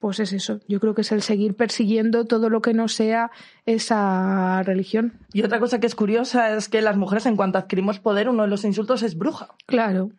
Pues 0.00 0.20
es 0.20 0.34
eso. 0.34 0.60
Yo 0.68 0.80
creo 0.80 0.94
que 0.94 1.00
es 1.00 1.12
el 1.12 1.22
seguir 1.22 1.54
persiguiendo 1.56 2.26
todo 2.26 2.50
lo 2.50 2.60
que 2.60 2.74
no 2.74 2.88
sea 2.88 3.30
esa 3.64 4.62
religión. 4.62 5.14
Y 5.32 5.42
otra 5.42 5.58
cosa 5.60 5.80
que 5.80 5.86
es 5.86 5.94
curiosa 5.94 6.54
es 6.56 6.68
que 6.68 6.82
las 6.82 6.96
mujeres, 6.96 7.26
en 7.26 7.36
cuanto 7.36 7.58
adquirimos 7.58 8.00
poder, 8.00 8.28
uno 8.28 8.42
de 8.42 8.48
los 8.48 8.64
insultos 8.64 9.02
es 9.02 9.16
bruja. 9.16 9.48
Claro. 9.66 10.10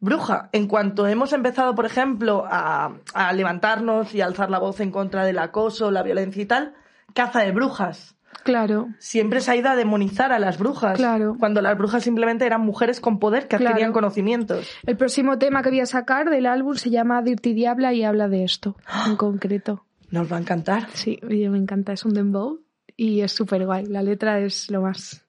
Bruja. 0.00 0.48
En 0.52 0.66
cuanto 0.66 1.06
hemos 1.06 1.32
empezado, 1.32 1.74
por 1.74 1.86
ejemplo, 1.86 2.44
a, 2.48 2.94
a 3.14 3.32
levantarnos 3.32 4.14
y 4.14 4.20
alzar 4.20 4.50
la 4.50 4.58
voz 4.58 4.80
en 4.80 4.90
contra 4.90 5.24
del 5.24 5.38
acoso, 5.38 5.90
la 5.90 6.02
violencia 6.02 6.42
y 6.42 6.46
tal, 6.46 6.74
caza 7.14 7.40
de 7.40 7.52
brujas. 7.52 8.16
Claro. 8.44 8.88
Siempre 8.98 9.40
se 9.42 9.50
ha 9.50 9.56
ido 9.56 9.68
a 9.68 9.76
demonizar 9.76 10.32
a 10.32 10.38
las 10.38 10.58
brujas. 10.58 10.96
Claro. 10.96 11.36
Cuando 11.38 11.60
las 11.60 11.76
brujas 11.76 12.02
simplemente 12.02 12.46
eran 12.46 12.62
mujeres 12.62 13.00
con 13.00 13.18
poder 13.18 13.42
que 13.48 13.56
Claro. 13.58 13.70
adquirían 13.72 13.92
conocimientos. 13.92 14.66
El 14.86 14.96
próximo 14.96 15.38
tema 15.38 15.62
que 15.62 15.68
voy 15.68 15.80
a 15.80 15.86
sacar 15.86 16.30
del 16.30 16.46
álbum 16.46 16.74
se 16.76 16.88
llama 16.90 17.20
Dirty 17.22 17.52
Diabla 17.52 17.92
y 17.92 18.02
habla 18.04 18.28
de 18.28 18.44
esto 18.44 18.76
en 19.06 19.16
concreto. 19.16 19.84
Nos 20.10 20.32
va 20.32 20.38
a 20.38 20.40
encantar. 20.40 20.88
Sí, 20.94 21.18
me 21.22 21.58
encanta. 21.58 21.92
Es 21.92 22.04
un 22.06 22.14
dembow 22.14 22.60
y 22.96 23.20
es 23.20 23.32
súper 23.32 23.66
guay. 23.66 23.84
La 23.86 24.02
letra 24.02 24.38
es 24.40 24.70
lo 24.70 24.80
más. 24.80 25.26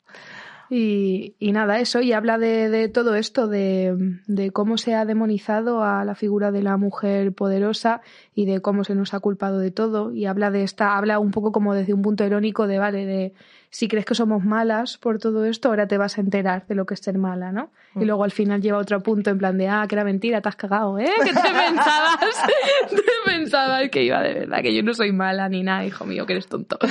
Y, 0.74 1.36
y 1.38 1.52
nada, 1.52 1.82
eso, 1.82 2.00
y 2.00 2.14
habla 2.14 2.38
de, 2.38 2.70
de 2.70 2.88
todo 2.88 3.16
esto, 3.16 3.48
de, 3.48 3.94
de 4.26 4.52
cómo 4.52 4.78
se 4.78 4.96
ha 4.96 5.04
demonizado 5.04 5.84
a 5.84 6.06
la 6.06 6.16
figura 6.16 6.54
de 6.54 6.62
la 6.64 6.78
mujer 6.78 7.34
poderosa 7.34 8.00
y 8.34 8.46
de 8.46 8.62
cómo 8.62 8.86
se 8.86 8.96
nos 8.96 9.14
ha 9.14 9.20
culpado 9.20 9.60
de 9.60 9.72
todo. 9.72 10.14
Y 10.14 10.28
habla 10.28 10.50
de 10.50 10.64
esta, 10.64 10.96
habla 10.96 11.20
un 11.20 11.32
poco 11.32 11.52
como 11.52 11.74
desde 11.74 11.94
un 11.94 12.02
punto 12.02 12.24
irónico 12.24 12.68
de, 12.68 12.80
vale, 12.80 13.06
de 13.06 13.34
si 13.74 13.88
crees 13.88 14.06
que 14.06 14.14
somos 14.16 14.44
malas 14.44 14.98
por 14.98 15.18
todo 15.18 15.46
esto, 15.46 15.70
ahora 15.70 15.88
te 15.88 15.98
vas 15.98 16.18
a 16.18 16.22
enterar 16.22 16.68
de 16.68 16.76
lo 16.76 16.86
que 16.86 16.94
es 16.94 17.00
ser 17.00 17.18
mala, 17.18 17.52
¿no? 17.54 17.72
Y 17.96 18.06
luego 18.06 18.24
al 18.26 18.32
final 18.32 18.62
lleva 18.62 18.78
otro 18.78 19.02
punto 19.02 19.30
en 19.30 19.38
plan 19.38 19.58
de, 19.58 19.68
ah, 19.70 19.86
que 19.88 19.96
era 19.96 20.04
mentira, 20.04 20.42
te 20.42 20.50
has 20.50 20.56
cagado, 20.58 21.00
¿eh? 21.00 21.10
Que 21.24 21.34
te 21.34 21.40
pensabas, 21.42 22.20
te 22.90 23.02
pensabas 23.26 23.90
que 23.90 24.04
iba 24.04 24.22
de 24.22 24.34
verdad, 24.34 24.62
que 24.62 24.76
yo 24.76 24.84
no 24.84 24.94
soy 24.94 25.12
mala 25.14 25.48
ni 25.50 25.64
nada, 25.64 25.86
hijo 25.86 26.06
mío, 26.06 26.26
que 26.26 26.34
eres 26.34 26.48
tonto. 26.48 26.78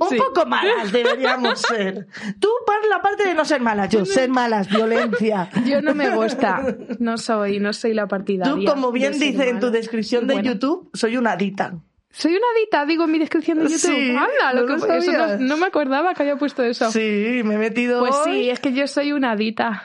Un 0.00 0.08
Sí. 0.08 0.16
poco 0.16 0.46
malas 0.46 0.90
deberíamos 0.92 1.60
ser. 1.60 2.06
Tú 2.40 2.48
por 2.66 2.88
la 2.88 3.00
parte 3.00 3.26
de 3.26 3.34
no 3.34 3.44
ser 3.44 3.60
malas, 3.60 3.88
yo 3.90 4.04
ser 4.04 4.28
malas, 4.30 4.68
violencia. 4.68 5.48
Yo 5.66 5.80
no 5.82 5.94
me 5.94 6.10
gusta, 6.10 6.64
no 6.98 7.18
soy, 7.18 7.60
no 7.60 7.72
soy 7.72 7.94
la 7.94 8.04
Tú, 8.04 8.08
partidaria. 8.08 8.70
como 8.70 8.92
bien 8.92 9.18
dice 9.18 9.48
en 9.48 9.60
tu 9.60 9.70
descripción 9.70 10.26
de 10.26 10.34
Bueno. 10.34 10.52
YouTube, 10.52 10.90
soy 10.94 11.16
una 11.16 11.36
dita. 11.36 11.74
Soy 12.12 12.32
una 12.32 12.46
dita, 12.60 12.84
digo 12.84 13.04
en 13.04 13.10
mi 13.10 13.18
descripción 13.18 13.58
de 13.58 13.64
YouTube. 13.64 13.78
Sí, 13.78 14.10
Anda, 14.10 14.52
lo 14.52 14.66
¿no 14.66 14.66
que 14.66 14.86
lo 14.86 14.94
eso 14.94 15.38
no, 15.38 15.56
me 15.56 15.66
acordaba 15.66 16.12
que 16.14 16.22
había 16.22 16.36
puesto 16.36 16.62
eso. 16.62 16.90
Sí, 16.90 17.40
me 17.44 17.54
he 17.54 17.58
metido. 17.58 18.00
Pues 18.00 18.14
hoy, 18.14 18.32
sí, 18.32 18.50
es 18.50 18.60
que 18.60 18.72
yo 18.72 18.86
soy 18.86 19.12
una 19.12 19.34
dita. 19.34 19.84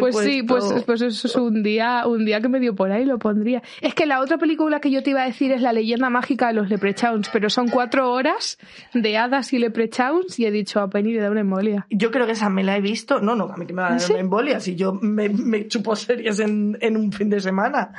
Pues 0.00 0.16
sí, 0.18 0.42
pues, 0.42 0.64
pues 0.86 1.02
eso 1.02 1.26
es 1.26 1.36
un 1.36 1.62
día, 1.62 2.06
un 2.06 2.24
día 2.24 2.40
que 2.40 2.48
me 2.48 2.60
dio 2.60 2.74
por 2.74 2.90
ahí, 2.90 3.04
lo 3.04 3.18
pondría. 3.18 3.62
Es 3.80 3.94
que 3.94 4.06
la 4.06 4.20
otra 4.20 4.38
película 4.38 4.80
que 4.80 4.90
yo 4.90 5.02
te 5.02 5.10
iba 5.10 5.22
a 5.22 5.26
decir 5.26 5.52
es 5.52 5.60
La 5.60 5.72
leyenda 5.72 6.08
mágica 6.08 6.48
de 6.48 6.54
los 6.54 6.70
leprechauns, 6.70 7.28
pero 7.28 7.50
son 7.50 7.68
cuatro 7.68 8.10
horas 8.10 8.58
de 8.94 9.18
hadas 9.18 9.52
y 9.52 9.58
leprechauns 9.58 10.38
y 10.38 10.46
he 10.46 10.50
dicho 10.50 10.80
a 10.80 10.88
Penny 10.88 11.12
le 11.12 11.20
da 11.20 11.30
una 11.30 11.40
embolia. 11.40 11.86
Yo 11.90 12.10
creo 12.10 12.26
que 12.26 12.32
esa 12.32 12.48
me 12.48 12.64
la 12.64 12.76
he 12.76 12.80
visto. 12.80 13.20
No, 13.20 13.34
no, 13.34 13.44
a 13.52 13.56
mí 13.56 13.66
que 13.66 13.74
me 13.74 13.82
va 13.82 13.88
a 13.88 13.90
dar 13.92 14.00
¿Sí? 14.00 14.12
una 14.12 14.20
embolia 14.20 14.60
si 14.60 14.76
yo 14.76 14.94
me, 14.94 15.28
me 15.28 15.68
chupo 15.68 15.94
series 15.94 16.38
en, 16.40 16.78
en 16.80 16.96
un 16.96 17.12
fin 17.12 17.28
de 17.28 17.40
semana. 17.40 17.92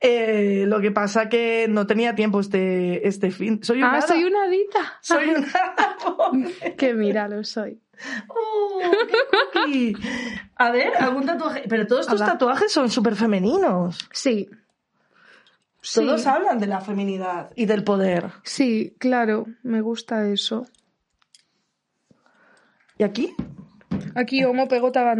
Eh, 0.00 0.64
lo 0.66 0.80
que 0.80 0.90
pasa 0.90 1.28
que 1.28 1.66
no 1.68 1.86
tenía 1.86 2.14
tiempo 2.14 2.40
este, 2.40 3.06
este 3.06 3.30
fin. 3.30 3.62
Soy 3.62 3.78
una. 3.78 3.98
Ah, 3.98 4.02
soy 4.02 4.24
una 4.24 4.48
dita. 4.48 4.98
Soy 5.00 5.28
una. 5.28 6.74
que 6.76 6.94
mira, 6.94 7.28
lo 7.28 7.44
soy. 7.44 7.80
Oh, 8.28 8.80
qué 9.06 9.18
cookie. 9.54 9.96
A 10.56 10.70
ver, 10.70 10.96
algún 10.98 11.26
tatuaje. 11.26 11.64
Pero 11.68 11.86
todos 11.86 12.06
tus 12.06 12.20
tatuajes 12.20 12.72
son 12.72 12.90
súper 12.90 13.16
femeninos. 13.16 14.08
Sí. 14.12 14.48
Sí. 15.80 16.00
Todos 16.00 16.26
hablan 16.26 16.58
de 16.58 16.66
la 16.66 16.80
feminidad 16.80 17.50
y 17.54 17.66
del 17.66 17.84
poder. 17.84 18.32
Sí, 18.42 18.96
claro, 18.98 19.46
me 19.62 19.80
gusta 19.80 20.26
eso. 20.28 20.66
¿Y 22.98 23.04
aquí? 23.04 23.34
Aquí, 24.14 24.44
homo 24.44 24.66
pegota. 24.68 25.14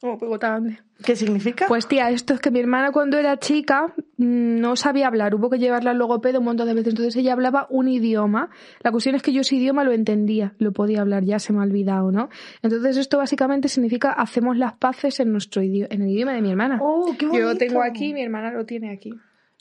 Homo 0.00 0.18
pegota. 0.18 0.60
¿Qué 1.04 1.16
significa? 1.16 1.66
Pues 1.68 1.86
tía, 1.88 2.10
esto 2.10 2.34
es 2.34 2.40
que 2.40 2.50
mi 2.50 2.60
hermana 2.60 2.92
cuando 2.92 3.18
era 3.18 3.38
chica 3.38 3.92
mm, 4.16 4.60
no 4.60 4.76
sabía 4.76 5.06
hablar, 5.08 5.34
hubo 5.34 5.50
que 5.50 5.58
llevarla 5.58 5.90
al 5.92 5.98
logopedo 5.98 6.38
un 6.38 6.44
montón 6.44 6.66
de 6.68 6.74
veces, 6.74 6.92
entonces 6.92 7.16
ella 7.16 7.32
hablaba 7.32 7.66
un 7.70 7.88
idioma. 7.88 8.50
La 8.82 8.90
cuestión 8.90 9.14
es 9.14 9.22
que 9.22 9.32
yo 9.32 9.40
ese 9.42 9.56
idioma 9.56 9.84
lo 9.84 9.92
entendía, 9.92 10.54
lo 10.58 10.72
podía 10.72 11.00
hablar, 11.00 11.24
ya 11.24 11.38
se 11.38 11.52
me 11.52 11.60
ha 11.60 11.62
olvidado, 11.62 12.12
¿no? 12.12 12.28
Entonces 12.62 12.96
esto 12.96 13.18
básicamente 13.18 13.68
significa 13.68 14.12
hacemos 14.12 14.56
las 14.56 14.74
paces 14.74 15.18
en 15.20 15.32
nuestro 15.32 15.62
idioma, 15.62 15.88
en 15.90 16.02
el 16.02 16.08
idioma 16.10 16.32
de 16.32 16.42
mi 16.42 16.50
hermana. 16.50 16.78
Oh, 16.80 17.14
qué 17.18 17.26
yo 17.26 17.30
bonito. 17.32 17.48
lo 17.48 17.56
tengo 17.56 17.82
aquí, 17.82 18.14
mi 18.14 18.22
hermana 18.22 18.52
lo 18.52 18.64
tiene 18.64 18.90
aquí. 18.92 19.12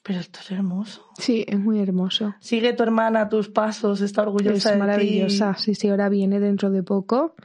Pero 0.03 0.19
esto 0.19 0.39
es 0.41 0.49
hermoso. 0.51 1.05
Sí, 1.19 1.45
es 1.47 1.59
muy 1.59 1.79
hermoso. 1.79 2.33
Sigue 2.39 2.73
tu 2.73 2.81
hermana 2.81 3.29
tus 3.29 3.49
pasos, 3.49 4.01
está 4.01 4.23
orgullosa 4.23 4.69
Es 4.69 4.73
de 4.73 4.79
maravillosa. 4.79 5.53
ti. 5.53 5.61
Sí, 5.63 5.75
sí, 5.75 5.89
ahora 5.89 6.09
viene 6.09 6.39
dentro 6.39 6.71
de 6.71 6.81
poco. 6.81 7.35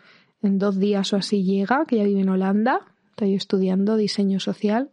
En 0.42 0.58
dos 0.58 0.78
días 0.78 1.12
o 1.12 1.16
así 1.16 1.44
llega, 1.44 1.84
que 1.86 1.96
ella 1.96 2.04
vive 2.04 2.20
en 2.20 2.28
Holanda. 2.30 2.80
Estoy 3.16 3.34
estudiando 3.34 3.96
diseño 3.96 4.40
social. 4.40 4.90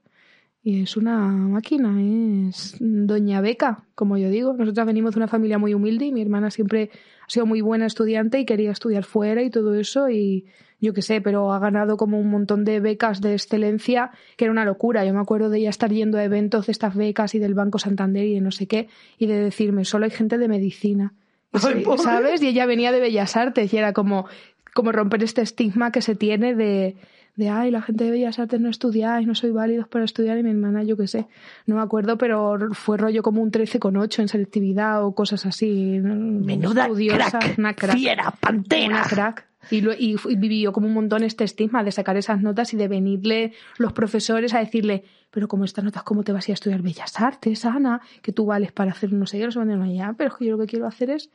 Y 0.64 0.82
es 0.84 0.96
una 0.96 1.28
máquina, 1.28 2.02
es 2.48 2.78
doña 2.80 3.42
Beca, 3.42 3.84
como 3.96 4.18
yo 4.18 4.30
digo. 4.30 4.54
Nosotras 4.54 4.88
venimos 4.88 5.14
de 5.14 5.20
una 5.20 5.28
familia 5.28 5.58
muy 5.58 5.74
humilde 5.74 6.06
y 6.06 6.14
mi 6.14 6.22
hermana 6.22 6.50
siempre 6.50 6.90
ha 7.28 7.30
sido 7.30 7.46
muy 7.46 7.60
buena 7.60 7.86
estudiante 7.86 8.40
y 8.40 8.46
quería 8.46 8.72
estudiar 8.72 9.04
fuera 9.04 9.44
y 9.44 9.50
todo 9.50 9.76
eso. 9.76 10.10
Y 10.10 10.46
yo 10.80 10.94
qué 10.94 11.02
sé, 11.02 11.20
pero 11.20 11.52
ha 11.52 11.60
ganado 11.60 11.98
como 11.98 12.18
un 12.18 12.30
montón 12.30 12.64
de 12.64 12.80
becas 12.80 13.20
de 13.20 13.34
excelencia, 13.34 14.12
que 14.38 14.46
era 14.46 14.54
una 14.54 14.64
locura. 14.64 15.04
Yo 15.04 15.14
me 15.14 15.20
acuerdo 15.20 15.50
de 15.50 15.58
ella 15.58 15.70
estar 15.70 15.92
yendo 15.92 16.18
a 16.18 16.24
eventos 16.24 16.68
de 16.68 16.72
estas 16.72 16.96
becas 16.96 17.36
y 17.36 17.40
del 17.40 17.56
Banco 17.56 17.78
Santander 17.78 18.24
y 18.24 18.36
de 18.36 18.40
no 18.40 18.52
sé 18.52 18.68
qué, 18.68 18.88
y 19.18 19.26
de 19.26 19.38
decirme, 19.38 19.84
solo 19.84 20.06
hay 20.06 20.12
gente 20.12 20.38
de 20.38 20.48
medicina. 20.48 21.14
Ay. 21.52 21.84
¿Sabes? 21.98 22.42
Y 22.42 22.48
ella 22.48 22.66
venía 22.68 22.94
de 22.94 23.02
Bellas 23.02 23.36
Artes 23.36 23.74
y 23.74 23.78
era 23.78 23.92
como, 23.92 24.28
como 24.74 24.94
romper 24.94 25.24
este 25.24 25.42
estigma 25.42 25.92
que 25.92 26.02
se 26.02 26.16
tiene 26.16 26.56
de, 26.56 26.96
de, 27.36 27.50
ay, 27.50 27.72
la 27.72 27.82
gente 27.82 28.04
de 28.04 28.12
Bellas 28.12 28.38
Artes 28.40 28.60
no 28.62 28.70
estudia 28.70 29.20
y 29.22 29.26
no 29.26 29.34
soy 29.36 29.52
válidos 29.52 29.88
para 29.88 30.06
estudiar 30.06 30.38
y 30.38 30.44
mi 30.44 30.52
hermana, 30.52 30.84
yo 30.84 30.96
qué 30.98 31.08
sé, 31.08 31.28
no 31.66 31.76
me 31.76 31.82
acuerdo, 31.82 32.18
pero 32.18 32.58
fue 32.74 32.98
rollo 32.98 33.24
como 33.24 33.42
un 33.42 33.52
13,8 33.52 34.20
en 34.22 34.28
selectividad 34.28 35.04
o 35.04 35.14
cosas 35.16 35.46
así. 35.46 36.00
Menuda 36.02 36.84
Estudiosa, 36.84 37.40
crack, 37.40 37.58
una 37.58 37.74
crack. 37.74 37.96
fiera, 37.98 38.32
pantera. 38.40 38.86
Una 38.88 39.04
crack. 39.04 39.48
Y, 39.72 39.80
lo- 39.80 39.94
y, 39.94 40.18
vivió 40.38 40.74
como 40.74 40.88
un 40.88 40.94
montón 40.94 41.24
este 41.24 41.46
estigma 41.46 41.84
de 41.86 41.92
sacar 41.94 42.18
esas 42.18 42.42
notas 42.42 42.74
y 42.74 42.78
de 42.78 42.90
venirle 42.90 43.54
los 43.78 43.94
profesores 43.94 44.54
a 44.54 44.60
decirle, 44.60 45.06
pero 45.32 45.48
como 45.48 45.64
estas 45.64 45.86
notas, 45.86 46.04
¿cómo 46.04 46.24
te 46.24 46.34
vas 46.34 46.48
a 46.48 46.52
ir 46.52 46.54
a 46.54 46.56
estudiar 46.56 46.82
Bellas 46.82 47.20
Artes, 47.22 47.64
Ana? 47.66 48.02
Que 48.22 48.34
tú 48.34 48.46
vales 48.46 48.74
para 48.74 48.92
hacer 48.92 49.14
no 49.14 49.26
sé 49.26 49.40
qué, 49.40 49.46
no 49.46 49.52
sé 49.54 49.60
cuándo". 49.60 49.78
No, 49.78 49.86
ya, 49.92 50.14
pero 50.18 50.32
es 50.32 50.36
que 50.38 50.46
yo 50.46 50.58
lo 50.58 50.64
que 50.64 50.68
quiero 50.70 50.86
hacer 50.86 51.10
es 51.12 51.30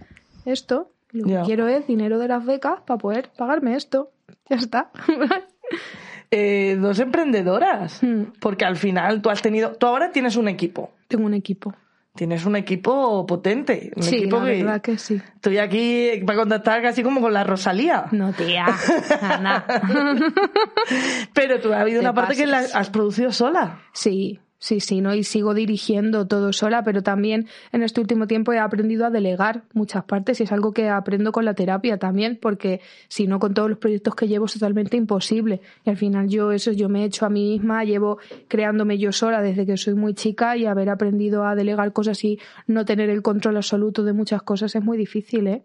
esto. 0.45 0.93
Lo 1.11 1.25
que 1.25 1.41
quiero 1.47 1.69
es 1.69 1.87
dinero 1.87 2.19
de 2.19 2.29
las 2.29 2.45
becas 2.45 2.83
para 2.87 2.99
poder 2.99 3.31
pagarme 3.37 3.75
esto. 3.77 4.11
Ya 4.51 4.57
está. 4.57 4.91
Eh, 6.31 6.77
dos 6.79 6.99
emprendedoras. 6.99 8.03
Hmm. 8.03 8.25
Porque 8.41 8.65
al 8.65 8.77
final 8.77 9.23
tú 9.23 9.31
has 9.31 9.41
tenido. 9.43 9.73
Tú 9.73 9.87
ahora 9.87 10.13
tienes 10.13 10.37
un 10.37 10.49
equipo. 10.49 10.93
Tengo 11.09 11.25
un 11.25 11.35
equipo. 11.35 11.75
Tienes 12.15 12.45
un 12.45 12.57
equipo 12.57 13.25
potente. 13.27 13.93
Un 13.95 14.03
sí, 14.03 14.17
equipo 14.17 14.41
la 14.41 14.47
que. 14.47 14.63
verdad 14.63 14.81
que 14.83 14.99
sí. 14.99 15.23
Estoy 15.37 15.59
aquí 15.59 16.21
para 16.27 16.41
contactar 16.41 16.83
casi 16.83 17.03
como 17.03 17.21
con 17.21 17.33
la 17.33 17.45
Rosalía. 17.45 18.07
No, 18.11 18.33
tía. 18.33 18.67
Ana. 19.23 19.65
Pero 21.33 21.61
tú 21.61 21.73
ha 21.73 21.81
habido 21.81 22.01
Te 22.01 22.07
una 22.07 22.15
parte 22.15 22.35
que 22.35 22.47
la 22.47 22.59
has 22.59 22.91
producido 22.91 23.31
sola. 23.31 23.83
Sí, 23.93 24.41
sí, 24.59 24.81
sí, 24.81 25.01
¿no? 25.01 25.15
Y 25.15 25.25
sigo 25.25 25.55
dirigiendo 25.55 26.27
todo 26.27 26.53
sola, 26.53 26.83
pero 26.83 27.03
también 27.03 27.47
en 27.73 27.83
este 27.83 28.01
último 28.01 28.27
tiempo 28.27 28.53
he 28.53 28.59
aprendido 28.59 29.07
a 29.07 29.11
delegar 29.11 29.63
muchas 29.73 30.05
partes 30.05 30.41
y 30.41 30.45
es 30.45 30.53
algo 30.53 30.73
que 30.73 30.89
aprendo 30.89 31.33
con 31.33 31.45
la 31.45 31.55
terapia 31.55 31.99
también, 31.99 32.39
porque 32.41 32.81
si 33.09 33.27
no 33.27 33.39
con 33.39 33.55
todos 33.55 33.71
los 33.71 33.79
proyectos 33.79 34.15
que 34.15 34.27
llevo 34.27 34.47
es 34.47 34.55
totalmente 34.55 34.97
imposible. 34.97 35.61
Y 35.85 35.91
al 35.91 35.97
final 35.97 36.29
yo 36.29 36.53
eso 36.53 36.73
yo 36.73 36.89
me 36.89 37.03
he 37.03 37.05
hecho 37.05 37.27
a 37.27 37.31
mí 37.31 37.53
misma, 37.53 37.85
llevo 37.85 38.19
creándome 38.49 38.99
yo 38.99 39.13
sola 39.13 39.43
desde 39.43 39.65
que 39.65 39.77
soy 39.77 39.95
muy 39.95 40.15
chica 40.15 40.57
y 40.57 40.67
haber 40.67 40.91
aprendido 40.91 41.45
a 41.45 41.55
delegar 41.55 41.93
cosas 41.93 42.23
y 42.25 42.39
no 42.67 42.85
tener 42.85 43.11
el 43.11 43.23
control 43.23 43.57
absoluto 43.57 44.03
de 44.03 44.13
muchas 44.13 44.43
cosas 44.43 44.75
es 44.75 44.83
muy 44.83 44.99
difícil, 44.99 45.47
¿eh? 45.47 45.63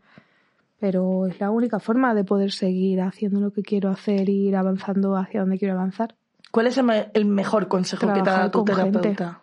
Pero 0.79 1.27
es 1.27 1.39
la 1.39 1.49
única 1.49 1.79
forma 1.79 2.13
de 2.13 2.25
poder 2.25 2.51
seguir 2.51 3.01
haciendo 3.01 3.39
lo 3.39 3.51
que 3.51 3.63
quiero 3.63 3.89
hacer 3.89 4.27
y 4.29 4.49
ir 4.49 4.55
avanzando 4.55 5.15
hacia 5.15 5.39
donde 5.39 5.57
quiero 5.57 5.75
avanzar. 5.75 6.15
¿Cuál 6.53 6.67
es 6.67 6.77
el, 6.77 6.83
me- 6.85 7.09
el 7.15 7.25
mejor 7.25 7.67
consejo 7.67 8.13
que 8.13 8.21
te 8.21 8.29
dado 8.29 8.51
tu 8.51 8.59
gente. 8.65 8.91
terapeuta? 8.99 9.41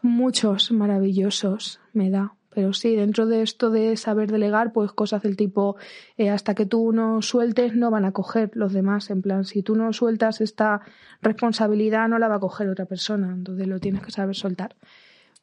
Muchos 0.00 0.72
maravillosos 0.72 1.80
me 1.92 2.10
da. 2.10 2.32
Pero 2.48 2.72
sí, 2.72 2.96
dentro 2.96 3.26
de 3.26 3.42
esto 3.42 3.70
de 3.70 3.94
saber 3.98 4.30
delegar, 4.32 4.72
pues 4.72 4.90
cosas 4.90 5.22
del 5.22 5.36
tipo, 5.36 5.76
eh, 6.16 6.30
hasta 6.30 6.54
que 6.54 6.64
tú 6.64 6.90
no 6.92 7.20
sueltes, 7.20 7.74
no 7.76 7.90
van 7.90 8.06
a 8.06 8.12
coger 8.12 8.50
los 8.54 8.72
demás. 8.72 9.10
En 9.10 9.20
plan, 9.20 9.44
si 9.44 9.62
tú 9.62 9.76
no 9.76 9.92
sueltas 9.92 10.40
esta 10.40 10.80
responsabilidad, 11.20 12.08
no 12.08 12.18
la 12.18 12.28
va 12.28 12.36
a 12.36 12.40
coger 12.40 12.70
otra 12.70 12.86
persona. 12.86 13.30
Entonces 13.34 13.66
lo 13.66 13.78
tienes 13.78 14.00
que 14.02 14.10
saber 14.10 14.34
soltar. 14.34 14.74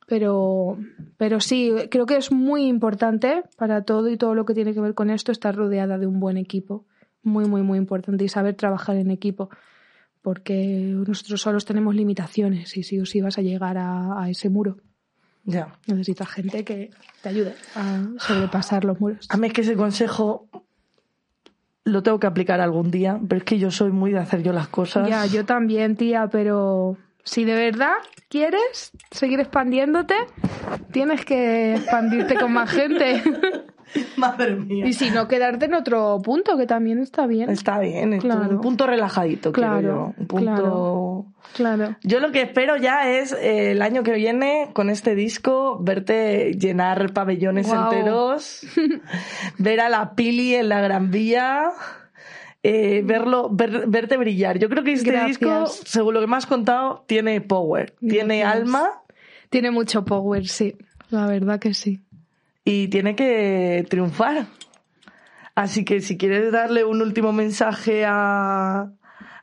Pero, 0.07 0.77
pero 1.17 1.39
sí, 1.39 1.71
creo 1.91 2.05
que 2.07 2.17
es 2.17 2.31
muy 2.31 2.65
importante 2.65 3.43
para 3.57 3.83
todo 3.83 4.09
y 4.09 4.17
todo 4.17 4.33
lo 4.33 4.45
que 4.45 4.53
tiene 4.55 4.73
que 4.73 4.81
ver 4.81 4.95
con 4.95 5.09
esto 5.11 5.31
estar 5.31 5.55
rodeada 5.55 5.97
de 5.99 6.07
un 6.07 6.19
buen 6.19 6.37
equipo. 6.37 6.85
Muy, 7.21 7.45
muy, 7.45 7.61
muy 7.61 7.77
importante. 7.77 8.23
Y 8.25 8.29
saber 8.29 8.55
trabajar 8.55 8.95
en 8.97 9.11
equipo. 9.11 9.49
Porque 10.23 10.95
nosotros 11.07 11.41
solos 11.41 11.65
tenemos 11.65 11.93
limitaciones 11.93 12.75
y 12.75 12.81
sí 12.81 12.99
o 12.99 13.05
sí 13.05 13.21
vas 13.21 13.37
a 13.37 13.43
llegar 13.43 13.77
a, 13.77 14.23
a 14.23 14.29
ese 14.29 14.49
muro. 14.49 14.77
Ya. 15.45 15.77
Necesitas 15.85 16.29
gente 16.29 16.63
que 16.63 16.89
te 17.21 17.29
ayude 17.29 17.53
a 17.75 18.07
sobrepasar 18.17 18.85
los 18.85 18.99
muros. 18.99 19.27
A 19.29 19.37
mí 19.37 19.47
es 19.47 19.53
que 19.53 19.61
ese 19.61 19.75
consejo 19.75 20.47
lo 21.83 22.01
tengo 22.01 22.19
que 22.19 22.27
aplicar 22.27 22.61
algún 22.61 22.91
día, 22.91 23.19
pero 23.27 23.39
es 23.39 23.43
que 23.43 23.59
yo 23.59 23.69
soy 23.69 23.91
muy 23.91 24.11
de 24.11 24.19
hacer 24.19 24.41
yo 24.41 24.53
las 24.53 24.67
cosas. 24.69 25.07
Ya, 25.07 25.25
yo 25.25 25.45
también, 25.45 25.97
tía, 25.97 26.29
pero 26.31 26.97
si 27.23 27.43
de 27.43 27.55
verdad 27.55 27.95
quieres 28.29 28.91
seguir 29.11 29.39
expandiéndote, 29.39 30.15
tienes 30.91 31.25
que 31.25 31.75
expandirte 31.75 32.35
con 32.35 32.53
más 32.53 32.71
gente. 32.71 33.21
Madre 34.17 34.55
mía. 34.55 34.85
Y 34.87 34.93
si 34.93 35.09
no, 35.11 35.27
quedarte 35.27 35.65
en 35.65 35.73
otro 35.73 36.19
punto, 36.23 36.57
que 36.57 36.65
también 36.65 36.99
está 36.99 37.27
bien. 37.27 37.49
Está 37.49 37.79
bien, 37.79 38.13
esto, 38.13 38.27
Claro. 38.27 38.55
un 38.55 38.61
punto 38.61 38.87
relajadito, 38.87 39.51
Claro, 39.51 39.81
yo. 39.81 40.13
Un 40.17 40.27
punto... 40.27 40.45
claro. 40.55 41.25
Claro. 41.53 41.95
Yo 42.03 42.19
lo 42.19 42.31
que 42.31 42.41
espero 42.41 42.77
ya 42.77 43.11
es 43.11 43.31
eh, 43.33 43.71
el 43.71 43.81
año 43.83 44.01
que 44.01 44.13
viene 44.13 44.69
con 44.73 44.89
este 44.89 45.13
disco 45.13 45.77
verte 45.79 46.53
llenar 46.57 47.13
pabellones 47.13 47.69
enteros, 47.69 48.61
ver 49.59 49.79
a 49.81 49.89
la 49.89 50.15
Pili 50.15 50.55
en 50.55 50.69
la 50.69 50.81
Gran 50.81 51.11
Vía, 51.11 51.65
eh, 52.63 53.01
verlo, 53.05 53.49
ver- 53.51 53.85
verte 53.87 54.17
brillar. 54.17 54.57
Yo 54.57 54.69
creo 54.69 54.83
que 54.83 54.93
este 54.93 55.11
Gracias. 55.11 55.39
disco, 55.39 55.65
según 55.85 56.13
lo 56.15 56.21
que 56.21 56.27
me 56.27 56.37
has 56.37 56.45
contado, 56.47 57.03
tiene 57.07 57.39
power, 57.41 57.93
tiene 57.99 58.43
alma 58.43 59.01
Tiene 59.49 59.69
mucho 59.69 60.03
power, 60.05 60.47
sí. 60.47 60.75
La 61.09 61.27
verdad 61.27 61.59
que 61.59 61.73
sí. 61.75 62.01
Y 62.65 62.87
tiene 62.87 63.15
que 63.15 63.85
triunfar. 63.89 64.45
Así 65.55 65.85
que 65.85 66.01
si 66.01 66.17
quieres 66.17 66.51
darle 66.51 66.83
un 66.83 67.01
último 67.01 67.31
mensaje 67.31 68.05
a, 68.05 68.91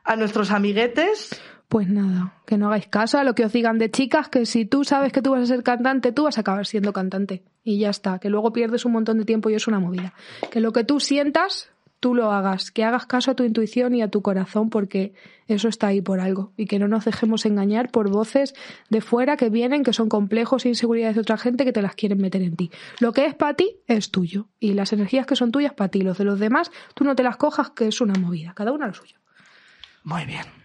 a 0.03 0.15
nuestros 0.17 0.51
amiguetes, 0.51 1.41
Pues 1.69 1.87
nada, 1.87 2.33
que 2.45 2.57
no 2.57 2.67
hagáis 2.67 2.87
caso 2.87 3.17
a 3.17 3.23
lo 3.23 3.33
que 3.33 3.45
os 3.45 3.53
digan 3.53 3.77
de 3.77 3.89
chicas, 3.89 4.27
que 4.27 4.45
si 4.45 4.65
tú 4.65 4.83
sabes 4.83 5.13
que 5.13 5.21
tú 5.21 5.31
vas 5.31 5.43
a 5.43 5.45
ser 5.45 5.63
cantante, 5.63 6.11
tú 6.11 6.23
vas 6.23 6.37
a 6.37 6.41
acabar 6.41 6.65
siendo 6.65 6.91
cantante. 6.91 7.43
Y 7.63 7.79
ya 7.79 7.89
está, 7.89 8.19
que 8.19 8.29
luego 8.29 8.51
pierdes 8.51 8.83
un 8.83 8.91
montón 8.91 9.19
de 9.19 9.23
tiempo 9.23 9.49
y 9.49 9.53
es 9.53 9.67
una 9.67 9.79
movida. 9.79 10.13
Que 10.51 10.59
lo 10.59 10.73
que 10.73 10.83
tú 10.83 10.99
sientas, 10.99 11.71
tú 12.01 12.15
lo 12.15 12.31
hagas, 12.31 12.71
que 12.71 12.83
hagas 12.83 13.05
caso 13.05 13.31
a 13.31 13.35
tu 13.35 13.43
intuición 13.43 13.93
y 13.95 14.01
a 14.01 14.09
tu 14.09 14.21
corazón, 14.21 14.69
porque 14.69 15.13
eso 15.47 15.69
está 15.69 15.87
ahí 15.87 16.01
por 16.01 16.19
algo. 16.19 16.51
Y 16.57 16.65
que 16.65 16.79
no 16.79 16.87
nos 16.87 17.05
dejemos 17.05 17.45
engañar 17.45 17.91
por 17.91 18.09
voces 18.09 18.53
de 18.89 18.99
fuera 18.99 19.37
que 19.37 19.49
vienen, 19.49 19.83
que 19.83 19.93
son 19.93 20.09
complejos 20.09 20.65
e 20.65 20.69
inseguridades 20.69 21.15
de 21.15 21.21
otra 21.21 21.37
gente 21.37 21.63
que 21.63 21.71
te 21.71 21.81
las 21.81 21.95
quieren 21.95 22.17
meter 22.17 22.41
en 22.41 22.55
ti. 22.55 22.71
Lo 22.99 23.13
que 23.13 23.25
es 23.25 23.35
para 23.35 23.53
ti 23.53 23.77
es 23.87 24.11
tuyo. 24.11 24.49
Y 24.59 24.73
las 24.73 24.91
energías 24.91 25.25
que 25.25 25.35
son 25.35 25.51
tuyas 25.51 25.73
para 25.73 25.89
ti. 25.89 26.01
Los 26.01 26.17
de 26.17 26.25
los 26.25 26.39
demás, 26.39 26.71
tú 26.95 27.03
no 27.03 27.15
te 27.15 27.23
las 27.23 27.37
cojas, 27.37 27.69
que 27.69 27.87
es 27.87 28.01
una 28.01 28.15
movida. 28.15 28.53
Cada 28.55 28.71
uno 28.71 28.87
lo 28.87 28.93
suyo. 28.93 29.17
muy 30.03 30.25
bien. 30.25 30.60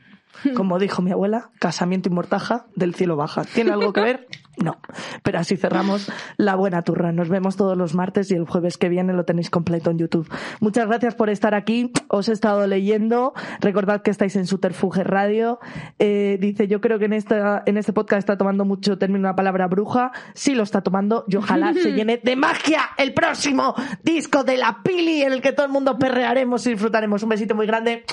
Como 0.55 0.79
dijo 0.79 1.03
mi 1.03 1.13
abuela, 1.13 1.51
casamiento 1.59 2.09
y 2.09 2.13
mortaja 2.13 2.67
del 2.75 2.95
cielo 2.95 3.17
baja. 3.17 3.45
¿Tiene 3.45 3.73
algo 3.73 3.93
que 3.93 4.01
ver? 4.01 4.27
No. 4.57 4.79
Pero 5.23 5.39
así 5.39 5.57
cerramos 5.57 6.11
la 6.37 6.55
buena 6.55 6.83
turra. 6.83 7.13
Nos 7.13 7.29
vemos 7.29 7.57
todos 7.57 7.77
los 7.77 7.95
martes 7.95 8.31
y 8.31 8.35
el 8.35 8.47
jueves 8.47 8.79
que 8.79 8.89
viene 8.89 9.13
lo 9.13 9.25
tenéis 9.25 9.51
completo 9.51 9.91
en 9.91 9.99
YouTube. 9.99 10.29
Muchas 10.61 10.87
gracias 10.87 11.15
por 11.15 11.29
estar 11.29 11.55
aquí. 11.55 11.93
Os 12.09 12.29
he 12.29 12.33
estado 12.33 12.67
leyendo. 12.67 13.35
Recordad 13.61 14.03
que 14.03 14.11
estáis 14.11 14.35
en 14.37 14.47
Suterfuge 14.47 15.05
Radio. 15.05 15.61
Eh, 15.99 16.39
dice, 16.41 16.69
yo 16.69 16.81
creo 16.81 16.99
que 16.99 17.05
en 17.05 17.13
esta, 17.13 17.63
en 17.67 17.77
este 17.77 17.93
podcast 17.93 18.21
está 18.21 18.39
tomando 18.39 18.65
mucho 18.65 18.97
término 18.97 19.29
la 19.29 19.37
palabra 19.37 19.67
bruja. 19.67 20.13
Sí 20.33 20.55
lo 20.55 20.63
está 20.63 20.81
tomando 20.81 21.25
y 21.29 21.37
ojalá 21.37 21.75
se 21.75 21.93
llene 21.93 22.19
de 22.23 22.37
magia 22.37 22.81
el 22.97 23.13
próximo 23.13 23.75
disco 24.03 24.43
de 24.43 24.57
la 24.57 24.83
Pili 24.83 25.23
en 25.23 25.33
el 25.35 25.43
que 25.43 25.53
todo 25.53 25.67
el 25.67 25.73
mundo 25.73 25.99
perrearemos 25.99 26.67
y 26.67 26.71
disfrutaremos. 26.71 27.23
Un 27.23 27.29
besito 27.29 27.55
muy 27.55 27.67
grande. 27.67 28.05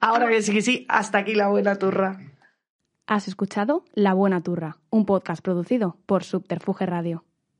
Ahora 0.00 0.28
que 0.28 0.40
sí 0.40 0.52
que 0.52 0.62
sí, 0.62 0.86
hasta 0.88 1.18
aquí 1.18 1.34
la 1.34 1.48
buena 1.48 1.76
turra. 1.76 2.18
Has 3.06 3.28
escuchado 3.28 3.84
La 3.92 4.14
Buena 4.14 4.40
Turra, 4.40 4.78
un 4.88 5.04
podcast 5.04 5.42
producido 5.42 5.98
por 6.06 6.24
Subterfuge 6.24 6.86
Radio. 6.86 7.24